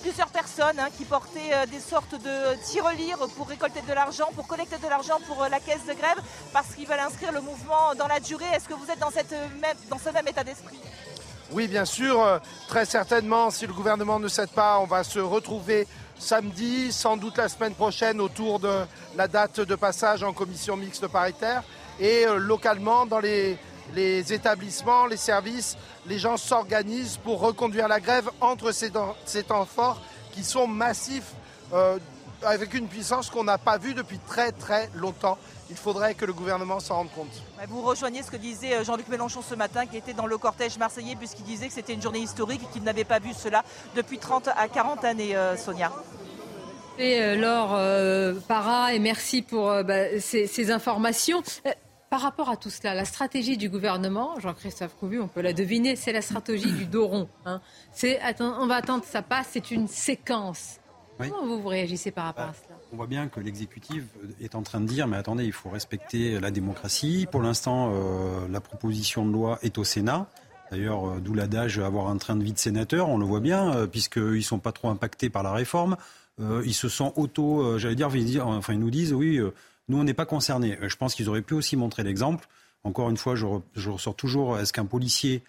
plusieurs 0.02 0.30
personnes 0.30 0.80
hein, 0.80 0.88
qui 0.98 1.06
portaient 1.06 1.68
des 1.70 1.80
sortes 1.80 2.16
de 2.16 2.56
tirelires 2.66 3.20
pour 3.38 3.48
récolter 3.48 3.82
de 3.88 3.94
l'argent, 3.94 4.30
pour 4.34 4.48
collecter 4.48 4.78
de 4.80 4.88
l'argent 4.88 5.20
pour 5.28 5.46
la 5.48 5.60
caisse 5.60 5.86
de 5.88 5.94
grève, 5.94 6.20
parce 6.52 6.74
qu'ils 6.74 6.88
veulent 6.88 7.00
inscrire 7.00 7.32
le 7.32 7.42
mouvement 7.42 7.94
dans 8.00 8.08
la 8.08 8.20
durée. 8.20 8.48
Est-ce 8.56 8.68
que 8.68 8.74
vous 8.74 8.90
êtes 8.90 8.98
dans 8.98 9.12
ce 9.12 10.10
même 10.10 10.28
état 10.28 10.44
d'esprit? 10.44 10.80
Oui, 11.54 11.68
bien 11.68 11.86
sûr, 11.86 12.20
euh, 12.22 12.40
très 12.68 12.86
certainement, 12.86 13.52
si 13.52 13.68
le 13.68 13.74
gouvernement 13.74 14.20
ne 14.20 14.28
cède 14.28 14.50
pas, 14.50 14.80
on 14.80 14.86
va 14.86 15.04
se 15.04 15.20
retrouver 15.20 15.88
samedi, 16.18 16.92
sans 16.92 17.16
doute 17.16 17.38
la 17.38 17.48
semaine 17.48 17.76
prochaine, 17.76 18.20
autour 18.22 18.60
de 18.60 18.86
la 19.16 19.28
date 19.28 19.60
de 19.60 19.76
passage 19.76 20.24
en 20.24 20.34
commission 20.34 20.76
mixte 20.76 21.08
paritaire. 21.08 21.62
Et 22.00 22.26
euh, 22.26 22.38
localement, 22.38 23.06
dans 23.06 23.20
les, 23.20 23.60
établissements, 23.96 25.06
les 25.06 25.18
services, 25.18 25.78
les 26.08 26.18
gens 26.18 26.38
s'organisent 26.38 27.18
pour 27.18 27.40
reconduire 27.42 27.88
la 27.88 28.00
grève 28.00 28.30
entre 28.42 28.72
ces, 28.72 28.90
temps- 28.90 29.16
ces 29.26 29.44
temps 29.44 29.66
forts 29.66 30.02
qui 30.32 30.44
sont 30.44 30.66
massifs, 30.66 31.34
euh, 31.74 32.00
avec 32.42 32.74
une 32.74 32.88
puissance 32.88 33.30
qu'on 33.30 33.44
n'a 33.44 33.60
pas 33.60 33.78
vue 33.78 33.94
depuis 33.94 34.18
très 34.28 34.52
très 34.52 34.90
longtemps. 34.96 35.38
Il 35.70 35.78
faudrait 35.78 36.14
que 36.14 36.26
le 36.26 36.34
gouvernement 36.34 36.80
s'en 36.80 36.96
rende 36.96 37.12
compte. 37.12 37.42
Ouais, 37.58 37.66
Vous 37.68 37.82
rejoignez 37.82 38.22
ce 38.22 38.30
que 38.32 38.38
disait 38.38 38.76
euh, 38.76 38.84
Jean-Luc 38.84 39.08
Mélenchon 39.08 39.42
ce 39.42 39.56
matin, 39.56 39.86
qui 39.86 39.98
était 39.98 40.14
dans 40.14 40.28
le 40.28 40.38
cortège 40.38 40.78
marseillais, 40.78 41.16
puisqu'il 41.16 41.46
disait 41.46 41.68
que 41.68 41.74
c'était 41.74 41.94
une 41.94 42.02
journée 42.02 42.20
historique 42.20 42.62
et 42.64 42.74
qu'il 42.74 42.84
n'avait 42.84 43.06
pas 43.06 43.20
vu 43.20 43.34
cela 43.34 43.64
depuis 43.96 44.20
30 44.20 44.50
à 44.56 44.68
40 44.68 45.04
années, 45.06 45.36
euh, 45.36 45.56
Sonia. 45.58 45.92
Et 47.00 47.20
euh, 47.22 47.36
Laure 47.36 47.74
euh, 47.74 48.36
Parra, 48.48 48.94
et 48.94 49.00
merci 49.00 49.42
pour 49.42 49.70
euh, 49.70 49.84
bah, 49.84 50.20
ces, 50.20 50.46
ces 50.46 50.70
informations. 50.72 51.42
Euh, 51.66 51.72
par 52.12 52.22
rapport 52.22 52.50
à 52.50 52.58
tout 52.58 52.70
cela, 52.70 52.94
la 52.94 53.06
stratégie 53.06 53.58
du 53.58 53.70
gouvernement, 53.70 54.40
Jean-Christophe 54.40 54.96
Couvu, 55.00 55.20
on 55.20 55.28
peut 55.28 55.42
la 55.42 55.54
deviner, 55.54 55.96
c'est 55.96 56.12
la 56.12 56.22
stratégie 56.22 56.72
du 56.72 56.86
dos 56.86 57.08
rond. 57.08 57.28
Hein. 57.46 57.60
C'est 57.92 58.20
on 58.40 58.68
va 58.68 58.76
attendre 58.76 59.04
que 59.04 59.10
ça 59.10 59.24
passe, 59.24 59.48
c'est 59.54 59.72
une 59.72 59.88
séquence. 59.88 60.80
Comment 61.18 61.44
vous, 61.44 61.60
vous 61.60 61.68
réagissez 61.68 62.12
par 62.12 62.26
rapport 62.26 62.46
à 62.46 62.54
cela 62.54 62.73
on 62.94 62.96
voit 62.96 63.08
bien 63.08 63.28
que 63.28 63.40
l'exécutif 63.40 64.04
est 64.40 64.54
en 64.54 64.62
train 64.62 64.80
de 64.80 64.86
dire, 64.86 65.08
mais 65.08 65.18
attendez, 65.18 65.46
il 65.46 65.52
faut 65.52 65.70
respecter 65.70 66.40
la 66.40 66.52
démocratie. 66.52 67.28
Pour 67.30 67.42
l'instant, 67.42 67.92
euh, 67.92 68.48
la 68.52 68.62
proposition 68.62 69.26
de 69.26 69.32
loi 69.32 69.58
est 69.64 69.80
au 69.80 69.84
Sénat. 69.84 70.28
D'ailleurs, 70.70 71.10
euh, 71.10 71.20
d'où 71.20 71.34
l'adage 71.34 71.80
avoir 71.80 72.08
un 72.08 72.18
train 72.18 72.36
de 72.36 72.44
vie 72.44 72.54
de 72.54 72.60
sénateur, 72.60 73.10
on 73.10 73.18
le 73.18 73.26
voit 73.26 73.40
bien, 73.40 73.74
euh, 73.74 73.88
puisqu'ils 73.88 74.22
ne 74.22 74.42
sont 74.42 74.60
pas 74.60 74.72
trop 74.72 74.90
impactés 74.90 75.32
par 75.32 75.42
la 75.42 75.52
réforme. 75.52 75.98
ils 76.40 76.74
se 76.74 76.90
sentent 76.90 77.14
auto, 77.16 77.78
j'allais 77.78 77.96
dire, 77.96 78.48
enfin, 78.48 78.74
ils 78.74 78.80
nous 78.80 78.92
disent, 78.92 79.14
oui, 79.14 79.40
nous, 79.88 79.98
on 79.98 80.04
n'est 80.04 80.16
pas 80.16 80.26
concernés. 80.26 80.78
je 80.82 80.96
pense 80.96 81.16
qu'ils 81.16 81.30
auraient 81.30 81.44
pu 81.44 81.54
aussi 81.54 81.76
montrer 81.76 82.04
l'exemple. 82.04 82.48
Encore 82.84 83.10
une 83.10 83.18
fois, 83.18 83.36
je, 83.36 83.46
ressors 83.90 84.16
toujours, 84.16 84.60
est-ce 84.60 84.74
qu'un 84.74 84.86
policier 84.86 85.42
euh, 85.42 85.44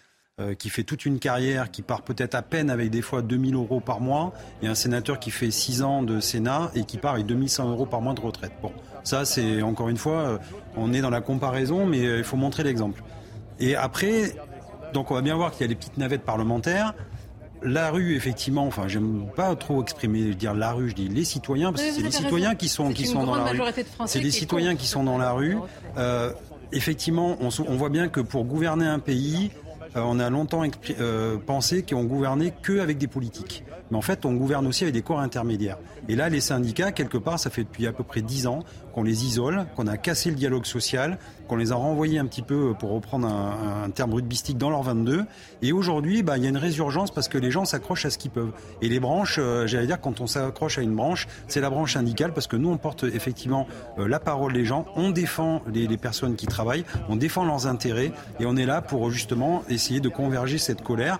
qui 0.59 0.69
fait 0.69 0.83
toute 0.83 1.05
une 1.05 1.19
carrière, 1.19 1.71
qui 1.71 1.81
part 1.81 2.01
peut-être 2.01 2.35
à 2.35 2.41
peine 2.41 2.69
avec 2.69 2.89
des 2.89 3.01
fois 3.01 3.21
2000 3.21 3.55
euros 3.55 3.79
par 3.79 4.01
mois, 4.01 4.33
et 4.61 4.67
un 4.67 4.75
sénateur 4.75 5.17
qui 5.17 5.31
fait 5.31 5.49
6 5.49 5.81
ans 5.81 6.03
de 6.03 6.19
Sénat 6.19 6.71
et 6.75 6.83
qui 6.83 6.97
part 6.97 7.13
avec 7.13 7.25
2100 7.25 7.69
euros 7.69 7.85
par 7.85 8.01
mois 8.01 8.13
de 8.13 8.19
retraite. 8.19 8.51
Bon, 8.61 8.73
ça 9.05 9.23
c'est 9.23 9.61
encore 9.61 9.87
une 9.87 9.95
fois, 9.95 10.19
euh, 10.19 10.37
on 10.75 10.91
est 10.91 10.99
dans 10.99 11.09
la 11.09 11.21
comparaison, 11.21 11.85
mais 11.85 12.05
euh, 12.05 12.17
il 12.17 12.25
faut 12.25 12.35
montrer 12.35 12.63
l'exemple. 12.63 13.01
Et 13.61 13.77
après, 13.77 14.35
donc 14.93 15.09
on 15.09 15.13
va 15.13 15.21
bien 15.21 15.35
voir 15.35 15.51
qu'il 15.51 15.61
y 15.61 15.63
a 15.63 15.67
des 15.69 15.75
petites 15.75 15.97
navettes 15.97 16.23
parlementaires. 16.23 16.93
La 17.63 17.89
rue, 17.89 18.17
effectivement, 18.17 18.67
enfin, 18.67 18.89
j'aime 18.89 19.27
pas 19.37 19.55
trop 19.55 19.81
exprimer, 19.81 20.35
dire 20.35 20.53
la 20.53 20.73
rue, 20.73 20.89
je 20.89 20.95
dis 20.95 21.07
les 21.07 21.23
citoyens, 21.23 21.71
parce 21.71 21.81
que 21.81 21.93
c'est 21.93 22.01
les 22.01 22.11
citoyens 22.11 22.55
qui 22.55 22.67
sont, 22.67 22.91
qui 22.91 23.05
sont 23.05 23.23
dans 23.23 23.37
la 23.37 23.51
rue. 23.51 23.61
C'est 24.05 24.19
les 24.19 24.31
citoyens 24.31 24.75
qui 24.75 24.85
sont 24.85 25.05
dans 25.05 25.17
la 25.17 25.31
rue. 25.31 25.55
effectivement, 26.73 27.37
on, 27.39 27.47
on 27.65 27.75
voit 27.77 27.89
bien 27.89 28.09
que 28.09 28.19
pour 28.19 28.43
gouverner 28.43 28.85
un 28.85 28.99
pays, 28.99 29.51
euh, 29.95 30.01
on 30.03 30.19
a 30.19 30.29
longtemps 30.29 30.63
euh, 30.99 31.37
pensé 31.37 31.83
qu'on 31.83 32.03
gouvernait 32.03 32.53
que 32.61 32.79
avec 32.79 32.97
des 32.97 33.07
politiques. 33.07 33.63
Mais 33.91 33.97
en 33.97 34.01
fait, 34.01 34.25
on 34.25 34.33
gouverne 34.33 34.67
aussi 34.67 34.83
avec 34.83 34.93
des 34.93 35.01
corps 35.01 35.19
intermédiaires. 35.19 35.77
Et 36.09 36.15
là, 36.15 36.29
les 36.29 36.41
syndicats, 36.41 36.91
quelque 36.91 37.17
part, 37.17 37.39
ça 37.39 37.49
fait 37.49 37.63
depuis 37.63 37.87
à 37.87 37.93
peu 37.93 38.03
près 38.03 38.21
dix 38.21 38.47
ans 38.47 38.59
qu'on 38.95 39.03
les 39.03 39.25
isole, 39.25 39.65
qu'on 39.75 39.87
a 39.87 39.97
cassé 39.97 40.29
le 40.29 40.37
dialogue 40.37 40.65
social, 40.65 41.17
qu'on 41.49 41.57
les 41.57 41.73
a 41.73 41.75
renvoyés 41.75 42.17
un 42.17 42.25
petit 42.25 42.41
peu, 42.41 42.73
pour 42.79 42.91
reprendre 42.91 43.27
un, 43.27 43.89
terme 43.89 44.13
rugbyistique, 44.13 44.57
dans 44.57 44.69
leur 44.69 44.83
22. 44.83 45.25
Et 45.61 45.73
aujourd'hui, 45.73 46.23
bah, 46.23 46.37
il 46.37 46.43
y 46.43 46.47
a 46.47 46.49
une 46.49 46.55
résurgence 46.57 47.11
parce 47.11 47.27
que 47.27 47.37
les 47.37 47.51
gens 47.51 47.65
s'accrochent 47.65 48.05
à 48.05 48.09
ce 48.09 48.17
qu'ils 48.17 48.31
peuvent. 48.31 48.53
Et 48.81 48.87
les 48.87 49.01
branches, 49.01 49.35
euh, 49.37 49.67
j'allais 49.67 49.87
dire, 49.87 49.99
quand 49.99 50.21
on 50.21 50.27
s'accroche 50.27 50.77
à 50.77 50.81
une 50.81 50.95
branche, 50.95 51.27
c'est 51.49 51.59
la 51.59 51.69
branche 51.69 51.95
syndicale 51.95 52.33
parce 52.33 52.47
que 52.47 52.55
nous, 52.55 52.69
on 52.69 52.77
porte 52.77 53.03
effectivement 53.03 53.67
euh, 53.99 54.07
la 54.07 54.21
parole 54.21 54.53
des 54.53 54.63
gens, 54.63 54.85
on 54.95 55.09
défend 55.09 55.61
les, 55.73 55.87
les 55.87 55.97
personnes 55.97 56.37
qui 56.37 56.45
travaillent, 56.45 56.85
on 57.09 57.17
défend 57.17 57.43
leurs 57.43 57.67
intérêts 57.67 58.13
et 58.39 58.45
on 58.45 58.55
est 58.55 58.65
là 58.65 58.81
pour 58.81 59.11
justement 59.11 59.63
essayer 59.67 59.99
de 59.99 60.07
converger 60.07 60.57
cette 60.57 60.81
colère 60.81 61.19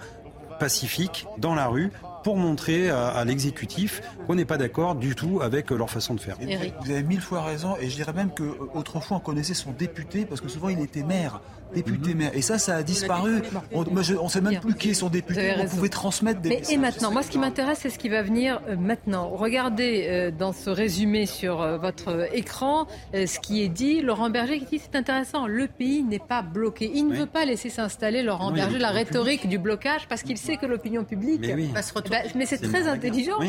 pacifique 0.60 1.28
dans 1.38 1.56
la 1.56 1.68
rue 1.68 1.92
pour 2.26 2.38
montrer 2.38 2.90
à, 2.90 3.24
l'exécutif 3.24 4.02
qu'on 4.26 4.34
n'est 4.34 4.46
pas 4.46 4.58
d'accord 4.58 4.96
du 4.96 5.14
tout 5.14 5.42
avec 5.44 5.70
leur 5.70 5.92
façon 5.92 6.16
de 6.16 6.20
faire. 6.20 6.38
Vous 6.82 6.90
avez 6.90 7.04
mille 7.04 7.22
fois 7.22 7.44
raison, 7.44 7.76
et 7.80 7.88
je 7.88 7.96
dirais 7.96 8.14
même 8.14 8.32
qu'autrefois 8.32 9.18
on 9.18 9.20
connaissait 9.20 9.54
son 9.54 9.74
député, 9.74 10.26
parce 10.26 10.42
que 10.42 10.48
souvent 10.48 10.70
il 10.70 10.80
était 10.80 11.04
maire 11.04 11.40
député 11.76 12.14
maire. 12.14 12.32
Et 12.34 12.42
ça, 12.42 12.58
ça 12.58 12.78
a 12.78 12.84
disparu. 12.84 13.42
On 13.72 13.84
ne 13.84 14.30
sait 14.30 14.42
même 14.42 14.60
plus 14.60 14.76
qui 14.76 14.90
est 14.90 14.94
son 14.94 15.10
député. 15.10 15.54
On 15.60 15.68
pouvait 15.68 15.90
transmettre 15.90 16.42
des 16.42 16.50
Mais, 16.50 16.62
Et 16.72 16.78
maintenant, 16.78 17.12
moi, 17.12 17.22
ce 17.22 17.30
qui 17.30 17.38
m'intéresse, 17.38 17.80
c'est 17.82 17.90
ce 17.90 18.00
qui 18.00 18.10
va 18.10 18.22
venir 18.22 18.62
euh, 18.68 18.76
maintenant. 18.76 19.30
Regardez 19.30 20.08
euh, 20.08 20.32
dans 20.32 20.54
ce 20.54 20.70
résumé 20.70 21.26
sur 21.26 21.62
euh, 21.62 21.78
votre 21.78 22.30
écran 22.34 22.88
ce 23.14 23.40
qui 23.40 23.62
est 23.62 23.70
dit. 23.70 24.02
Laurent 24.02 24.30
Berger 24.30 24.60
qui 24.60 24.78
dit 24.78 24.82
c'est 24.84 24.98
intéressant. 24.98 25.48
Le 25.48 25.68
pays 25.68 26.04
n'est 26.04 26.20
pas 26.20 26.42
bloqué. 26.42 26.92
Il 26.94 27.08
ne 27.08 27.16
veut 27.16 27.26
pas 27.26 27.46
laisser 27.46 27.70
s'installer 27.70 28.24
Laurent 28.24 28.52
Berger 28.52 28.78
la 28.78 28.92
rhétorique 28.92 29.48
du 29.48 29.58
blocage 29.58 30.08
parce 30.08 30.24
qu'il 30.24 30.38
sait 30.38 30.58
que 30.58 30.66
l'opinion 30.66 31.04
publique 31.04 31.46
va 31.74 31.82
se 31.82 31.94
retourner. 31.94 32.24
Bah, 32.24 32.30
mais 32.36 32.46
c'est 32.46 32.60
très 32.60 32.88
intelligent. 32.88 33.40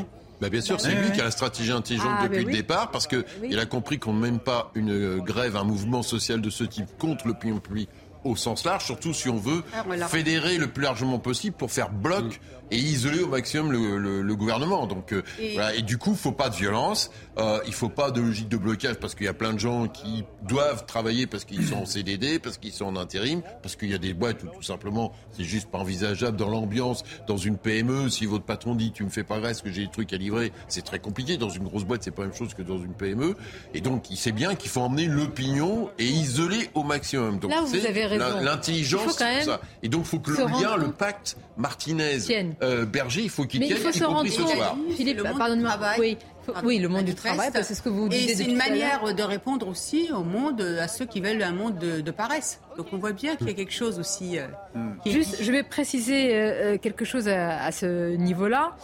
Bah 0.41 0.51
bien 0.51 0.61
sûr, 0.61 0.81
c'est 0.81 0.95
lui 0.95 1.13
qui 1.13 1.21
a 1.21 1.25
la 1.25 1.31
stratégie 1.31 1.73
intelligente 1.73 2.13
ah, 2.19 2.29
depuis 2.29 2.45
le 2.45 2.53
départ, 2.53 2.91
parce 2.91 3.07
qu'il 3.07 3.59
a 3.59 3.65
compris 3.65 3.99
qu'on 3.99 4.13
ne 4.13 4.21
mène 4.21 4.39
pas 4.39 4.71
une 4.75 5.19
grève, 5.19 5.57
un 5.57 5.65
mouvement 5.65 6.03
social 6.03 6.41
de 6.41 6.51
ce 6.51 6.65
type 6.65 6.87
contre 6.99 7.27
l'opinion 7.27 7.59
publique 7.59 7.89
au 8.25 8.37
sens 8.37 8.65
large, 8.65 8.85
surtout 8.85 9.13
si 9.13 9.29
on 9.29 9.37
veut 9.37 9.63
ah, 9.75 9.85
fédérer 10.09 10.59
le 10.59 10.69
plus 10.69 10.83
largement 10.83 11.19
possible 11.19 11.57
pour 11.57 11.71
faire 11.71 11.91
bloc 11.91 12.41
et 12.71 12.79
isoler 12.79 13.21
au 13.21 13.29
maximum 13.29 13.71
le, 13.73 14.23
le, 14.23 14.37
gouvernement. 14.37 14.87
Donc 14.87 15.13
euh, 15.13 15.23
et... 15.39 15.55
Voilà. 15.55 15.75
et 15.75 15.83
du 15.83 15.99
coup, 15.99 16.13
il 16.13 16.17
faut 16.17 16.33
pas 16.33 16.49
de 16.49 16.57
violence, 16.57 17.11
euh, 17.39 17.61
il 17.67 17.73
faut 17.73 17.89
pas 17.89 18.11
de 18.11 18.21
logique 18.21 18.49
de 18.49 18.57
blocage 18.57 18.97
parce 18.97 19.15
qu'il 19.15 19.27
y 19.27 19.29
a 19.29 19.35
plein 19.35 19.53
de 19.53 19.59
gens 19.59 19.87
qui 19.89 20.25
doivent 20.43 20.85
travailler 20.87 21.27
parce 21.27 21.45
qu'ils 21.45 21.65
sont 21.65 21.77
en 21.77 21.87
CDD, 21.87 22.39
parce 22.39 22.59
qu'ils 22.59 22.73
sont 22.73 22.87
en 22.87 22.97
intérim, 22.97 23.43
parce 23.63 23.77
qu'il 23.77 23.91
y 23.91 23.95
a 23.95 23.99
des 23.99 24.15
boîtes 24.15 24.43
où 24.43 24.49
tout 24.49 24.63
simplement 24.63 25.13
c'est 25.33 25.45
juste 25.45 25.71
pas 25.71 25.79
envisageable 25.79 26.37
dans 26.37 26.49
l'ambiance, 26.49 27.05
dans 27.27 27.37
une 27.37 27.57
PME. 27.57 28.09
Si 28.09 28.27
votre 28.27 28.45
patron 28.45 28.75
dit 28.75 28.93
tu 28.93 29.05
me 29.05 29.11
fais 29.11 29.25
pas 29.25 29.37
reste 29.39 29.63
que 29.63 29.71
j'ai 29.71 29.83
des 29.83 29.91
trucs 29.91 30.13
à 30.13 30.17
livrer, 30.17 30.53
c'est 30.69 30.85
très 30.85 30.99
compliqué. 30.99 31.37
Dans 31.37 31.51
une 31.51 31.65
grosse 31.65 31.85
boîte, 31.85 32.03
c'est 32.03 32.11
pas 32.11 32.23
la 32.23 32.29
même 32.29 32.37
chose 32.37 32.55
que 32.55 32.63
dans 32.63 32.79
une 32.79 32.95
PME. 32.95 33.37
Et 33.75 33.81
donc, 33.81 34.11
il 34.11 34.17
sait 34.17 34.33
bien 34.33 34.55
qu'il 34.55 34.71
faut 34.71 34.81
emmener 34.81 35.07
l'opinion 35.07 35.91
et 35.99 36.07
isoler 36.07 36.71
au 36.75 36.83
maximum. 36.83 37.39
Donc, 37.39 37.51
Là 37.51 37.63
vous 37.63 37.87
avez 37.87 38.07
raison. 38.19 38.41
L'intelligence, 38.41 39.19
ça. 39.19 39.61
Et 39.83 39.89
donc, 39.89 40.03
il 40.05 40.09
faut 40.09 40.19
que 40.19 40.31
le 40.31 40.47
lien, 40.47 40.77
le 40.77 40.91
pacte 40.91 41.37
Martinez 41.57 42.19
euh, 42.63 42.85
Berger, 42.85 43.23
il 43.23 43.31
faut 43.31 43.45
qu'il 43.45 43.61
tienne, 43.61 43.79
il 43.79 43.83
faut 43.83 43.93
se 43.93 44.05
rendre 44.05 44.29
soir. 44.29 44.77
Philippe, 44.97 45.23
pardonne-moi. 45.23 45.79
Oui. 45.99 46.19
Oui, 46.65 46.79
le 46.79 46.89
monde 46.89 47.05
du 47.05 47.15
travail, 47.15 47.51
c'est 47.53 47.75
ce 47.75 47.83
que 47.83 47.89
vous 47.89 48.09
disiez. 48.09 48.33
Et 48.33 48.37
c'est 48.37 48.45
une 48.45 48.57
manière 48.57 49.15
de 49.15 49.23
répondre 49.23 49.67
aussi 49.69 50.11
au 50.13 50.23
monde, 50.23 50.61
à 50.61 50.89
ceux 50.89 51.07
qui 51.07 51.21
veulent 51.21 51.43
un 51.43 51.53
monde 51.53 51.79
de, 51.79 52.11
paresse. 52.11 52.61
Donc 52.77 52.87
on 52.93 52.99
voit 52.99 53.13
bien 53.13 53.37
qu'il 53.37 53.49
y 53.49 53.51
a 53.51 53.55
quelque 53.55 53.73
chose 53.73 53.99
aussi. 53.99 54.39
Euh, 54.39 54.47
hmm. 54.75 54.93
Juste, 55.05 55.43
je 55.43 55.53
vais 55.53 55.63
préciser 55.63 56.35
euh, 56.35 56.79
quelque 56.79 57.05
chose 57.05 57.29
à, 57.29 57.71
ce 57.73 58.17
niveau-là. 58.17 58.77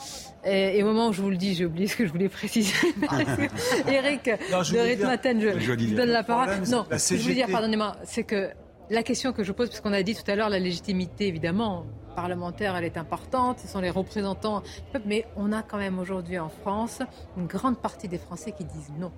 Et, 0.44 0.82
au 0.82 0.86
moment 0.86 1.08
où 1.08 1.12
je 1.12 1.22
vous 1.22 1.30
le 1.30 1.36
dis, 1.36 1.54
j'ai 1.54 1.64
oublié 1.64 1.86
ce 1.86 1.96
que 1.96 2.04
je 2.04 2.12
voulais 2.12 2.28
préciser. 2.28 2.74
Eric, 3.88 4.24
de 4.24 4.78
Ritmaten, 4.78 5.40
je, 5.40 5.58
je, 5.60 5.94
donne 5.94 6.10
la 6.10 6.24
parole. 6.24 6.48
Non, 6.68 6.84
ce 6.96 7.14
que 7.14 7.20
je 7.20 7.28
veux 7.28 7.34
dire, 7.34 7.48
pardonnez-moi, 7.48 7.96
c'est 8.04 8.24
que 8.24 8.50
la 8.92 9.02
question 9.02 9.32
que 9.32 9.42
je 9.42 9.52
pose, 9.52 9.68
puisqu'on 9.68 9.92
a 9.92 10.02
dit 10.02 10.14
tout 10.14 10.30
à 10.30 10.36
l'heure 10.36 10.50
la 10.50 10.58
légitimité, 10.58 11.26
évidemment, 11.26 11.86
parlementaire, 12.14 12.76
elle 12.76 12.84
est 12.84 12.98
importante, 12.98 13.58
ce 13.58 13.66
sont 13.66 13.80
les 13.80 13.90
représentants 13.90 14.60
du 14.60 14.92
peuple, 14.92 15.06
mais 15.08 15.26
on 15.36 15.50
a 15.50 15.62
quand 15.62 15.78
même 15.78 15.98
aujourd'hui 15.98 16.38
en 16.38 16.50
France 16.50 17.00
une 17.36 17.46
grande 17.46 17.78
partie 17.78 18.08
des 18.08 18.18
Français 18.18 18.52
qui 18.52 18.64
disent 18.64 18.92
non 18.98 19.10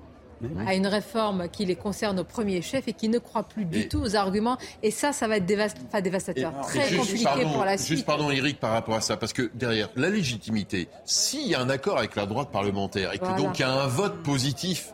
à 0.66 0.74
une 0.74 0.86
réforme 0.86 1.48
qui 1.48 1.64
les 1.64 1.76
concerne 1.76 2.20
au 2.20 2.24
premier 2.24 2.60
chef 2.60 2.86
et 2.86 2.92
qui 2.92 3.08
ne 3.08 3.18
croient 3.18 3.44
plus 3.44 3.64
du 3.64 3.88
tout 3.88 4.00
aux 4.00 4.14
arguments. 4.14 4.58
Et 4.82 4.90
ça, 4.90 5.12
ça 5.12 5.26
va 5.26 5.38
être 5.38 5.46
dévastateur, 5.46 6.52
très 6.60 6.94
compliqué 6.94 7.44
pour 7.50 7.64
la 7.64 7.78
suite. 7.78 7.96
Juste 7.96 8.06
pardon, 8.06 8.30
Eric, 8.30 8.60
par 8.60 8.72
rapport 8.72 8.96
à 8.96 9.00
ça, 9.00 9.16
parce 9.16 9.32
que 9.32 9.50
derrière 9.54 9.88
la 9.96 10.10
légitimité, 10.10 10.88
s'il 11.06 11.48
y 11.48 11.54
a 11.54 11.60
un 11.60 11.70
accord 11.70 11.96
avec 11.96 12.14
la 12.14 12.26
droite 12.26 12.50
parlementaire 12.50 13.14
et 13.14 13.18
que 13.18 13.36
donc 13.38 13.58
il 13.58 13.62
y 13.62 13.64
a 13.64 13.72
un 13.72 13.86
vote 13.86 14.22
positif 14.22 14.92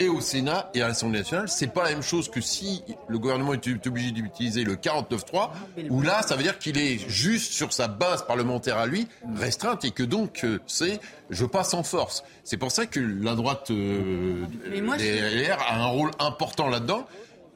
et 0.00 0.08
au 0.08 0.20
Sénat 0.20 0.70
et 0.74 0.82
à 0.82 0.88
l'Assemblée 0.88 1.18
nationale, 1.18 1.48
c'est 1.48 1.72
pas 1.72 1.84
la 1.84 1.90
même 1.90 2.02
chose 2.02 2.30
que 2.30 2.40
si 2.40 2.82
le 3.08 3.18
gouvernement 3.18 3.52
est 3.52 3.86
obligé 3.86 4.10
d'utiliser 4.10 4.64
le 4.64 4.74
49-3, 4.74 5.50
où 5.90 6.00
là, 6.00 6.22
ça 6.22 6.36
veut 6.36 6.42
dire 6.42 6.58
qu'il 6.58 6.78
est 6.78 6.98
juste 7.08 7.52
sur 7.52 7.72
sa 7.72 7.86
base 7.86 8.26
parlementaire 8.26 8.78
à 8.78 8.86
lui, 8.86 9.06
restreinte, 9.36 9.84
et 9.84 9.90
que 9.90 10.02
donc 10.02 10.42
euh, 10.44 10.58
c'est 10.66 11.00
je 11.28 11.44
passe 11.44 11.74
en 11.74 11.82
force. 11.82 12.24
C'est 12.42 12.56
pour 12.56 12.72
ça 12.72 12.86
que 12.86 12.98
la 12.98 13.34
droite 13.34 13.70
euh, 13.70 14.44
a 15.68 15.76
un 15.76 15.86
rôle 15.86 16.10
important 16.18 16.68
là-dedans 16.68 17.06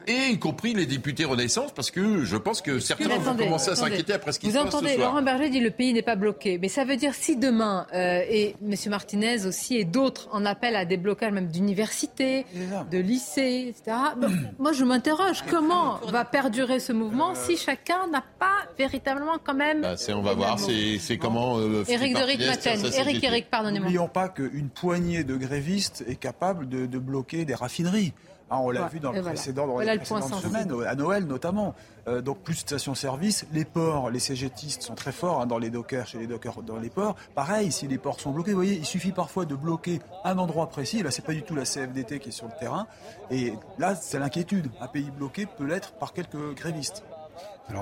et 0.06 0.30
y 0.32 0.38
compris 0.38 0.74
les 0.74 0.86
députés 0.86 1.24
Renaissance, 1.24 1.72
parce 1.72 1.90
que 1.90 2.24
je 2.24 2.36
pense 2.36 2.60
que 2.60 2.78
certains 2.78 3.18
vont 3.18 3.36
commencer 3.36 3.70
à 3.70 3.76
s'inquiéter 3.76 4.12
après 4.12 4.32
ce 4.32 4.38
qui 4.38 4.50
se 4.50 4.54
passe 4.54 4.66
entendez, 4.66 4.90
ce 4.90 4.94
soir. 4.96 5.10
Laurent 5.10 5.22
Berger 5.22 5.50
dit 5.50 5.60
le 5.60 5.70
pays 5.70 5.92
n'est 5.92 6.02
pas 6.02 6.16
bloqué, 6.16 6.58
mais 6.58 6.68
ça 6.68 6.84
veut 6.84 6.96
dire 6.96 7.14
si 7.14 7.36
demain 7.36 7.86
euh, 7.94 8.22
et 8.28 8.56
M. 8.62 8.74
Martinez 8.88 9.46
aussi 9.46 9.76
et 9.76 9.84
d'autres 9.84 10.28
en 10.32 10.44
appellent 10.44 10.76
à 10.76 10.84
des 10.84 10.96
blocages 10.96 11.32
même 11.32 11.48
d'universités, 11.48 12.44
de 12.90 12.98
lycées, 12.98 13.66
etc. 13.68 13.96
moi, 14.58 14.72
je 14.72 14.84
m'interroge 14.84 15.44
comment 15.50 16.00
va 16.08 16.24
perdurer 16.24 16.80
ce 16.80 16.92
mouvement 16.92 17.30
euh. 17.30 17.46
si 17.46 17.56
chacun 17.56 18.06
n'a 18.08 18.24
pas 18.38 18.68
véritablement 18.78 19.38
quand 19.42 19.54
même. 19.54 19.82
Bah, 19.82 19.94
on 20.10 20.22
va 20.22 20.34
voir, 20.34 20.58
c'est 20.58 21.18
comment. 21.18 21.58
Euh, 21.58 21.84
Éric 21.88 22.14
de 22.14 22.22
Rick 22.22 22.40
Maten, 22.40 22.80
Éric 22.98 23.24
Eric, 23.24 23.50
pardonnez-moi. 23.50 23.86
N'oublions 23.86 24.08
pas 24.08 24.28
qu'une 24.28 24.68
poignée 24.68 25.24
de 25.24 25.36
grévistes 25.36 26.04
est 26.08 26.16
capable 26.16 26.68
de, 26.68 26.86
de 26.86 26.98
bloquer 26.98 27.44
des 27.44 27.54
raffineries. 27.54 28.12
Ah, 28.50 28.60
on 28.60 28.70
l'a 28.70 28.88
vu 28.88 29.00
dans 29.00 29.12
le 29.12 29.22
précédent, 29.22 29.66
dans 29.66 29.78
les 29.78 29.96
précédentes 29.96 30.42
semaines, 30.42 30.72
à 30.86 30.94
Noël 30.94 31.24
notamment. 31.24 31.74
Euh, 32.06 32.20
donc 32.20 32.40
plus 32.40 32.54
de 32.54 32.58
stations-service. 32.58 33.46
Les 33.52 33.64
ports, 33.64 34.10
les 34.10 34.18
CGTistes 34.18 34.82
sont 34.82 34.94
très 34.94 35.12
forts 35.12 35.40
hein, 35.40 35.46
dans 35.46 35.58
les 35.58 35.70
dockers, 35.70 36.06
chez 36.06 36.18
les 36.18 36.26
dockers 36.26 36.62
dans 36.62 36.76
les 36.76 36.90
ports. 36.90 37.16
Pareil, 37.34 37.72
si 37.72 37.88
les 37.88 37.96
ports 37.96 38.20
sont 38.20 38.30
bloqués, 38.30 38.50
vous 38.50 38.58
voyez, 38.58 38.74
il 38.74 38.84
suffit 38.84 39.12
parfois 39.12 39.46
de 39.46 39.54
bloquer 39.54 40.00
un 40.24 40.36
endroit 40.38 40.68
précis. 40.68 41.02
Là, 41.02 41.10
c'est 41.10 41.24
pas 41.24 41.32
du 41.32 41.42
tout 41.42 41.54
la 41.54 41.64
CFDT 41.64 42.18
qui 42.18 42.28
est 42.28 42.32
sur 42.32 42.46
le 42.46 42.52
terrain. 42.60 42.86
Et 43.30 43.54
là, 43.78 43.94
c'est 43.94 44.18
l'inquiétude. 44.18 44.70
Un 44.80 44.88
pays 44.88 45.10
bloqué 45.10 45.46
peut 45.46 45.64
l'être 45.64 45.92
par 45.92 46.12
quelques 46.12 46.54
grévistes. 46.54 47.04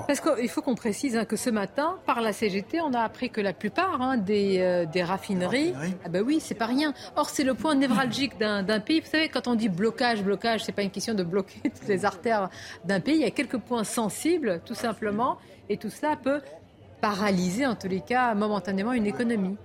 Parce 0.07 0.21
qu'il 0.21 0.49
faut 0.49 0.61
qu'on 0.61 0.75
précise 0.75 1.17
hein, 1.17 1.25
que 1.25 1.35
ce 1.35 1.49
matin, 1.49 1.97
par 2.05 2.21
la 2.21 2.33
CGT, 2.33 2.81
on 2.81 2.93
a 2.93 3.01
appris 3.01 3.29
que 3.29 3.41
la 3.41 3.53
plupart 3.53 4.01
hein, 4.01 4.17
des, 4.17 4.59
euh, 4.59 4.85
des, 4.85 5.03
raffineries, 5.03 5.73
ah 6.05 6.09
ben 6.09 6.23
oui, 6.25 6.39
c'est 6.39 6.55
pas 6.55 6.65
rien. 6.65 6.93
Or, 7.15 7.29
c'est 7.29 7.43
le 7.43 7.53
point 7.53 7.75
névralgique 7.75 8.37
d'un 8.39 8.79
pays. 8.79 9.01
Vous 9.01 9.09
savez, 9.09 9.29
quand 9.29 9.47
on 9.47 9.55
dit 9.55 9.69
blocage, 9.69 10.23
blocage, 10.23 10.63
c'est 10.63 10.71
pas 10.71 10.83
une 10.83 10.91
question 10.91 11.13
de 11.13 11.23
bloquer 11.23 11.59
toutes 11.63 11.87
les 11.87 12.05
artères 12.05 12.49
d'un 12.85 12.99
pays. 12.99 13.15
Il 13.15 13.21
y 13.21 13.25
a 13.25 13.31
quelques 13.31 13.57
points 13.57 13.83
sensibles, 13.83 14.61
tout 14.65 14.75
simplement, 14.75 15.37
et 15.69 15.77
tout 15.77 15.89
cela 15.89 16.15
peut 16.15 16.41
paralyser, 17.01 17.65
en 17.65 17.75
tous 17.75 17.89
les 17.89 18.01
cas, 18.01 18.33
momentanément, 18.33 18.93
une 18.93 19.05
économie. 19.05 19.57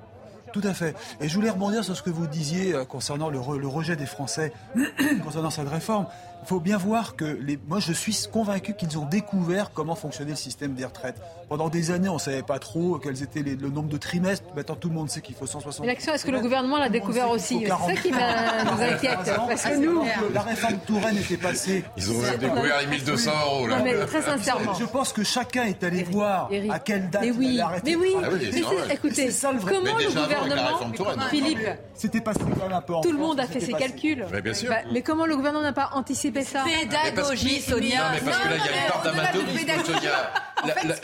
Tout 0.52 0.62
à 0.64 0.74
fait. 0.74 0.96
Et 1.20 1.28
je 1.28 1.34
voulais 1.34 1.50
rebondir 1.50 1.84
sur 1.84 1.96
ce 1.96 2.02
que 2.02 2.10
vous 2.10 2.26
disiez 2.26 2.74
euh, 2.74 2.84
concernant 2.84 3.28
le, 3.28 3.38
le 3.58 3.68
rejet 3.68 3.96
des 3.96 4.06
Français 4.06 4.52
concernant 5.22 5.50
cette 5.50 5.68
réforme. 5.68 6.06
Il 6.42 6.48
faut 6.48 6.60
bien 6.60 6.76
voir 6.78 7.16
que 7.16 7.24
les... 7.24 7.58
moi, 7.68 7.80
je 7.80 7.92
suis 7.92 8.16
convaincu 8.32 8.74
qu'ils 8.74 8.98
ont 8.98 9.04
découvert 9.04 9.70
comment 9.72 9.94
fonctionnait 9.94 10.30
le 10.30 10.36
système 10.36 10.74
des 10.74 10.84
retraites. 10.84 11.16
Pendant 11.48 11.68
des 11.68 11.90
années, 11.90 12.08
on 12.08 12.14
ne 12.14 12.18
savait 12.20 12.42
pas 12.42 12.58
trop 12.58 12.98
quels 12.98 13.22
étaient 13.22 13.42
les... 13.42 13.56
le 13.56 13.68
nombre 13.68 13.88
de 13.88 13.96
trimestres. 13.96 14.46
Maintenant, 14.56 14.76
tout 14.76 14.88
le 14.88 14.94
monde 14.94 15.10
sait 15.10 15.20
qu'il 15.20 15.34
faut 15.34 15.46
160. 15.46 15.86
L'action, 15.86 16.12
est-ce 16.14 16.24
que 16.24 16.30
le 16.30 16.40
gouvernement 16.40 16.78
l'a 16.78 16.88
découvert 16.88 17.30
aussi 17.30 17.60
C'est 17.60 17.68
ça 17.68 18.00
qui 18.00 18.10
nous 18.10 18.82
inquiète. 18.82 19.18
Parce 19.24 19.64
que 19.64 19.76
nous, 19.76 20.04
la 20.32 20.42
réforme 20.42 20.78
Touraine 20.86 21.16
était 21.16 21.36
passée. 21.36 21.84
Ils 21.96 22.10
ont 22.10 22.20
découvert 22.38 22.80
les 22.80 22.86
1200 22.86 23.30
euros. 23.46 23.66
Là. 23.66 23.78
Non, 23.78 23.84
mais 23.84 24.06
très 24.06 24.22
sincèrement. 24.22 24.74
Je 24.74 24.84
pense 24.84 25.12
que 25.12 25.22
chacun 25.22 25.64
est 25.64 25.82
allé 25.84 26.02
voir 26.02 26.50
à 26.70 26.78
quelle 26.78 27.10
date 27.10 27.22
mais 27.22 27.30
oui, 27.30 27.50
il 27.54 27.60
arrêté. 27.60 27.90
Mais 27.90 27.96
oui, 27.96 28.14
ah 28.22 28.28
oui 28.32 28.50
mais 28.88 28.94
écoutez, 28.94 29.30
ça, 29.30 29.52
le 29.52 29.58
comment 29.58 29.98
le 29.98 30.06
gouvernement, 30.06 31.18
Philippe, 31.30 31.58
c'était 31.94 32.20
passé 32.20 32.40
quand 32.40 32.62
même 32.62 32.72
un 32.72 32.80
peu 32.80 32.94
en 32.94 33.00
Tout 33.00 33.12
le 33.12 33.18
monde 33.18 33.40
a 33.40 33.46
fait 33.46 33.60
ses 33.60 33.72
calculs. 33.72 34.24
bien 34.42 34.54
sûr. 34.54 34.72
Mais 34.92 35.02
comment 35.02 35.26
le 35.26 35.36
gouvernement 35.36 35.62
n'a 35.62 35.72
pas 35.72 35.90
anticipé 35.94 36.27
ça 36.44 36.64
pédagogie, 36.64 37.60
Sonia. 37.60 37.98
Non, 37.98 38.10
mais 38.14 38.20
parce 38.20 38.38
que 38.38 38.48
là, 38.48 38.56
il 38.56 38.64
y 38.64 38.68
a 38.68 38.84
une 38.84 38.90
part 38.90 39.02
d'amateurisme, 39.02 39.84
Sonia. 39.84 40.32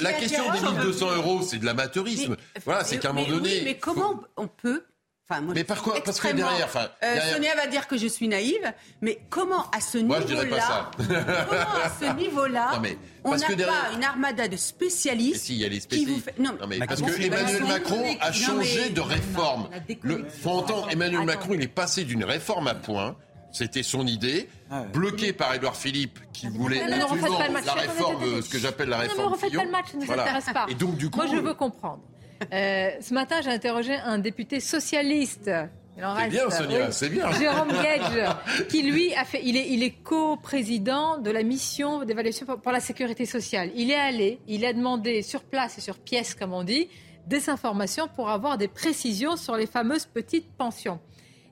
La, 0.01 0.13
question 0.13 0.53
des 0.53 0.61
1200 0.61 1.17
euros, 1.17 1.43
c'est 1.43 1.59
de 1.59 1.65
l'amateurisme. 1.65 2.37
Voilà, 2.65 2.85
c'est 2.85 2.99
qu'à 2.99 3.11
un 3.11 3.13
moment 3.13 3.29
donné. 3.29 3.63
mais 3.65 3.77
comment 3.77 4.21
on 4.37 4.49
peut 4.49 4.85
Enfin, 5.27 5.41
moi, 5.41 5.55
mais 5.55 5.65
par 5.65 5.83
quoi 5.83 5.95
Parce 6.05 6.21
que 6.21 6.29
derrière, 6.29 6.67
enfin, 6.67 6.91
euh, 7.03 7.33
Sonia 7.33 7.55
va 7.55 7.67
dire 7.67 7.89
que 7.89 7.97
je 7.97 8.07
suis 8.07 8.29
naïve, 8.29 8.75
mais 9.01 9.21
comment 9.31 9.71
à 9.71 9.81
ce 9.81 9.97
niveau-là, 9.97 10.21
moi 10.21 10.29
je 10.29 10.35
dirais 10.35 10.49
pas 10.49 10.61
ça. 10.61 10.91
comment 10.99 11.83
à 11.83 11.91
ce 11.99 12.15
niveau-là, 12.15 12.83
on 13.25 13.31
n'a 13.31 13.49
derrière... 13.49 13.69
pas 13.69 13.97
une 13.97 14.05
armada 14.05 14.49
de 14.49 14.59
spécialistes 14.59 15.47
si, 15.47 15.55
il 15.55 15.61
y 15.61 15.65
a 15.65 15.69
les 15.69 15.81
spécialistes. 15.81 16.27
Fait... 16.27 16.39
Non, 16.39 16.55
non, 16.61 16.67
mais 16.67 16.79
parce 16.79 17.01
que 17.01 17.23
Emmanuel 17.23 17.65
Macron 17.65 18.05
a 18.21 18.33
changé 18.33 18.91
de 18.91 19.01
réforme. 19.01 19.71
Le, 20.03 20.27
faut 20.29 20.51
entendre, 20.51 20.89
Emmanuel 20.91 21.25
Macron, 21.25 21.55
il 21.55 21.63
est 21.63 21.69
passé 21.69 22.05
d'une 22.05 22.25
réforme 22.25 22.69
à 22.69 22.75
point 22.75 23.17
c'était 23.55 23.85
son 23.85 24.07
idée, 24.07 24.49
ah 24.71 24.83
bloquée 24.93 25.33
par 25.33 25.55
Édouard 25.55 25.77
Philippe, 25.77 26.19
qui 26.33 26.49
voulait 26.49 26.83
absolument 26.83 27.39
la 27.65 27.73
réforme, 27.73 28.43
ce 28.43 28.49
que 28.51 28.59
j'appelle 28.59 28.89
la 28.89 28.99
réforme. 28.99 29.19
Non, 29.19 29.31
mais 29.31 29.35
refaites 29.37 29.55
pas 29.55 29.65
le 29.65 29.71
match, 29.71 29.87
ça 29.91 29.97
ne 29.97 30.05
nous 30.05 30.13
intéresse 30.13 30.51
pas. 30.53 30.67
Et 30.69 30.75
donc, 30.75 30.97
du 30.97 31.09
coup, 31.09 31.19
Moi, 31.19 31.29
je 31.29 31.37
veux 31.37 31.55
comprendre. 31.55 32.01
Euh, 32.53 32.91
ce 33.01 33.15
matin, 33.15 33.37
j'ai 33.43 33.51
interrogé 33.51 33.95
un 33.95 34.19
député 34.19 34.59
socialiste. 34.61 35.51
C'est 35.97 36.29
bien, 36.29 36.51
Sonia, 36.51 36.91
c'est 36.91 37.09
bien. 37.09 37.31
Jérôme 37.33 37.69
Gage, 37.83 38.35
qui 38.69 38.83
lui 38.83 39.15
a 39.15 39.25
fait, 39.25 39.41
il 39.45 39.57
est, 39.57 39.69
il 39.71 39.85
est 39.85 39.93
co-président 40.03 41.19
de 41.19 41.31
la 41.31 41.45
mission 41.45 42.05
d'évaluation 42.05 42.47
pour 42.47 42.73
la 42.73 42.81
sécurité 42.81 43.27
sociale. 43.27 43.71
Il 43.77 43.93
est 43.93 43.95
allé, 43.95 44.41
il 44.49 44.65
a 44.65 44.73
demandé 44.73 45.23
sur 45.23 45.45
place 45.45 45.79
et 45.79 45.81
sur 45.81 45.99
pièce, 45.99 46.35
comme 46.35 46.53
on 46.53 46.65
dit, 46.65 46.89
des 47.29 47.49
informations 47.49 48.09
pour 48.09 48.29
avoir 48.29 48.59
des 48.59 48.67
précisions 48.67 49.37
sur 49.37 49.57
les 49.57 49.67
fameuses 49.67 50.07
petites 50.07 50.51
pensions. 50.57 50.99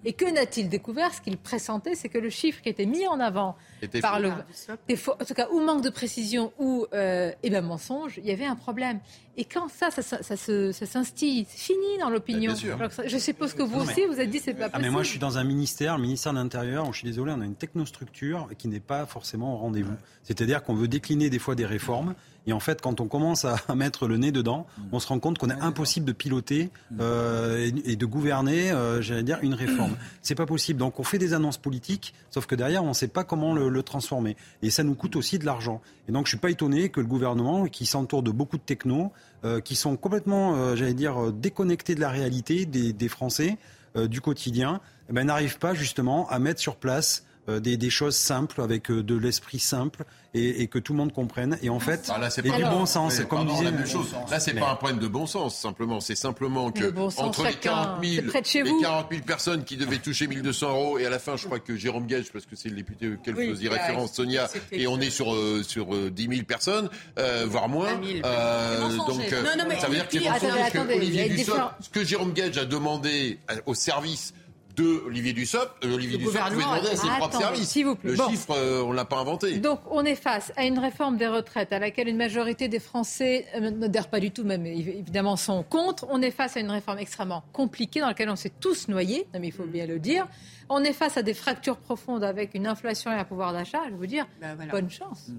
Et 0.04 0.12
que 0.12 0.24
n'a-t-il 0.24 0.68
découvert? 0.68 1.14
Ce 1.14 1.20
qu'il 1.20 1.36
pressentait, 1.36 1.94
c'est 1.94 2.08
que 2.08 2.18
le 2.18 2.30
chiffre 2.30 2.60
qui 2.60 2.68
était 2.68 2.86
mis 2.86 3.06
en 3.06 3.20
avant 3.20 3.56
par 4.00 4.20
le, 4.20 4.30
en 4.30 5.24
tout 5.24 5.34
cas, 5.34 5.48
ou 5.52 5.60
manque 5.60 5.82
de 5.82 5.90
précision 5.90 6.52
ou 6.58 6.86
euh, 6.92 7.32
eh 7.42 7.50
ben, 7.50 7.62
mensonge, 7.62 8.18
il 8.18 8.26
y 8.26 8.30
avait 8.30 8.46
un 8.46 8.56
problème. 8.56 9.00
Et 9.36 9.44
quand 9.44 9.68
ça, 9.68 9.90
ça, 9.90 10.02
ça, 10.02 10.22
ça 10.22 10.86
s'instille, 10.86 11.46
c'est 11.48 11.72
fini 11.72 11.98
dans 11.98 12.10
l'opinion. 12.10 12.54
Je 12.54 13.18
suppose 13.18 13.54
que 13.54 13.62
vous 13.62 13.80
aussi, 13.80 14.04
vous 14.06 14.20
êtes 14.20 14.30
dit 14.30 14.40
c'est 14.40 14.52
pas 14.52 14.68
possible. 14.68 14.74
Ah 14.74 14.80
mais 14.80 14.90
moi, 14.90 15.02
je 15.02 15.08
suis 15.08 15.18
dans 15.18 15.38
un 15.38 15.44
ministère, 15.44 15.96
le 15.96 16.02
ministère 16.02 16.32
de 16.32 16.38
l'Intérieur, 16.38 16.92
je 16.92 16.98
suis 16.98 17.08
désolé, 17.08 17.32
on 17.34 17.40
a 17.40 17.44
une 17.44 17.54
technostructure 17.54 18.48
qui 18.58 18.68
n'est 18.68 18.80
pas 18.80 19.06
forcément 19.06 19.54
au 19.54 19.56
rendez-vous. 19.58 19.94
C'est-à-dire 20.22 20.62
qu'on 20.62 20.74
veut 20.74 20.88
décliner 20.88 21.30
des 21.30 21.38
fois 21.38 21.54
des 21.54 21.66
réformes 21.66 22.14
et 22.46 22.52
en 22.52 22.60
fait, 22.60 22.80
quand 22.80 23.00
on 23.00 23.06
commence 23.06 23.44
à 23.44 23.74
mettre 23.74 24.08
le 24.08 24.16
nez 24.16 24.32
dedans, 24.32 24.66
on 24.90 24.98
se 24.98 25.06
rend 25.06 25.18
compte 25.18 25.38
qu'on 25.38 25.50
est 25.50 25.60
impossible 25.60 26.06
de 26.06 26.12
piloter 26.12 26.70
euh, 27.00 27.70
et, 27.84 27.96
de 27.96 28.06
gouverner, 28.06 28.72
euh, 28.72 29.00
j'allais 29.00 29.22
dire, 29.22 29.38
une 29.42 29.54
réforme. 29.54 29.96
C'est 30.22 30.34
pas 30.34 30.46
possible. 30.46 30.78
Donc 30.80 30.98
on 30.98 31.04
fait 31.04 31.18
des 31.18 31.34
annonces 31.34 31.58
politiques, 31.58 32.14
sauf 32.30 32.46
que 32.46 32.54
derrière, 32.54 32.82
on 32.82 32.88
ne 32.88 32.94
sait 32.94 33.08
pas 33.08 33.24
comment 33.24 33.54
le, 33.54 33.82
transformer. 33.82 34.36
Et 34.62 34.70
ça 34.70 34.84
nous 34.84 34.94
coûte 34.94 35.16
aussi 35.16 35.38
de 35.38 35.44
l'argent. 35.44 35.80
Et 36.08 36.12
donc 36.12 36.26
je 36.26 36.30
suis 36.30 36.38
pas 36.38 36.50
étonné 36.50 36.88
que 36.88 37.00
le 37.00 37.06
gouvernement, 37.06 37.66
qui 37.66 37.86
s'entoure 37.86 38.22
de 38.22 38.30
beaucoup 38.30 38.56
de 38.56 38.62
technos, 38.62 39.12
euh, 39.44 39.60
qui 39.60 39.74
sont 39.74 39.96
complètement, 39.96 40.76
j'allais 40.76 40.94
dire, 40.94 41.32
déconnectés 41.32 41.94
de 41.94 42.00
la 42.00 42.10
réalité 42.10 42.64
des, 42.66 43.08
Français, 43.08 43.58
du 43.96 44.20
quotidien, 44.20 44.80
eh 45.10 45.12
ben, 45.12 45.26
n'arrive 45.26 45.58
pas 45.58 45.74
justement 45.74 46.28
à 46.28 46.38
mettre 46.38 46.60
sur 46.60 46.76
place 46.76 47.24
des, 47.48 47.76
des, 47.76 47.90
choses 47.90 48.16
simples, 48.16 48.60
avec 48.60 48.90
de 48.90 49.16
l'esprit 49.16 49.58
simple, 49.58 50.04
et, 50.34 50.66
que 50.68 50.78
tout 50.78 50.92
le 50.92 50.98
monde 50.98 51.12
comprenne. 51.12 51.58
Et 51.62 51.68
en 51.68 51.80
fait, 51.80 52.10
ah, 52.12 52.18
là, 52.18 52.28
et 52.36 52.42
du 52.42 52.64
bon 52.64 52.86
sens, 52.86 53.20
comme 53.28 53.46
disait. 53.46 53.64
La 53.64 53.70
même 53.70 53.86
chose. 53.86 54.14
Là, 54.30 54.40
c'est 54.40 54.54
pas 54.54 54.70
un 54.70 54.76
problème 54.76 54.98
de 54.98 55.08
bon 55.08 55.26
sens, 55.26 55.56
simplement. 55.56 56.00
C'est 56.00 56.14
simplement 56.14 56.70
que 56.70 56.92
entre 57.18 57.46
les 57.46 57.54
40 57.54 58.04
000, 58.04 58.26
les 58.26 58.82
40 58.82 59.06
000 59.10 59.22
personnes 59.24 59.64
qui 59.64 59.76
devaient 59.76 59.98
toucher 59.98 60.26
1200 60.26 60.70
euros, 60.70 60.98
et 60.98 61.06
à 61.06 61.10
la 61.10 61.18
fin, 61.18 61.36
je 61.36 61.46
crois 61.46 61.58
que 61.58 61.76
Jérôme 61.76 62.06
Gage, 62.06 62.32
parce 62.32 62.46
que 62.46 62.56
c'est 62.56 62.68
le 62.68 62.76
député 62.76 63.12
auquel 63.12 63.34
vous 63.34 63.54
faisiez 63.54 63.68
référence, 63.68 64.14
Sonia, 64.14 64.48
et 64.70 64.86
on 64.86 65.00
est 65.00 65.10
sur, 65.10 65.34
euh, 65.34 65.62
sur 65.62 65.94
euh, 65.94 66.10
10 66.10 66.28
000 66.28 66.42
personnes, 66.44 66.88
euh, 67.18 67.46
voire 67.48 67.68
moins. 67.68 68.00
Euh, 68.24 68.96
donc, 69.06 69.32
euh, 69.32 69.42
non, 69.42 69.64
non, 69.64 69.78
ça 69.78 69.88
veut 69.88 69.94
dire 69.94 70.08
qu'il 70.08 70.22
que 70.22 70.94
Olivier 70.94 71.28
Dussopt, 71.28 71.74
ce 71.80 71.88
que 71.88 72.04
Jérôme 72.04 72.32
Gage 72.32 72.56
a 72.58 72.64
demandé 72.64 73.38
au 73.66 73.74
service 73.74 74.34
de 74.76 75.02
Olivier 75.06 75.32
Dussopt. 75.32 75.84
Euh, 75.84 75.94
Olivier 75.94 76.18
Dussopt 76.18 76.38
pouvait 76.38 76.62
demander 76.62 76.88
à 76.88 76.96
ses 76.96 77.08
propres 77.08 77.38
services. 77.38 77.78
Le 78.02 78.16
chiffre, 78.16 78.54
euh, 78.56 78.82
on 78.82 78.90
ne 78.90 78.96
l'a 78.96 79.04
pas 79.04 79.18
inventé. 79.18 79.58
Donc 79.58 79.80
on 79.90 80.04
est 80.04 80.14
face 80.14 80.52
à 80.56 80.64
une 80.64 80.78
réforme 80.78 81.16
des 81.16 81.26
retraites 81.26 81.72
à 81.72 81.78
laquelle 81.78 82.08
une 82.08 82.16
majorité 82.16 82.68
des 82.68 82.78
Français 82.78 83.46
euh, 83.54 83.70
n'adhèrent 83.70 84.08
pas 84.08 84.20
du 84.20 84.30
tout, 84.30 84.44
même 84.44 84.66
évidemment 84.66 85.36
sont 85.36 85.62
contre. 85.62 86.06
On 86.10 86.22
est 86.22 86.30
face 86.30 86.56
à 86.56 86.60
une 86.60 86.70
réforme 86.70 86.98
extrêmement 86.98 87.44
compliquée 87.52 88.00
dans 88.00 88.08
laquelle 88.08 88.30
on 88.30 88.36
s'est 88.36 88.52
tous 88.60 88.88
noyés, 88.88 89.26
mais 89.32 89.48
il 89.48 89.52
faut 89.52 89.64
bien 89.64 89.86
le 89.86 89.98
dire. 89.98 90.26
On 90.68 90.82
est 90.84 90.92
face 90.92 91.16
à 91.16 91.22
des 91.22 91.34
fractures 91.34 91.76
profondes 91.76 92.24
avec 92.24 92.54
une 92.54 92.66
inflation 92.66 93.10
et 93.10 93.14
un 93.14 93.24
pouvoir 93.24 93.52
d'achat. 93.52 93.80
Je 93.90 93.94
veux 93.94 94.06
dire, 94.06 94.26
bah, 94.40 94.54
bonne 94.70 94.90
chance. 94.90 95.30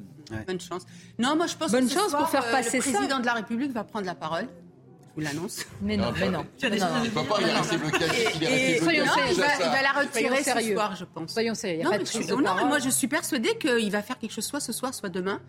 Bonne 0.48 0.60
chance. 0.60 0.84
Non, 1.18 1.36
moi 1.36 1.48
je 1.48 1.56
pense 1.56 1.72
bonne 1.72 1.88
que 1.88 1.94
chance 1.94 2.12
pour 2.12 2.30
faire 2.30 2.50
passer 2.52 2.82
ça. 2.82 2.90
Le 2.90 2.96
président 2.98 3.20
de 3.20 3.26
la 3.26 3.34
République 3.34 3.72
va 3.72 3.84
prendre 3.84 4.06
la 4.06 4.16
parole 4.16 4.48
vous 5.16 5.22
l'annonce. 5.22 5.66
Mais 5.82 5.98
non, 5.98 6.12
mais 6.20 6.30
non. 6.30 6.46
Il 6.62 6.70
ne 6.70 7.10
peut 7.10 7.24
pas, 7.24 7.38
il 7.42 7.48
est 7.48 7.54
resté 7.54 7.78
bloqué. 7.78 8.80
Soyons 8.80 9.06
sérieux. 9.06 9.36
Il 9.36 9.72
va 9.72 9.82
la 9.82 9.92
retirer 9.92 10.44
ce 10.44 10.74
soir, 10.74 10.96
je 10.96 11.06
pense. 11.06 11.32
Soyons 11.34 11.56
sérieux. 11.56 11.84
Non, 11.84 12.56
mais 12.56 12.66
moi 12.66 12.80
je 12.80 12.90
suis 12.90 13.08
persuadée 13.08 13.58
qu'il 13.58 13.92
va 13.92 14.02
faire 14.02 14.18
quelque 14.18 14.32
chose 14.34 14.46
soit 14.46 14.60
ce 14.60 14.74
soir, 14.74 14.94
soit 14.94 15.10
demain 15.10 15.42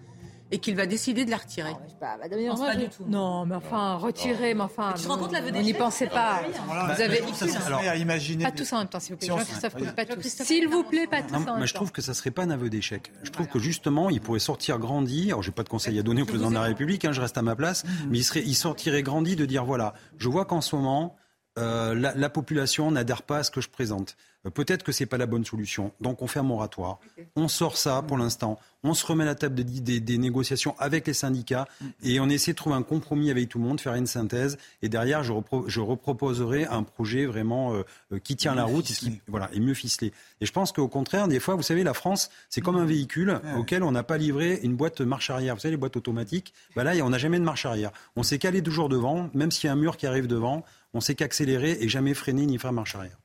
et 0.55 0.59
qu'il 0.59 0.77
va 0.77 0.87
décider 0.87 1.25
de 1.25 1.31
la 1.33 1.39
retirer. 1.39 1.73
Pas, 1.99 2.17
bah, 2.17 2.29
non, 2.31 2.57
pas 2.57 2.77
du 2.77 2.89
tout. 2.89 3.05
Non, 3.09 3.45
mais 3.45 3.57
enfin, 3.57 3.97
retirer, 3.97 4.55
mais 4.55 4.63
enfin. 4.63 4.95
tu 4.97 5.03
te 5.03 5.09
rends 5.09 5.19
compte 5.19 5.33
la 5.33 5.41
Vous 5.41 5.51
n'y 5.51 5.75
pensez 5.75 6.07
pas. 6.07 6.43
Vous 6.69 7.03
avez. 7.03 7.23
Alors, 7.67 7.81
à 7.81 7.97
imaginer. 7.97 8.45
Pas 8.45 8.53
tous 8.53 8.73
en 8.73 8.79
même 8.79 8.87
temps, 8.87 9.01
s'il 9.01 9.15
vous 9.15 9.19
plaît. 9.19 9.29
pas. 9.29 10.45
S'il 10.45 10.69
vous 10.69 10.85
plaît, 10.85 11.09
pas 11.09 11.23
tous 11.23 11.35
en 11.35 11.39
même 11.39 11.47
temps. 11.47 11.59
Mais 11.59 11.67
je 11.67 11.75
trouve 11.75 11.91
que 11.91 12.01
ça 12.01 12.15
serait 12.15 12.31
pas 12.31 12.45
un 12.45 12.51
aveu 12.51 12.71
d'échec. 12.71 13.13
Je 13.25 13.31
trouve 13.31 13.49
que 13.49 13.59
justement, 13.59 14.11
il 14.11 14.21
pourrait 14.21 14.39
sortir 14.39 14.79
grandi. 14.79 15.27
Alors, 15.29 15.43
j'ai 15.43 15.51
pas 15.51 15.65
de 15.65 15.69
conseil 15.69 15.99
à 15.99 16.03
donner 16.05 16.23
au 16.23 16.27
président 16.27 16.51
de 16.51 16.55
la 16.55 16.63
République. 16.63 17.05
Hein, 17.05 17.11
je 17.11 17.21
reste 17.21 17.37
à 17.37 17.43
ma 17.43 17.57
place. 17.57 17.85
Mhm. 17.85 17.91
Mais 18.11 18.19
il 18.19 18.25
serait, 18.25 18.43
il 18.43 18.55
sortirait 18.55 19.03
grandi 19.03 19.35
de 19.35 19.47
dire 19.47 19.65
voilà, 19.65 19.95
je 20.19 20.29
vois 20.29 20.45
qu'en 20.45 20.61
ce 20.61 20.77
moment. 20.77 21.17
Euh, 21.57 21.95
la, 21.95 22.13
la, 22.17 22.31
population 22.31 22.91
n'adhère 22.91 23.23
pas 23.23 23.39
à 23.39 23.43
ce 23.45 23.53
que 23.53 23.61
je 23.61 23.69
présente. 23.69 24.17
Euh, 24.47 24.51
peut-être 24.51 24.83
que 24.83 24.93
c'est 24.93 25.07
pas 25.07 25.19
la 25.19 25.27
bonne 25.27 25.45
solution. 25.45 25.93
Donc 26.01 26.23
on 26.23 26.27
fait 26.27 26.41
un 26.41 26.45
moratoire. 26.45 26.99
On 27.37 27.49
sort 27.49 27.77
ça 27.77 28.03
pour 28.03 28.19
l'instant. 28.19 28.59
On 28.87 28.93
se 28.93 29.07
remet 29.07 29.25
à 29.25 29.29
la 29.29 29.35
table 29.35 29.55
des, 29.55 30.01
des, 30.01 30.19
négociations 30.19 30.75
avec 30.79 31.07
les 31.07 31.15
syndicats 31.15 31.67
et 32.03 32.21
on 32.21 32.29
essaie 32.29 32.53
de 32.53 32.57
trouver 32.57 32.77
un 32.77 32.83
compromis 32.83 33.31
avec 33.31 33.49
tout 33.49 33.59
le 33.59 33.65
monde, 33.65 33.81
faire 33.81 33.95
une 33.95 34.07
synthèse. 34.07 34.59
Et 34.83 34.91
derrière, 34.91 35.23
je, 35.25 35.33
je 35.69 35.81
reproposerai 35.81 36.67
un 36.67 36.83
projet 36.83 37.25
vraiment 37.25 37.73
euh, 37.73 37.83
euh, 38.13 38.19
qui 38.19 38.37
tient 38.37 38.55
la 38.55 38.65
route 38.65 38.91
et, 38.91 38.95
qui, 38.95 39.21
voilà, 39.27 39.49
et 39.55 39.61
mieux 39.61 39.73
ficelé. 39.73 40.13
Et 40.43 40.47
je 40.47 40.53
pense 40.53 40.71
qu'au 40.73 40.89
contraire, 40.89 41.29
des 41.29 41.41
fois, 41.41 41.55
vous 41.55 41.63
savez, 41.63 41.83
la 41.83 41.95
France, 41.95 42.31
c'est 42.51 42.61
comme 42.61 42.77
un 42.77 42.85
véhicule 42.85 43.41
auquel 43.57 43.83
on 43.83 43.93
n'a 43.93 44.03
pas 44.03 44.19
livré 44.19 44.61
une 44.63 44.77
boîte 44.77 45.01
marche 45.01 45.31
arrière. 45.31 45.55
Vous 45.55 45.63
savez, 45.63 45.73
les 45.73 45.79
boîtes 45.79 45.97
automatiques, 45.97 46.53
bah 46.77 46.85
là, 46.85 46.93
on 47.03 47.09
n'a 47.09 47.19
jamais 47.19 47.39
de 47.39 47.45
marche 47.45 47.65
arrière. 47.65 47.91
On 48.17 48.23
sait 48.23 48.39
qu'aller 48.39 48.63
toujours 48.63 48.91
devant, 48.91 49.31
même 49.33 49.51
s'il 49.51 49.69
y 49.69 49.71
a 49.71 49.73
un 49.73 49.77
mur 49.77 49.97
qui 49.97 50.07
arrive 50.07 50.27
devant, 50.27 50.63
on 50.93 51.01
sait 51.01 51.15
qu'accélérer 51.15 51.79
et 51.81 51.89
jamais 51.89 52.13
freiner 52.13 52.45
ni 52.45 52.59
faire 52.59 52.73
marche 52.73 52.95
arrière. 52.95 53.17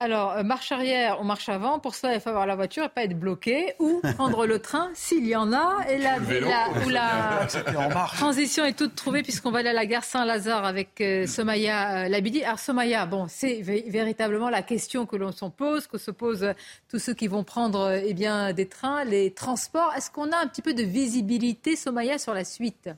Alors, 0.00 0.30
euh, 0.30 0.44
marche 0.44 0.70
arrière 0.70 1.20
ou 1.20 1.24
marche 1.24 1.48
avant, 1.48 1.80
pour 1.80 1.96
ça, 1.96 2.14
il 2.14 2.20
faut 2.20 2.28
avoir 2.28 2.46
la 2.46 2.54
voiture 2.54 2.84
et 2.84 2.88
pas 2.88 3.02
être 3.02 3.18
bloqué, 3.18 3.74
ou 3.80 4.00
prendre 4.14 4.46
le 4.46 4.60
train 4.60 4.90
s'il 4.94 5.26
y 5.26 5.34
en 5.34 5.52
a. 5.52 5.84
Et 5.90 5.98
la, 5.98 6.18
où 6.86 6.88
la 6.88 7.48
transition 8.14 8.64
est 8.64 8.78
toute 8.78 8.94
trouvée, 8.94 9.24
puisqu'on 9.24 9.50
va 9.50 9.58
aller 9.58 9.70
à 9.70 9.72
la 9.72 9.86
gare 9.86 10.04
Saint-Lazare 10.04 10.64
avec 10.64 11.00
euh, 11.00 11.26
Somaya 11.26 12.04
euh, 12.04 12.08
Labidi. 12.08 12.44
Alors, 12.44 12.60
Somaya, 12.60 13.06
bon, 13.06 13.26
c'est 13.28 13.60
véritablement 13.60 14.50
la 14.50 14.62
question 14.62 15.04
que 15.04 15.16
l'on 15.16 15.32
se 15.32 15.46
pose, 15.46 15.88
que 15.88 15.98
se 15.98 16.12
posent 16.12 16.54
tous 16.88 17.00
ceux 17.00 17.14
qui 17.14 17.26
vont 17.26 17.42
prendre 17.42 18.00
eh 18.00 18.14
bien, 18.14 18.52
des 18.52 18.68
trains, 18.68 19.02
les 19.02 19.32
transports. 19.32 19.92
Est-ce 19.96 20.12
qu'on 20.12 20.30
a 20.30 20.36
un 20.36 20.46
petit 20.46 20.62
peu 20.62 20.74
de 20.74 20.84
visibilité, 20.84 21.74
Somaya, 21.74 22.18
sur 22.18 22.34
la 22.34 22.44
suite? 22.44 22.88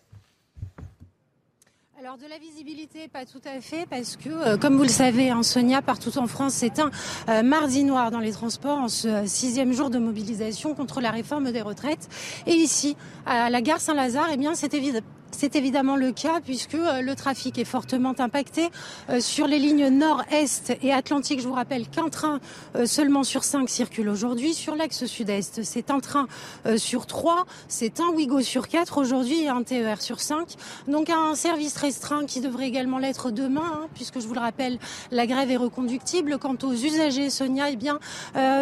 Alors 2.01 2.17
de 2.17 2.27
la 2.27 2.39
visibilité, 2.39 3.09
pas 3.09 3.27
tout 3.27 3.43
à 3.45 3.61
fait, 3.61 3.87
parce 3.91 4.17
que 4.17 4.31
euh, 4.31 4.57
comme 4.57 4.77
vous 4.79 4.85
le 4.85 4.89
savez, 4.89 5.29
hein, 5.29 5.43
Sonia, 5.43 5.83
partout 5.83 6.17
en 6.17 6.27
France, 6.27 6.55
c'est 6.55 6.79
un 6.79 6.91
euh, 7.29 7.43
mardi 7.43 7.85
noir 7.85 8.11
dans 8.11 8.21
les 8.21 8.33
transports 8.33 8.79
en 8.79 8.89
ce 8.89 9.07
euh, 9.07 9.27
sixième 9.27 9.75
jour 9.75 9.91
de 9.91 9.99
mobilisation 9.99 10.75
contre 10.75 11.03
la 11.03 11.11
réforme 11.11 11.53
des 11.53 11.61
retraites. 11.61 12.09
Et 12.47 12.55
ici, 12.55 12.97
à 13.27 13.51
la 13.51 13.61
gare 13.61 13.81
Saint-Lazare, 13.81 14.29
eh 14.33 14.39
bien, 14.39 14.55
c'est 14.55 14.73
évident, 14.73 15.01
c'est 15.33 15.57
évidemment 15.57 15.97
le 15.97 16.13
cas 16.13 16.41
puisque 16.45 16.75
euh, 16.75 17.03
le 17.03 17.15
trafic 17.15 17.59
est 17.59 17.65
fortement 17.65 18.15
impacté 18.19 18.69
euh, 19.09 19.21
sur 19.21 19.47
les 19.47 19.59
lignes 19.59 19.89
nord-est 19.89 20.77
et 20.83 20.93
atlantique. 20.93 21.41
Je 21.41 21.49
vous 21.49 21.55
rappelle 21.55 21.89
qu'un 21.89 22.09
train 22.09 22.41
euh, 22.77 22.87
seulement 22.87 23.23
sur 23.23 23.45
cinq 23.45 23.69
circule 23.69 24.09
aujourd'hui. 24.09 24.55
Sur 24.55 24.77
l'axe 24.77 25.07
sud-est, 25.07 25.63
c'est 25.63 25.91
un 25.91 26.01
train 26.01 26.27
sur 26.77 27.07
trois, 27.07 27.47
c'est 27.69 28.01
un 28.01 28.09
Ouigo 28.09 28.41
sur 28.41 28.69
quatre 28.69 28.99
aujourd'hui 28.99 29.43
et 29.43 29.49
un 29.49 29.63
TER 29.63 30.01
sur 30.01 30.21
cinq. 30.21 30.55
Donc 30.89 31.11
un 31.11 31.35
service 31.35 31.77
restreint 31.77 32.27
qui 32.27 32.41
devrait 32.41 32.69
également 32.69 32.99
l'être 32.99 33.31
demain, 33.31 33.63
hein, 33.65 33.87
puisque 33.95 34.21
je 34.21 34.27
vous 34.27 34.35
le 34.35 34.41
rappelle, 34.41 34.79
la 35.11 35.27
grève 35.27 35.51
est 35.51 35.57
reconductible. 35.57 36.39
Quant 36.39 36.57
aux 36.63 36.73
usagers, 36.73 37.31
Sonia, 37.31 37.71
eh 37.71 37.77
bien, 37.77 37.99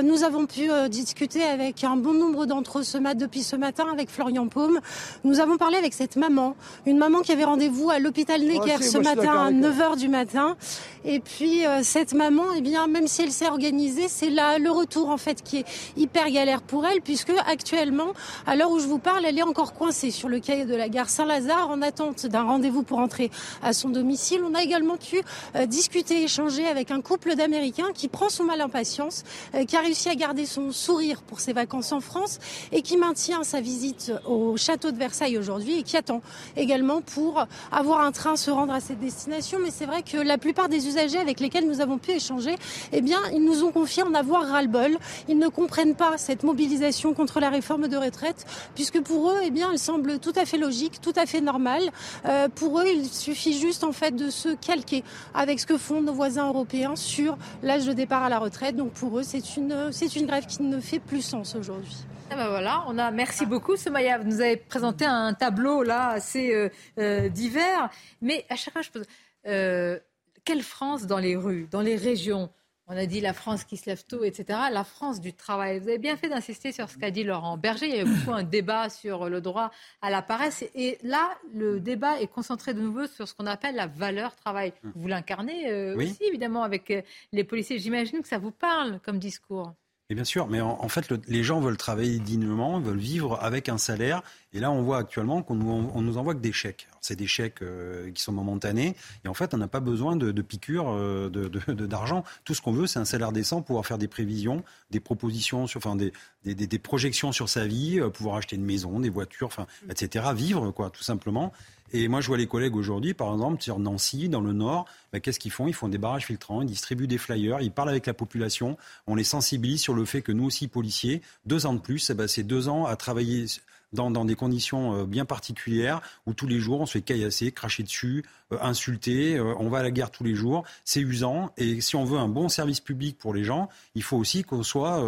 nous 0.03 0.23
avons 0.23 0.47
pu 0.47 0.69
discuter 0.89 1.43
avec 1.43 1.85
un 1.85 1.97
bon 1.97 2.15
nombre 2.15 2.47
d'entre 2.47 2.81
eux 2.81 2.85
ce 2.85 2.99
matin, 2.99 3.19
depuis 3.19 3.43
ce 3.43 3.57
matin 3.57 3.87
avec 3.93 4.11
Florian 4.11 4.49
Paume. 4.49 4.81
Nous 5.25 5.41
avons 5.41 5.57
parlé 5.57 5.77
avec 5.77 5.95
cette 5.95 6.17
maman 6.17 6.57
une 6.87 6.99
maman 6.99 7.21
qui 7.21 7.33
avait 7.33 7.45
rendez-vous 7.45 7.91
à 7.91 7.99
l'hôpital 7.99 8.43
Necker 8.43 8.83
ce 8.83 8.99
matin 8.99 9.47
à 9.47 9.51
9h 9.51 9.97
du 9.97 10.09
matin. 10.09 10.57
Et 11.05 11.21
puis 11.21 11.67
euh, 11.67 11.81
cette 11.83 12.13
maman, 12.13 12.45
eh 12.57 12.61
bien, 12.61 12.87
même 12.87 13.07
si 13.07 13.23
elle 13.23 13.33
s'est 13.33 13.49
organisée, 13.49 14.09
c'est 14.09 14.31
là 14.31 14.59
le 14.59 14.71
retour 14.71 15.11
en 15.11 15.17
fait 15.17 15.43
qui 15.43 15.59
est 15.59 15.65
hyper 15.97 16.31
galère 16.31 16.61
pour 16.61 16.87
elle, 16.87 17.01
puisque 17.01 17.33
actuellement, 17.47 18.13
à 18.47 18.57
l'heure 18.57 18.71
où 18.71 18.79
je 18.79 18.87
vous 18.87 18.99
parle, 18.99 19.25
elle 19.25 19.39
est 19.39 19.43
encore 19.43 19.75
coincée 19.75 20.11
sur 20.11 20.29
le 20.29 20.41
quai 20.41 20.65
de 20.65 20.75
la 20.75 20.89
gare 20.89 21.09
Saint-Lazare 21.09 21.71
en 21.71 21.83
attente 21.83 22.27
d'un 22.27 22.43
rendez-vous 22.43 22.83
pour 22.83 22.99
entrer 22.99 23.31
à 23.63 23.73
son 23.73 23.89
domicile. 23.89 24.41
On 24.45 24.55
a 24.55 24.63
également 24.63 24.97
pu 24.97 25.23
euh, 25.57 25.67
discuter, 25.67 26.23
échanger 26.23 26.67
avec 26.67 26.91
un 26.91 27.01
couple 27.01 27.37
d'Américains 27.37 27.93
qui 27.95 28.09
prend 28.09 28.29
son 28.29 28.45
mal 28.45 28.61
en 28.63 28.69
patience, 28.69 29.25
euh, 29.55 29.65
qui 29.65 29.77
a 29.77 29.81
réussi 29.81 30.09
à 30.09 30.15
garder 30.15 30.47
son 30.47 30.73
sourire 30.73 31.23
pour 31.23 31.41
ses 31.41 31.53
vacances 31.53 31.93
en 31.93 32.01
France 32.01 32.39
et 32.73 32.83
qui 32.83 32.97
maintient 32.97 33.45
sa 33.45 33.61
visite 33.61 34.13
au 34.27 34.57
château 34.57 34.91
de 34.91 34.97
Versailles 34.97 35.39
aujourd'hui 35.39 35.79
et 35.79 35.83
qui 35.83 35.97
attend 35.97 36.21
également 36.57 37.01
pour 37.01 37.47
avoir 37.73 38.01
un 38.01 38.13
train 38.13 38.37
se 38.37 38.51
rendre 38.51 38.73
à 38.73 38.81
cette 38.81 39.01
destination. 39.01 39.59
Mais 39.63 39.71
c'est 39.71 39.87
vrai 39.87 40.03
que 40.03 40.17
la 40.17 40.39
plupart 40.39 40.69
des 40.69 40.87
usagers 40.87 41.19
avec 41.19 41.41
lesquels 41.41 41.67
nous 41.67 41.81
avons 41.81 41.99
pu 41.99 42.13
échanger, 42.13 42.57
eh 42.93 43.01
bien, 43.01 43.19
ils 43.33 43.45
nous 43.45 43.65
ont 43.65 43.73
confié 43.73 44.03
en 44.03 44.15
avoir 44.15 44.47
ras-le-bol. 44.47 44.97
Ils 45.29 45.39
ne 45.39 45.49
comprennent 45.49 45.95
pas 45.95 46.19
cette 46.19 46.43
mobilisation 46.43 47.15
contre 47.15 47.41
la 47.41 47.51
réforme 47.51 47.89
de 47.89 47.97
retraite, 47.97 48.47
puisque 48.75 49.01
pour 49.01 49.31
eux, 49.31 49.41
eh 49.45 49.51
bien, 49.51 49.71
elle 49.73 49.79
semble 49.79 50.19
tout 50.19 50.33
à 50.37 50.45
fait 50.45 50.59
logique, 50.59 51.01
tout 51.01 51.13
à 51.17 51.27
fait 51.27 51.41
normale. 51.41 51.91
Euh, 52.27 52.49
pour 52.49 52.81
eux, 52.81 52.87
il 52.87 53.09
suffit 53.09 53.59
juste 53.59 53.85
en 53.85 53.93
fait 53.93 54.15
de 54.15 54.31
se 54.31 54.51
calquer 54.51 55.05
avec 55.35 55.61
ce 55.61 55.67
que 55.67 55.79
font 55.79 56.01
nos 56.01 56.13
voisins 56.13 56.49
européens 56.49 56.97
sur 56.97 57.37
l'âge 57.63 57.87
de 57.87 57.93
départ 57.93 58.23
à 58.23 58.29
la 58.29 58.39
retraite. 58.39 58.77
Donc 58.77 58.93
pour 58.93 59.19
eux, 59.19 59.23
c'est 59.23 59.57
une, 59.57 59.93
c'est 59.93 60.17
une 60.17 60.27
grève 60.27 60.47
qui 60.47 60.63
ne 60.63 60.81
fait 60.81 60.99
plus 60.99 61.23
sens 61.23 61.55
aujourd'hui. 61.55 61.97
Ah 62.31 62.37
ben 62.37 62.49
voilà, 62.49 62.85
on 62.89 62.99
a 62.99 63.11
merci 63.11 63.47
beaucoup 63.47 63.77
Somaya. 63.77 64.19
Vous 64.19 64.29
nous 64.29 64.43
avez 64.43 64.59
présenté 64.59 65.07
un 65.07 65.33
tableau 65.33 65.83
là 65.83 66.09
assez 66.09 66.55
euh, 66.55 66.69
euh, 66.99 67.31
divers, 67.31 67.89
mais 68.21 68.45
à 68.51 68.57
chaque 68.57 68.75
fois 68.75 68.83
je 68.83 68.91
pose 68.91 69.07
euh, 69.47 69.99
quelle 70.45 70.63
France 70.63 71.07
dans 71.07 71.19
les 71.19 71.37
rues, 71.37 71.69
dans 71.71 71.81
les 71.81 71.97
régions? 71.97 72.51
On 72.87 72.97
a 72.99 73.07
dit 73.07 73.23
la 73.23 73.33
France 73.33 73.65
qui 73.65 73.79
se 73.79 73.89
lève 73.89 74.05
tôt, 74.05 74.25
etc. 74.25 74.59
La 74.71 74.85
France 74.85 75.21
du 75.21 75.33
travail. 75.33 75.79
Vous 75.79 75.89
avez 75.89 75.99
bien 75.99 76.17
fait 76.17 76.29
d'insister 76.29 76.71
sur 76.73 76.91
ce 76.91 76.99
qu'a 76.99 77.11
dit 77.11 77.25
Laurent 77.25 77.57
Berger. 77.57 77.87
Il 77.87 77.95
y 77.95 77.99
a 77.99 78.03
eu 78.03 78.05
beaucoup 78.05 78.33
un 78.33 78.43
débat 78.43 78.91
sur 78.91 79.29
le 79.29 79.41
droit 79.43 79.71
à 80.01 80.11
la 80.11 80.23
paresse. 80.23 80.65
Et 80.75 80.99
là, 81.03 81.31
le 81.53 81.81
débat 81.81 82.21
est 82.21 82.29
concentré 82.29 82.73
de 82.73 82.81
nouveau 82.81 83.07
sur 83.07 83.29
ce 83.29 83.35
qu'on 83.35 83.47
appelle 83.47 83.75
la 83.75 83.87
valeur 83.87 84.35
travail. 84.37 84.73
Vous 84.95 85.07
l'incarnez 85.07 85.93
aussi, 85.93 86.25
évidemment, 86.25 86.63
avec 86.63 87.05
les 87.33 87.45
policiers. 87.45 87.79
J'imagine 87.79 88.23
que 88.23 88.29
ça 88.29 88.39
vous 88.39 88.53
parle 88.53 89.01
comme 89.01 89.19
discours. 89.19 89.75
Et 90.11 90.15
bien 90.15 90.25
sûr, 90.25 90.49
mais 90.49 90.63
en, 90.63 90.89
fait, 90.89 91.13
les 91.29 91.43
gens 91.43 91.61
veulent 91.61 91.77
travailler 91.77 92.19
dignement, 92.19 92.81
veulent 92.81 92.97
vivre 92.97 93.39
avec 93.43 93.69
un 93.69 93.77
salaire. 93.77 94.23
Et 94.55 94.59
là, 94.59 94.71
on 94.71 94.81
voit 94.81 94.97
actuellement 94.97 95.43
qu'on 95.43 95.55
nous, 95.55 95.91
on 95.95 96.01
nous 96.01 96.17
envoie 96.17 96.35
que 96.35 96.41
des 96.41 96.53
chèques. 96.53 96.89
C'est 97.03 97.15
des 97.15 97.27
chèques 97.27 97.61
euh, 97.61 98.11
qui 98.13 98.23
sont 98.23 98.33
momentanés. 98.33 98.97
Et 99.27 99.29
en 99.29 99.35
fait, 99.35 99.53
on 99.53 99.59
n'a 99.59 99.69
pas 99.69 99.81
besoin 99.81 100.17
de, 100.17 100.33
de 100.33 100.43
piqûres 100.43 100.89
euh, 100.89 101.29
d'argent. 101.29 102.25
Tout 102.45 102.55
ce 102.55 102.63
qu'on 102.63 102.73
veut, 102.73 102.87
c'est 102.87 102.99
un 102.99 103.05
salaire 103.05 103.33
décent, 103.33 103.61
pouvoir 103.61 103.85
faire 103.85 103.99
des 103.99 104.09
prévisions, 104.09 104.65
des 104.91 105.01
propositions, 105.01 105.67
sur, 105.67 105.77
enfin, 105.77 105.95
des, 105.95 106.15
des, 106.43 106.55
des 106.55 106.79
projections 106.79 107.31
sur 107.31 107.51
sa 107.51 107.67
vie, 107.67 108.01
euh, 108.01 108.09
pouvoir 108.09 108.37
acheter 108.37 108.57
une 108.57 108.65
maison, 108.65 109.01
des 109.01 109.11
voitures, 109.11 109.49
enfin, 109.49 109.67
etc. 109.91 110.25
Vivre, 110.35 110.71
quoi, 110.71 110.89
tout 110.89 111.03
simplement. 111.03 111.53
Et 111.93 112.09
moi, 112.09 112.21
je 112.21 112.27
vois 112.27 112.37
les 112.37 112.47
collègues 112.47 112.77
aujourd'hui, 112.77 113.15
par 113.15 113.33
exemple, 113.33 113.63
sur 113.63 113.79
Nancy, 113.79 114.29
dans 114.29 114.41
le 114.41 114.53
Nord, 114.53 114.87
bah, 115.13 115.21
qu'est-ce 115.21 115.39
qu'ils 115.39 115.51
font? 115.51 115.67
Ils 115.67 115.75
font 115.75 115.89
des 115.89 115.99
barrages 115.99 116.27
filtrants, 116.27 116.61
ils 116.61 116.69
distribuent 116.69 117.07
des 117.07 117.19
flyers, 117.19 117.61
ils 117.63 117.71
parlent 117.71 117.89
avec 117.89 118.07
la 118.07 118.15
population, 118.15 118.77
on 119.07 119.15
les 119.15 119.25
sensibilise 119.25 119.81
sur 119.81 119.95
le 119.95 120.05
fait 120.05 120.21
que 120.21 120.33
nous 120.33 120.45
aussi, 120.45 120.69
policiers, 120.69 121.23
deux 121.47 121.65
ans 121.65 121.75
de 121.75 121.81
plus, 121.81 122.11
eh 122.11 122.15
ben, 122.15 122.29
c'est 122.29 122.43
deux 122.43 122.69
ans 122.69 122.85
à 122.85 122.97
travailler 122.97 123.47
dans, 123.93 124.25
des 124.25 124.35
conditions 124.35 124.95
euh, 124.95 125.05
bien 125.05 125.25
particulières 125.25 126.01
où 126.27 126.35
tous 126.35 126.47
les 126.47 126.59
jours 126.59 126.81
on 126.81 126.87
se 126.87 126.93
fait 126.93 127.03
caillasser, 127.03 127.53
cracher 127.53 127.83
dessus, 127.83 128.25
euh, 128.53 128.59
insulter, 128.61 129.37
euh, 129.37 129.55
on 129.59 129.69
va 129.69 129.79
à 129.79 129.83
la 129.83 129.91
guerre 129.91 130.11
tous 130.11 130.25
les 130.25 130.35
jours, 130.35 130.65
c'est 130.85 131.01
usant 131.01 131.51
et 131.57 131.81
si 131.81 131.97
on 131.97 132.05
veut 132.05 132.19
un 132.19 132.29
bon 132.29 132.49
service 132.49 132.81
public 132.81 133.19
pour 133.19 133.35
les 133.35 133.45
gens, 133.45 133.69
il 133.95 134.03
faut 134.03 134.17
aussi 134.17 134.45
qu'on 134.45 134.63
soit 134.63 135.03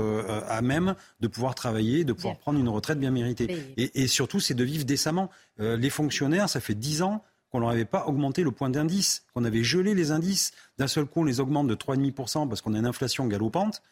à 0.49 0.63
même 0.63 0.95
de 1.21 1.29
pouvoir 1.29 1.55
travailler, 1.55 2.05
de 2.05 2.13
pouvoir 2.13 2.39
prendre 2.39 2.59
une 2.59 2.69
retraite 2.69 2.99
bien 2.99 3.11
méritée. 3.11 3.75
Et, 3.77 4.03
et 4.03 4.09
surtout, 4.09 4.41
c'est 4.41 4.55
de 4.55 4.65
vivre 4.65 4.85
décemment. 4.85 5.31
les 5.59 5.91
fonctionnaires, 5.91 6.49
ça 6.49 6.61
fait 6.61 6.75
dix 6.75 7.03
ans 7.03 7.23
qu'on 7.51 7.61
leur 7.61 7.71
avait 7.71 7.85
pas 7.85 8.07
augmenté 8.07 8.43
le 8.43 8.51
point 8.51 8.71
d'indice, 8.71 9.25
qu'on 9.35 9.45
avait 9.45 9.65
gelé 9.65 9.95
les 9.95 10.13
indices. 10.13 10.53
D'un 10.79 10.87
seul 10.87 11.07
coup, 11.07 11.21
on 11.21 11.25
les 11.25 11.41
augmente 11.41 11.67
de 11.67 11.75
3,5% 11.75 12.49
parce 12.49 12.61
qu'on 12.61 12.75
a 12.75 12.79
une 12.79 12.87
inflation 12.87 13.27
galopante. 13.27 13.83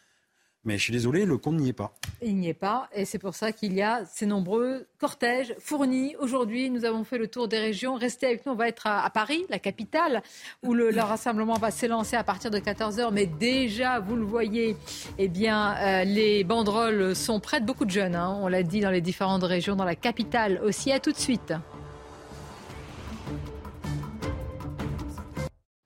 Mais 0.65 0.77
je 0.77 0.83
suis 0.83 0.93
désolé, 0.93 1.25
le 1.25 1.37
compte 1.37 1.55
n'y 1.55 1.69
est 1.69 1.73
pas. 1.73 1.93
Il 2.21 2.35
n'y 2.35 2.49
est 2.49 2.53
pas, 2.53 2.89
et 2.93 3.05
c'est 3.05 3.17
pour 3.17 3.33
ça 3.33 3.53
qu'il 3.53 3.73
y 3.73 3.81
a 3.81 4.03
ces 4.05 4.25
nombreux 4.25 4.87
cortèges 4.97 5.55
fournis. 5.57 6.15
Aujourd'hui, 6.19 6.69
nous 6.69 6.83
avons 6.83 7.05
fait 7.05 7.17
le 7.17 7.27
tour 7.27 7.47
des 7.47 7.59
régions. 7.59 7.95
Restez 7.95 8.25
avec 8.25 8.45
nous, 8.45 8.51
on 8.51 8.55
va 8.55 8.67
être 8.67 8.85
à, 8.85 9.09
Paris, 9.09 9.45
la 9.49 9.57
capitale, 9.57 10.21
où 10.61 10.73
le, 10.73 10.89
rassemblement 10.99 11.53
va 11.53 11.71
s'élancer 11.71 12.17
à 12.17 12.25
partir 12.25 12.51
de 12.51 12.59
14h. 12.59 13.09
Mais 13.13 13.25
déjà, 13.25 13.99
vous 13.99 14.17
le 14.17 14.25
voyez, 14.25 14.75
eh 15.17 15.29
bien, 15.29 15.75
euh, 15.77 16.03
les 16.03 16.43
banderoles 16.43 17.15
sont 17.15 17.39
prêtes. 17.39 17.65
Beaucoup 17.65 17.85
de 17.85 17.91
jeunes, 17.91 18.15
hein, 18.15 18.37
on 18.41 18.49
l'a 18.49 18.63
dit, 18.63 18.81
dans 18.81 18.91
les 18.91 19.01
différentes 19.01 19.43
régions, 19.43 19.77
dans 19.77 19.85
la 19.85 19.95
capitale 19.95 20.59
aussi. 20.63 20.91
À 20.91 20.99
tout 20.99 21.11
de 21.11 21.17
suite. 21.17 21.53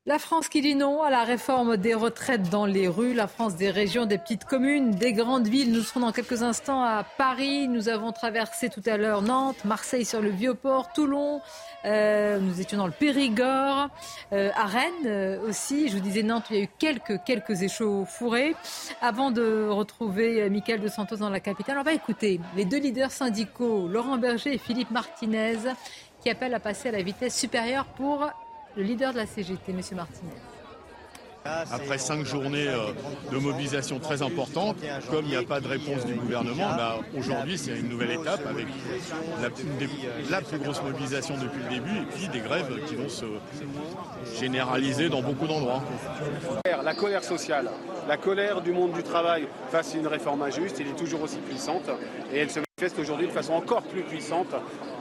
La 0.05 0.19
France 0.19 0.49
qui 0.49 0.59
dit 0.59 0.75
non 0.75 1.01
à 1.01 1.09
la 1.09 1.23
réforme 1.23 1.77
des 1.77 1.93
retraites 1.93 2.49
dans 2.49 2.65
les 2.65 2.89
rues, 2.89 3.13
la 3.13 3.29
France 3.29 3.55
des 3.55 3.71
régions, 3.71 4.05
des 4.05 4.17
petites 4.17 4.43
communes, 4.43 4.91
des 4.91 5.13
grandes 5.13 5.47
villes. 5.47 5.71
Nous 5.71 5.81
serons 5.81 6.01
dans 6.01 6.11
quelques 6.11 6.43
instants 6.43 6.83
à 6.83 7.05
Paris. 7.17 7.69
Nous 7.69 7.87
avons 7.87 8.11
traversé 8.11 8.67
tout 8.67 8.81
à 8.85 8.97
l'heure 8.97 9.21
Nantes, 9.21 9.63
Marseille 9.63 10.03
sur 10.03 10.19
le 10.19 10.29
Vieux-Port, 10.29 10.91
Toulon. 10.91 11.39
Euh, 11.85 12.37
nous 12.39 12.59
étions 12.59 12.77
dans 12.79 12.85
le 12.85 12.91
Périgord, 12.91 13.87
euh, 14.33 14.49
à 14.55 14.65
Rennes 14.65 15.05
euh, 15.05 15.47
aussi. 15.47 15.87
Je 15.87 15.93
vous 15.93 16.03
disais 16.03 16.21
Nantes, 16.21 16.47
il 16.49 16.57
y 16.57 16.59
a 16.59 16.63
eu 16.63 16.69
quelques, 16.79 17.23
quelques 17.23 17.61
échauffourées. 17.61 18.57
Avant 19.01 19.31
de 19.31 19.69
retrouver 19.69 20.49
Michael 20.49 20.81
de 20.81 20.89
Santos 20.89 21.15
dans 21.15 21.29
la 21.29 21.39
capitale, 21.39 21.77
on 21.79 21.83
va 21.83 21.93
écouter 21.93 22.41
les 22.57 22.65
deux 22.65 22.79
leaders 22.79 23.11
syndicaux, 23.11 23.87
Laurent 23.87 24.17
Berger 24.17 24.53
et 24.53 24.57
Philippe 24.57 24.91
Martinez, 24.91 25.59
qui 26.21 26.29
appellent 26.29 26.55
à 26.55 26.59
passer 26.59 26.89
à 26.89 26.91
la 26.91 27.03
vitesse 27.03 27.39
supérieure 27.39 27.85
pour 27.85 28.29
le 28.75 28.83
leader 28.83 29.11
de 29.11 29.17
la 29.17 29.25
CGT, 29.25 29.71
M. 29.71 29.81
Martinez. 29.95 30.31
Après 31.45 31.97
cinq 31.97 32.25
journées 32.25 32.69
euh, 32.69 32.93
de 33.29 33.37
mobilisation 33.37 33.99
très 33.99 34.21
importantes, 34.21 34.77
comme 35.09 35.25
il 35.25 35.31
n'y 35.31 35.35
a 35.35 35.43
pas 35.43 35.59
de 35.59 35.67
réponse 35.67 36.05
du 36.05 36.13
gouvernement, 36.13 36.69
bah, 36.77 36.99
aujourd'hui 37.17 37.57
c'est 37.57 37.77
une 37.77 37.89
nouvelle 37.89 38.11
étape 38.11 38.47
avec 38.47 38.65
la, 39.41 40.41
plus 40.41 40.57
grosse 40.59 40.81
mobilisation 40.81 41.35
depuis 41.35 41.61
le 41.63 41.69
début 41.69 41.97
et 41.97 42.05
puis 42.15 42.27
des 42.29 42.39
grèves 42.39 42.85
qui 42.87 42.95
vont 42.95 43.09
se 43.09 43.25
généraliser 44.39 45.09
dans 45.09 45.21
beaucoup 45.21 45.45
d'endroits. 45.45 45.83
La 46.81 46.95
colère 46.95 47.25
sociale, 47.25 47.69
la 48.07 48.15
colère 48.15 48.61
du 48.61 48.71
monde 48.71 48.93
du 48.93 49.03
travail 49.03 49.45
face 49.69 49.95
à 49.95 49.97
une 49.97 50.07
réforme 50.07 50.43
injuste, 50.43 50.77
elle 50.79 50.87
est 50.87 50.95
toujours 50.95 51.23
aussi 51.23 51.39
puissante 51.39 51.89
et 52.31 52.37
elle 52.37 52.51
se 52.51 52.59
manifeste 52.59 52.99
aujourd'hui 52.99 53.27
de 53.27 53.33
façon 53.33 53.53
encore 53.53 53.81
plus 53.83 54.03
puissante 54.03 54.55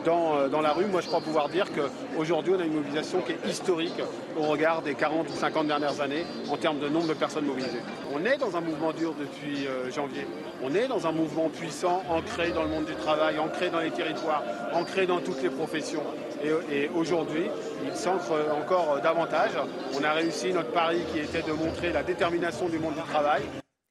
dans, 0.05 0.49
dans 0.49 0.61
la 0.61 0.73
rue. 0.73 0.87
Moi, 0.87 1.01
je 1.01 1.07
crois 1.07 1.21
pouvoir 1.21 1.49
dire 1.49 1.67
qu'aujourd'hui, 1.73 2.55
on 2.57 2.61
a 2.61 2.65
une 2.65 2.75
mobilisation 2.75 3.21
qui 3.21 3.33
est 3.33 3.51
historique 3.51 4.01
au 4.37 4.43
regard 4.43 4.83
des 4.83 4.95
40 4.95 5.29
ou 5.29 5.33
50 5.33 5.67
dernières 5.67 6.01
années 6.01 6.25
en 6.51 6.57
termes 6.57 6.79
de 6.79 6.89
nombre 6.89 7.09
de 7.09 7.15
personnes 7.15 7.47
mobilisées. 7.47 7.83
On 8.13 8.25
est 8.25 8.37
dans 8.37 8.57
un 8.57 8.61
mouvement 8.61 8.93
dur 8.93 9.15
depuis 9.19 9.67
janvier. 9.95 10.27
On 10.63 10.75
est 10.75 10.87
dans 10.87 11.07
un 11.07 11.13
mouvement 11.13 11.49
puissant, 11.49 12.03
ancré 12.09 12.51
dans 12.53 12.63
le 12.63 12.69
monde 12.69 12.85
du 12.85 12.95
travail, 12.95 13.39
ancré 13.39 13.71
dans 13.71 13.81
les 13.81 13.91
territoires, 13.91 14.43
ancré 14.73 15.07
dans 15.07 15.21
toutes 15.21 15.43
les 15.43 15.51
professions. 15.51 16.03
Et, 16.45 16.89
aujourd'hui, 16.89 17.47
il 17.85 17.97
s'ancre 17.97 18.33
encore 18.57 19.01
davantage. 19.01 19.53
On 19.99 20.03
a 20.03 20.13
réussi 20.13 20.53
notre 20.53 20.73
pari 20.73 21.01
qui 21.13 21.21
était 21.21 21.43
de 21.43 21.53
montrer 21.53 21.93
la 21.93 22.03
détermination 22.03 22.69
du 22.69 22.79
monde 22.79 22.95
du 22.95 23.03
travail. 23.03 23.43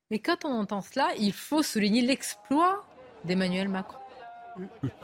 Mais 0.10 0.20
quand 0.20 0.44
on 0.44 0.60
entend 0.60 0.82
cela, 0.82 1.10
il 1.18 1.34
faut 1.34 1.64
souligner 1.64 2.02
l'exploit 2.02 2.84
d'Emmanuel 3.24 3.70
Macron. 3.70 4.01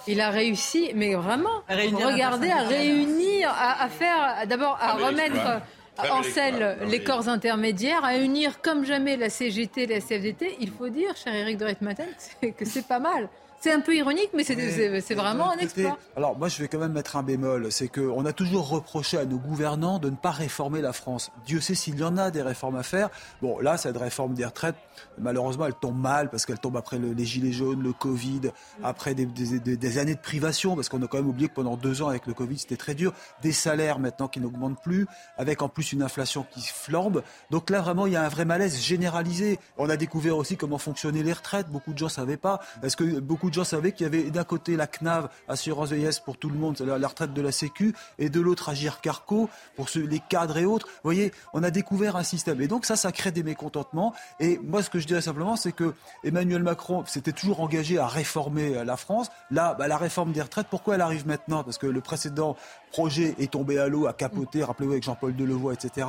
Il 0.07 0.21
a 0.21 0.29
réussi, 0.29 0.91
mais 0.95 1.15
vraiment, 1.15 1.63
regardez, 1.69 2.49
à 2.49 2.63
réunir, 2.63 3.49
à, 3.49 3.87
faire, 3.89 4.47
d'abord 4.47 4.77
à 4.81 4.93
remettre 4.93 5.61
en 5.99 6.23
selle 6.23 6.77
les 6.87 7.03
corps 7.03 7.27
intermédiaires, 7.27 8.03
à 8.03 8.17
unir 8.17 8.61
comme 8.61 8.85
jamais 8.85 9.17
la 9.17 9.29
CGT 9.29 9.83
et 9.83 9.87
la 9.87 10.01
CFDT. 10.01 10.57
Il 10.59 10.71
faut 10.71 10.89
dire, 10.89 11.15
cher 11.15 11.33
Eric 11.33 11.57
de 11.57 11.65
Reitmaten, 11.65 12.07
que 12.57 12.65
c'est 12.65 12.87
pas 12.87 12.99
mal. 12.99 13.29
C'est 13.59 13.71
un 13.71 13.79
peu 13.79 13.95
ironique, 13.95 14.29
mais 14.33 14.43
c'est 14.43 15.15
vraiment 15.15 15.51
un 15.51 15.57
exploit. 15.57 15.97
Alors 16.15 16.37
moi, 16.37 16.47
je 16.47 16.61
vais 16.61 16.67
quand 16.67 16.77
même 16.77 16.93
mettre 16.93 17.15
un 17.15 17.23
bémol. 17.23 17.71
C'est 17.71 17.87
qu'on 17.87 18.23
a 18.25 18.33
toujours 18.33 18.69
reproché 18.69 19.17
à 19.17 19.25
nos 19.25 19.37
gouvernants 19.37 19.97
de 19.97 20.09
ne 20.11 20.15
pas 20.15 20.29
réformer 20.29 20.81
la 20.81 20.93
France. 20.93 21.31
Dieu 21.45 21.59
sait 21.59 21.73
s'il 21.73 21.97
y 21.97 22.03
en 22.03 22.17
a 22.17 22.29
des 22.29 22.43
réformes 22.43 22.75
à 22.75 22.83
faire. 22.83 23.09
Bon, 23.41 23.59
là, 23.59 23.77
cette 23.77 23.97
réforme 23.97 24.35
des 24.35 24.45
retraites, 24.45 24.75
malheureusement, 25.17 25.65
elle 25.65 25.73
tombe 25.73 25.99
mal 25.99 26.29
parce 26.29 26.45
qu'elle 26.45 26.59
tombe 26.59 26.77
après 26.77 26.99
les 26.99 27.25
gilets 27.25 27.51
jaunes, 27.51 27.81
le 27.81 27.93
Covid, 27.93 28.51
après 28.83 29.13
des, 29.15 29.97
années 29.97 30.15
de 30.15 30.19
privation, 30.19 30.75
parce 30.75 30.89
qu'on 30.89 31.01
a 31.01 31.07
quand 31.07 31.17
même 31.17 31.27
oublié 31.27 31.49
que 31.49 31.53
pendant 31.53 31.77
deux 31.77 32.01
ans 32.01 32.09
avec 32.09 32.27
le 32.27 32.33
Covid, 32.33 32.57
c'était 32.57 32.77
très 32.77 32.95
dur. 32.95 33.13
Des 33.41 33.51
salaires 33.51 33.99
maintenant 33.99 34.27
qui 34.27 34.39
n'augmentent 34.39 34.81
plus, 34.81 35.07
avec 35.37 35.61
en 35.61 35.69
plus 35.69 35.93
une 35.93 36.03
inflation 36.03 36.45
qui 36.51 36.61
flambe. 36.61 37.23
Donc 37.51 37.69
là, 37.69 37.81
vraiment, 37.81 38.05
il 38.05 38.13
y 38.13 38.15
a 38.15 38.23
un 38.23 38.29
vrai 38.29 38.45
malaise 38.45 38.79
généralisé. 38.79 39.59
On 39.77 39.89
a 39.89 39.97
découvert 39.97 40.37
aussi 40.37 40.57
comment 40.57 40.77
fonctionnaient 40.77 41.23
les 41.23 41.33
retraites. 41.33 41.67
Beaucoup 41.67 41.93
de 41.93 41.97
gens 41.97 42.05
ne 42.07 42.11
savaient 42.11 42.37
pas. 42.37 42.59
Est-ce 42.83 42.95
que 42.95 43.19
beaucoup 43.19 43.49
de 43.49 43.53
gens 43.55 43.63
savaient 43.63 43.91
qu'il 43.91 44.05
y 44.05 44.07
avait 44.07 44.29
d'un 44.31 44.43
côté 44.43 44.75
la 44.75 44.87
CNAV, 44.87 45.29
assurance 45.47 45.89
vieillesse 45.89 46.19
pour 46.19 46.37
tout 46.37 46.49
le 46.49 46.57
monde, 46.57 46.77
c'est 46.77 46.85
la 46.85 47.07
retraite 47.07 47.33
de 47.33 47.41
la 47.41 47.51
Sécu, 47.51 47.93
et 48.19 48.29
de 48.29 48.41
l'autre 48.41 48.69
Agir 48.69 49.01
Carco 49.01 49.49
pour 49.75 49.87
les 49.95 50.19
cadres 50.19 50.57
et 50.57 50.65
autres. 50.65 50.87
Vous 50.87 51.01
voyez, 51.03 51.31
on 51.53 51.63
a 51.63 51.71
découvert 51.71 52.15
un 52.15 52.23
système. 52.23 52.61
Et 52.61 52.67
donc 52.67 52.85
ça, 52.85 52.95
ça 52.95 53.11
crée 53.11 53.31
des 53.31 53.43
mécontentements. 53.43 54.13
Et 54.39 54.59
moi, 54.63 54.81
ce 54.87 54.91
que 54.91 54.99
je 54.99 55.07
dirais 55.07 55.21
simplement, 55.21 55.55
c'est 55.55 55.73
que 55.73 55.93
Emmanuel 56.23 56.63
Macron 56.63 57.03
s'était 57.05 57.33
toujours 57.33 57.59
engagé 57.59 57.99
à 57.99 58.07
réformer 58.07 58.85
la 58.85 58.97
France. 58.97 59.29
Là, 59.51 59.73
bah, 59.73 59.87
la 59.87 59.97
réforme 59.97 60.31
des 60.31 60.41
retraites, 60.41 60.67
pourquoi 60.69 60.95
elle 60.95 61.01
arrive 61.01 61.27
maintenant? 61.27 61.63
Parce 61.63 61.77
que 61.77 61.87
le 61.87 62.01
précédent 62.01 62.55
projet 62.91 63.35
est 63.37 63.51
tombé 63.51 63.77
à 63.79 63.87
l'eau, 63.87 64.07
a 64.07 64.13
capoté, 64.13 64.63
rappelez-vous 64.63 64.93
avec 64.93 65.03
Jean-Paul 65.03 65.35
Delevoye, 65.35 65.73
etc. 65.73 66.07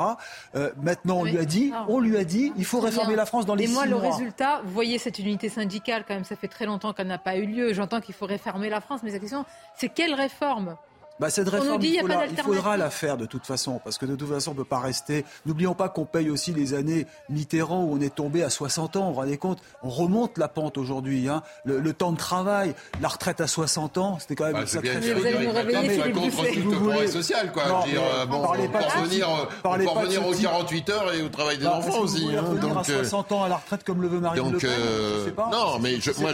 Euh, 0.54 0.70
maintenant, 0.80 1.18
on 1.18 1.24
lui 1.24 1.38
a 1.38 1.44
dit, 1.44 1.72
ah. 1.74 1.86
on 1.88 1.98
lui 1.98 2.16
a 2.16 2.24
dit, 2.24 2.52
il 2.56 2.64
faut 2.64 2.80
réformer 2.80 3.16
la 3.16 3.26
France 3.26 3.46
dans 3.46 3.56
les 3.56 3.64
Et 3.64 3.68
moi, 3.68 3.84
le 3.84 3.96
résultat, 3.96 4.60
vous 4.64 4.72
voyez 4.72 4.98
cette 4.98 5.18
unité 5.18 5.48
syndicale, 5.48 6.04
quand 6.06 6.14
même, 6.14 6.24
ça 6.24 6.36
fait 6.36 6.48
très 6.48 6.66
longtemps 6.66 6.92
qu'elle 6.92 7.08
n'a 7.08 7.18
pas 7.18 7.36
eu 7.36 7.46
lieu. 7.46 7.72
J'entends 7.72 8.00
qu'il 8.00 8.14
faut 8.14 8.26
réformer 8.26 8.68
la 8.68 8.80
France, 8.80 9.00
mais 9.02 9.10
la 9.10 9.18
question, 9.18 9.44
c'est 9.76 9.88
quelle 9.88 10.14
réforme? 10.14 10.76
Bah, 11.20 11.30
cette 11.30 11.48
réforme, 11.48 11.82
il, 11.82 12.00
faudra, 12.44 12.76
la 12.76 12.90
faire 12.90 13.16
de 13.16 13.26
toute 13.26 13.44
façon, 13.44 13.80
parce 13.82 13.98
que 13.98 14.06
de 14.06 14.14
toute 14.14 14.28
façon, 14.28 14.52
on 14.52 14.54
ne 14.54 14.58
peut 14.58 14.64
pas 14.64 14.78
rester. 14.78 15.24
N'oublions 15.46 15.74
pas 15.74 15.88
qu'on 15.88 16.04
paye 16.04 16.30
aussi 16.30 16.52
les 16.52 16.74
années 16.74 17.06
Mitterrand 17.28 17.82
où 17.82 17.94
on 17.94 18.00
est 18.00 18.14
tombé 18.14 18.42
à 18.42 18.50
60 18.50 18.96
ans. 18.96 19.08
Vous 19.08 19.14
vous 19.14 19.20
rendez 19.20 19.36
compte? 19.36 19.60
On 19.82 19.88
remonte 19.88 20.38
la 20.38 20.48
pente 20.48 20.78
aujourd'hui. 20.78 21.28
Hein. 21.28 21.42
Le, 21.64 21.92
temps 21.92 22.12
de 22.12 22.18
travail, 22.18 22.74
la 23.00 23.08
retraite 23.08 23.40
à 23.40 23.46
60 23.46 23.98
ans, 23.98 24.18
c'était 24.20 24.36
quand 24.36 24.44
même 24.44 24.54
bah, 24.54 24.60
une 24.60 24.66
sacrée... 24.66 24.98
Vous 25.12 25.26
allez 25.26 25.46
nous 25.46 25.52
réveiller, 25.52 26.12
tout 26.62 26.70
le 26.70 26.76
progrès 26.76 27.06
social, 27.08 27.52
quoi. 27.52 27.68
Non, 27.68 27.84
dire, 27.84 28.02
euh, 28.02 28.26
bon, 28.26 28.42
pour 28.42 28.50
revenir, 28.50 29.28
revenir 29.64 30.26
aux 30.26 30.34
48 30.34 30.90
heures 30.90 31.14
et 31.14 31.22
au 31.22 31.28
travail 31.28 31.58
des 31.58 31.66
enfants 31.66 32.00
aussi. 32.00 32.28
Hein, 32.36 32.54
donc, 32.60 32.76
à 32.76 32.84
60 32.84 33.32
euh, 33.32 33.34
ans 33.34 33.44
à 33.44 33.48
la 33.48 33.56
retraite 33.56 33.84
comme 33.84 34.02
le 34.02 34.08
veut 34.08 34.20
Marine 34.20 34.52
Le 34.52 34.58
Pen, 34.58 34.70
euh, 34.70 35.30
pas. 35.32 35.50
Non, 35.52 35.78
mais 35.80 36.00
je, 36.00 36.10
moi, 36.20 36.32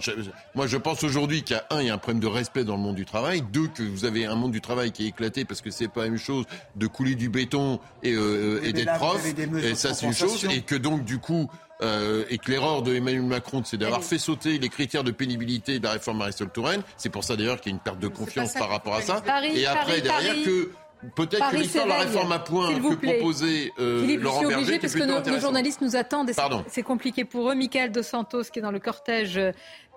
je, 0.00 0.12
moi, 0.54 0.66
je 0.66 0.76
pense 0.76 1.02
aujourd'hui 1.02 1.42
qu'il 1.42 1.56
y 1.56 1.58
a 1.58 1.64
un, 1.70 1.80
il 1.80 1.86
y 1.86 1.90
a 1.90 1.94
un 1.94 1.98
problème 1.98 2.20
de 2.20 2.26
respect 2.26 2.64
dans 2.64 2.76
le 2.76 2.82
monde 2.82 2.96
du 2.96 3.04
travail. 3.04 3.42
Deux, 3.52 3.68
que 3.68 3.95
vous 3.96 4.04
avez 4.04 4.26
un 4.26 4.34
monde 4.34 4.52
du 4.52 4.60
travail 4.60 4.92
qui 4.92 5.04
est 5.04 5.08
éclaté 5.08 5.44
parce 5.44 5.60
que 5.60 5.70
c'est 5.70 5.88
pas 5.88 6.02
la 6.02 6.10
même 6.10 6.18
chose 6.18 6.44
de 6.76 6.86
couler 6.86 7.14
du 7.14 7.28
béton 7.28 7.80
et, 8.02 8.12
euh, 8.12 8.60
et 8.62 8.72
d'être 8.72 8.94
prof. 8.94 9.24
Et 9.62 9.74
ça, 9.74 9.94
c'est 9.94 10.06
une 10.06 10.12
chose. 10.12 10.46
Et 10.50 10.62
que 10.62 10.74
donc, 10.74 11.04
du 11.04 11.18
coup, 11.18 11.50
euh, 11.82 12.24
et 12.30 12.38
que 12.38 12.50
l'erreur 12.50 12.82
de 12.82 12.94
Emmanuel 12.94 13.22
Macron, 13.22 13.62
c'est 13.64 13.76
d'avoir 13.76 14.02
fait 14.02 14.18
sauter 14.18 14.58
les 14.58 14.68
critères 14.68 15.04
de 15.04 15.10
pénibilité 15.10 15.78
de 15.78 15.84
la 15.84 15.92
réforme 15.92 16.18
Marisol 16.18 16.50
Touraine. 16.50 16.82
C'est 16.96 17.10
pour 17.10 17.24
ça 17.24 17.36
d'ailleurs 17.36 17.60
qu'il 17.60 17.72
y 17.72 17.74
a 17.74 17.76
une 17.76 17.82
perte 17.82 17.98
de 17.98 18.08
confiance 18.08 18.54
par 18.54 18.68
rapport 18.68 18.94
à 18.94 19.02
ça. 19.02 19.22
et 19.54 19.66
après, 19.66 20.00
derrière, 20.00 20.34
que 20.44 20.70
Peut-être 21.14 21.50
que 21.50 21.56
l'histoire 21.56 21.84
de 21.84 21.90
la 21.90 21.98
réforme 21.98 22.32
à 22.32 22.38
point 22.38 22.74
que 22.74 22.94
proposait 22.94 23.70
euh, 23.78 24.00
Philippe, 24.00 24.22
Laurent 24.22 24.40
je 24.42 24.46
suis 24.46 24.54
obligé 24.54 24.78
parce 24.78 24.94
que 24.94 25.30
nos, 25.30 25.38
journalistes 25.38 25.80
nous 25.82 25.94
attendent. 25.94 26.32
C'est 26.68 26.82
compliqué 26.82 27.24
pour 27.24 27.50
eux. 27.50 27.54
Michael 27.54 27.92
Dos 27.92 28.02
Santos 28.02 28.44
qui 28.44 28.58
est 28.58 28.62
dans 28.62 28.70
le 28.70 28.80
cortège 28.80 29.38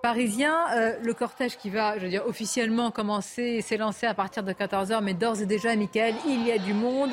parisien. 0.00 0.54
Euh, 0.74 0.92
le 1.02 1.14
cortège 1.14 1.56
qui 1.56 1.70
va, 1.70 1.98
je 1.98 2.06
veux 2.06 2.18
officiellement 2.26 2.90
commencer 2.90 3.60
s'est 3.62 3.76
lancé 3.76 4.06
à 4.06 4.14
partir 4.14 4.42
de 4.42 4.52
14h, 4.52 5.00
mais 5.02 5.14
d'ores 5.14 5.40
et 5.40 5.46
déjà, 5.46 5.74
Michael, 5.76 6.14
il 6.26 6.46
y 6.46 6.52
a 6.52 6.58
du 6.58 6.74
monde. 6.74 7.12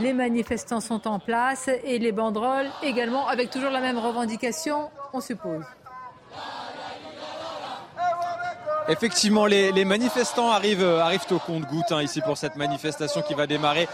Les 0.00 0.12
manifestants 0.12 0.80
sont 0.80 1.06
en 1.06 1.18
place 1.18 1.68
et 1.84 1.98
les 1.98 2.12
banderoles 2.12 2.70
également, 2.82 3.28
avec 3.28 3.50
toujours 3.50 3.70
la 3.70 3.80
même 3.80 3.98
revendication, 3.98 4.90
on 5.12 5.20
suppose. 5.20 5.64
Effectivement, 8.88 9.46
les, 9.46 9.84
manifestants 9.84 10.50
arrivent, 10.50 10.84
arrivent 10.84 11.26
au 11.30 11.38
compte-goutte 11.38 11.92
hein, 11.92 12.02
ici 12.02 12.20
pour 12.20 12.36
cette 12.36 12.56
manifestation 12.56 13.22
qui 13.22 13.34
va 13.34 13.46
démarrer 13.46 13.88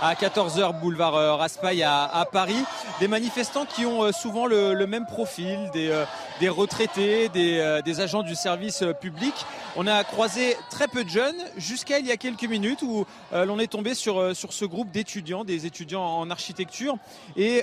à 0.00 0.14
14h 0.14 0.80
boulevard 0.80 1.14
euh, 1.14 1.34
Raspail 1.34 1.82
à, 1.82 2.26
Paris. 2.30 2.64
Des 3.00 3.08
manifestants 3.08 3.66
qui 3.66 3.86
ont 3.86 4.04
euh, 4.04 4.12
souvent 4.12 4.46
le, 4.46 4.86
même 4.86 5.06
profil, 5.06 5.70
des, 5.72 5.88
euh, 5.90 6.04
des 6.40 6.48
retraités, 6.48 7.28
des, 7.28 7.80
des, 7.84 8.00
agents 8.00 8.22
du 8.22 8.34
service 8.34 8.84
public. 9.00 9.34
On 9.76 9.86
a 9.86 10.04
croisé 10.04 10.56
très 10.70 10.88
peu 10.88 11.04
de 11.04 11.08
jeunes 11.08 11.36
jusqu'à 11.56 11.98
il 11.98 12.06
y 12.06 12.12
a 12.12 12.16
quelques 12.16 12.44
minutes 12.44 12.82
où 12.82 13.06
l'on 13.32 13.58
est 13.58 13.68
tombé 13.70 13.94
sur, 13.94 14.36
sur 14.36 14.52
ce 14.52 14.64
groupe 14.64 14.90
d'étudiants, 14.90 15.44
des 15.44 15.66
étudiants 15.66 16.04
en 16.04 16.30
architecture. 16.30 16.96
Et 17.36 17.62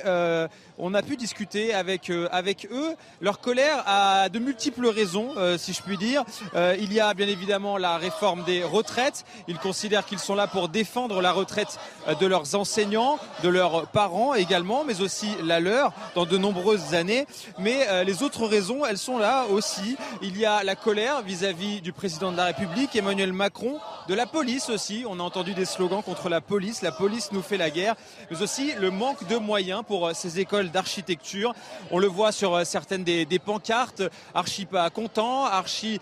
on 0.80 0.94
a 0.94 1.02
pu 1.02 1.18
discuter 1.18 1.74
avec, 1.74 2.12
avec 2.32 2.68
eux. 2.72 2.96
Leur 3.22 3.40
colère 3.40 3.84
a 3.86 4.30
de 4.30 4.40
multiples 4.40 4.88
raisons, 4.88 5.34
si 5.58 5.74
je 5.74 5.82
puis 5.82 5.98
dire. 5.98 6.24
il 6.56 6.92
y 6.94 7.00
a 7.00 7.14
bien 7.14 7.28
évidemment 7.28 7.78
la 7.78 7.98
réforme 7.98 8.44
des 8.44 8.64
retraites. 8.64 9.26
Ils 9.48 9.58
considèrent 9.58 10.06
qu'ils 10.06 10.20
sont 10.20 10.36
là 10.36 10.48
pour 10.48 10.70
défendre 10.70 11.22
la 11.22 11.32
retraite 11.32 11.80
de 12.20 12.26
leurs 12.26 12.56
enseignants, 12.56 13.20
de 13.44 13.50
leurs 13.50 13.88
parents 13.88 14.34
également, 14.34 14.84
mais 14.84 15.02
aussi 15.02 15.28
la 15.44 15.60
leur 15.60 15.94
dans 16.16 16.26
de 16.26 16.38
nombreuses 16.38 16.94
années. 16.94 17.26
Mais 17.58 17.88
euh, 17.90 18.04
les 18.04 18.24
autres 18.24 18.46
raisons, 18.46 18.86
elles 18.86 18.98
sont 18.98 19.18
là 19.18 19.46
aussi. 19.48 19.98
Il 20.22 20.38
y 20.38 20.46
a 20.46 20.64
la 20.64 20.76
colère 20.76 21.22
vis-à-vis 21.22 21.82
du 21.82 21.94
président 21.94 22.32
de 22.32 22.38
la 22.38 22.46
République, 22.46 22.96
Emmanuel 22.96 23.34
Macron, 23.34 23.80
de 24.08 24.14
la 24.14 24.26
police 24.26 24.70
aussi. 24.70 25.06
On 25.08 25.20
a 25.20 25.24
entendu 25.24 25.54
des 25.54 25.66
slogans 25.66 26.04
contre 26.04 26.30
la 26.30 26.42
police. 26.42 26.82
La 26.82 26.92
police 26.92 27.32
nous 27.32 27.42
fait 27.42 27.58
la 27.58 27.70
guerre. 27.70 27.96
Mais 28.32 28.42
aussi 28.42 28.74
le 28.80 28.92
manque 28.92 29.28
de 29.28 29.38
moyens 29.38 29.84
pour 29.86 30.08
euh, 30.08 30.14
ces 30.14 30.40
écoles 30.40 30.69
d'architecture. 30.70 31.54
On 31.92 32.00
le 32.00 32.08
voit 32.08 32.32
sur 32.32 32.56
euh, 32.56 32.64
certaines 32.64 33.04
des, 33.04 33.40
pancartes. 33.40 34.04
Archi 34.34 34.66
pas 34.66 34.90
content, 34.90 35.46
archi 35.46 36.00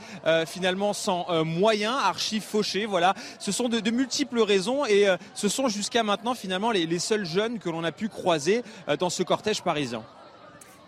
finalement 0.47 0.93
sans 0.93 1.43
moyens, 1.45 1.95
archi 2.03 2.39
fauché. 2.39 2.85
Voilà. 2.85 3.13
Ce 3.39 3.51
sont 3.51 3.69
de, 3.69 3.79
de 3.79 3.91
multiples 3.91 4.41
raisons 4.41 4.85
et 4.85 5.05
ce 5.35 5.47
sont 5.47 5.67
jusqu'à 5.67 6.03
maintenant 6.03 6.33
finalement 6.33 6.71
les, 6.71 6.99
seuls 6.99 7.25
jeunes 7.25 7.59
que 7.59 7.69
l'on 7.69 7.83
a 7.83 7.91
pu 7.91 8.09
croiser 8.09 8.63
euh, 8.89 8.97
dans 8.97 9.09
ce 9.09 9.23
cortège 9.23 9.61
parisien. 9.61 10.03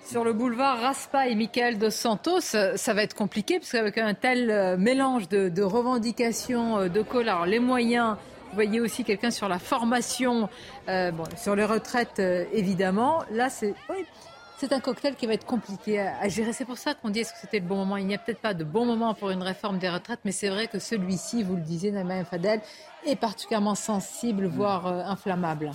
Sur 0.05 0.23
le 0.23 0.33
boulevard 0.33 0.79
Raspa 0.79 1.27
et 1.27 1.35
Michael 1.35 1.77
dos 1.77 1.91
Santos, 1.91 2.41
ça 2.41 2.93
va 2.93 3.03
être 3.03 3.13
compliqué 3.13 3.59
parce 3.59 3.71
qu'avec 3.71 3.97
un 3.99 4.15
tel 4.15 4.49
euh, 4.49 4.75
mélange 4.75 5.29
de, 5.29 5.61
revendications, 5.61 6.79
euh, 6.79 6.89
de 6.89 7.01
colère, 7.01 7.45
les 7.45 7.59
moyens, 7.59 8.15
vous 8.49 8.55
voyez 8.55 8.81
aussi 8.81 9.03
quelqu'un 9.03 9.31
sur 9.31 9.47
la 9.47 9.59
formation, 9.59 10.49
sur 11.37 11.55
les 11.55 11.65
retraites 11.65 12.19
évidemment. 12.53 13.23
Là, 13.31 13.49
c'est 14.59 14.73
un 14.73 14.81
cocktail 14.81 15.15
qui 15.15 15.25
va 15.25 15.33
être 15.35 15.45
compliqué 15.45 15.99
à, 15.99 16.27
gérer. 16.27 16.51
C'est 16.51 16.65
pour 16.65 16.77
ça 16.77 16.93
qu'on 16.93 17.09
dit 17.09 17.19
est-ce 17.19 17.31
que 17.31 17.39
c'était 17.39 17.59
le 17.59 17.65
bon 17.65 17.77
moment? 17.77 17.95
Il 17.95 18.05
n'y 18.05 18.15
a 18.15 18.17
peut-être 18.17 18.41
pas 18.41 18.53
de 18.53 18.65
bon 18.65 18.85
moment 18.85 19.13
pour 19.13 19.29
une 19.29 19.41
réforme 19.41 19.79
des 19.79 19.87
retraites, 19.87 20.19
mais 20.25 20.33
c'est 20.33 20.49
vrai 20.49 20.67
que 20.67 20.79
celui-ci, 20.79 21.43
vous 21.43 21.55
le 21.55 21.61
disiez, 21.61 21.91
Naïma 21.91 22.25
Fadel, 22.25 22.59
est 23.05 23.15
particulièrement 23.15 23.75
sensible, 23.75 24.47
voire 24.47 24.87
euh, 24.87 25.03
inflammable. 25.05 25.71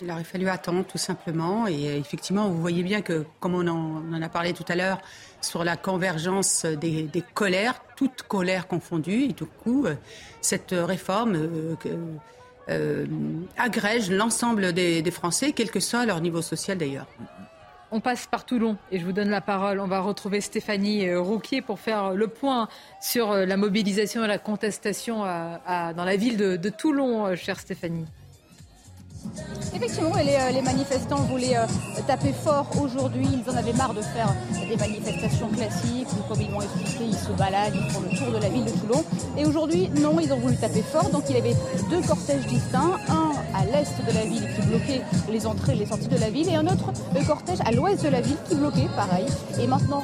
Il 0.00 0.10
aurait 0.10 0.24
fallu 0.24 0.48
attendre 0.48 0.84
tout 0.84 0.98
simplement. 0.98 1.66
Et 1.66 1.88
euh, 1.88 1.98
effectivement, 1.98 2.48
vous 2.48 2.60
voyez 2.60 2.82
bien 2.82 3.02
que, 3.02 3.24
comme 3.40 3.54
on 3.54 3.66
en, 3.66 4.22
a 4.22 4.28
parlé 4.28 4.52
tout 4.52 4.64
à 4.68 4.74
l'heure, 4.74 4.98
sur 5.40 5.64
la 5.64 5.76
convergence 5.76 6.64
des, 6.64 7.08
colères, 7.34 7.82
toutes 7.96 8.22
colères 8.22 8.66
confondues, 8.66 9.24
et 9.24 9.32
tout 9.32 9.48
coup, 9.62 9.86
euh, 9.86 9.94
cette 10.40 10.72
réforme 10.72 11.48
agrège 13.56 14.10
l'ensemble 14.10 14.72
des, 14.72 15.10
Français, 15.10 15.52
quel 15.52 15.70
que 15.70 15.80
soit 15.80 16.04
leur 16.06 16.20
niveau 16.20 16.42
social 16.42 16.78
d'ailleurs. 16.78 17.06
On 17.92 18.00
passe 18.00 18.26
par 18.26 18.44
Toulon 18.44 18.76
et 18.90 18.98
je 18.98 19.04
vous 19.04 19.12
donne 19.12 19.30
la 19.30 19.40
parole. 19.40 19.78
On 19.78 19.86
va 19.86 20.00
retrouver 20.00 20.40
Stéphanie 20.40 21.08
euh, 21.08 21.20
Rouquier 21.20 21.62
pour 21.62 21.78
faire 21.78 22.12
le 22.12 22.26
point 22.26 22.68
sur 23.00 23.30
euh, 23.30 23.46
la 23.46 23.56
mobilisation 23.56 24.24
et 24.24 24.26
la 24.26 24.38
contestation 24.38 25.20
dans 25.20 26.04
la 26.04 26.16
ville 26.16 26.36
de, 26.36 26.68
Toulon, 26.68 27.26
euh, 27.26 27.36
chère 27.36 27.60
Stéphanie. 27.60 28.06
Effectivement, 29.76 30.14
les, 30.16 30.54
les, 30.54 30.62
manifestants 30.62 31.22
voulaient 31.28 31.56
taper 32.06 32.32
fort 32.32 32.66
aujourd'hui. 32.80 33.26
Ils 33.30 33.50
en 33.50 33.56
avaient 33.56 33.74
marre 33.74 33.92
de 33.92 34.00
faire 34.00 34.34
des 34.66 34.76
manifestations 34.76 35.48
classiques 35.48 36.08
où, 36.12 36.28
comme 36.28 36.40
ils 36.40 36.50
m'ont 36.50 36.62
expliqué, 36.62 37.04
ils 37.04 37.14
se 37.14 37.30
baladent, 37.32 37.74
ils 37.74 37.90
font 37.90 38.00
le 38.00 38.16
tour 38.16 38.32
de 38.32 38.38
la 38.38 38.48
ville 38.48 38.64
de 38.64 38.70
Toulon. 38.70 39.04
Et 39.36 39.44
aujourd'hui, 39.44 39.90
non, 40.00 40.18
ils 40.18 40.32
ont 40.32 40.38
voulu 40.38 40.56
taper 40.56 40.80
fort. 40.80 41.10
Donc 41.10 41.24
il 41.28 41.36
y 41.36 41.38
avait 41.38 41.56
deux 41.90 42.00
cortèges 42.00 42.46
distincts. 42.46 42.98
Un 43.08 43.32
à 43.54 43.64
l'est 43.66 44.04
de 44.06 44.14
la 44.14 44.24
ville 44.24 44.48
qui 44.54 44.66
bloquait 44.66 45.02
les 45.30 45.46
entrées 45.46 45.72
et 45.72 45.76
les 45.76 45.86
sorties 45.86 46.08
de 46.08 46.18
la 46.18 46.30
ville 46.30 46.48
et 46.48 46.56
un 46.56 46.66
autre 46.66 46.92
cortège 47.26 47.58
à 47.64 47.72
l'ouest 47.72 48.02
de 48.02 48.08
la 48.08 48.20
ville 48.22 48.36
qui 48.48 48.54
bloquait 48.54 48.88
pareil. 48.96 49.26
Et 49.60 49.66
maintenant, 49.66 50.02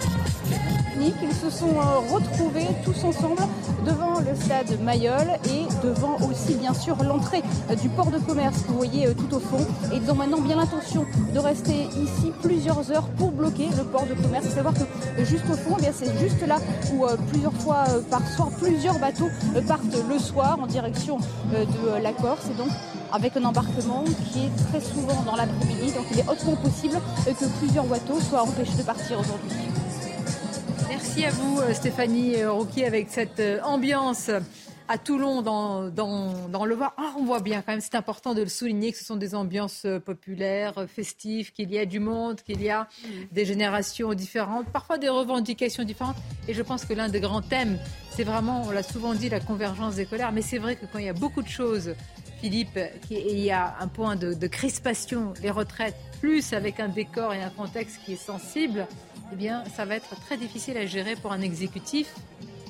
ils 1.01 1.35
se 1.35 1.51
sont 1.51 1.75
euh, 1.77 2.15
retrouvés 2.15 2.69
tous 2.85 3.05
ensemble 3.05 3.43
devant 3.85 4.21
le 4.21 4.37
stade 4.37 4.81
Mayol 4.83 5.27
et 5.47 5.87
devant 5.87 6.17
aussi 6.29 6.55
bien 6.55 6.75
sûr 6.75 6.97
l'entrée 7.03 7.43
euh, 7.71 7.75
du 7.75 7.89
port 7.89 8.11
de 8.11 8.19
commerce 8.19 8.63
que 8.63 8.69
vous 8.69 8.77
voyez 8.77 9.07
euh, 9.07 9.15
tout 9.15 9.35
au 9.37 9.41
fond. 9.41 9.62
Et 9.93 9.97
ils 9.97 10.11
ont 10.11 10.15
maintenant 10.15 10.41
bien 10.41 10.57
l'intention 10.57 11.05
de 11.35 11.39
rester 11.39 11.85
ici 11.97 12.33
plusieurs 12.43 12.91
heures 12.91 13.09
pour 13.17 13.33
bloquer 13.33 13.69
le 13.77 13.85
port 13.85 14.07
de 14.07 14.15
commerce. 14.15 14.45
Il 14.45 14.51
faut 14.51 14.57
savoir 14.57 14.75
que 14.75 15.25
juste 15.25 15.45
au 15.51 15.57
fond, 15.57 15.77
eh 15.81 15.93
c'est 15.93 16.19
juste 16.19 16.47
là 16.47 16.59
où 16.95 17.07
plusieurs 17.31 17.55
fois 17.55 17.85
par 18.11 18.27
soir, 18.29 18.49
plusieurs 18.61 18.99
bateaux 18.99 19.31
partent 19.67 19.97
le 20.09 20.19
soir 20.19 20.59
en 20.61 20.67
direction 20.67 21.19
de 21.53 22.03
la 22.03 22.13
Corse. 22.13 22.47
Et 22.51 22.55
donc 22.55 22.71
avec 23.13 23.37
un 23.37 23.45
embarquement 23.45 24.05
qui 24.33 24.47
est 24.47 24.71
très 24.71 24.81
souvent 24.81 25.23
dans 25.25 25.37
l'après-midi. 25.37 25.93
Donc 25.93 26.07
il 26.11 26.21
est 26.21 26.29
hautement 26.29 26.57
possible 26.57 26.99
que 27.27 27.45
plusieurs 27.59 27.85
bateaux 27.85 28.21
soient 28.21 28.43
empêchés 28.43 28.77
de 28.79 28.83
partir 28.83 29.21
aujourd'hui. 29.21 29.51
Merci 30.89 31.25
à 31.25 31.31
vous 31.31 31.61
Stéphanie 31.73 32.43
euh, 32.43 32.53
Rouquier 32.53 32.87
avec 32.87 33.09
cette 33.11 33.41
euh, 33.41 33.61
ambiance 33.65 34.31
à 34.93 34.99
Toulon, 34.99 35.41
dans, 35.41 35.89
dans, 35.89 36.65
le 36.67 36.75
Var. 36.75 36.93
Ah, 36.99 37.15
on 37.19 37.25
voit 37.25 37.41
bien 37.41 37.63
quand 37.63 37.73
même, 37.73 37.81
c'est 37.81 37.95
important 37.95 38.35
de 38.35 38.43
le 38.43 38.51
souligner, 38.51 38.93
que 38.93 38.99
ce 38.99 39.07
sont 39.07 39.17
des 39.17 39.35
ambiances 39.35 39.87
euh, 39.87 39.99
populaires, 39.99 40.85
festives, 40.87 41.51
qu'il 41.53 41.73
y 41.73 41.79
a 41.79 41.87
du 41.87 41.99
monde, 41.99 42.43
qu'il 42.43 42.61
y 42.61 42.69
a 42.69 42.87
des 43.31 43.47
générations 43.47 44.13
différentes, 44.13 44.67
parfois 44.67 44.99
des 44.99 45.09
revendications 45.09 45.85
différentes. 45.85 46.17
Et 46.47 46.53
je 46.53 46.61
pense 46.61 46.85
que 46.85 46.93
l'un 46.93 47.09
des 47.09 47.21
grands 47.21 47.41
thèmes, 47.41 47.79
c'est 48.11 48.25
vraiment, 48.25 48.65
on 48.67 48.71
l'a 48.71 48.83
souvent 48.83 49.15
dit, 49.15 49.31
la 49.31 49.41
convergence 49.41 49.95
des 49.95 50.05
colères. 50.05 50.31
Mais 50.31 50.43
c'est 50.43 50.59
vrai 50.59 50.77
que 50.77 50.85
quand 50.85 50.99
il 50.99 51.07
y 51.07 51.09
a 51.09 51.15
beaucoup 51.15 51.41
de 51.41 51.49
choses 51.49 51.95
Philippe, 52.43 52.79
il 53.09 53.39
y 53.39 53.51
a 53.51 53.77
un 53.81 53.89
point 53.89 54.17
de, 54.17 54.47
crispation, 54.47 55.33
les 55.43 55.51
retraites, 55.51 55.97
plus 56.21 56.53
avec 56.53 56.81
un 56.81 56.89
décor 56.89 57.33
et 57.33 57.43
un 57.43 57.49
contexte 57.49 58.01
qui 58.05 58.13
est 58.13 58.17
sensible, 58.17 58.87
eh 59.33 59.37
bien, 59.37 59.65
ça 59.75 59.87
va 59.87 59.95
être 59.95 60.21
très 60.21 60.37
difficile 60.37 60.77
à 60.77 60.85
gérer 60.85 61.17
pour 61.17 61.33
un 61.33 61.41
exécutif. 61.41 62.13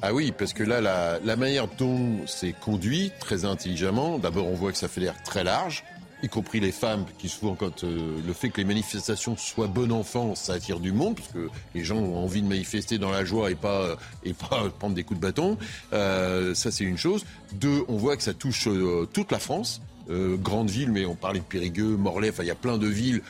Ah 0.02 0.12
oui, 0.12 0.32
parce 0.36 0.52
que 0.52 0.64
là, 0.64 0.80
la, 0.80 1.20
la 1.20 1.36
manière 1.36 1.68
dont 1.68 2.26
c'est 2.26 2.52
conduit, 2.52 3.12
très 3.20 3.44
intelligemment, 3.44 4.18
d'abord 4.18 4.48
on 4.48 4.54
voit 4.54 4.72
que 4.72 4.78
ça 4.78 4.88
fait 4.88 5.00
l'air 5.00 5.14
très 5.22 5.44
large 5.44 5.84
y 6.22 6.28
compris 6.28 6.60
les 6.60 6.72
femmes, 6.72 7.04
qui 7.18 7.28
souvent, 7.28 7.54
quand 7.54 7.84
euh, 7.84 8.20
le 8.24 8.32
fait 8.32 8.50
que 8.50 8.58
les 8.58 8.64
manifestations 8.64 9.36
soient 9.36 9.66
bon 9.66 9.90
enfant, 9.92 10.34
ça 10.34 10.54
attire 10.54 10.78
du 10.78 10.92
monde, 10.92 11.16
parce 11.16 11.28
que 11.28 11.48
les 11.74 11.82
gens 11.82 11.96
ont 11.96 12.16
envie 12.22 12.42
de 12.42 12.48
manifester 12.48 12.98
dans 12.98 13.10
la 13.10 13.24
joie 13.24 13.50
et 13.50 13.54
pas, 13.54 13.82
euh, 13.82 13.96
et 14.24 14.32
pas 14.32 14.68
prendre 14.78 14.94
des 14.94 15.02
coups 15.02 15.18
de 15.18 15.26
bâton. 15.26 15.58
Euh, 15.92 16.54
ça, 16.54 16.70
c'est 16.70 16.84
une 16.84 16.98
chose. 16.98 17.24
Deux, 17.52 17.84
on 17.88 17.96
voit 17.96 18.16
que 18.16 18.22
ça 18.22 18.34
touche 18.34 18.68
toute 19.12 19.32
la 19.32 19.38
France. 19.38 19.82
grande 20.08 20.70
ville, 20.70 20.90
mais 20.90 21.04
on 21.06 21.14
parlait 21.14 21.40
de 21.40 21.44
Périgueux, 21.44 21.96
Morlaix, 21.96 22.30
enfin 22.30 22.42
il 22.42 22.48
y 22.48 22.50
a 22.50 22.56
plein 22.56 22.76
de 22.76 22.88
villes 22.88 23.22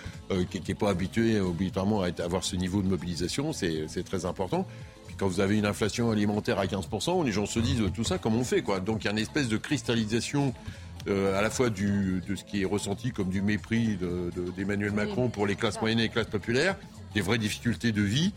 qui 0.51 0.61
n'est 0.67 0.75
pas 0.75 0.91
habituées 0.91 1.39
obligatoirement 1.39 2.03
à 2.03 2.09
avoir 2.23 2.45
ce 2.45 2.57
niveau 2.57 2.83
de 2.83 2.89
mobilisation, 2.89 3.53
c'est 3.53 4.05
très 4.05 4.25
important. 4.25 4.67
Puis 5.13 5.19
quand 5.19 5.29
vous 5.29 5.41
avez 5.41 5.59
une 5.59 5.67
inflation 5.67 6.11
alimentaire 6.11 6.59
à 6.59 6.65
15%, 6.65 7.23
les 7.23 7.33
gens 7.33 7.45
se 7.45 7.61
disent 7.61 7.83
tout 7.95 8.03
ça, 8.03 8.17
comment 8.17 8.39
on 8.39 8.45
fait 8.45 8.63
quoi? 8.63 8.81
Donc 8.81 9.03
il 9.03 9.05
y 9.05 9.09
a 9.09 9.11
une 9.11 9.19
espèce 9.19 9.47
de 9.47 9.59
cristallisation 9.59 10.55
euh, 11.07 11.39
à 11.39 11.43
la 11.43 11.51
fois 11.51 11.69
du, 11.69 12.23
de 12.27 12.35
ce 12.35 12.45
qui 12.45 12.63
est 12.63 12.65
ressenti 12.65 13.11
comme 13.13 13.29
du 13.29 13.43
mépris 13.43 13.99
d'Emmanuel 14.57 14.93
Macron 14.93 15.29
pour 15.29 15.47
les 15.47 15.55
classes 15.55 15.79
moyennes 15.83 15.99
et 15.99 16.05
les 16.05 16.09
classes 16.09 16.29
populaires, 16.29 16.77
des 17.15 17.21
vraies 17.21 17.37
difficultés 17.37 17.93
de 17.93 18.01
vie. 18.01 18.33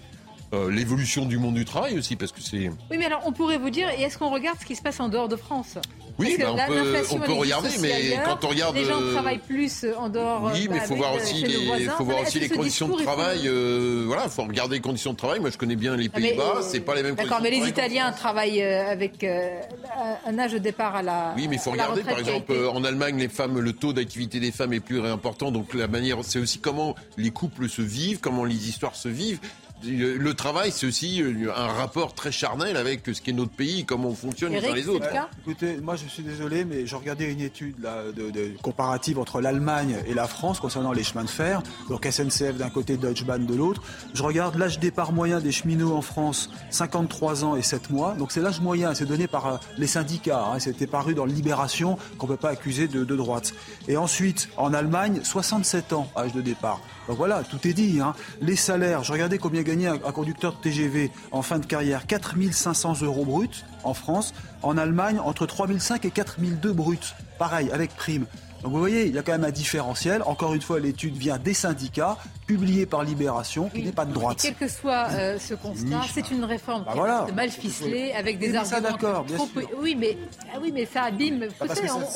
Euh, 0.53 0.69
l'évolution 0.69 1.26
du 1.26 1.38
monde 1.38 1.55
du 1.55 1.65
travail 1.65 1.97
aussi, 1.97 2.15
parce 2.15 2.31
que 2.31 2.41
c'est. 2.41 2.69
Oui, 2.91 2.97
mais 2.97 3.05
alors 3.05 3.22
on 3.26 3.31
pourrait 3.31 3.57
vous 3.57 3.72
dire, 3.72 3.89
et 3.89 4.03
est-ce 4.03 4.17
qu'on 4.17 4.30
regarde 4.30 4.59
ce 4.59 4.65
qui 4.65 4.76
se 4.76 4.81
passe 4.81 4.99
en 4.99 5.09
dehors 5.09 5.27
de 5.27 5.35
France? 5.35 5.77
Oui, 6.17 6.38
ben, 6.39 6.47
on, 6.49 6.55
peut, 6.55 7.03
on 7.11 7.19
peut 7.19 7.34
regarder, 7.34 7.69
mais 7.81 8.17
quand 8.23 8.45
on 8.45 8.49
regarde. 8.49 8.76
Les 8.76 8.85
gens 8.85 9.01
euh, 9.01 9.11
travaillent 9.11 9.39
plus 9.39 9.85
en 9.97 10.07
dehors. 10.07 10.49
Oui, 10.53 10.67
mais 10.69 10.77
il 10.77 10.84
faut 10.84 10.95
voir 10.95 11.13
aussi 11.15 11.43
les, 11.43 11.85
faut 11.89 12.05
voir 12.05 12.22
aussi 12.22 12.39
les 12.39 12.47
conditions 12.47 12.88
de 12.88 13.01
travail. 13.01 13.41
Euh, 13.47 14.03
voilà, 14.05 14.23
il 14.26 14.30
faut 14.30 14.43
regarder 14.43 14.76
les 14.76 14.81
conditions 14.81 15.11
de 15.11 15.17
travail. 15.17 15.39
Moi, 15.41 15.49
je 15.49 15.57
connais 15.57 15.76
bien 15.76 15.97
les 15.97 16.09
ah, 16.13 16.15
Pays-Bas, 16.15 16.61
c'est 16.61 16.80
pas 16.80 16.95
les 16.95 17.03
mêmes 17.03 17.15
D'accord, 17.15 17.41
mais 17.41 17.49
les 17.49 17.67
Italiens 17.67 18.11
travaillent 18.11 18.61
avec 18.63 19.26
un 19.26 20.39
âge 20.39 20.53
de 20.53 20.59
départ 20.59 20.95
à 20.95 21.01
la. 21.01 21.34
Oui, 21.35 21.47
mais 21.49 21.55
il 21.55 21.61
faut 21.61 21.72
regarder, 21.72 22.03
par 22.03 22.19
exemple, 22.19 22.53
en 22.72 22.84
Allemagne, 22.84 23.17
les 23.17 23.30
femmes, 23.30 23.59
le 23.59 23.73
taux 23.73 23.91
d'activité 23.91 24.39
des 24.39 24.51
femmes 24.51 24.73
est 24.73 24.80
plus 24.80 25.03
important. 25.05 25.51
Donc 25.51 25.73
la 25.73 25.88
manière, 25.88 26.19
c'est 26.22 26.39
aussi 26.39 26.59
comment 26.59 26.95
les 27.17 27.31
couples 27.31 27.67
se 27.67 27.81
vivent, 27.81 28.19
comment 28.22 28.45
les 28.45 28.69
histoires 28.69 28.95
se 28.95 29.09
vivent 29.09 29.39
le 29.85 30.33
travail, 30.33 30.71
c'est 30.71 30.85
aussi 30.85 31.21
euh, 31.21 31.51
un 31.55 31.67
rapport 31.67 32.13
très 32.13 32.31
charnel 32.31 32.77
avec 32.77 33.01
ce 33.05 33.21
qu'est 33.21 33.33
notre 33.33 33.51
pays, 33.51 33.85
comment 33.85 34.09
on 34.09 34.15
fonctionne 34.15 34.53
les 34.53 34.65
uns 34.65 34.73
les 34.73 34.89
autres. 34.89 35.07
Écoutez, 35.45 35.77
moi 35.77 35.95
je 35.95 36.07
suis 36.07 36.23
désolé, 36.23 36.65
mais 36.65 36.85
je 36.85 36.95
regardais 36.95 37.31
une 37.31 37.41
étude 37.41 37.75
de, 37.79 38.55
comparative 38.61 39.19
entre 39.19 39.41
l'Allemagne 39.41 39.97
et 40.07 40.13
la 40.13 40.27
France 40.27 40.59
concernant 40.59 40.91
les 40.91 41.03
chemins 41.03 41.23
de 41.23 41.29
fer. 41.29 41.61
Donc 41.89 42.05
SNCF 42.05 42.55
d'un 42.57 42.69
côté, 42.69 42.97
Deutsche 42.97 43.25
Bahn 43.25 43.45
de 43.45 43.55
l'autre. 43.55 43.81
Je 44.13 44.23
regarde 44.23 44.55
l'âge 44.55 44.79
départ 44.79 45.11
moyen 45.11 45.39
des 45.39 45.51
cheminots 45.51 45.95
en 45.95 46.01
France, 46.01 46.49
53 46.69 47.43
ans 47.43 47.55
et 47.55 47.61
7 47.61 47.89
mois. 47.89 48.13
Donc 48.13 48.31
c'est 48.31 48.41
l'âge 48.41 48.61
moyen, 48.61 48.93
c'est 48.93 49.05
donné 49.05 49.27
par 49.27 49.47
euh, 49.47 49.57
les 49.77 49.87
syndicats. 49.87 50.45
Hein. 50.51 50.59
C'était 50.59 50.87
paru 50.87 51.13
dans 51.13 51.25
Libération 51.25 51.97
qu'on 52.17 52.27
ne 52.27 52.31
peut 52.33 52.37
pas 52.37 52.49
accuser 52.49 52.87
de, 52.87 53.03
de 53.03 53.15
droite. 53.15 53.53
Et 53.87 53.97
ensuite, 53.97 54.49
en 54.57 54.73
Allemagne, 54.73 55.21
67 55.23 55.93
ans, 55.93 56.09
âge 56.17 56.33
de 56.33 56.41
départ. 56.41 56.81
Voilà, 57.07 57.44
tout 57.44 57.68
est 57.68 57.73
dit. 57.73 57.99
Hein. 57.99 58.14
Les 58.41 58.56
salaires, 58.56 59.03
je 59.03 59.11
regardais 59.11 59.38
combien 59.38 59.61
gagnait 59.61 59.88
un, 59.88 59.98
conducteur 59.98 60.53
de 60.53 60.57
TGV 60.57 61.11
en 61.32 61.41
fin 61.41 61.60
de 61.60 61.65
carrière 61.65 62.07
4500 62.07 63.02
euros 63.02 63.26
bruts 63.26 63.64
en 63.84 63.94
France. 63.94 64.34
En 64.61 64.77
Allemagne, 64.77 65.19
entre 65.19 65.45
3005 65.45 66.06
et 66.06 66.11
4002 66.11 66.73
bruts. 66.73 66.98
Pareil, 67.38 67.69
avec 67.72 67.95
prime. 67.95 68.26
Donc 68.65 68.73
vous 68.73 68.79
voyez, 68.79 69.05
il 69.05 69.13
y 69.13 69.19
a 69.19 69.21
quand 69.21 69.33
même 69.33 69.43
un 69.43 69.51
différentiel. 69.51 70.23
Encore 70.23 70.55
une 70.55 70.61
fois, 70.61 70.79
l'étude 70.79 71.15
vient 71.17 71.37
des 71.37 71.53
syndicats, 71.53 72.17
publiée 72.47 72.87
par 72.87 73.03
Libération, 73.03 73.69
qui 73.69 73.83
n'est 73.83 73.91
pas 73.91 74.05
de 74.05 74.11
droite. 74.11 74.39
quel 74.41 74.55
que 74.55 74.67
soit 74.67 75.07
euh, 75.11 75.37
ce 75.37 75.53
constat, 75.53 76.01
c'est 76.11 76.31
une 76.31 76.43
réforme 76.43 76.83
bah 76.83 77.25
qui 77.25 77.31
est 77.31 77.35
mal 77.35 77.51
ficelée, 77.51 78.11
avec 78.13 78.39
des 78.39 78.55
arguments 78.55 78.81
d'accord, 78.81 79.25
trop... 79.27 79.47
Oui, 79.79 79.95
mais, 79.95 80.17
ah 80.51 80.57
oui, 80.59 80.71
mais 80.73 80.87
ça 80.87 81.03
abîme. 81.03 81.47
Bah 81.59 81.67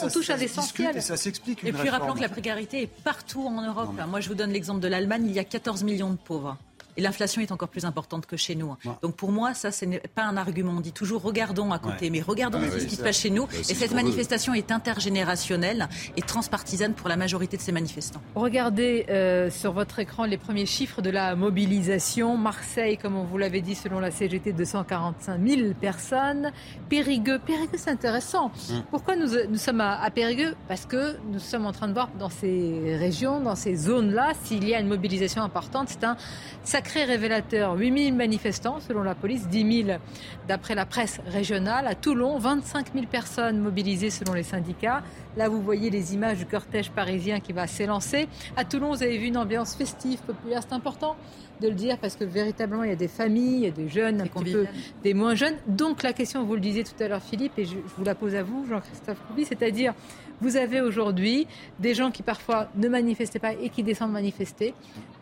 on, 0.01 0.09
touche 0.09 0.31
à 0.31 0.37
l'essentiel. 0.37 0.97
Et 0.97 1.01
ça 1.01 1.17
s'explique. 1.17 1.63
Et 1.63 1.71
puis 1.71 1.87
rappelons 1.87 2.15
que 2.15 2.21
la 2.21 2.29
précarité 2.29 2.81
est 2.81 2.87
partout 3.03 3.45
en 3.45 3.61
Europe. 3.61 3.91
Moi, 4.07 4.19
je 4.19 4.29
vous 4.29 4.35
donne 4.35 4.51
l'exemple 4.51 4.79
de 4.79 4.87
l'Allemagne. 4.87 5.25
Il 5.27 5.33
y 5.33 5.39
a 5.39 5.43
14 5.43 5.83
millions 5.83 6.09
de 6.09 6.17
pauvres. 6.17 6.57
Et 6.97 7.01
l'inflation 7.01 7.41
est 7.41 7.51
encore 7.51 7.69
plus 7.69 7.85
importante 7.85 8.25
que 8.25 8.37
chez 8.37 8.55
nous. 8.55 8.75
Donc 9.01 9.15
pour 9.15 9.31
moi, 9.31 9.53
ça, 9.53 9.71
ce 9.71 9.85
n'est 9.85 9.99
pas 9.99 10.23
un 10.23 10.37
argument. 10.37 10.73
On 10.77 10.81
dit 10.81 10.91
toujours 10.91 11.21
regardons 11.21 11.71
à 11.71 11.79
côté, 11.79 12.09
mais 12.09 12.21
regardons 12.21 12.59
ah 12.61 12.79
ce 12.79 12.85
qui 12.85 12.95
se 12.95 13.01
passe 13.01 13.19
chez 13.19 13.29
nous. 13.29 13.47
et 13.57 13.73
cette 13.73 13.93
manifestation 13.93 14.53
est 14.53 14.71
intergénérationnelle 14.71 15.87
et 16.17 16.21
transpartisane 16.21 16.93
pour 16.93 17.09
la 17.09 17.15
majorité 17.15 17.57
de 17.57 17.61
ces 17.61 17.71
manifestants. 17.71 18.21
Regardez 18.35 19.05
euh, 19.09 19.49
sur 19.49 19.71
votre 19.71 19.99
écran 19.99 20.25
les 20.25 20.37
premiers 20.37 20.65
chiffres 20.65 21.01
de 21.01 21.09
la 21.09 21.35
mobilisation. 21.35 22.37
Marseille, 22.37 22.97
comme 22.97 23.15
on 23.15 23.23
vous 23.23 23.37
l'avait 23.37 23.61
dit, 23.61 23.75
selon 23.75 23.99
la 23.99 24.11
CGT, 24.11 24.53
245 24.53 25.39
000 25.45 25.73
personnes. 25.79 26.51
Périgueux, 26.89 27.39
Périgueux, 27.39 27.77
c'est 27.77 27.91
intéressant. 27.91 28.51
Hum. 28.69 28.83
Pourquoi 28.91 29.15
nous, 29.15 29.29
nous 29.49 29.57
sommes 29.57 29.81
à, 29.81 30.01
à 30.01 30.09
Périgueux? 30.09 30.55
Parce 30.67 30.85
que 30.85 31.17
nous 31.31 31.39
sommes 31.39 31.65
en 31.65 31.71
train 31.71 31.87
de 31.87 31.93
voir 31.93 32.09
dans 32.19 32.29
ces 32.29 32.95
régions, 32.97 33.39
dans 33.39 33.55
ces 33.55 33.75
zones-là, 33.75 34.33
s'il 34.43 34.67
y 34.67 34.73
a 34.75 34.79
une 34.79 34.87
mobilisation 34.87 35.41
importante, 35.43 35.89
c'est 35.89 36.03
un 36.03 36.17
sacré 36.79 37.03
révélateur. 37.03 37.75
8 37.75 38.05
000 38.05 38.15
manifestants 38.15 38.79
selon 38.79 39.03
la 39.03 39.13
police, 39.13 39.49
10 39.49 39.83
000 39.85 39.99
d'après 40.47 40.75
la 40.75 40.85
presse 40.85 41.19
régionale. 41.27 41.85
À 41.87 41.93
Toulon, 41.93 42.37
25 42.37 42.93
000 42.93 43.05
personnes 43.05 43.59
mobilisées 43.59 44.09
selon 44.09 44.31
les 44.33 44.43
syndicats. 44.43 45.03
Là, 45.35 45.49
vous 45.49 45.61
voyez 45.61 45.89
les 45.89 46.13
images 46.13 46.37
du 46.37 46.45
cortège 46.45 46.89
parisien 46.91 47.41
qui 47.41 47.51
va 47.51 47.67
s'élancer. 47.67 48.29
À 48.55 48.63
Toulon, 48.63 48.91
vous 48.93 49.03
avez 49.03 49.17
vu 49.17 49.25
une 49.25 49.35
ambiance 49.35 49.75
festive, 49.75 50.19
populaire. 50.19 50.61
C'est 50.61 50.73
important 50.73 51.17
de 51.59 51.67
le 51.67 51.75
dire 51.75 51.97
parce 51.97 52.15
que 52.15 52.23
véritablement, 52.23 52.83
il 52.83 52.91
y 52.91 52.93
a 52.93 52.95
des 52.95 53.09
familles, 53.09 53.55
il 53.55 53.63
y 53.63 53.67
a 53.67 53.71
des 53.71 53.89
jeunes, 53.89 54.21
un 54.21 54.27
petit 54.27 54.53
peu, 54.53 54.65
des 55.03 55.13
moins 55.13 55.35
jeunes. 55.35 55.55
Donc, 55.67 56.01
la 56.01 56.13
question, 56.13 56.45
vous 56.45 56.55
le 56.55 56.61
disiez 56.61 56.85
tout 56.85 57.03
à 57.03 57.09
l'heure, 57.09 57.21
Philippe, 57.21 57.59
et 57.59 57.65
je, 57.65 57.75
vous 57.97 58.05
la 58.05 58.15
pose 58.15 58.35
à 58.35 58.43
vous, 58.43 58.65
Jean-Christophe 58.69 59.19
Coubi, 59.27 59.43
c'est-à-dire, 59.43 59.93
vous 60.39 60.55
avez 60.55 60.79
aujourd'hui 60.79 61.45
des 61.77 61.93
gens 61.93 62.09
qui 62.09 62.23
parfois 62.23 62.69
ne 62.77 62.87
manifestaient 62.87 63.39
pas 63.39 63.51
et 63.51 63.67
qui 63.67 63.83
descendent 63.83 64.13
manifester. 64.13 64.73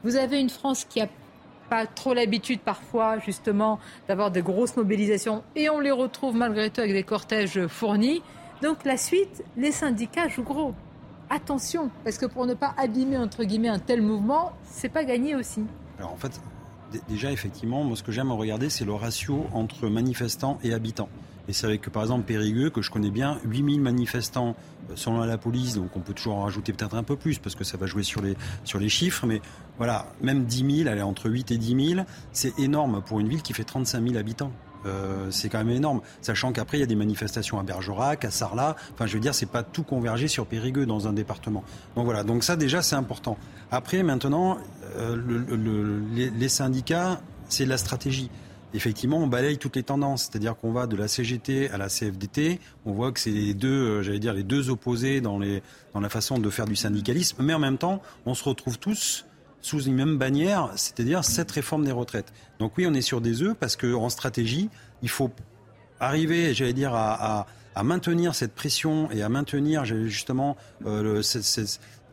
Vous 0.03 0.15
avez 0.17 0.39
une 0.39 0.51
France 0.51 0.85
qui 0.85 1.01
a 1.01 1.07
pas 1.69 1.85
trop 1.85 2.13
l'habitude 2.13 2.59
parfois 2.59 3.19
justement 3.19 3.79
d'avoir 4.07 4.31
de 4.31 4.41
grosses 4.41 4.75
mobilisations 4.75 5.43
et 5.55 5.69
on 5.69 5.79
les 5.79 5.91
retrouve 5.91 6.35
malgré 6.35 6.69
tout 6.69 6.81
avec 6.81 6.93
des 6.93 7.03
cortèges 7.03 7.67
fournis. 7.67 8.21
Donc 8.61 8.85
la 8.85 8.97
suite, 8.97 9.43
les 9.55 9.71
syndicats 9.71 10.27
jouent 10.27 10.43
gros. 10.43 10.73
Attention, 11.29 11.89
parce 12.03 12.17
que 12.17 12.25
pour 12.25 12.45
ne 12.45 12.53
pas 12.53 12.73
abîmer 12.77 13.17
entre 13.17 13.43
guillemets 13.43 13.67
un 13.67 13.79
tel 13.79 14.01
mouvement, 14.01 14.53
c'est 14.63 14.89
pas 14.89 15.03
gagné 15.03 15.35
aussi. 15.35 15.61
Alors 15.99 16.13
en 16.13 16.17
fait, 16.17 16.39
déjà 17.09 17.31
effectivement, 17.31 17.83
moi 17.83 17.97
ce 17.97 18.03
que 18.03 18.11
j'aime 18.11 18.31
regarder, 18.31 18.69
c'est 18.69 18.85
le 18.85 18.93
ratio 18.93 19.45
entre 19.53 19.89
manifestants 19.89 20.57
et 20.63 20.73
habitants. 20.73 21.09
Et 21.47 21.53
c'est 21.53 21.67
vrai 21.67 21.77
que 21.77 21.89
par 21.89 22.03
exemple 22.03 22.25
Périgueux, 22.25 22.69
que 22.69 22.81
je 22.81 22.91
connais 22.91 23.09
bien, 23.09 23.39
8000 23.45 23.81
manifestants 23.81 24.55
euh, 24.89 24.93
selon 24.95 25.19
la 25.19 25.37
police, 25.37 25.75
donc 25.75 25.95
on 25.95 25.99
peut 25.99 26.13
toujours 26.13 26.35
en 26.35 26.43
rajouter 26.43 26.73
peut-être 26.73 26.95
un 26.95 27.03
peu 27.03 27.15
plus 27.15 27.39
parce 27.39 27.55
que 27.55 27.63
ça 27.63 27.77
va 27.77 27.85
jouer 27.85 28.03
sur 28.03 28.21
les, 28.21 28.35
sur 28.63 28.79
les 28.79 28.89
chiffres, 28.89 29.25
mais 29.25 29.41
voilà, 29.77 30.07
même 30.21 30.45
10 30.45 30.77
000, 30.83 30.89
elle 30.89 30.97
est 30.97 31.01
entre 31.01 31.29
8 31.29 31.51
et 31.51 31.57
10 31.57 31.93
000, 31.95 32.05
c'est 32.31 32.57
énorme 32.59 33.01
pour 33.05 33.19
une 33.19 33.29
ville 33.29 33.41
qui 33.41 33.53
fait 33.53 33.63
35 33.63 34.03
000 34.03 34.17
habitants. 34.17 34.51
Euh, 34.85 35.27
c'est 35.31 35.49
quand 35.49 35.57
même 35.57 35.69
énorme, 35.69 36.01
sachant 36.21 36.51
qu'après 36.51 36.77
il 36.77 36.81
y 36.81 36.83
a 36.83 36.87
des 36.87 36.95
manifestations 36.95 37.59
à 37.59 37.63
Bergerac, 37.63 38.23
à 38.25 38.31
Sarlat. 38.31 38.75
Enfin, 38.93 39.05
je 39.05 39.13
veux 39.13 39.19
dire, 39.19 39.35
c'est 39.35 39.47
pas 39.47 39.63
tout 39.63 39.83
convergé 39.83 40.27
sur 40.27 40.45
Périgueux 40.45 40.85
dans 40.85 41.07
un 41.07 41.13
département. 41.13 41.63
Donc 41.95 42.05
voilà, 42.05 42.23
donc 42.23 42.43
ça 42.43 42.55
déjà 42.55 42.81
c'est 42.81 42.95
important. 42.95 43.37
Après, 43.71 44.03
maintenant, 44.03 44.57
euh, 44.97 45.17
les, 46.13 46.49
syndicats, 46.49 47.21
c'est 47.49 47.65
la 47.65 47.77
stratégie 47.77 48.29
effectivement, 48.77 49.17
on 49.17 49.27
balaye 49.27 49.57
toutes 49.57 49.75
les 49.75 49.83
tendances. 49.83 50.23
C'est-à-dire 50.23 50.55
qu'on 50.55 50.71
va 50.71 50.87
de 50.87 50.95
la 50.95 51.09
CGT 51.09 51.69
à 51.69 51.77
la 51.77 51.89
CFDT. 51.89 52.59
On 52.85 52.93
voit 52.93 53.11
que 53.11 53.19
c'est 53.19 53.31
les 53.31 53.53
deux, 53.53 53.67
euh, 53.67 54.03
j'allais 54.03 54.19
dire, 54.19 54.33
les 54.33 54.43
deux 54.43 54.69
opposés 54.69 55.19
dans, 55.19 55.39
la 55.39 56.09
façon 56.09 56.37
de 56.39 56.49
faire 56.49 56.65
du 56.65 56.75
syndicalisme. 56.75 57.43
Mais 57.43 57.53
en 57.53 57.59
même 57.59 57.77
temps, 57.77 58.01
on 58.25 58.33
se 58.33 58.43
retrouve 58.43 58.79
tous 58.79 59.25
sous 59.59 59.81
une 59.81 59.95
même 59.95 60.17
bannière, 60.17 60.69
c'est-à-dire 60.75 61.25
cette 61.25 61.51
réforme 61.51 61.83
des 61.83 61.91
retraites. 61.91 62.31
Donc 62.59 62.77
oui, 62.77 62.85
on 62.87 62.93
est 62.93 63.01
sur 63.01 63.19
des 63.19 63.41
œufs 63.41 63.55
parce 63.59 63.75
qu'en 63.75 64.07
stratégie, 64.07 64.69
il 65.01 65.09
faut 65.09 65.31
arriver, 65.99 66.53
j'allais 66.53 66.73
dire, 66.73 66.93
à, 66.93 67.47
maintenir 67.83 68.33
cette 68.33 68.55
pression 68.55 69.11
et 69.11 69.21
à 69.21 69.29
maintenir 69.29 69.85
justement 69.85 70.57
euh, 70.85 71.21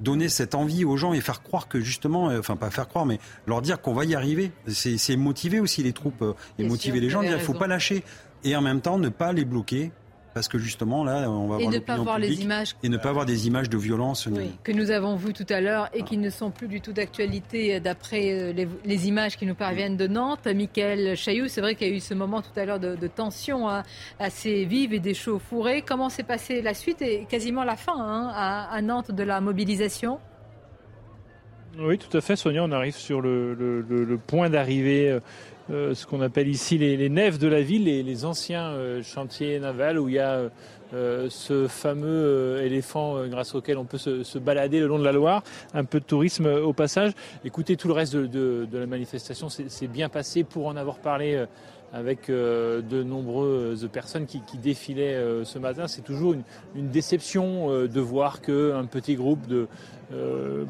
donner 0.01 0.29
cette 0.29 0.55
envie 0.55 0.85
aux 0.85 0.97
gens 0.97 1.12
et 1.12 1.21
faire 1.21 1.43
croire 1.43 1.69
que 1.69 1.81
justement, 1.81 2.31
euh, 2.31 2.41
enfin 2.41 2.57
pas 2.57 2.71
faire 2.71 2.89
croire, 2.89 3.07
mais 3.07 3.19
leur 3.47 3.62
dire 3.62 3.81
qu'on 3.81 3.95
va 3.95 4.05
y 4.05 4.15
arriver. 4.15 4.53
C'est 4.66 5.16
motiver 5.16 5.61
aussi 5.61 5.83
les 5.83 5.93
troupes 5.93 6.23
euh, 6.23 6.35
et 6.59 6.66
motiver 6.66 7.01
les 7.01 7.11
gens, 7.11 7.23
dire 7.23 7.37
il 7.37 7.41
faut 7.41 7.55
pas 7.55 7.66
lâcher. 7.66 8.05
Et 8.45 8.55
en 8.57 8.61
même 8.61 8.81
temps 8.81 8.99
ne 8.99 9.09
pas 9.09 9.33
les 9.33 9.45
bloquer 9.45 9.91
parce 10.35 10.48
que 10.48 10.59
justement 10.59 11.05
là 11.05 11.31
on 11.31 11.47
va 11.47 11.61
et 11.61 11.69
ne 11.69 11.78
pas 11.78 11.97
voir 11.97 12.19
les 12.19 12.43
images 12.43 12.74
et 12.82 12.89
ne 12.89 12.97
pas 12.97 13.11
avoir 13.11 13.24
des 13.24 13.47
images 13.47 13.70
de 13.70 13.78
violence 13.78 14.28
que 14.62 14.73
nous 14.73 14.90
avons 14.90 15.16
vues 15.16 15.32
tout 15.32 15.47
à 15.48 15.61
l'heure 15.61 15.89
et 15.94 16.02
qui 16.02 16.19
ne 16.19 16.31
sont 16.31 16.51
plus 16.51 16.69
du 16.69 16.81
tout 16.81 16.93
d'actualité 16.93 17.81
d'après 17.81 18.32
euh, 18.32 18.66
les, 18.85 19.09
images 19.09 19.36
qui 19.36 19.47
nous 19.47 19.55
parviennent 19.55 19.97
de 19.97 20.06
Nantes. 20.06 20.47
Michael 20.47 21.16
Chailloux, 21.16 21.48
c'est 21.48 21.61
vrai 21.61 21.74
qu'il 21.74 21.89
y 21.89 21.90
a 21.90 21.94
eu 21.94 22.01
ce 22.01 22.15
moment 22.15 22.43
tout 22.43 22.59
à 22.59 22.65
l'heure 22.65 22.81
de, 22.81 23.06
tension 23.06 23.69
hein, 23.69 23.82
assez 24.19 24.65
vive 24.65 24.94
et 24.94 25.15
fourrés. 25.15 25.82
Comment 25.82 26.09
s'est 26.09 26.23
passée 26.23 26.62
la 26.62 26.74
suite 26.74 27.02
et 27.02 27.27
quasiment 27.28 27.65
la 27.65 27.77
fin 27.77 27.94
hein, 27.97 28.32
à, 28.35 28.81
Nantes 28.82 29.11
de 29.11 29.23
la 29.23 29.40
mobilisation? 29.40 30.19
Oui, 31.78 31.98
tout 31.98 32.16
à 32.16 32.20
fait, 32.20 32.36
Sonia. 32.36 32.62
On 32.65 32.73
arrive 32.73 32.97
sur 32.97 33.20
le 33.20 34.19
point 34.27 34.48
d'arrivée 34.48 35.19
euh, 35.70 35.95
ce 35.95 36.05
qu'on 36.07 36.20
appelle 36.20 36.49
ici 36.49 36.77
les, 36.77 37.09
nefs 37.09 37.39
de 37.39 37.49
la 37.49 37.62
ville, 37.62 37.85
les, 37.85 38.03
les 38.03 38.24
anciens 38.27 38.66
euh, 38.66 39.03
chantiers 39.03 39.59
navals 39.59 39.99
où 39.99 40.11
il 40.11 40.16
y 40.16 40.19
a 40.19 40.51
euh, 40.93 41.27
ce 41.31 41.66
fameux 41.69 42.61
éléphant 42.62 43.27
grâce 43.28 43.55
auquel 43.55 43.78
on 43.78 43.85
peut 43.85 43.97
se, 43.97 44.39
balader 44.39 44.78
le 44.78 44.86
long 44.86 44.99
de 44.99 45.05
la 45.05 45.12
Loire, 45.12 45.43
un 45.73 45.85
peu 45.85 46.01
de 46.01 46.05
tourisme 46.05 46.47
au 46.47 46.74
passage. 46.74 47.12
Écoutez, 47.45 47.77
tout 47.77 47.89
le 47.89 47.95
reste 47.95 48.15
de, 48.15 48.69
la 48.73 48.86
manifestation 48.86 49.49
s'est 49.49 49.86
bien 49.86 50.11
passé 50.11 50.45
pour 50.45 50.66
en 50.66 50.77
avoir 50.77 50.99
parlé 50.99 51.43
avec 51.93 52.28
de 52.28 53.03
nombreuses 53.03 53.89
personnes 53.93 54.27
qui, 54.27 54.43
défilaient 54.62 55.19
ce 55.45 55.59
matin. 55.59 55.89
C'est 55.89 56.03
toujours 56.03 56.35
une, 56.74 56.91
déception 56.91 57.86
de 57.86 58.01
voir 58.01 58.41
qu'un 58.41 58.85
petit 58.85 59.15
groupe 59.15 59.47
de 59.47 59.66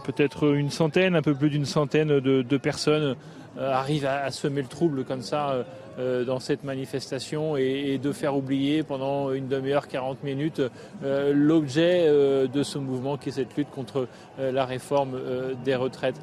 peut-être 0.05 0.55
une 0.55 0.71
centaine, 0.71 1.17
un 1.17 1.23
peu 1.23 1.35
plus 1.35 1.51
d'une 1.51 1.67
centaine 1.67 2.21
de 2.21 2.57
personnes 2.57 3.17
arrive 3.59 4.07
à, 4.07 4.31
semer 4.31 4.63
le 4.63 4.69
trouble 4.69 5.05
comme 5.05 5.23
ça 5.23 5.51
euh, 5.51 5.63
euh, 5.99 6.25
dans 6.25 6.41
cette 6.41 6.65
manifestation 6.65 7.57
et, 7.57 7.99
de 7.99 8.13
faire 8.13 8.37
oublier 8.37 8.83
pendant 8.83 9.33
une 9.33 9.49
demi-heure, 9.49 9.89
40 9.89 10.23
minutes 10.25 10.61
l'objet 11.03 12.09
de 12.09 12.63
ce 12.63 12.79
mouvement 12.79 13.17
qui 13.17 13.29
est 13.29 13.33
cette 13.33 13.57
lutte 13.57 13.71
contre 13.71 14.09
la 14.39 14.65
réforme 14.65 15.19
des 15.65 15.77
retraites. 15.77 16.21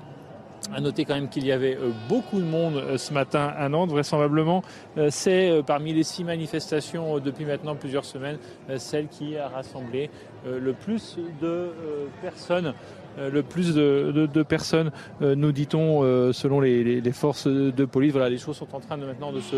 À 0.74 0.80
noter 0.80 1.06
quand 1.06 1.16
même 1.16 1.30
qu'il 1.30 1.45
y 1.45 1.52
avait 1.52 1.78
beaucoup 2.08 2.40
de 2.40 2.45
monde 2.45 2.98
ce 2.98 3.14
matin 3.14 3.52
à 3.58 3.70
Nantes. 3.70 3.90
Vraisemblablement, 3.90 4.64
c'est 5.10 5.62
parmi 5.66 5.94
les 5.94 6.03
six 6.03 6.24
manifestations 6.24 7.20
depuis 7.20 7.45
maintenant 7.45 7.76
plusieurs 7.76 8.06
semaines 8.06 8.38
celle 8.78 9.08
qui 9.08 9.38
a 9.38 9.48
rassemblé 9.48 10.10
le 10.45 10.74
plus 10.74 11.18
de 11.41 11.72
personnes 12.22 12.68
euh, 12.68 13.01
le 13.18 13.44
plus 13.44 13.74
de, 13.76 14.44
personnes, 14.44 14.92
euh, 15.22 15.36
nous 15.36 15.52
dit-on, 15.52 16.04
euh, 16.04 16.34
selon 16.34 16.60
les, 16.60 17.12
forces 17.12 17.48
de 17.48 17.86
police. 17.86 18.12
Voilà, 18.12 18.30
les 18.30 18.38
choses 18.38 18.58
sont 18.58 18.74
en 18.74 18.80
train 18.80 18.98
de 18.98 19.06
maintenant 19.06 19.32
de 19.32 19.42
se, 19.42 19.58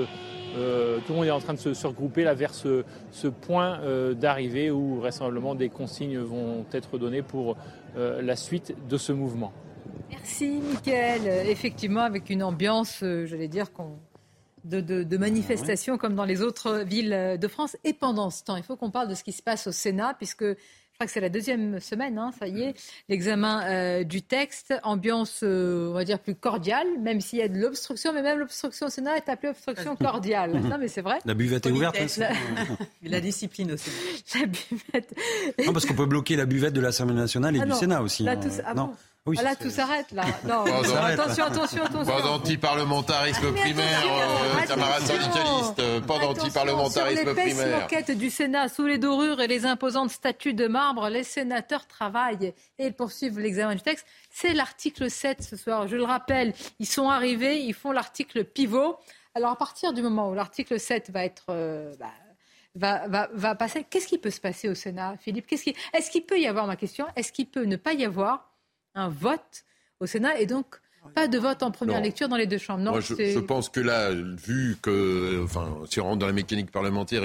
tout 1.06 1.14
le 1.14 1.16
monde 1.16 1.26
est 1.26 1.32
en 1.32 1.40
train 1.40 1.54
de 1.54 1.60
se, 1.60 1.88
regrouper 1.88 2.24
là 2.24 2.34
vers 2.34 2.54
ce, 2.54 2.84
point 3.42 3.80
d'arrivée 4.14 4.72
où 4.72 4.96
vraisemblablement 4.96 5.56
des 5.56 5.70
consignes 5.70 6.20
vont 6.20 6.66
être 6.74 6.98
données 6.98 7.22
pour 7.22 7.58
la 7.96 8.36
suite 8.36 8.76
de 8.90 8.98
ce 8.98 9.12
mouvement. 9.12 9.52
Merci, 10.10 10.60
Mickaël. 10.62 11.48
Effectivement, 11.48 12.02
avec 12.02 12.30
une 12.30 12.44
ambiance, 12.44 13.00
j'allais 13.02 13.48
dire 13.48 13.72
qu'on 13.72 13.98
de, 14.64 14.80
de, 14.80 15.18
manifestations 15.18 15.98
comme 15.98 16.16
dans 16.16 16.26
les 16.26 16.42
autres 16.42 16.84
villes 16.86 17.38
de 17.40 17.48
France. 17.48 17.76
Et 17.84 17.94
pendant 17.94 18.30
ce 18.30 18.44
temps, 18.44 18.56
il 18.56 18.64
faut 18.64 18.76
qu'on 18.76 18.92
parle 18.92 19.10
de 19.10 19.16
ce 19.16 19.24
qui 19.24 19.34
se 19.34 19.42
passe 19.42 19.68
au 19.68 19.72
Sénat, 19.72 20.14
puisque 20.18 20.46
crois 21.04 21.08
que 21.08 21.12
c'est 21.12 21.20
la 21.20 21.30
deuxième 21.30 21.80
semaine, 21.82 22.18
hein, 22.18 22.32
ça 22.40 22.48
y 22.48 22.62
est, 22.62 22.76
l'examen 23.10 23.64
euh, 23.66 24.04
du 24.04 24.22
texte, 24.22 24.74
ambiance, 24.84 25.42
euh, 25.44 25.90
on 25.90 25.94
va 25.94 26.06
dire, 26.06 26.20
plus 26.20 26.36
cordiale, 26.36 26.88
même 27.02 27.20
s'il 27.20 27.40
y 27.40 27.42
a 27.42 27.50
de 27.50 27.58
l'obstruction, 27.60 28.14
mais 28.14 28.22
même 28.22 28.40
l'obstruction 28.40 28.88
au 28.88 28.90
Sénat 28.90 29.18
est 29.18 29.28
appelée 29.28 29.50
obstruction 29.50 29.96
cordiale. 29.98 30.52
non, 30.64 30.78
mais 30.80 30.88
c'est 30.88 31.02
vrai. 31.02 31.20
La 31.26 31.34
buvette 31.34 31.66
est 31.66 31.72
ouverte. 31.72 31.98
Hein, 32.00 32.36
la... 33.04 33.20
discipline 33.20 33.74
aussi. 33.74 33.90
La 34.36 34.46
buvette. 34.46 35.14
Non, 35.66 35.74
parce 35.74 35.86
qu'on 35.86 35.94
peut 35.94 36.06
bloquer 36.06 36.38
la 36.38 36.46
buvette 36.46 36.74
de 36.74 36.82
l'Assemblée 36.82 37.16
nationale 37.16 37.56
et 37.58 37.60
ah 37.62 37.66
du 37.66 37.74
Sénat 37.74 38.02
aussi. 38.02 38.24
Là, 38.24 38.34
hein. 38.34 38.50
ah 38.66 38.74
non. 38.74 38.94
Oui, 39.26 39.38
là, 39.38 39.56
tout 39.56 39.70
s'arrête, 39.70 40.12
là. 40.12 40.26
Non, 40.44 40.66
attention, 40.66 41.46
attention, 41.46 41.84
attention. 41.84 42.14
Pas 42.14 42.22
d'antiparlementarisme 42.22 43.54
primaire, 43.54 44.04
euh, 44.06 44.66
camarades 44.68 45.04
syndicalistes. 45.04 46.06
Pas 46.06 46.20
d'antiparlementarisme 46.20 47.34
primaire. 47.34 47.68
les 47.68 47.84
enquête 47.86 48.12
du 48.12 48.30
Sénat, 48.30 48.68
sous 48.68 48.86
les 48.86 48.98
dorures 48.98 49.40
et 49.40 49.48
les 49.48 49.66
imposantes 49.66 50.10
statues 50.10 50.54
de 50.54 50.68
marbre, 50.68 51.08
les 51.08 51.24
sénateurs 51.24 51.88
travaillent 51.88 52.54
et 52.78 52.88
ils 52.88 52.94
poursuivent 52.94 53.40
l'examen 53.40 53.76
du 53.76 53.82
texte. 53.82 54.06
C'est 54.30 54.54
l'article 54.54 55.10
7 55.10 55.42
ce 55.42 55.56
soir. 55.56 55.88
Je 55.88 55.96
le 55.96 56.04
rappelle, 56.04 56.54
ils 56.80 56.86
sont 56.86 57.08
arrivés, 57.08 57.62
ils 57.62 57.74
font 57.74 57.94
l'article 57.94 58.44
pivot. 58.44 58.98
Alors, 59.36 59.52
à 59.52 59.58
partir 59.58 59.94
du 59.94 60.02
moment 60.02 60.32
où 60.32 60.34
l'article 60.34 60.78
7 60.78 61.12
va 61.12 61.24
être. 61.24 61.46
Euh, 61.48 61.94
bah, 61.98 62.12
va, 62.76 63.08
va, 63.08 63.30
va, 63.34 63.56
passer. 63.56 63.86
Qu'est-ce 63.90 64.08
qui 64.08 64.18
peut 64.18 64.32
se 64.32 64.42
passer 64.42 64.68
au 64.68 64.76
Sénat, 64.76 65.16
Philippe? 65.22 65.46
Est-ce 65.50 66.12
qu'il 66.12 66.26
peut 66.26 66.40
y 66.40 66.48
avoir, 66.48 66.68
ma 66.68 66.76
question, 66.76 67.06
est-ce 67.16 67.32
qu'il 67.32 67.48
peut 67.48 67.64
ne 67.64 67.78
pas 67.78 67.94
y 67.94 68.04
avoir 68.04 68.53
un 68.96 69.10
vote 69.10 69.66
au 70.00 70.06
Sénat 70.06 70.40
et 70.40 70.46
donc 70.46 70.80
pas 71.16 71.28
de 71.28 71.38
vote 71.38 71.64
en 71.64 71.72
première 71.72 72.02
lecture 72.02 72.30
dans 72.30 72.38
les 72.38 72.48
deux 72.48 72.58
chambres. 72.58 72.84
Non, 72.84 73.00
je, 73.00 73.40
pense 73.40 73.70
que 73.70 73.80
là, 73.80 74.12
vu 74.12 74.78
que, 74.82 75.44
enfin, 75.44 75.80
si 75.90 76.00
on 76.00 76.06
rentre 76.06 76.20
dans 76.20 76.28
la 76.28 76.34
mécanique 76.34 76.72
parlementaire, 76.72 77.24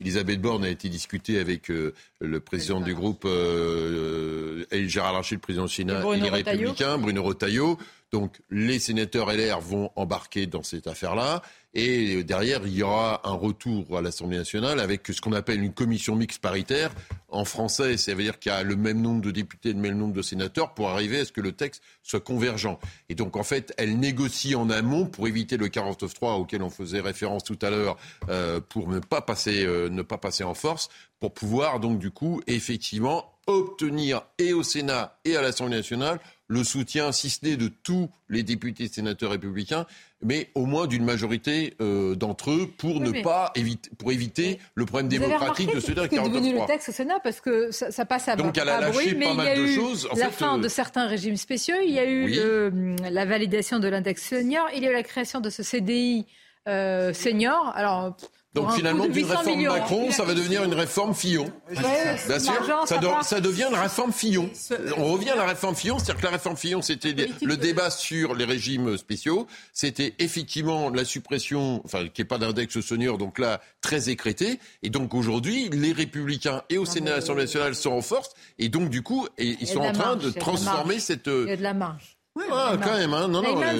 Elisabeth 0.00 0.40
Borne 0.40 0.64
a 0.64 0.68
été 0.68 0.88
discutée 0.88 1.38
avec 1.38 1.70
euh, 1.70 1.92
le 2.20 2.38
président 2.40 2.80
du 2.80 2.94
groupe, 2.94 3.24
euh, 3.24 4.64
euh 4.72 4.88
Gérard 4.88 5.14
Larcher, 5.14 5.34
le 5.34 5.40
président 5.40 5.64
du 5.64 5.72
Sénat, 5.72 6.02
et, 6.14 6.20
les 6.20 6.28
Républicains, 6.28 6.98
Bruno 6.98 7.22
Retailleau. 7.22 7.78
Donc 8.12 8.40
les 8.50 8.78
sénateurs 8.78 9.32
LR 9.32 9.60
vont 9.60 9.90
embarquer 9.96 10.46
dans 10.46 10.62
cette 10.62 10.86
affaire-là. 10.86 11.42
Et 11.78 12.24
derrière, 12.24 12.62
il 12.64 12.72
y 12.72 12.82
aura 12.82 13.20
un 13.28 13.34
retour 13.34 13.98
à 13.98 14.00
l'Assemblée 14.00 14.38
nationale 14.38 14.80
avec 14.80 15.06
ce 15.08 15.20
qu'on 15.20 15.34
appelle 15.34 15.62
une 15.62 15.74
commission 15.74 16.16
mixte 16.16 16.40
paritaire. 16.40 16.90
En 17.28 17.44
français, 17.44 17.98
ça 17.98 18.14
veut 18.14 18.22
dire 18.22 18.38
qu'il 18.38 18.50
y 18.50 18.54
a 18.54 18.62
le 18.62 18.76
même 18.76 19.02
nombre 19.02 19.20
de 19.20 19.30
députés, 19.30 19.74
le 19.74 19.78
même 19.78 19.98
nombre 19.98 20.14
de 20.14 20.22
sénateurs 20.22 20.72
pour 20.72 20.88
arriver 20.88 21.20
à 21.20 21.24
ce 21.26 21.32
que 21.32 21.42
le 21.42 21.52
texte 21.52 21.82
soit 22.02 22.20
convergent. 22.20 22.78
Et 23.10 23.14
donc, 23.14 23.36
en 23.36 23.42
fait, 23.42 23.74
elle 23.76 23.98
négocie 23.98 24.54
en 24.54 24.70
amont 24.70 25.04
pour 25.04 25.28
éviter 25.28 25.58
le 25.58 25.68
49.3 25.68 26.40
auquel 26.40 26.62
on 26.62 26.70
faisait 26.70 27.00
référence 27.00 27.44
tout 27.44 27.58
à 27.60 27.68
l'heure, 27.68 27.98
euh, 28.30 28.58
pour 28.66 28.88
ne 28.88 28.98
pas, 28.98 29.20
passer, 29.20 29.66
euh, 29.66 29.90
ne 29.90 30.00
pas 30.00 30.16
passer 30.16 30.44
en 30.44 30.54
force, 30.54 30.88
pour 31.20 31.34
pouvoir 31.34 31.78
donc, 31.78 31.98
du 31.98 32.10
coup, 32.10 32.40
effectivement, 32.46 33.34
obtenir 33.46 34.22
et 34.38 34.54
au 34.54 34.62
Sénat 34.62 35.18
et 35.26 35.36
à 35.36 35.42
l'Assemblée 35.42 35.76
nationale 35.76 36.20
le 36.48 36.64
soutien, 36.64 37.12
si 37.12 37.30
ce 37.30 37.44
n'est 37.44 37.56
de 37.56 37.68
tous 37.68 38.08
les 38.28 38.42
députés 38.42 38.88
sénateurs 38.88 39.32
républicains, 39.32 39.86
mais 40.22 40.50
au 40.54 40.66
moins 40.66 40.86
d'une 40.86 41.04
majorité 41.04 41.74
euh, 41.80 42.14
d'entre 42.14 42.50
eux 42.50 42.70
pour 42.78 43.00
ne 43.00 43.22
pas 43.22 43.52
éviter, 43.54 43.90
pour 43.98 44.12
éviter 44.12 44.58
le 44.74 44.86
problème 44.86 45.08
démocratique 45.08 45.74
de 45.74 45.80
ce 45.80 45.92
dernier 45.92 46.08
C'est 46.10 46.28
devenu 46.28 46.54
le 46.54 46.66
texte 46.66 46.88
au 46.88 46.92
Sénat 46.92 47.20
parce 47.22 47.40
que 47.40 47.70
ça, 47.70 48.04
passe 48.04 48.28
à 48.28 48.36
Donc 48.36 48.56
elle 48.56 48.68
a 48.68 48.80
lâché 48.80 49.14
pas 49.14 49.34
mal 49.34 49.58
de 49.58 49.66
choses. 49.66 50.08
la 50.16 50.30
fin 50.30 50.58
euh, 50.58 50.62
de 50.62 50.68
certains 50.68 51.06
régimes 51.06 51.36
spéciaux, 51.36 51.76
il 51.84 51.92
y 51.92 51.98
a 51.98 52.08
eu 52.08 52.96
la 53.10 53.24
validation 53.24 53.78
de 53.78 53.88
l'index 53.88 54.22
senior, 54.22 54.68
il 54.74 54.82
y 54.82 54.86
a 54.86 54.90
eu 54.90 54.94
la 54.94 55.02
création 55.02 55.40
de 55.40 55.50
ce 55.50 55.62
CDI 55.62 56.26
euh, 56.68 57.12
senior. 57.12 57.72
Alors 57.74 58.16
Donc 58.56 58.72
finalement, 58.72 59.06
d'une 59.06 59.26
réforme 59.26 59.62
Macron, 59.62 60.10
ça 60.10 60.24
va 60.24 60.34
devenir 60.34 60.64
une 60.64 60.74
réforme 60.74 61.14
Fillon. 61.14 61.52
Bien 61.70 62.38
sûr, 62.40 62.52
ça, 62.86 62.98
ça, 63.22 63.40
devient 63.40 63.66
une 63.70 63.76
réforme 63.76 64.12
Fillon. 64.12 64.50
On 64.96 65.12
revient 65.12 65.30
à 65.30 65.36
la 65.36 65.44
réforme 65.44 65.74
Fillon, 65.74 65.98
c'est-à-dire 65.98 66.16
que 66.16 66.24
la 66.24 66.32
réforme 66.32 66.56
Fillon, 66.56 66.80
c'était 66.80 67.14
le 67.42 67.56
débat 67.56 67.90
sur 67.90 68.34
les 68.34 68.46
régimes 68.46 68.96
spéciaux, 68.96 69.46
c'était 69.72 70.14
effectivement 70.18 70.88
la 70.88 71.04
suppression, 71.04 71.82
enfin, 71.84 72.08
qui 72.08 72.22
n'est 72.22 72.26
pas 72.26 72.38
d'index 72.38 72.80
senior, 72.80 73.18
donc 73.18 73.38
là, 73.38 73.60
très 73.82 74.08
écrété. 74.08 74.58
Et 74.82 74.88
donc 74.88 75.14
aujourd'hui, 75.14 75.68
les 75.70 75.92
Républicains 75.92 76.62
et 76.70 76.78
au 76.78 76.86
Sénat 76.86 77.10
et 77.10 77.12
à 77.12 77.16
l'Assemblée 77.16 77.44
nationale 77.44 77.74
sont 77.74 77.92
en 77.92 78.02
force, 78.02 78.30
et 78.58 78.70
donc 78.70 78.88
du 78.88 79.02
coup, 79.02 79.28
ils 79.38 79.66
sont 79.66 79.80
en 79.80 79.92
train 79.92 80.16
de 80.16 80.30
transformer 80.30 80.98
cette... 80.98 81.26
Il 81.26 81.48
y 81.48 81.52
a 81.52 81.56
de 81.56 81.62
la 81.62 81.74
marge. 81.74 82.15
Oui, 82.36 82.44
ah, 82.52 82.76
quand 82.82 82.92
même, 82.92 83.14
hein. 83.14 83.28
non, 83.28 83.40
non, 83.40 83.58
là, 83.58 83.72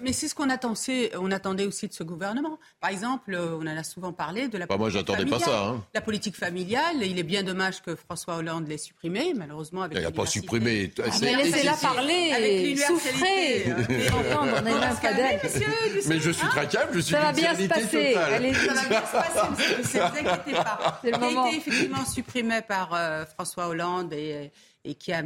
Mais 0.00 0.14
c'est 0.14 0.28
ce 0.28 0.34
qu'on 0.34 0.48
attend, 0.48 0.72
on 1.20 1.30
attendait 1.30 1.66
aussi 1.66 1.86
de 1.86 1.92
ce 1.92 2.02
gouvernement. 2.02 2.58
Par 2.80 2.88
exemple, 2.88 3.34
euh, 3.34 3.58
on 3.60 3.66
en 3.66 3.76
a 3.76 3.82
souvent 3.82 4.14
parlé 4.14 4.48
de 4.48 4.56
la 4.56 4.64
bah, 4.64 4.78
politique 4.78 5.06
moi, 5.26 5.38
pas 5.38 5.44
ça. 5.44 5.66
Hein. 5.66 5.84
La 5.92 6.00
politique 6.00 6.36
familiale, 6.36 7.02
il 7.02 7.18
est 7.18 7.22
bien 7.22 7.42
dommage 7.42 7.82
que 7.82 7.94
François 7.94 8.36
Hollande 8.36 8.66
l'ait 8.66 8.78
supprimée, 8.78 9.34
malheureusement. 9.36 9.82
Avec 9.82 9.98
il 9.98 10.02
n'a 10.02 10.10
pas 10.10 10.24
supprimé. 10.24 10.90
Ah, 10.98 11.10
mais 11.20 11.36
laissez-la 11.36 11.74
parler, 11.74 12.76
souffrez, 12.78 13.66
entendre 14.32 14.62
Mais 16.08 16.18
je 16.18 16.30
suis 16.30 16.48
traquable, 16.48 16.94
je 16.94 17.00
suis 17.00 17.12
Ça 17.12 17.20
va 17.20 17.32
bien 17.32 17.54
se 17.54 17.66
passer. 17.66 18.14
Allez, 18.14 18.54
ça 18.54 18.72
va 18.72 18.88
bien 18.88 19.02
se 19.02 19.12
passer, 19.12 19.48
ne 19.50 19.82
vous 19.82 19.98
inquiétez 19.98 20.52
pas. 20.52 21.00
Il 21.04 21.14
a 21.14 21.46
été 21.46 21.56
effectivement 21.58 22.06
supprimé 22.06 22.62
par 22.62 22.94
euh, 22.94 23.26
François 23.26 23.68
Hollande 23.68 24.14
et, 24.14 24.50
et 24.82 24.94
qui 24.94 25.12
a 25.12 25.22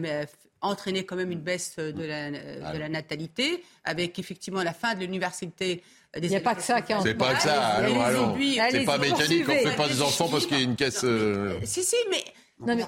entraîné 0.60 1.04
quand 1.04 1.16
même 1.16 1.32
une 1.32 1.40
baisse 1.40 1.76
de 1.76 2.04
la, 2.04 2.30
de 2.30 2.78
la 2.78 2.88
natalité, 2.88 3.62
avec 3.84 4.18
effectivement 4.18 4.62
la 4.62 4.72
fin 4.72 4.94
de 4.94 5.00
l'université. 5.00 5.82
Il 6.16 6.28
n'y 6.28 6.36
a 6.36 6.40
pas 6.40 6.54
que 6.54 6.62
ça 6.62 6.82
qui 6.82 6.92
C'est 7.02 7.14
pas 7.14 7.34
que 7.34 7.42
ça, 7.42 7.62
allons, 7.76 8.00
allons. 8.00 8.36
C'est 8.70 8.84
pas 8.84 8.98
mécanique, 8.98 9.48
on 9.48 9.52
ne 9.52 9.58
fait 9.58 9.76
pas 9.76 9.88
des 9.88 10.02
enfants 10.02 10.28
parce 10.28 10.46
qu'il 10.46 10.58
y 10.58 10.60
a 10.60 10.64
une 10.64 10.76
caisse... 10.76 11.04
Euh, 11.04 11.58
si, 11.64 11.84
si, 11.84 11.96
mais 12.10 12.24
non, 12.66 12.76
mais, 12.76 12.84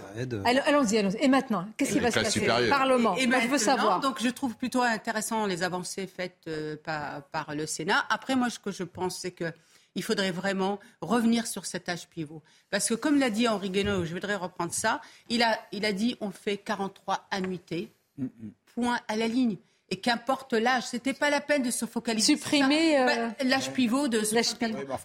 allons-y, 0.66 0.98
allons-y. 0.98 1.24
Et 1.24 1.28
maintenant, 1.28 1.66
qu'est-ce 1.76 1.92
qui 1.92 2.00
va 2.00 2.10
se 2.10 2.20
passer 2.20 2.40
Parlement. 2.68 3.16
Et, 3.16 3.22
je 3.22 3.48
veux 3.48 3.58
savoir. 3.58 4.00
Donc, 4.00 4.22
je 4.22 4.28
trouve 4.28 4.56
plutôt 4.56 4.82
intéressant 4.82 5.46
les 5.46 5.62
avancées 5.62 6.06
faites 6.06 6.40
euh, 6.48 6.76
par, 6.82 7.22
par, 7.24 7.54
le 7.54 7.66
Sénat. 7.66 8.04
Après, 8.10 8.36
moi, 8.36 8.50
ce 8.50 8.58
que 8.58 8.70
je 8.70 8.82
pense, 8.82 9.18
c'est 9.18 9.30
que 9.30 9.52
il 9.94 10.02
faudrait 10.02 10.30
vraiment 10.30 10.78
revenir 11.00 11.46
sur 11.46 11.66
cet 11.66 11.88
âge 11.88 12.08
pivot. 12.08 12.42
Parce 12.70 12.88
que 12.88 12.94
comme 12.94 13.18
l'a 13.18 13.30
dit 13.30 13.48
Henri 13.48 13.70
Guénaud, 13.70 14.04
je 14.04 14.12
voudrais 14.12 14.36
reprendre 14.36 14.72
ça, 14.72 15.00
il 15.28 15.42
a, 15.42 15.58
il 15.72 15.84
a 15.84 15.92
dit 15.92 16.16
on 16.20 16.30
fait 16.30 16.56
43 16.56 17.26
annuités, 17.30 17.92
point 18.74 19.00
à 19.08 19.16
la 19.16 19.28
ligne. 19.28 19.56
Et 19.90 19.96
qu'importe 19.96 20.54
l'âge, 20.54 20.84
c'était 20.86 21.12
pas 21.12 21.28
la 21.28 21.42
peine 21.42 21.62
de 21.62 21.70
se 21.70 21.84
focaliser 21.84 22.34
Supprimer 22.34 22.96
sur 22.96 23.04
bah, 23.04 23.34
l'âge 23.44 23.72
pivot 23.72 24.08
de 24.08 24.20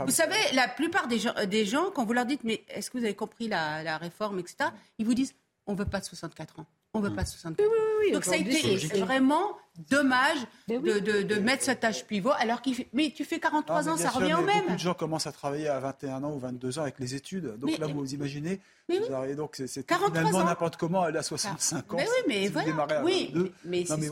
Vous 0.06 0.12
savez, 0.12 0.38
la 0.54 0.70
plupart 0.70 1.10
des 1.10 1.20
gens, 1.20 1.34
des 1.46 1.66
gens, 1.66 1.92
quand 1.92 2.06
vous 2.06 2.14
leur 2.14 2.26
dites 2.26 2.46
mais 2.46 2.64
est-ce 2.70 2.90
que 2.90 2.98
vous 2.98 3.04
avez 3.04 3.14
compris 3.14 3.50
la, 3.50 3.84
la 3.84 3.98
réforme, 3.98 4.40
etc., 4.40 4.70
ils 4.98 5.06
vous 5.06 5.14
disent 5.14 5.34
on 5.66 5.74
veut 5.74 5.86
pas 5.86 6.00
de 6.00 6.06
64 6.06 6.62
ans. 6.62 6.66
On 6.94 7.02
ne 7.02 7.10
veut 7.10 7.14
pas 7.14 7.24
de 7.24 7.28
64 7.28 7.68
ans. 7.68 8.14
Donc 8.14 8.24
ça 8.24 8.32
a 8.32 8.38
été 8.38 8.78
vraiment 9.00 9.58
dommage 9.90 10.38
de, 10.68 10.78
de, 11.00 11.22
de, 11.22 11.36
mettre 11.36 11.64
cet 11.64 11.84
âge 11.84 12.06
pivot 12.06 12.32
alors 12.40 12.62
qu'il 12.62 12.76
fait... 12.76 12.88
Mais 12.94 13.12
tu 13.16 13.24
fais 13.24 13.40
43 13.40 13.90
ans, 13.90 13.98
ça 13.98 14.10
revient 14.10 14.34
au 14.34 14.42
même. 14.42 14.62
Beaucoup 14.62 14.74
de 14.74 14.80
gens 14.80 14.94
commencent 14.94 15.28
à 15.28 15.32
travailler 15.32 15.68
à 15.68 15.80
21 15.80 16.24
ans 16.24 16.34
ou 16.34 16.40
22 16.40 16.80
ans 16.80 16.82
avec 16.82 17.00
les 17.00 17.16
études. 17.16 17.58
Donc 17.58 17.78
là, 17.78 17.88
vous 17.88 18.14
imaginez, 18.14 18.60
mais 18.90 19.00
vous 19.00 19.14
arrivez, 19.14 19.36
donc 19.36 19.56
c'est 19.66 19.86
finalement 19.86 20.44
n'importe 20.44 20.78
comment 20.78 21.04
aller 21.04 21.20
à 21.20 21.24
65 21.24 21.84
ah, 21.90 21.94
ans. 21.94 21.98
Mais 21.98 22.06
oui, 22.06 22.24
mais 22.28 22.50
voilà. 22.50 23.04
Oui, 23.04 23.34
mais, 23.66 23.84
mais, 23.98 24.08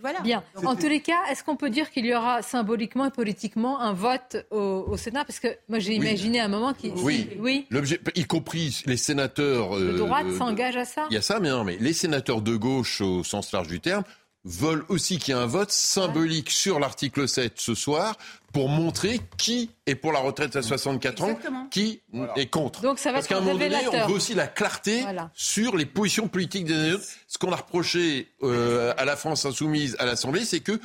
voilà. 0.00 0.20
Bien. 0.22 0.42
En 0.64 0.76
tous 0.76 0.88
les 0.88 1.00
cas, 1.00 1.26
est-ce 1.30 1.44
qu'on 1.44 1.56
peut 1.56 1.70
dire 1.70 1.90
qu'il 1.90 2.06
y 2.06 2.14
aura 2.14 2.42
symboliquement 2.42 3.06
et 3.06 3.10
politiquement 3.10 3.80
un 3.80 3.92
vote 3.92 4.36
au, 4.50 4.96
Sénat? 4.96 5.24
Parce 5.24 5.40
que 5.40 5.48
moi, 5.68 5.78
j'ai 5.78 5.94
imaginé 5.94 6.40
un 6.40 6.48
moment 6.48 6.72
qui... 6.74 6.90
Oui, 6.96 7.28
oui. 7.38 7.66
y 8.14 8.24
compris 8.24 8.82
les 8.86 8.96
sénateurs... 8.96 9.78
de 9.78 9.98
droite 9.98 10.26
euh, 10.26 10.38
s'engage 10.38 10.76
à 10.76 10.84
ça 10.84 11.06
Il 11.10 11.14
y 11.14 11.18
a 11.18 11.22
ça, 11.22 11.40
mais 11.40 11.50
non, 11.50 11.64
mais 11.64 11.76
les 11.78 11.92
sénateurs 11.92 12.40
de 12.40 12.56
gauche 12.56 13.00
au 13.00 13.24
sens 13.24 13.52
large 13.52 13.68
du 13.68 13.80
terme 13.80 14.04
veulent 14.44 14.84
aussi 14.88 15.18
qu'il 15.18 15.34
y 15.34 15.36
ait 15.36 15.40
un 15.40 15.46
vote 15.46 15.70
symbolique 15.70 16.50
sur 16.50 16.78
l'article 16.80 17.28
7 17.28 17.60
ce 17.60 17.74
soir 17.74 18.16
pour 18.52 18.68
montrer 18.68 19.20
qui 19.36 19.70
est 19.86 19.94
pour 19.94 20.12
la 20.12 20.18
retraite 20.18 20.56
à 20.56 20.62
64 20.62 21.22
ans, 21.22 21.38
qui 21.70 22.00
est 22.36 22.50
contre. 22.50 22.82
Donc 22.82 22.98
ça 22.98 23.10
va 23.10 23.18
Parce 23.18 23.28
qu'à 23.28 23.38
un 23.38 23.40
moment 23.40 23.58
donné, 23.58 23.76
on 23.88 24.08
veut 24.08 24.14
aussi 24.14 24.34
la 24.34 24.46
clarté 24.46 25.04
sur 25.34 25.76
les 25.76 25.86
positions 25.86 26.28
politiques 26.28 26.64
des 26.64 26.94
autres. 26.94 27.04
Ce 27.28 27.38
qu'on 27.38 27.52
a 27.52 27.56
reproché 27.56 28.28
euh, 28.42 28.92
à 28.96 29.04
la 29.04 29.16
France 29.16 29.46
insoumise 29.46 29.96
à 29.98 30.06
l'Assemblée, 30.06 30.44
c'est 30.44 30.60
que, 30.60 30.80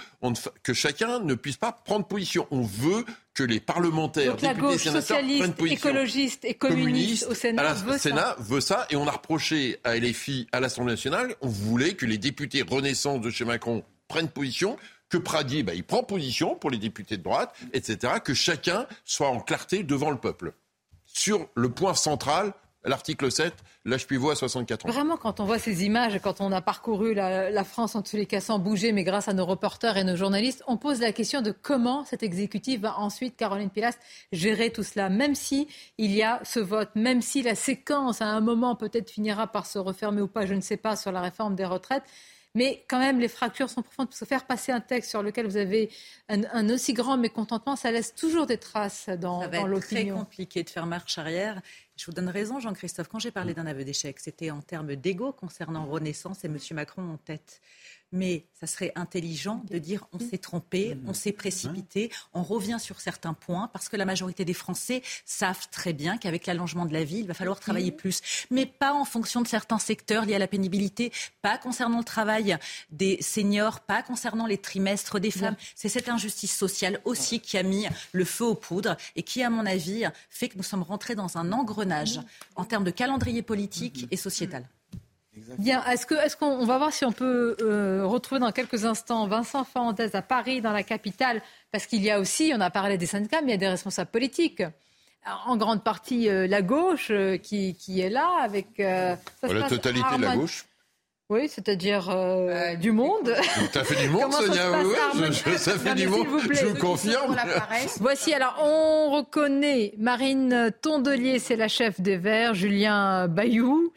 que 0.63 0.73
chacun 0.73 1.19
ne 1.19 1.33
puisse 1.33 1.57
pas 1.57 1.71
prendre 1.71 2.05
position. 2.05 2.47
On 2.51 2.61
veut 2.61 3.05
que 3.33 3.43
les 3.43 3.59
parlementaires, 3.59 4.31
Donc, 4.31 4.41
députés, 4.41 4.61
la 4.61 4.69
gauche, 4.69 4.83
sénateurs 4.83 5.17
prennent 5.19 5.53
position. 5.53 5.89
écologiste 5.89 6.45
et 6.45 6.53
communiste, 6.53 7.27
au 7.29 7.33
Sénat, 7.33 7.73
veut, 7.73 7.97
Sénat 7.97 8.21
ça. 8.21 8.35
veut 8.39 8.61
ça. 8.61 8.87
Et 8.89 8.95
on 8.95 9.07
a 9.07 9.11
reproché 9.11 9.79
à 9.83 9.97
LFI, 9.97 10.47
à 10.53 10.59
l'Assemblée 10.61 10.93
nationale, 10.93 11.35
on 11.41 11.49
voulait 11.49 11.95
que 11.95 12.05
les 12.05 12.17
députés 12.17 12.63
Renaissance 12.67 13.19
de 13.21 13.29
chez 13.29 13.43
Macron 13.43 13.83
prennent 14.07 14.29
position 14.29 14.77
que 15.15 15.21
Pradier, 15.21 15.63
bah, 15.63 15.73
il 15.73 15.83
prend 15.83 16.03
position 16.03 16.55
pour 16.55 16.69
les 16.69 16.77
députés 16.77 17.15
de 17.15 17.23
droite, 17.23 17.55
etc., 17.71 18.15
que 18.23 18.33
chacun 18.33 18.85
soit 19.05 19.29
en 19.29 19.39
clarté 19.39 19.83
devant 19.83 20.11
le 20.11 20.17
peuple. 20.17 20.53
Sur 21.05 21.47
le 21.55 21.69
point 21.69 21.93
central, 21.93 22.53
l'article 22.83 23.31
7, 23.31 23.53
l'âge 23.85 24.07
pivot 24.07 24.31
à 24.31 24.35
64 24.35 24.85
ans. 24.85 24.89
Vraiment, 24.89 25.15
quand 25.15 25.39
on 25.39 25.45
voit 25.45 25.57
ces 25.57 25.85
images, 25.85 26.19
quand 26.21 26.41
on 26.41 26.51
a 26.51 26.59
parcouru 26.59 27.13
la, 27.13 27.63
France 27.63 27.95
en 27.95 28.01
tous 28.01 28.17
les 28.17 28.25
cas 28.25 28.41
sans 28.41 28.59
bouger, 28.59 28.91
mais 28.91 29.05
grâce 29.05 29.29
à 29.29 29.33
nos 29.33 29.45
reporters 29.45 29.95
et 29.95 30.03
nos 30.03 30.17
journalistes, 30.17 30.63
on 30.67 30.75
pose 30.75 30.99
la 30.99 31.13
question 31.13 31.41
de 31.41 31.51
comment 31.51 32.03
cet 32.03 32.21
exécutif 32.21 32.81
va 32.81 32.99
ensuite, 32.99 33.37
Caroline 33.37 33.69
Pilas, 33.69 33.97
gérer 34.33 34.69
tout 34.69 34.83
cela, 34.83 35.09
même 35.09 35.33
si 35.33 35.69
il 35.97 36.11
y 36.11 36.23
a 36.23 36.41
ce 36.43 36.59
vote, 36.59 36.89
même 36.95 37.21
si 37.21 37.41
la 37.41 37.55
séquence 37.55 38.21
à 38.21 38.25
un 38.25 38.41
moment 38.41 38.75
peut-être 38.75 39.09
finira 39.09 39.47
par 39.47 39.65
se 39.65 39.79
refermer 39.79 40.21
ou 40.21 40.27
pas, 40.27 40.45
je 40.45 40.55
ne 40.55 40.61
sais 40.61 40.77
pas, 40.77 40.97
sur 40.97 41.13
la 41.13 41.21
réforme 41.21 41.55
des 41.55 41.65
retraites. 41.65 42.03
Mais 42.55 42.83
quand 42.87 42.99
même, 42.99 43.19
les 43.19 43.27
fractures 43.27 43.69
sont 43.69 43.81
profondes. 43.81 44.07
Parce 44.07 44.19
que 44.19 44.25
faire 44.25 44.45
passer 44.45 44.71
un 44.71 44.79
texte 44.79 45.11
sur 45.11 45.21
lequel 45.21 45.45
vous 45.45 45.57
avez 45.57 45.91
un, 46.29 46.69
aussi 46.69 46.93
grand 46.93 47.17
mécontentement, 47.17 47.75
ça 47.75 47.91
laisse 47.91 48.15
toujours 48.15 48.47
des 48.47 48.57
traces 48.57 49.09
dans, 49.09 49.41
l'opinion. 49.41 49.79
C'est 49.81 49.95
très 49.95 50.09
compliqué 50.09 50.63
de 50.63 50.69
faire 50.69 50.85
marche 50.85 51.17
arrière. 51.17 51.61
Je 51.97 52.05
vous 52.05 52.13
donne 52.13 52.29
raison, 52.29 52.59
Jean-Christophe. 52.59 53.09
Quand 53.09 53.19
j'ai 53.19 53.31
parlé 53.31 53.53
d'un 53.53 53.65
aveu 53.67 53.83
d'échec, 53.83 54.19
c'était 54.19 54.51
en 54.51 54.61
termes 54.61 54.95
d'ego 54.95 55.31
concernant 55.33 55.85
Renaissance 55.85 56.43
et 56.43 56.47
M. 56.47 56.57
Macron 56.71 57.13
en 57.13 57.17
tête 57.17 57.61
mais 58.15 58.45
ça 58.53 58.65
serait 58.65 58.93
intelligent 58.95 59.61
de 59.69 59.77
dire 59.77 60.07
on 60.13 60.19
s'est 60.19 60.37
trompé, 60.37 60.97
on 61.05 61.13
s'est 61.13 61.33
précipité, 61.33 62.09
on 62.33 62.41
revient 62.41 62.77
sur 62.79 63.01
certains 63.01 63.33
points 63.33 63.69
parce 63.73 63.89
que 63.89 63.97
la 63.97 64.05
majorité 64.05 64.45
des 64.45 64.53
Français 64.53 65.03
savent 65.25 65.67
très 65.71 65.93
bien 65.93 66.17
qu'avec 66.17 66.45
l'allongement 66.45 66.85
de 66.85 66.93
la 66.93 67.03
vie, 67.03 67.19
il 67.19 67.27
va 67.27 67.33
falloir 67.33 67.59
travailler 67.59 67.91
plus, 67.91 68.21
mais 68.49 68.65
pas 68.65 68.93
en 68.93 69.05
fonction 69.05 69.41
de 69.41 69.47
certains 69.47 69.77
secteurs 69.77 70.25
liés 70.25 70.35
à 70.35 70.39
la 70.39 70.47
pénibilité, 70.47 71.11
pas 71.41 71.57
concernant 71.57 71.99
le 71.99 72.05
travail 72.05 72.57
des 72.89 73.21
seniors, 73.21 73.81
pas 73.81 74.01
concernant 74.01 74.47
les 74.47 74.57
trimestres 74.57 75.19
des 75.19 75.31
femmes. 75.31 75.57
C'est 75.75 75.89
cette 75.89 76.09
injustice 76.09 76.55
sociale 76.55 77.01
aussi 77.03 77.41
qui 77.41 77.57
a 77.57 77.63
mis 77.63 77.85
le 78.13 78.25
feu 78.25 78.45
aux 78.45 78.55
poudres 78.55 78.95
et 79.17 79.23
qui, 79.23 79.43
à 79.43 79.49
mon 79.49 79.65
avis, 79.65 80.05
fait 80.29 80.47
que 80.47 80.57
nous 80.57 80.63
sommes 80.63 80.83
rentrés 80.83 81.15
dans 81.15 81.37
un 81.37 81.51
engrenage 81.51 82.21
en 82.55 82.63
termes 82.63 82.85
de 82.85 82.91
calendrier 82.91 83.41
politique 83.41 84.07
et 84.11 84.17
sociétal. 84.17 84.65
Bien, 85.57 85.83
est-ce 85.85 86.05
qu'on 86.05 86.15
est 86.15 86.35
qu'on 86.37 86.65
va 86.65 86.77
voir 86.77 86.93
si 86.93 87.05
on 87.05 87.11
peut 87.11 87.55
euh, 87.61 88.05
retrouver 88.05 88.39
dans 88.39 88.51
quelques 88.51 88.85
instants 88.85 89.27
Vincent 89.27 89.63
Fernandez 89.63 90.15
à 90.15 90.21
Paris, 90.21 90.61
dans 90.61 90.71
la 90.71 90.83
capitale, 90.83 91.41
parce 91.71 91.85
qu'il 91.85 92.03
y 92.03 92.11
a 92.11 92.19
aussi, 92.19 92.51
on 92.55 92.61
a 92.61 92.69
parlé 92.69 92.97
des 92.97 93.05
syndicats, 93.05 93.41
mais 93.41 93.49
il 93.49 93.51
y 93.51 93.55
a 93.55 93.57
des 93.57 93.67
responsables 93.67 94.11
politiques. 94.11 94.63
En 95.45 95.57
grande 95.57 95.83
partie 95.83 96.29
euh, 96.29 96.45
la 96.47 96.61
gauche 96.61 97.07
euh, 97.09 97.37
qui, 97.37 97.75
qui, 97.75 97.99
est 97.99 98.11
là 98.11 98.29
avec... 98.41 98.77
la 98.77 99.17
totalité 99.67 100.17
de 100.17 100.21
la 100.21 100.35
gauche 100.35 100.65
oui, 101.29 101.47
c'est-à-dire 101.49 102.09
euh, 102.09 102.75
du 102.75 102.91
monde. 102.91 103.33
Ça 103.73 103.83
fait 103.83 104.03
du 104.03 104.09
monde, 104.09 104.31
Sonia. 104.31 104.71
Oui, 104.83 105.57
ça 105.57 105.71
fait 105.77 105.95
du 105.95 106.07
monde. 106.07 106.27
je 106.51 106.65
vous 106.65 106.75
confirme. 106.77 107.35
Voici, 107.99 108.33
alors, 108.33 108.55
on 108.61 109.11
reconnaît 109.11 109.93
Marine 109.97 110.71
Tondelier, 110.81 111.39
c'est 111.39 111.55
la 111.55 111.67
chef 111.67 111.99
des 111.99 112.17
Verts, 112.17 112.53
Julien 112.53 113.27
Bayou, 113.27 113.91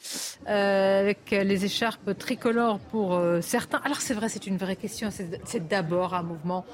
euh, 0.48 1.00
avec 1.00 1.30
les 1.30 1.64
écharpes 1.64 2.16
tricolores 2.18 2.78
pour 2.78 3.14
euh, 3.14 3.40
certains. 3.42 3.80
Alors, 3.84 4.00
c'est 4.00 4.14
vrai, 4.14 4.28
c'est 4.28 4.46
une 4.46 4.56
vraie 4.56 4.76
question. 4.76 5.10
C'est 5.44 5.68
d'abord 5.68 6.14
un 6.14 6.22
mouvement 6.22 6.64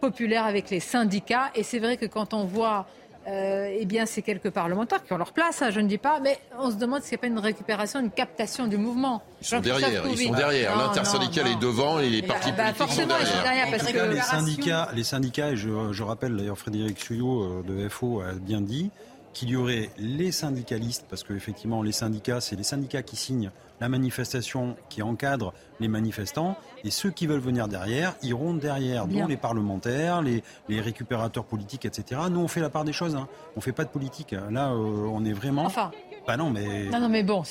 populaire 0.00 0.44
avec 0.44 0.70
les 0.70 0.80
syndicats. 0.80 1.50
Et 1.54 1.62
c'est 1.62 1.78
vrai 1.78 1.96
que 1.96 2.06
quand 2.06 2.34
on 2.34 2.44
voit 2.44 2.86
euh, 3.26 3.76
eh 3.78 3.86
bien, 3.86 4.04
c'est 4.04 4.22
quelques 4.22 4.50
parlementaires 4.50 5.02
qui 5.02 5.12
ont 5.12 5.16
leur 5.16 5.32
place, 5.32 5.62
hein, 5.62 5.70
je 5.70 5.80
ne 5.80 5.88
dis 5.88 5.98
pas, 5.98 6.20
mais 6.20 6.38
on 6.58 6.70
se 6.70 6.76
demande 6.76 7.02
s'il 7.02 7.12
n'y 7.12 7.20
a 7.20 7.22
pas 7.22 7.26
une 7.28 7.38
récupération, 7.38 8.00
une 8.00 8.10
captation 8.10 8.66
du 8.66 8.76
mouvement. 8.76 9.22
Ils 9.40 9.46
sont 9.46 9.60
derrière, 9.60 10.04
ils 10.06 10.18
sont 10.18 10.32
derrière. 10.34 10.76
L'intersyndical 10.76 11.46
est 11.48 11.58
devant 11.58 12.00
et 12.00 12.10
les 12.10 12.22
partis 12.22 12.52
bah, 12.52 12.72
politiques 12.76 13.00
sont 13.00 13.06
derrière. 13.06 13.70
parce 13.70 13.90
que 13.90 14.10
les 14.12 14.20
syndicats, 14.20 14.88
les 14.94 15.04
syndicats, 15.04 15.50
et 15.50 15.56
je, 15.56 16.02
rappelle 16.02 16.36
d'ailleurs 16.36 16.58
Frédéric 16.58 17.00
Suyot 17.00 17.42
euh, 17.42 17.62
de 17.66 17.88
FO 17.88 18.20
a 18.20 18.32
bien 18.32 18.60
dit, 18.60 18.90
qu'il 19.34 19.50
y 19.50 19.56
aurait 19.56 19.90
les 19.98 20.32
syndicalistes, 20.32 21.04
parce 21.10 21.24
qu'effectivement, 21.24 21.82
les 21.82 21.92
syndicats, 21.92 22.40
c'est 22.40 22.56
les 22.56 22.62
syndicats 22.62 23.02
qui 23.02 23.16
signent 23.16 23.50
la 23.80 23.88
manifestation, 23.88 24.76
qui 24.88 25.02
encadrent 25.02 25.52
les 25.80 25.88
manifestants, 25.88 26.56
et 26.84 26.90
ceux 26.90 27.10
qui 27.10 27.26
veulent 27.26 27.40
venir 27.40 27.68
derrière 27.68 28.14
iront 28.22 28.54
derrière, 28.54 29.06
Bien. 29.06 29.22
dont 29.22 29.28
les 29.28 29.36
parlementaires, 29.36 30.22
les, 30.22 30.42
les 30.68 30.80
récupérateurs 30.80 31.44
politiques, 31.44 31.84
etc. 31.84 32.22
Nous, 32.30 32.40
on 32.40 32.48
fait 32.48 32.60
la 32.60 32.70
part 32.70 32.84
des 32.84 32.92
choses, 32.92 33.16
hein. 33.16 33.28
on 33.56 33.60
fait 33.60 33.72
pas 33.72 33.84
de 33.84 33.90
politique. 33.90 34.34
Là, 34.50 34.70
euh, 34.70 34.76
on 34.76 35.24
est 35.24 35.32
vraiment... 35.32 35.64
Enfin. 35.64 35.90
Bah 36.26 36.36
non, 36.38 36.48
mais... 36.50 36.84
Non, 36.90 37.00
non, 37.00 37.08
mais 37.10 37.22
bon. 37.22 37.42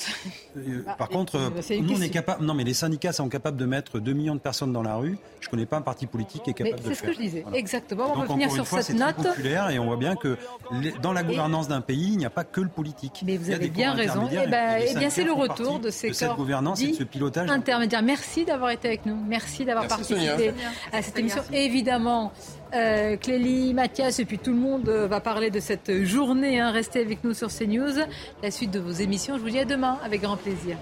Euh, 0.57 0.81
Bah, 0.85 0.95
Par 0.97 1.09
contre, 1.09 1.35
euh, 1.35 1.49
c'est 1.61 1.77
nous 1.79 1.95
on 1.97 2.01
est 2.01 2.09
capable. 2.09 2.43
Non, 2.43 2.53
mais 2.55 2.63
les 2.63 2.73
syndicats 2.73 3.13
sont 3.13 3.29
capables 3.29 3.57
de 3.57 3.65
mettre 3.65 3.99
2 3.99 4.13
millions 4.13 4.33
de 4.33 4.39
personnes 4.39 4.73
dans 4.73 4.81
la 4.81 4.95
rue. 4.95 5.17
Je 5.41 5.49
connais 5.49 5.65
pas 5.67 5.77
un 5.77 5.81
parti 5.81 6.07
politique 6.07 6.41
qui 6.43 6.49
est 6.49 6.55
Mais 6.59 6.71
capable 6.71 6.77
de 6.77 6.83
c'est 6.83 6.89
le 6.89 6.95
ce 6.95 7.01
que 7.01 7.05
faire. 7.07 7.15
je 7.15 7.21
disais. 7.21 7.41
Voilà. 7.43 7.57
Exactement. 7.57 8.05
On 8.11 8.15
va 8.15 8.23
encore 8.23 8.37
sur 8.49 8.55
une 8.59 8.65
fois, 8.65 8.81
cette 8.81 8.97
c'est 8.97 9.03
très 9.03 9.13
note. 9.13 9.27
populaire 9.35 9.69
et 9.69 9.77
on 9.79 9.85
voit 9.85 9.97
bien 9.97 10.15
que 10.15 10.37
les- 10.81 10.91
dans 11.03 11.13
la 11.13 11.21
gouvernance 11.23 11.67
d'un 11.67 11.81
pays, 11.81 12.13
il 12.13 12.17
n'y 12.17 12.25
a 12.25 12.29
pas 12.31 12.43
que 12.43 12.61
le 12.61 12.69
politique. 12.69 13.23
Mais 13.25 13.37
vous 13.37 13.45
Il 13.45 13.49
y 13.49 13.53
a 13.53 13.55
avez 13.57 13.65
des 13.65 13.71
bien 13.71 13.93
raison. 13.93 14.27
Eh 14.31 14.47
ben, 14.47 14.79
et 14.81 14.87
eh 14.91 14.97
bien, 14.97 15.09
c'est 15.09 15.23
le 15.23 15.33
retour 15.33 15.79
de 15.79 15.89
ces 15.91 16.11
cette 16.13 16.33
gouvernance 16.33 16.81
et 16.81 16.87
de 16.89 16.93
ce 16.95 17.03
pilotage. 17.03 17.49
intermédiaire. 17.51 18.01
Merci 18.01 18.43
d'avoir 18.45 18.71
été 18.71 18.87
avec 18.87 19.05
nous. 19.05 19.17
Merci 19.27 19.65
d'avoir 19.65 19.87
participé 19.87 20.19
Sonia. 20.19 20.53
à 20.91 21.01
cette 21.01 21.17
émission. 21.19 21.43
Évidemment, 21.51 22.31
euh, 22.75 23.17
Clélie, 23.17 23.73
Mathias 23.73 24.19
et 24.19 24.25
puis 24.25 24.39
tout 24.39 24.51
le 24.51 24.57
monde 24.57 24.89
euh, 24.89 25.07
va 25.07 25.19
parler 25.19 25.49
de 25.51 25.59
cette 25.59 26.03
journée. 26.03 26.59
hein. 26.59 26.71
Restez 26.71 27.01
avec 27.01 27.23
nous 27.23 27.33
sur 27.33 27.49
CNews. 27.49 27.99
La 28.41 28.51
suite 28.51 28.71
de 28.71 28.79
vos 28.79 28.91
émissions, 28.91 29.37
je 29.37 29.41
vous 29.41 29.49
dis 29.49 29.59
à 29.59 29.65
demain 29.65 29.97
avec 30.03 30.21
grand 30.21 30.37
plaisir. 30.37 30.77